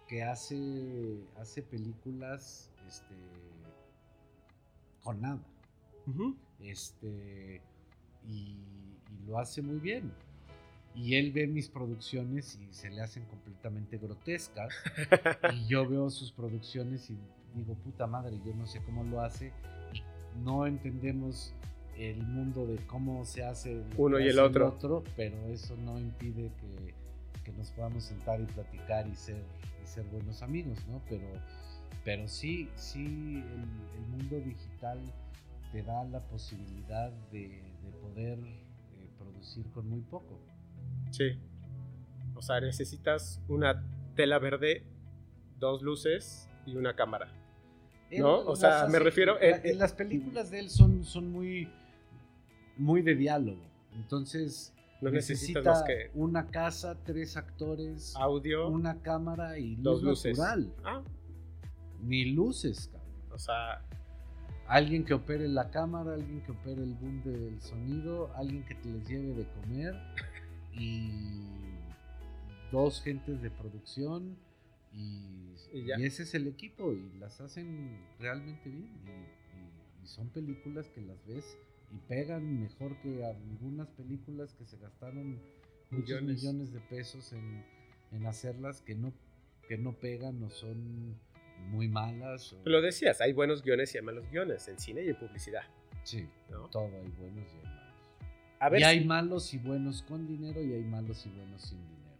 que 0.07 0.21
hace, 0.23 1.17
hace 1.37 1.61
películas 1.63 2.69
este, 2.87 3.15
con 5.03 5.21
nada. 5.21 5.39
Este, 6.59 7.61
y, 8.27 8.57
y 9.11 9.25
lo 9.27 9.39
hace 9.39 9.61
muy 9.61 9.79
bien. 9.79 10.11
Y 10.95 11.15
él 11.15 11.31
ve 11.31 11.45
mis 11.47 11.67
producciones 11.69 12.57
y 12.61 12.73
se 12.73 12.89
le 12.89 13.01
hacen 13.01 13.23
completamente 13.25 13.97
grotescas. 13.97 14.73
y 15.53 15.67
yo 15.67 15.87
veo 15.87 16.09
sus 16.09 16.31
producciones 16.31 17.09
y 17.09 17.17
digo, 17.55 17.73
puta 17.75 18.07
madre, 18.07 18.37
yo 18.45 18.53
no 18.53 18.65
sé 18.67 18.81
cómo 18.83 19.03
lo 19.03 19.21
hace. 19.21 19.51
No 20.43 20.67
entendemos 20.67 21.53
el 21.97 22.21
mundo 22.23 22.65
de 22.67 22.75
cómo 22.87 23.23
se 23.25 23.43
hace 23.43 23.81
Uno 23.97 24.19
y 24.19 24.27
el 24.27 24.39
otro. 24.39 24.77
pero 25.15 25.37
eso 25.47 25.75
no 25.77 25.97
impide 25.97 26.51
que, 26.59 26.93
que 27.43 27.51
nos 27.57 27.71
podamos 27.71 28.03
sentar 28.03 28.41
y 28.41 28.45
platicar 28.45 29.07
y 29.07 29.15
ser, 29.15 29.41
y 29.81 29.85
y 29.85 29.87
ser 29.87 30.05
buenos 30.05 30.41
amigos, 30.41 30.85
¿no? 30.87 31.01
Pero, 31.07 31.27
pero 32.03 32.27
sí, 32.27 32.69
sí, 32.75 33.37
el, 33.37 33.99
el 34.01 34.07
mundo 34.09 34.37
digital 34.39 34.99
te 35.71 35.83
da 35.83 36.03
la 36.05 36.19
posibilidad 36.19 37.11
de, 37.31 37.47
de 37.83 37.91
poder 38.01 38.39
eh, 38.39 39.09
producir 39.17 39.65
con 39.71 39.87
muy 39.89 40.01
poco. 40.01 40.39
Sí. 41.11 41.39
O 42.35 42.41
sea, 42.41 42.59
necesitas 42.59 43.41
una 43.47 43.83
tela 44.15 44.39
verde, 44.39 44.83
dos 45.59 45.81
luces 45.81 46.49
y 46.65 46.75
una 46.75 46.95
cámara. 46.95 47.27
¿No? 48.11 48.39
O 48.39 48.55
sea, 48.55 48.87
me 48.87 48.99
refiero- 48.99 49.39
en- 49.41 49.61
en- 49.65 49.77
las 49.79 49.93
películas 49.93 50.51
de 50.51 50.59
él 50.59 50.69
son, 50.69 51.03
son 51.03 51.31
muy, 51.31 51.67
muy 52.77 53.01
de 53.01 53.15
diálogo. 53.15 53.61
Entonces, 53.95 54.73
No 55.01 55.09
necesita 55.11 55.61
más 55.61 55.83
que 55.83 56.11
una 56.13 56.47
casa, 56.47 56.97
tres 57.03 57.35
actores, 57.37 58.15
audio, 58.15 58.67
una 58.69 59.01
cámara 59.01 59.57
y 59.59 59.75
dos 59.75 60.01
luz 60.01 60.11
luces. 60.25 60.37
natural. 60.37 60.73
Ah, 60.83 61.01
Ni 62.03 62.25
luces, 62.25 62.89
cabrón. 62.91 63.31
o 63.33 63.37
sea, 63.39 63.81
Alguien 64.67 65.05
que 65.05 65.13
opere 65.13 65.47
la 65.47 65.69
cámara, 65.69 66.15
alguien 66.15 66.41
que 66.41 66.51
opere 66.51 66.81
el 66.81 66.95
boom 66.95 67.21
del 67.23 67.61
sonido, 67.61 68.31
alguien 68.35 68.63
que 68.65 68.73
te 68.73 68.89
les 68.89 69.07
lleve 69.07 69.33
de 69.35 69.45
comer 69.61 69.93
y 70.73 71.43
dos 72.71 72.99
gentes 73.03 73.43
de 73.43 73.51
producción 73.51 74.35
y, 74.95 75.55
Y 75.73 75.85
ya. 75.85 75.99
y 75.99 76.05
ese 76.05 76.23
es 76.23 76.33
el 76.35 76.47
equipo 76.47 76.93
y 76.93 77.17
las 77.19 77.41
hacen 77.41 77.97
realmente 78.19 78.69
bien 78.69 78.89
y, 80.03 80.07
son 80.07 80.29
películas 80.29 80.87
que 80.89 81.01
las 81.01 81.25
ves 81.25 81.57
y 81.91 81.97
pegan 82.07 82.61
mejor 82.61 82.95
que 83.01 83.25
algunas 83.25 83.89
películas 83.89 84.53
que 84.53 84.63
se 84.65 84.77
gastaron 84.77 85.39
muchos 85.89 86.21
Millones. 86.21 86.41
millones, 86.43 86.73
de 86.73 86.79
pesos 86.79 87.33
en, 87.33 87.65
en 88.11 88.25
hacerlas 88.27 88.81
que 88.81 88.93
no 88.95 89.13
que 89.67 89.77
no 89.79 89.93
pegan 89.93 90.43
o 90.43 90.49
son 90.51 91.17
muy 91.71 91.87
malas 91.87 92.53
o- 92.53 92.61
lo 92.69 92.81
decías, 92.81 93.19
hay 93.19 93.33
buenos 93.33 93.63
guiones 93.63 93.93
y 93.95 93.97
hay 93.97 94.03
malos 94.03 94.29
guiones 94.29 94.67
en 94.67 94.77
cine 94.77 95.03
y 95.03 95.09
en 95.09 95.15
publicidad. 95.17 95.63
Sí, 96.03 96.27
¿no? 96.51 96.69
todo 96.69 96.85
hay 96.85 97.09
buenos 97.17 97.47
y 97.51 97.57
hay 97.57 97.63
malos. 97.63 97.95
A 98.59 98.69
ver, 98.69 98.81
y 98.81 98.83
hay 98.83 99.05
malos 99.05 99.53
y 99.55 99.57
buenos 99.57 100.03
con 100.03 100.27
dinero 100.27 100.61
y 100.61 100.71
hay 100.73 100.83
malos 100.83 101.25
y 101.25 101.29
buenos 101.29 101.63
sin 101.63 101.79
dinero. 101.79 102.15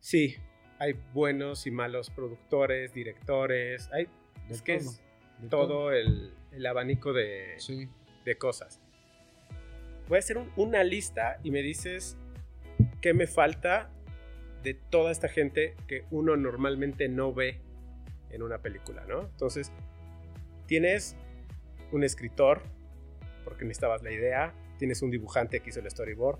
sí, 0.00 0.34
hay 0.78 0.94
buenos 1.14 1.66
y 1.66 1.70
malos 1.70 2.10
productores, 2.10 2.92
directores, 2.92 3.88
hay 3.92 4.06
De 4.48 4.54
Es 4.54 4.62
que 4.62 4.74
es 4.76 5.02
todo 5.50 5.92
el, 5.92 6.32
el 6.52 6.66
abanico 6.66 7.12
de, 7.12 7.54
Sí. 7.58 7.88
de 8.24 8.36
cosas. 8.38 8.80
Voy 10.08 10.16
a 10.16 10.18
hacer 10.20 10.38
un- 10.38 10.52
una 10.56 10.84
lista 10.84 11.38
y 11.42 11.50
me 11.50 11.62
dices 11.62 12.16
qué 13.00 13.12
me 13.14 13.26
falta 13.26 13.90
de 14.62 14.74
toda 14.74 15.10
esta 15.10 15.28
gente 15.28 15.74
que 15.88 16.04
uno 16.10 16.36
normalmente 16.36 17.08
no 17.08 17.32
ve 17.32 17.60
en 18.30 18.42
una 18.42 18.58
película, 18.58 19.04
¿no? 19.06 19.22
Entonces, 19.22 19.72
tienes 20.66 21.16
un 21.92 22.02
escritor, 22.04 22.62
porque 23.44 23.64
necesitabas 23.64 24.02
la 24.02 24.10
idea, 24.12 24.52
tienes 24.78 25.02
un 25.02 25.10
dibujante 25.10 25.60
que 25.60 25.70
hizo 25.70 25.80
el 25.80 25.90
storyboard, 25.90 26.38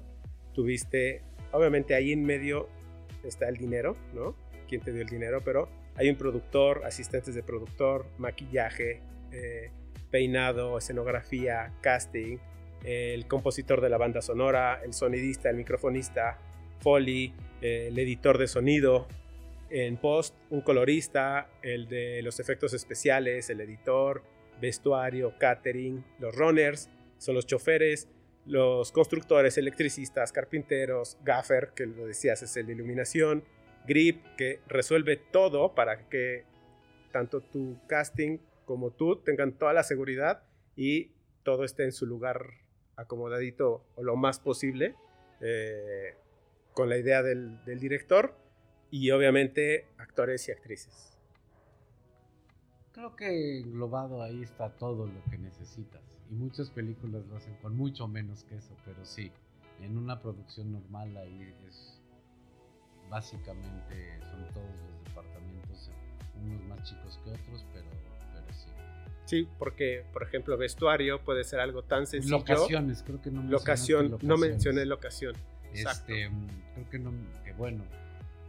tuviste, 0.53 1.23
obviamente 1.53 1.95
ahí 1.95 2.13
en 2.13 2.25
medio 2.25 2.69
está 3.29 3.49
el 3.49 3.57
dinero, 3.57 3.97
¿no? 4.15 4.37
¿Quién 4.69 4.81
te 4.81 4.93
dio 4.93 5.03
el 5.03 5.09
dinero? 5.09 5.41
Pero 5.45 5.69
hay 5.95 6.11
un 6.11 6.17
productor, 6.17 6.83
asistentes 6.85 7.35
de 7.35 7.43
productor, 7.43 8.07
maquillaje, 8.19 9.03
eh, 9.33 9.71
peinado, 10.11 10.79
escenografía, 10.79 11.73
casting, 11.81 12.39
el 12.85 13.27
compositor 13.27 13.81
de 13.81 13.89
la 13.89 13.99
banda 13.99 14.23
sonora, 14.23 14.81
el 14.85 14.93
sonidista, 14.93 15.51
el 15.51 15.57
microfonista, 15.57 16.39
Foley, 16.81 17.33
eh, 17.61 17.89
el 17.89 17.99
editor 17.99 18.39
de 18.39 18.47
sonido, 18.47 19.09
en 19.71 19.97
post 19.97 20.35
un 20.51 20.61
colorista, 20.61 21.51
el 21.63 21.89
de 21.89 22.23
los 22.23 22.39
efectos 22.39 22.73
especiales, 22.75 23.51
el 23.51 23.61
editor, 23.61 24.23
vestuario, 24.61 25.35
catering, 25.39 26.05
los 26.19 26.35
runners, 26.35 26.89
son 27.19 27.35
los 27.35 27.47
choferes, 27.47 28.09
los 28.47 28.93
constructores, 28.93 29.59
electricistas, 29.59 30.33
carpinteros, 30.33 31.19
gaffer, 31.25 31.73
que 31.75 31.87
lo 31.87 32.07
decías 32.07 32.43
es 32.43 32.57
el 32.57 32.67
de 32.67 32.75
iluminación, 32.75 33.45
grip, 33.87 34.25
que 34.37 34.61
resuelve 34.69 35.17
todo 35.17 35.75
para 35.75 36.09
que 36.09 36.45
tanto 37.13 37.41
tu 37.41 37.79
casting 37.87 38.39
como 38.65 38.91
tú 38.91 39.17
tengan 39.17 39.53
toda 39.53 39.73
la 39.73 39.83
seguridad 39.83 40.43
y 40.77 41.13
todo 41.43 41.65
esté 41.65 41.85
en 41.85 41.93
su 41.93 42.07
lugar 42.07 42.47
acomodadito 42.97 43.87
o 43.95 44.03
lo 44.03 44.17
más 44.17 44.41
posible 44.41 44.95
eh, 45.41 46.15
con 46.73 46.89
la 46.89 46.99
idea 46.99 47.23
del, 47.23 47.65
del 47.65 47.79
director 47.81 48.35
y 48.91 49.11
obviamente 49.11 49.89
actores 49.99 50.49
y 50.49 50.53
actrices. 50.53 51.19
Creo 52.93 53.15
que 53.15 53.59
englobado 53.61 54.23
ahí 54.23 54.43
está 54.43 54.71
todo 54.71 55.07
lo 55.07 55.31
que 55.31 55.39
necesitas. 55.39 56.16
Y 56.31 56.35
muchas 56.35 56.71
películas 56.71 57.25
lo 57.27 57.37
hacen 57.37 57.55
con 57.63 57.77
mucho 57.77 58.09
menos 58.09 58.45
que 58.45 58.57
eso, 58.57 58.75
pero 58.85 59.05
sí, 59.05 59.31
en 59.81 59.97
una 59.97 60.21
producción 60.21 60.73
normal 60.73 61.17
ahí 61.17 61.55
es 61.69 62.01
básicamente 63.09 64.19
son 64.31 64.53
todos 64.53 64.67
los 64.67 65.05
departamentos, 65.05 65.91
unos 66.43 66.63
más 66.65 66.83
chicos 66.83 67.21
que 67.25 67.31
otros, 67.31 67.65
pero, 67.73 67.87
pero 68.33 68.53
sí. 68.53 68.69
Sí, 69.25 69.49
porque 69.59 70.05
por 70.13 70.23
ejemplo 70.23 70.57
vestuario 70.57 71.23
puede 71.23 71.45
ser 71.45 71.61
algo 71.61 71.83
tan 71.83 72.07
sencillo. 72.07 72.39
Locaciones, 72.39 73.03
creo 73.03 73.21
que 73.23 73.31
no 73.31 73.43
mencionaste 73.43 73.93
Locación, 73.93 74.19
no 74.23 74.37
mencioné 74.37 74.85
locación. 74.87 75.37
Exacto. 75.73 76.13
Este, 76.13 76.29
mm, 76.29 76.47
creo 76.75 76.91
que 76.91 76.99
no, 76.99 77.13
que 77.45 77.53
bueno, 77.53 77.85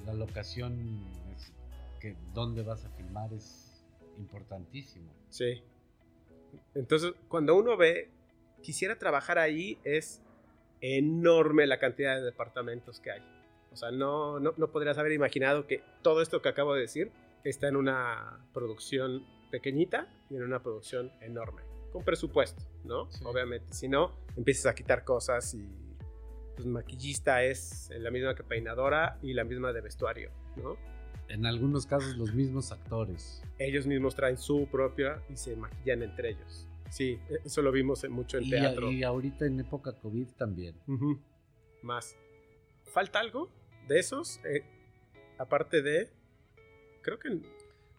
la 0.05 0.13
locación, 0.13 1.01
es 1.35 1.51
que 1.99 2.15
dónde 2.33 2.63
vas 2.63 2.85
a 2.85 2.89
filmar 2.91 3.33
es 3.33 3.83
importantísimo. 4.17 5.11
Sí. 5.29 5.63
Entonces, 6.75 7.13
cuando 7.27 7.55
uno 7.55 7.77
ve, 7.77 8.09
quisiera 8.61 8.97
trabajar 8.97 9.39
ahí, 9.39 9.79
es 9.83 10.21
enorme 10.81 11.65
la 11.67 11.79
cantidad 11.79 12.15
de 12.15 12.23
departamentos 12.23 12.99
que 12.99 13.11
hay. 13.11 13.21
O 13.71 13.75
sea, 13.75 13.91
no, 13.91 14.39
no, 14.39 14.53
no 14.57 14.71
podrías 14.71 14.97
haber 14.97 15.11
imaginado 15.11 15.67
que 15.67 15.83
todo 16.01 16.21
esto 16.21 16.41
que 16.41 16.49
acabo 16.49 16.73
de 16.73 16.81
decir 16.81 17.11
está 17.43 17.67
en 17.67 17.75
una 17.75 18.39
producción 18.53 19.25
pequeñita 19.51 20.07
y 20.29 20.35
en 20.35 20.43
una 20.43 20.61
producción 20.61 21.11
enorme. 21.21 21.61
Con 21.91 22.03
presupuesto, 22.03 22.63
¿no? 22.83 23.11
Sí. 23.11 23.23
Obviamente. 23.25 23.73
Si 23.73 23.87
no, 23.87 24.15
empiezas 24.35 24.67
a 24.67 24.75
quitar 24.75 25.03
cosas 25.03 25.53
y 25.53 25.67
pues 26.55 26.65
maquillista 26.65 27.43
es 27.43 27.89
la 27.91 28.09
misma 28.09 28.33
que 28.33 28.43
peinadora 28.43 29.19
y 29.21 29.33
la 29.33 29.43
misma 29.43 29.73
de 29.73 29.81
vestuario, 29.81 30.31
¿no? 30.55 30.75
En 31.29 31.45
algunos 31.45 31.85
casos 31.85 32.15
los 32.17 32.33
mismos 32.33 32.71
actores. 32.71 33.43
ellos 33.59 33.85
mismos 33.85 34.15
traen 34.15 34.37
su 34.37 34.67
propia 34.67 35.21
y 35.29 35.35
se 35.35 35.55
maquillan 35.55 36.03
entre 36.03 36.29
ellos. 36.31 36.67
Sí, 36.89 37.19
e, 37.29 37.39
eso 37.45 37.61
lo 37.61 37.71
vimos 37.71 38.07
mucho 38.09 38.37
en 38.37 38.45
Y, 38.45 38.49
teatro. 38.51 38.91
y 38.91 39.03
ahorita 39.03 39.45
en 39.45 39.59
época 39.59 39.91
COVID 39.93 40.27
también. 40.37 40.75
Más. 41.83 42.15
¿Falta 42.85 43.19
algo 43.19 43.49
de 43.87 43.99
esos? 43.99 44.39
Eh, 44.45 44.63
aparte 45.37 45.81
de... 45.81 46.09
Creo 47.01 47.19
que... 47.19 47.41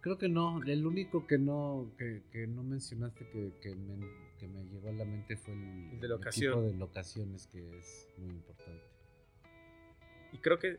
Creo 0.01 0.17
que 0.17 0.29
no, 0.29 0.63
el 0.65 0.87
único 0.87 1.27
que 1.27 1.39
no, 1.39 1.91
que, 1.99 2.23
que 2.31 2.47
no 2.47 2.63
mencionaste 2.63 3.29
que, 3.31 3.53
que 3.61 3.75
me, 3.75 3.99
que 4.39 4.47
me 4.47 4.63
llegó 4.65 4.89
a 4.91 4.93
la 4.93 5.05
mente 5.05 5.37
fue 5.37 5.53
el, 5.55 5.61
El 5.93 6.01
de 6.01 6.07
el 6.07 6.13
locación. 6.13 6.53
equipo 6.53 6.67
de 6.73 6.79
locaciones, 6.79 7.47
que 7.49 7.79
es 7.79 8.07
muy 8.17 8.31
importante. 8.37 8.85
Y 10.33 10.39
creo 10.39 10.59
que 10.61 10.79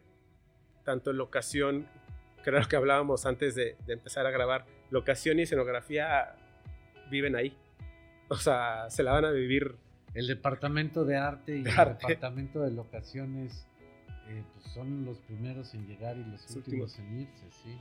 tanto 0.85 1.11
locación, 1.11 1.85
que 2.43 2.49
era 2.49 2.59
lo 2.59 2.67
que 2.67 2.75
hablábamos 2.75 3.25
antes 3.25 3.55
de, 3.55 3.75
de 3.85 3.93
empezar 3.93 4.25
a 4.25 4.31
grabar, 4.31 4.65
locación 4.89 5.39
y 5.39 5.43
escenografía 5.43 6.35
viven 7.11 7.35
ahí. 7.35 7.55
O 8.27 8.35
sea, 8.35 8.89
se 8.89 9.03
la 9.03 9.11
van 9.13 9.25
a 9.25 9.31
vivir. 9.31 9.75
El 10.13 10.27
departamento 10.27 11.05
de 11.05 11.17
arte 11.17 11.55
y 11.57 11.63
De 11.63 11.69
el 11.71 11.79
arte. 11.79 12.07
departamento 12.07 12.61
de 12.61 12.71
locaciones 12.71 13.67
eh, 14.27 14.43
pues 14.53 14.73
son 14.73 15.05
los 15.05 15.17
primeros 15.19 15.73
en 15.73 15.87
llegar 15.87 16.15
y 16.17 16.23
los 16.23 16.41
Los 16.43 16.55
últimos 16.55 16.97
en 16.99 17.21
irse, 17.21 17.45
sí. 17.63 17.77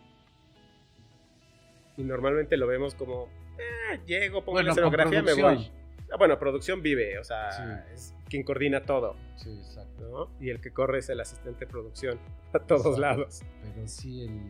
Y 1.97 2.03
normalmente 2.05 2.57
lo 2.57 2.67
vemos 2.67 2.95
como... 2.95 3.29
"Eh, 3.59 4.01
llego, 4.07 4.41
pongo 4.45 4.53
Bueno, 4.57 4.67
la 4.69 4.73
escenografía, 4.73 5.23
me 5.23 5.35
voy. 5.35 5.71
Ah, 6.13 6.17
bueno, 6.17 6.39
producción 6.39 6.81
vive, 6.83 7.19
o 7.19 7.25
sea, 7.25 7.53
Sí. 7.53 7.93
es 7.93 8.15
quien 8.29 8.43
coordina 8.43 8.83
todo. 8.85 9.17
Sí, 9.37 9.51
exacto. 9.59 10.09
¿no? 10.09 10.45
Y 10.45 10.51
el 10.51 10.61
que 10.61 10.73
corre 10.73 10.99
es 11.01 11.09
el 11.11 11.21
asistente 11.21 11.67
de 11.67 11.71
producción 11.71 12.19
a 12.53 12.59
todos 12.61 12.81
Exacto. 12.97 13.01
lados. 13.01 13.43
Pero 13.63 13.87
sí, 13.89 14.23
el, 14.23 14.41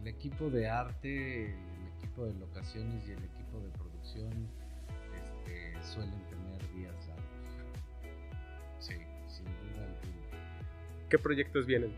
el 0.00 0.06
equipo 0.06 0.48
de 0.50 0.68
arte, 0.68 1.46
el 1.46 1.88
equipo 1.98 2.26
de 2.26 2.34
locaciones 2.34 3.06
y 3.08 3.12
el 3.12 3.24
equipo 3.24 3.60
de 3.60 3.68
producción 3.70 4.30
este, 5.14 5.74
suelen 5.82 6.20
tener 6.28 6.72
días 6.74 6.94
largos. 7.08 7.24
Sí, 8.78 8.94
sin 9.28 9.44
duda 9.46 9.84
alguna. 9.84 11.08
¿Qué 11.08 11.18
proyectos 11.18 11.66
vienen? 11.66 11.92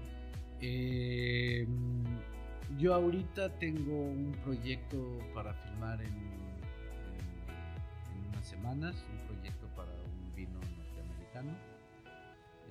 Eh, 0.61 1.67
yo 2.79 2.95
ahorita 2.95 3.51
tengo 3.59 3.93
un 4.07 4.33
proyecto 4.45 5.19
para 5.35 5.53
filmar 5.55 6.01
en, 6.03 6.32
semanas, 8.63 8.95
un 9.11 9.27
proyecto 9.27 9.67
para 9.75 9.91
un 9.93 10.35
vino 10.37 10.61
norteamericano. 10.61 11.57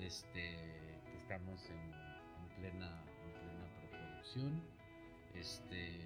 Este, 0.00 0.40
que 0.40 1.18
estamos 1.20 1.60
en, 1.66 1.76
en 1.76 2.56
plena, 2.58 3.04
en 3.24 3.32
plena 3.40 3.68
preproducción. 3.90 4.62
Este, 5.34 6.00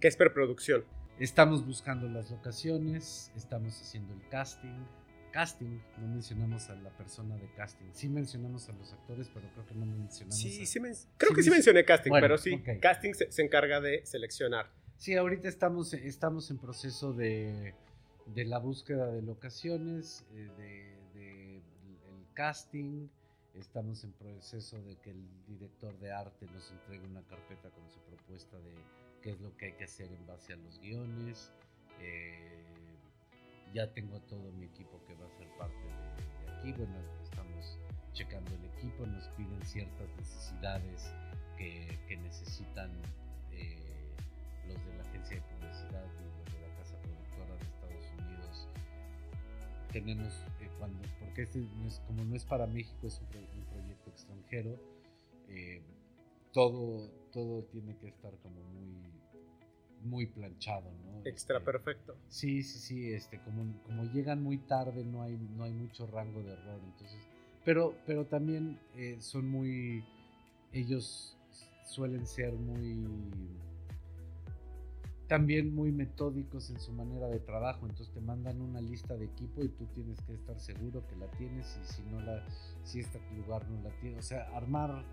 ¿Qué 0.00 0.08
es 0.08 0.16
preproducción? 0.16 0.84
Estamos 1.18 1.66
buscando 1.66 2.08
las 2.08 2.30
locaciones, 2.30 3.30
estamos 3.36 3.78
haciendo 3.80 4.14
el 4.14 4.26
casting. 4.28 4.84
Casting, 5.32 5.80
no 5.98 6.08
mencionamos 6.08 6.70
a 6.70 6.76
la 6.76 6.88
persona 6.96 7.36
de 7.36 7.46
casting. 7.56 7.86
Sí 7.92 8.08
mencionamos 8.08 8.70
a 8.70 8.72
los 8.72 8.90
actores, 8.94 9.28
pero 9.34 9.46
creo 9.52 9.66
que 9.66 9.74
no 9.74 9.84
mencionamos 9.84 10.38
Sí, 10.38 10.62
a... 10.62 10.66
sí, 10.66 10.80
men- 10.80 10.94
creo 11.18 11.30
Sí, 11.30 11.36
que 11.36 11.42
sí 11.42 11.50
men- 11.50 11.58
mencioné 11.58 11.84
casting, 11.84 12.10
Bueno, 12.10 12.24
pero 12.24 12.38
sí, 12.38 12.62
casting 12.80 13.12
se, 13.12 13.30
se 13.30 13.42
encarga 13.42 13.82
de 13.82 14.04
seleccionar. 14.06 14.70
Sí, 14.96 15.14
ahorita 15.14 15.46
estamos, 15.48 15.92
estamos 15.92 16.50
en 16.50 16.56
proceso 16.56 17.12
de, 17.12 17.74
de 18.26 18.44
la 18.44 18.58
búsqueda 18.58 19.06
de 19.06 19.22
locaciones, 19.22 20.24
eh, 20.32 20.48
de, 21.14 21.56
el 21.56 22.26
casting. 22.34 23.08
Estamos 23.54 24.04
en 24.04 24.12
proceso 24.12 24.82
de 24.82 24.96
que 24.96 25.10
el 25.10 25.46
director 25.46 25.98
de 25.98 26.12
arte 26.12 26.46
nos 26.52 26.70
entregue 26.70 27.06
una 27.06 27.22
carpeta 27.22 27.70
con 27.70 27.88
su 27.88 27.98
propuesta 28.00 28.58
de 28.58 28.74
qué 29.22 29.30
es 29.30 29.40
lo 29.40 29.56
que 29.56 29.66
hay 29.66 29.72
que 29.72 29.84
hacer 29.84 30.12
en 30.12 30.26
base 30.26 30.52
a 30.52 30.56
los 30.56 30.78
guiones. 30.80 31.52
Eh, 32.00 32.64
ya 33.72 33.90
tengo 33.92 34.20
todo 34.22 34.52
mi 34.52 34.66
equipo 34.66 35.00
que 35.06 35.14
va 35.14 35.26
a 35.26 35.30
ser 35.30 35.48
parte 35.56 35.76
de, 35.76 36.52
aquí. 36.52 36.72
Bueno, 36.72 36.98
estamos 37.22 37.78
checando 38.12 38.54
el 38.54 38.64
equipo, 38.66 39.06
nos 39.06 39.26
piden 39.28 39.62
ciertas 39.64 40.08
necesidades 40.18 41.12
que, 41.56 41.98
que 42.08 42.16
necesitan 42.18 42.90
eh, 43.52 43.78
los 44.68 44.84
de 44.84 44.96
la 44.96 45.02
agencia 45.02 45.36
de 45.36 45.42
publicidad 45.42 46.06
Tenemos, 50.00 50.34
eh, 50.60 50.68
cuando, 50.78 50.98
porque 51.20 51.42
este 51.42 51.58
no 51.80 51.88
es- 51.88 52.00
como 52.06 52.22
no 52.24 52.36
es 52.36 52.44
para 52.44 52.66
México, 52.66 53.06
es 53.06 53.18
un, 53.18 53.26
pro- 53.28 53.40
un 53.40 53.64
proyecto 53.72 54.10
extranjero, 54.10 54.78
eh, 55.48 55.80
todo, 56.52 57.10
todo 57.32 57.62
tiene 57.72 57.96
que 57.96 58.08
estar 58.08 58.32
como 58.42 58.60
muy, 58.74 60.10
muy 60.10 60.26
planchado, 60.26 60.84
¿no? 61.06 61.22
Extra 61.24 61.56
Este, 61.58 61.64
perfecto. 61.72 62.14
Sí, 62.28 62.62
sí, 62.62 62.78
sí, 62.78 63.12
este, 63.14 63.38
como, 63.40 63.64
como 63.86 64.04
llegan 64.04 64.42
muy 64.42 64.58
tarde 64.58 65.02
no 65.04 65.22
hay, 65.22 65.38
no 65.56 65.64
hay 65.64 65.72
mucho 65.72 66.06
rango 66.06 66.42
de 66.42 66.52
error, 66.52 66.78
entonces, 66.84 67.18
pero, 67.64 67.94
pero 68.04 68.26
también 68.26 68.78
eh, 68.96 69.16
son 69.20 69.48
muy, 69.48 70.04
ellos 70.72 71.38
suelen 71.86 72.26
ser 72.26 72.52
muy, 72.52 73.08
también 75.28 75.74
muy 75.74 75.92
metódicos 75.92 76.70
en 76.70 76.80
su 76.80 76.92
manera 76.92 77.28
de 77.28 77.40
trabajo, 77.40 77.86
entonces 77.86 78.12
te 78.14 78.20
mandan 78.20 78.60
una 78.60 78.80
lista 78.80 79.16
de 79.16 79.24
equipo 79.24 79.62
y 79.64 79.68
tú 79.68 79.86
tienes 79.94 80.20
que 80.22 80.34
estar 80.34 80.58
seguro 80.60 81.06
que 81.08 81.16
la 81.16 81.30
tienes 81.32 81.78
y 81.82 81.86
si 81.86 82.02
no 82.02 82.20
la, 82.20 82.44
si 82.84 83.00
este 83.00 83.20
lugar 83.36 83.68
no 83.68 83.82
la 83.82 83.90
tiene, 84.00 84.18
o 84.18 84.22
sea, 84.22 84.48
armar, 84.56 85.04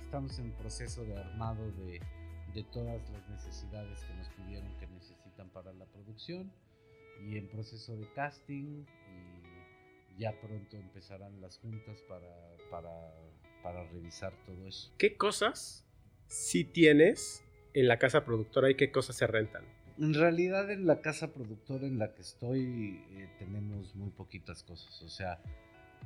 estamos 0.00 0.38
en 0.38 0.52
proceso 0.52 1.04
de 1.04 1.16
armado 1.16 1.64
de, 1.72 2.00
de 2.54 2.64
todas 2.64 3.10
las 3.10 3.28
necesidades 3.28 3.98
que 4.00 4.14
nos 4.14 4.28
pidieron 4.30 4.72
que 4.78 4.86
necesitan 4.86 5.48
para 5.50 5.72
la 5.72 5.84
producción 5.86 6.52
y 7.24 7.36
en 7.36 7.48
proceso 7.48 7.96
de 7.96 8.06
casting 8.12 8.84
y 9.10 10.20
ya 10.20 10.32
pronto 10.40 10.76
empezarán 10.76 11.40
las 11.40 11.58
juntas 11.58 12.00
para, 12.08 12.56
para, 12.70 13.14
para 13.62 13.84
revisar 13.88 14.32
todo 14.44 14.66
eso. 14.66 14.92
¿Qué 14.96 15.16
cosas 15.16 15.84
sí 16.28 16.64
tienes 16.64 17.45
en 17.76 17.88
la 17.88 17.98
casa 17.98 18.24
productora 18.24 18.70
y 18.70 18.74
qué 18.74 18.90
cosas 18.90 19.16
se 19.16 19.26
rentan? 19.26 19.62
En 19.98 20.14
realidad 20.14 20.70
en 20.70 20.86
la 20.86 21.00
casa 21.00 21.32
productora 21.32 21.86
en 21.86 21.98
la 21.98 22.12
que 22.14 22.22
estoy 22.22 23.00
eh, 23.12 23.28
tenemos 23.38 23.94
muy 23.94 24.10
poquitas 24.10 24.62
cosas, 24.62 25.00
o 25.02 25.08
sea, 25.08 25.38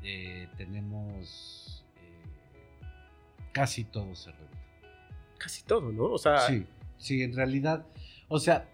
eh, 0.03 0.49
tenemos 0.57 1.85
eh, 1.97 2.85
casi 3.53 3.85
todo 3.85 4.15
se 4.15 4.31
renta. 4.33 4.59
Casi 5.39 5.63
todo, 5.65 5.91
¿no? 5.93 6.05
O 6.05 6.19
sea, 6.19 6.41
Sí, 6.47 6.67
sí, 6.99 7.23
en 7.23 7.35
realidad, 7.35 7.87
o 8.29 8.39
sea, 8.39 8.69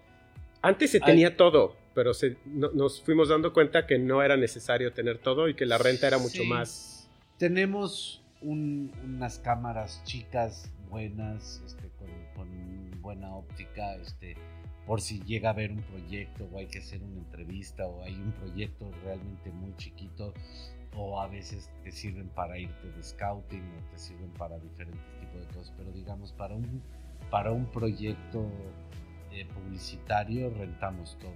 antes 0.63 0.91
se 0.91 1.01
tenía 1.01 1.37
todo, 1.37 1.77
pero 1.95 2.13
se- 2.13 2.37
no- 2.45 2.71
nos 2.73 3.01
fuimos 3.03 3.29
dando 3.29 3.53
cuenta 3.53 3.87
que 3.87 3.99
no 3.99 4.23
era 4.23 4.37
necesario 4.37 4.93
tener 4.93 5.19
todo 5.19 5.49
y 5.49 5.55
que 5.55 5.65
la 5.67 5.79
renta 5.79 6.07
era 6.09 6.19
mucho 6.19 6.43
Sí. 6.43 6.49
más. 6.49 7.09
Tenemos 7.39 8.23
un- 8.43 8.93
unas 9.05 9.39
cámaras 9.39 10.03
chicas, 10.05 10.71
buenas, 10.91 11.63
este, 11.65 11.86
buena 13.17 13.35
óptica, 13.35 13.95
este, 13.97 14.37
por 14.87 15.01
si 15.01 15.21
llega 15.23 15.49
a 15.51 15.53
haber 15.53 15.73
un 15.73 15.83
proyecto 15.83 16.49
o 16.53 16.59
hay 16.59 16.67
que 16.67 16.79
hacer 16.79 17.03
una 17.03 17.19
entrevista 17.19 17.87
o 17.87 18.03
hay 18.05 18.15
un 18.15 18.33
proyecto 18.33 18.91
realmente 19.05 19.51
muy 19.51 19.75
chiquito 19.77 20.35
o 20.95 21.21
a 21.21 21.27
veces 21.29 21.71
te 21.83 21.91
sirven 21.93 22.29
para 22.31 22.59
irte 22.59 22.91
de 22.91 23.03
scouting 23.03 23.63
o 23.63 23.91
te 23.91 23.99
sirven 23.99 24.31
para 24.33 24.59
diferentes 24.59 25.03
tipos 25.21 25.41
de 25.41 25.47
cosas, 25.55 25.75
pero 25.77 25.91
digamos 25.93 26.33
para 26.33 26.55
un, 26.55 26.83
para 27.31 27.53
un 27.53 27.67
proyecto 27.67 28.47
eh, 29.33 29.47
publicitario 29.47 30.51
rentamos 30.51 31.19
todo. 31.19 31.35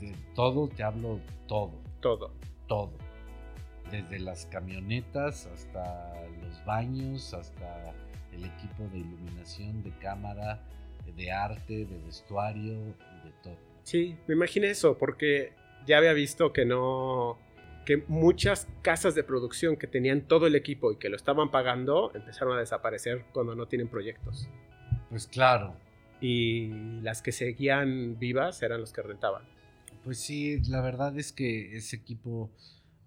De 0.00 0.14
todo, 0.34 0.68
te 0.68 0.82
hablo 0.82 1.20
todo 1.46 1.72
Todo. 2.00 2.32
todo. 2.66 2.92
Desde 3.90 4.18
las 4.20 4.46
camionetas 4.46 5.46
hasta 5.46 6.14
los 6.40 6.64
baños, 6.64 7.34
hasta 7.34 7.92
el 8.32 8.44
equipo 8.44 8.88
de 8.92 8.98
iluminación, 8.98 9.82
de 9.82 9.90
cámara, 9.98 10.60
de 11.16 11.32
arte, 11.32 11.84
de 11.86 11.98
vestuario, 12.04 12.74
de 13.24 13.32
todo. 13.42 13.56
Sí, 13.82 14.16
me 14.26 14.34
imaginé 14.34 14.68
eso, 14.70 14.96
porque 14.98 15.52
ya 15.86 15.98
había 15.98 16.12
visto 16.12 16.52
que 16.52 16.64
no. 16.64 17.38
que 17.84 18.04
muchas 18.08 18.68
casas 18.82 19.14
de 19.14 19.24
producción 19.24 19.76
que 19.76 19.86
tenían 19.86 20.22
todo 20.28 20.46
el 20.46 20.54
equipo 20.54 20.92
y 20.92 20.96
que 20.98 21.08
lo 21.08 21.16
estaban 21.16 21.50
pagando 21.50 22.12
empezaron 22.14 22.56
a 22.56 22.60
desaparecer 22.60 23.24
cuando 23.32 23.54
no 23.54 23.66
tienen 23.66 23.88
proyectos. 23.88 24.48
Pues 25.08 25.26
claro, 25.26 25.74
Y 26.20 27.00
las 27.02 27.22
que 27.22 27.32
seguían 27.32 28.18
vivas 28.18 28.62
eran 28.62 28.80
los 28.80 28.92
que 28.92 29.02
rentaban. 29.02 29.42
pues 30.04 30.18
sí, 30.20 30.60
la 30.68 30.80
verdad 30.82 31.18
es 31.18 31.32
que 31.32 31.76
ese 31.76 31.96
equipo, 31.96 32.50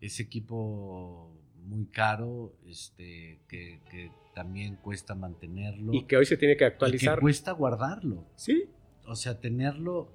ese 0.02 0.24
equipo 0.24 1.32
muy 1.58 1.86
caro, 1.86 2.54
este, 2.68 3.40
que, 3.48 3.80
que 3.90 4.12
también 4.34 4.76
cuesta 4.78 5.16
mantenerlo. 5.16 5.94
Y 5.94 6.04
que 6.04 6.18
hoy 6.18 6.26
se 6.26 6.38
tiene 6.38 6.58
que 6.58 6.64
y 6.64 6.68
actualizar. 6.68 7.16
que 7.16 7.22
cuesta 7.22 7.52
guardarlo. 7.52 8.26
Sí. 8.36 8.66
O 9.06 9.16
sea, 9.16 9.40
tenerlo 9.40 10.12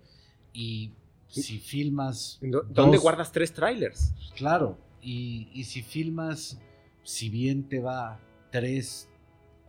y 0.52 0.92
si 1.28 1.58
filmas. 1.58 2.38
¿Dó- 2.40 2.62
¿Dónde 2.62 2.96
dos- 2.96 3.02
guardas 3.02 3.32
tres 3.32 3.52
trailers? 3.52 4.12
Claro, 4.36 4.78
y, 5.02 5.48
y 5.52 5.64
si 5.64 5.82
filmas, 5.82 6.60
si 7.02 7.28
bien 7.30 7.68
te 7.68 7.80
va 7.80 8.18
tres, 8.50 9.08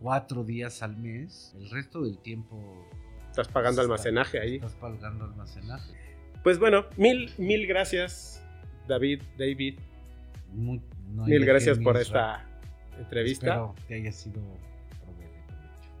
cuatro 0.00 0.42
días 0.44 0.82
al 0.82 0.96
mes, 0.96 1.54
el 1.58 1.70
resto 1.70 2.02
del 2.02 2.18
tiempo 2.18 2.88
Estás 3.30 3.46
pagando 3.48 3.80
almacenaje 3.80 4.40
ahí. 4.40 4.56
Estás 4.56 4.74
pagando 4.74 5.24
almacenaje. 5.24 5.92
Pues 6.42 6.58
bueno, 6.58 6.86
mil, 6.96 7.30
mil 7.38 7.66
gracias, 7.66 8.42
David, 8.88 9.22
David. 9.38 9.78
No 10.52 11.26
Mil 11.26 11.44
gracias 11.44 11.78
por 11.78 11.96
esta 11.96 12.48
entrevista. 13.02 13.46
Espero 13.46 13.74
que 13.88 13.94
haya 13.94 14.12
sido. 14.12 14.40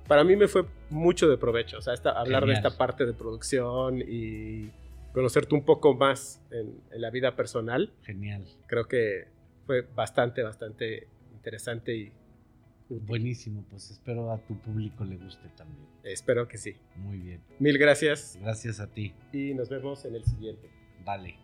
Para 0.06 0.24
mí 0.24 0.34
me 0.34 0.48
fue 0.48 0.64
mucho 0.90 1.28
de 1.28 1.36
provecho. 1.36 1.78
O 1.78 1.82
sea, 1.82 1.94
esta- 1.94 2.10
hablar 2.18 2.44
de 2.44 2.52
esta 2.54 2.76
parte 2.76 3.06
de 3.06 3.12
producción 3.12 4.00
y 4.00 4.70
conocerte 5.12 5.54
un 5.54 5.64
poco 5.64 5.94
más 5.94 6.42
en, 6.50 6.80
en 6.90 7.00
la 7.00 7.10
vida 7.10 7.36
personal. 7.36 7.92
Genial. 8.02 8.44
Creo 8.66 8.88
que 8.88 9.28
fue 9.66 9.82
bastante, 9.82 10.42
bastante 10.42 11.06
interesante 11.32 11.94
y. 11.96 12.12
Buenísimo, 12.88 13.64
pues 13.70 13.88
espero 13.92 14.32
a 14.32 14.38
tu 14.38 14.58
público 14.58 15.04
le 15.04 15.16
guste 15.16 15.48
también. 15.56 15.86
espero 16.02 16.48
que 16.48 16.58
sí. 16.58 16.74
Muy 16.96 17.18
bien. 17.18 17.40
Mil 17.60 17.78
gracias 17.78 18.36
Gracias 18.42 18.80
a 18.80 18.88
ti. 18.88 19.14
y 19.32 19.54
nos 19.54 19.68
vemos 19.68 20.04
en 20.06 20.16
el 20.16 20.24
siguiente. 20.24 20.68
Vale. 21.04 21.36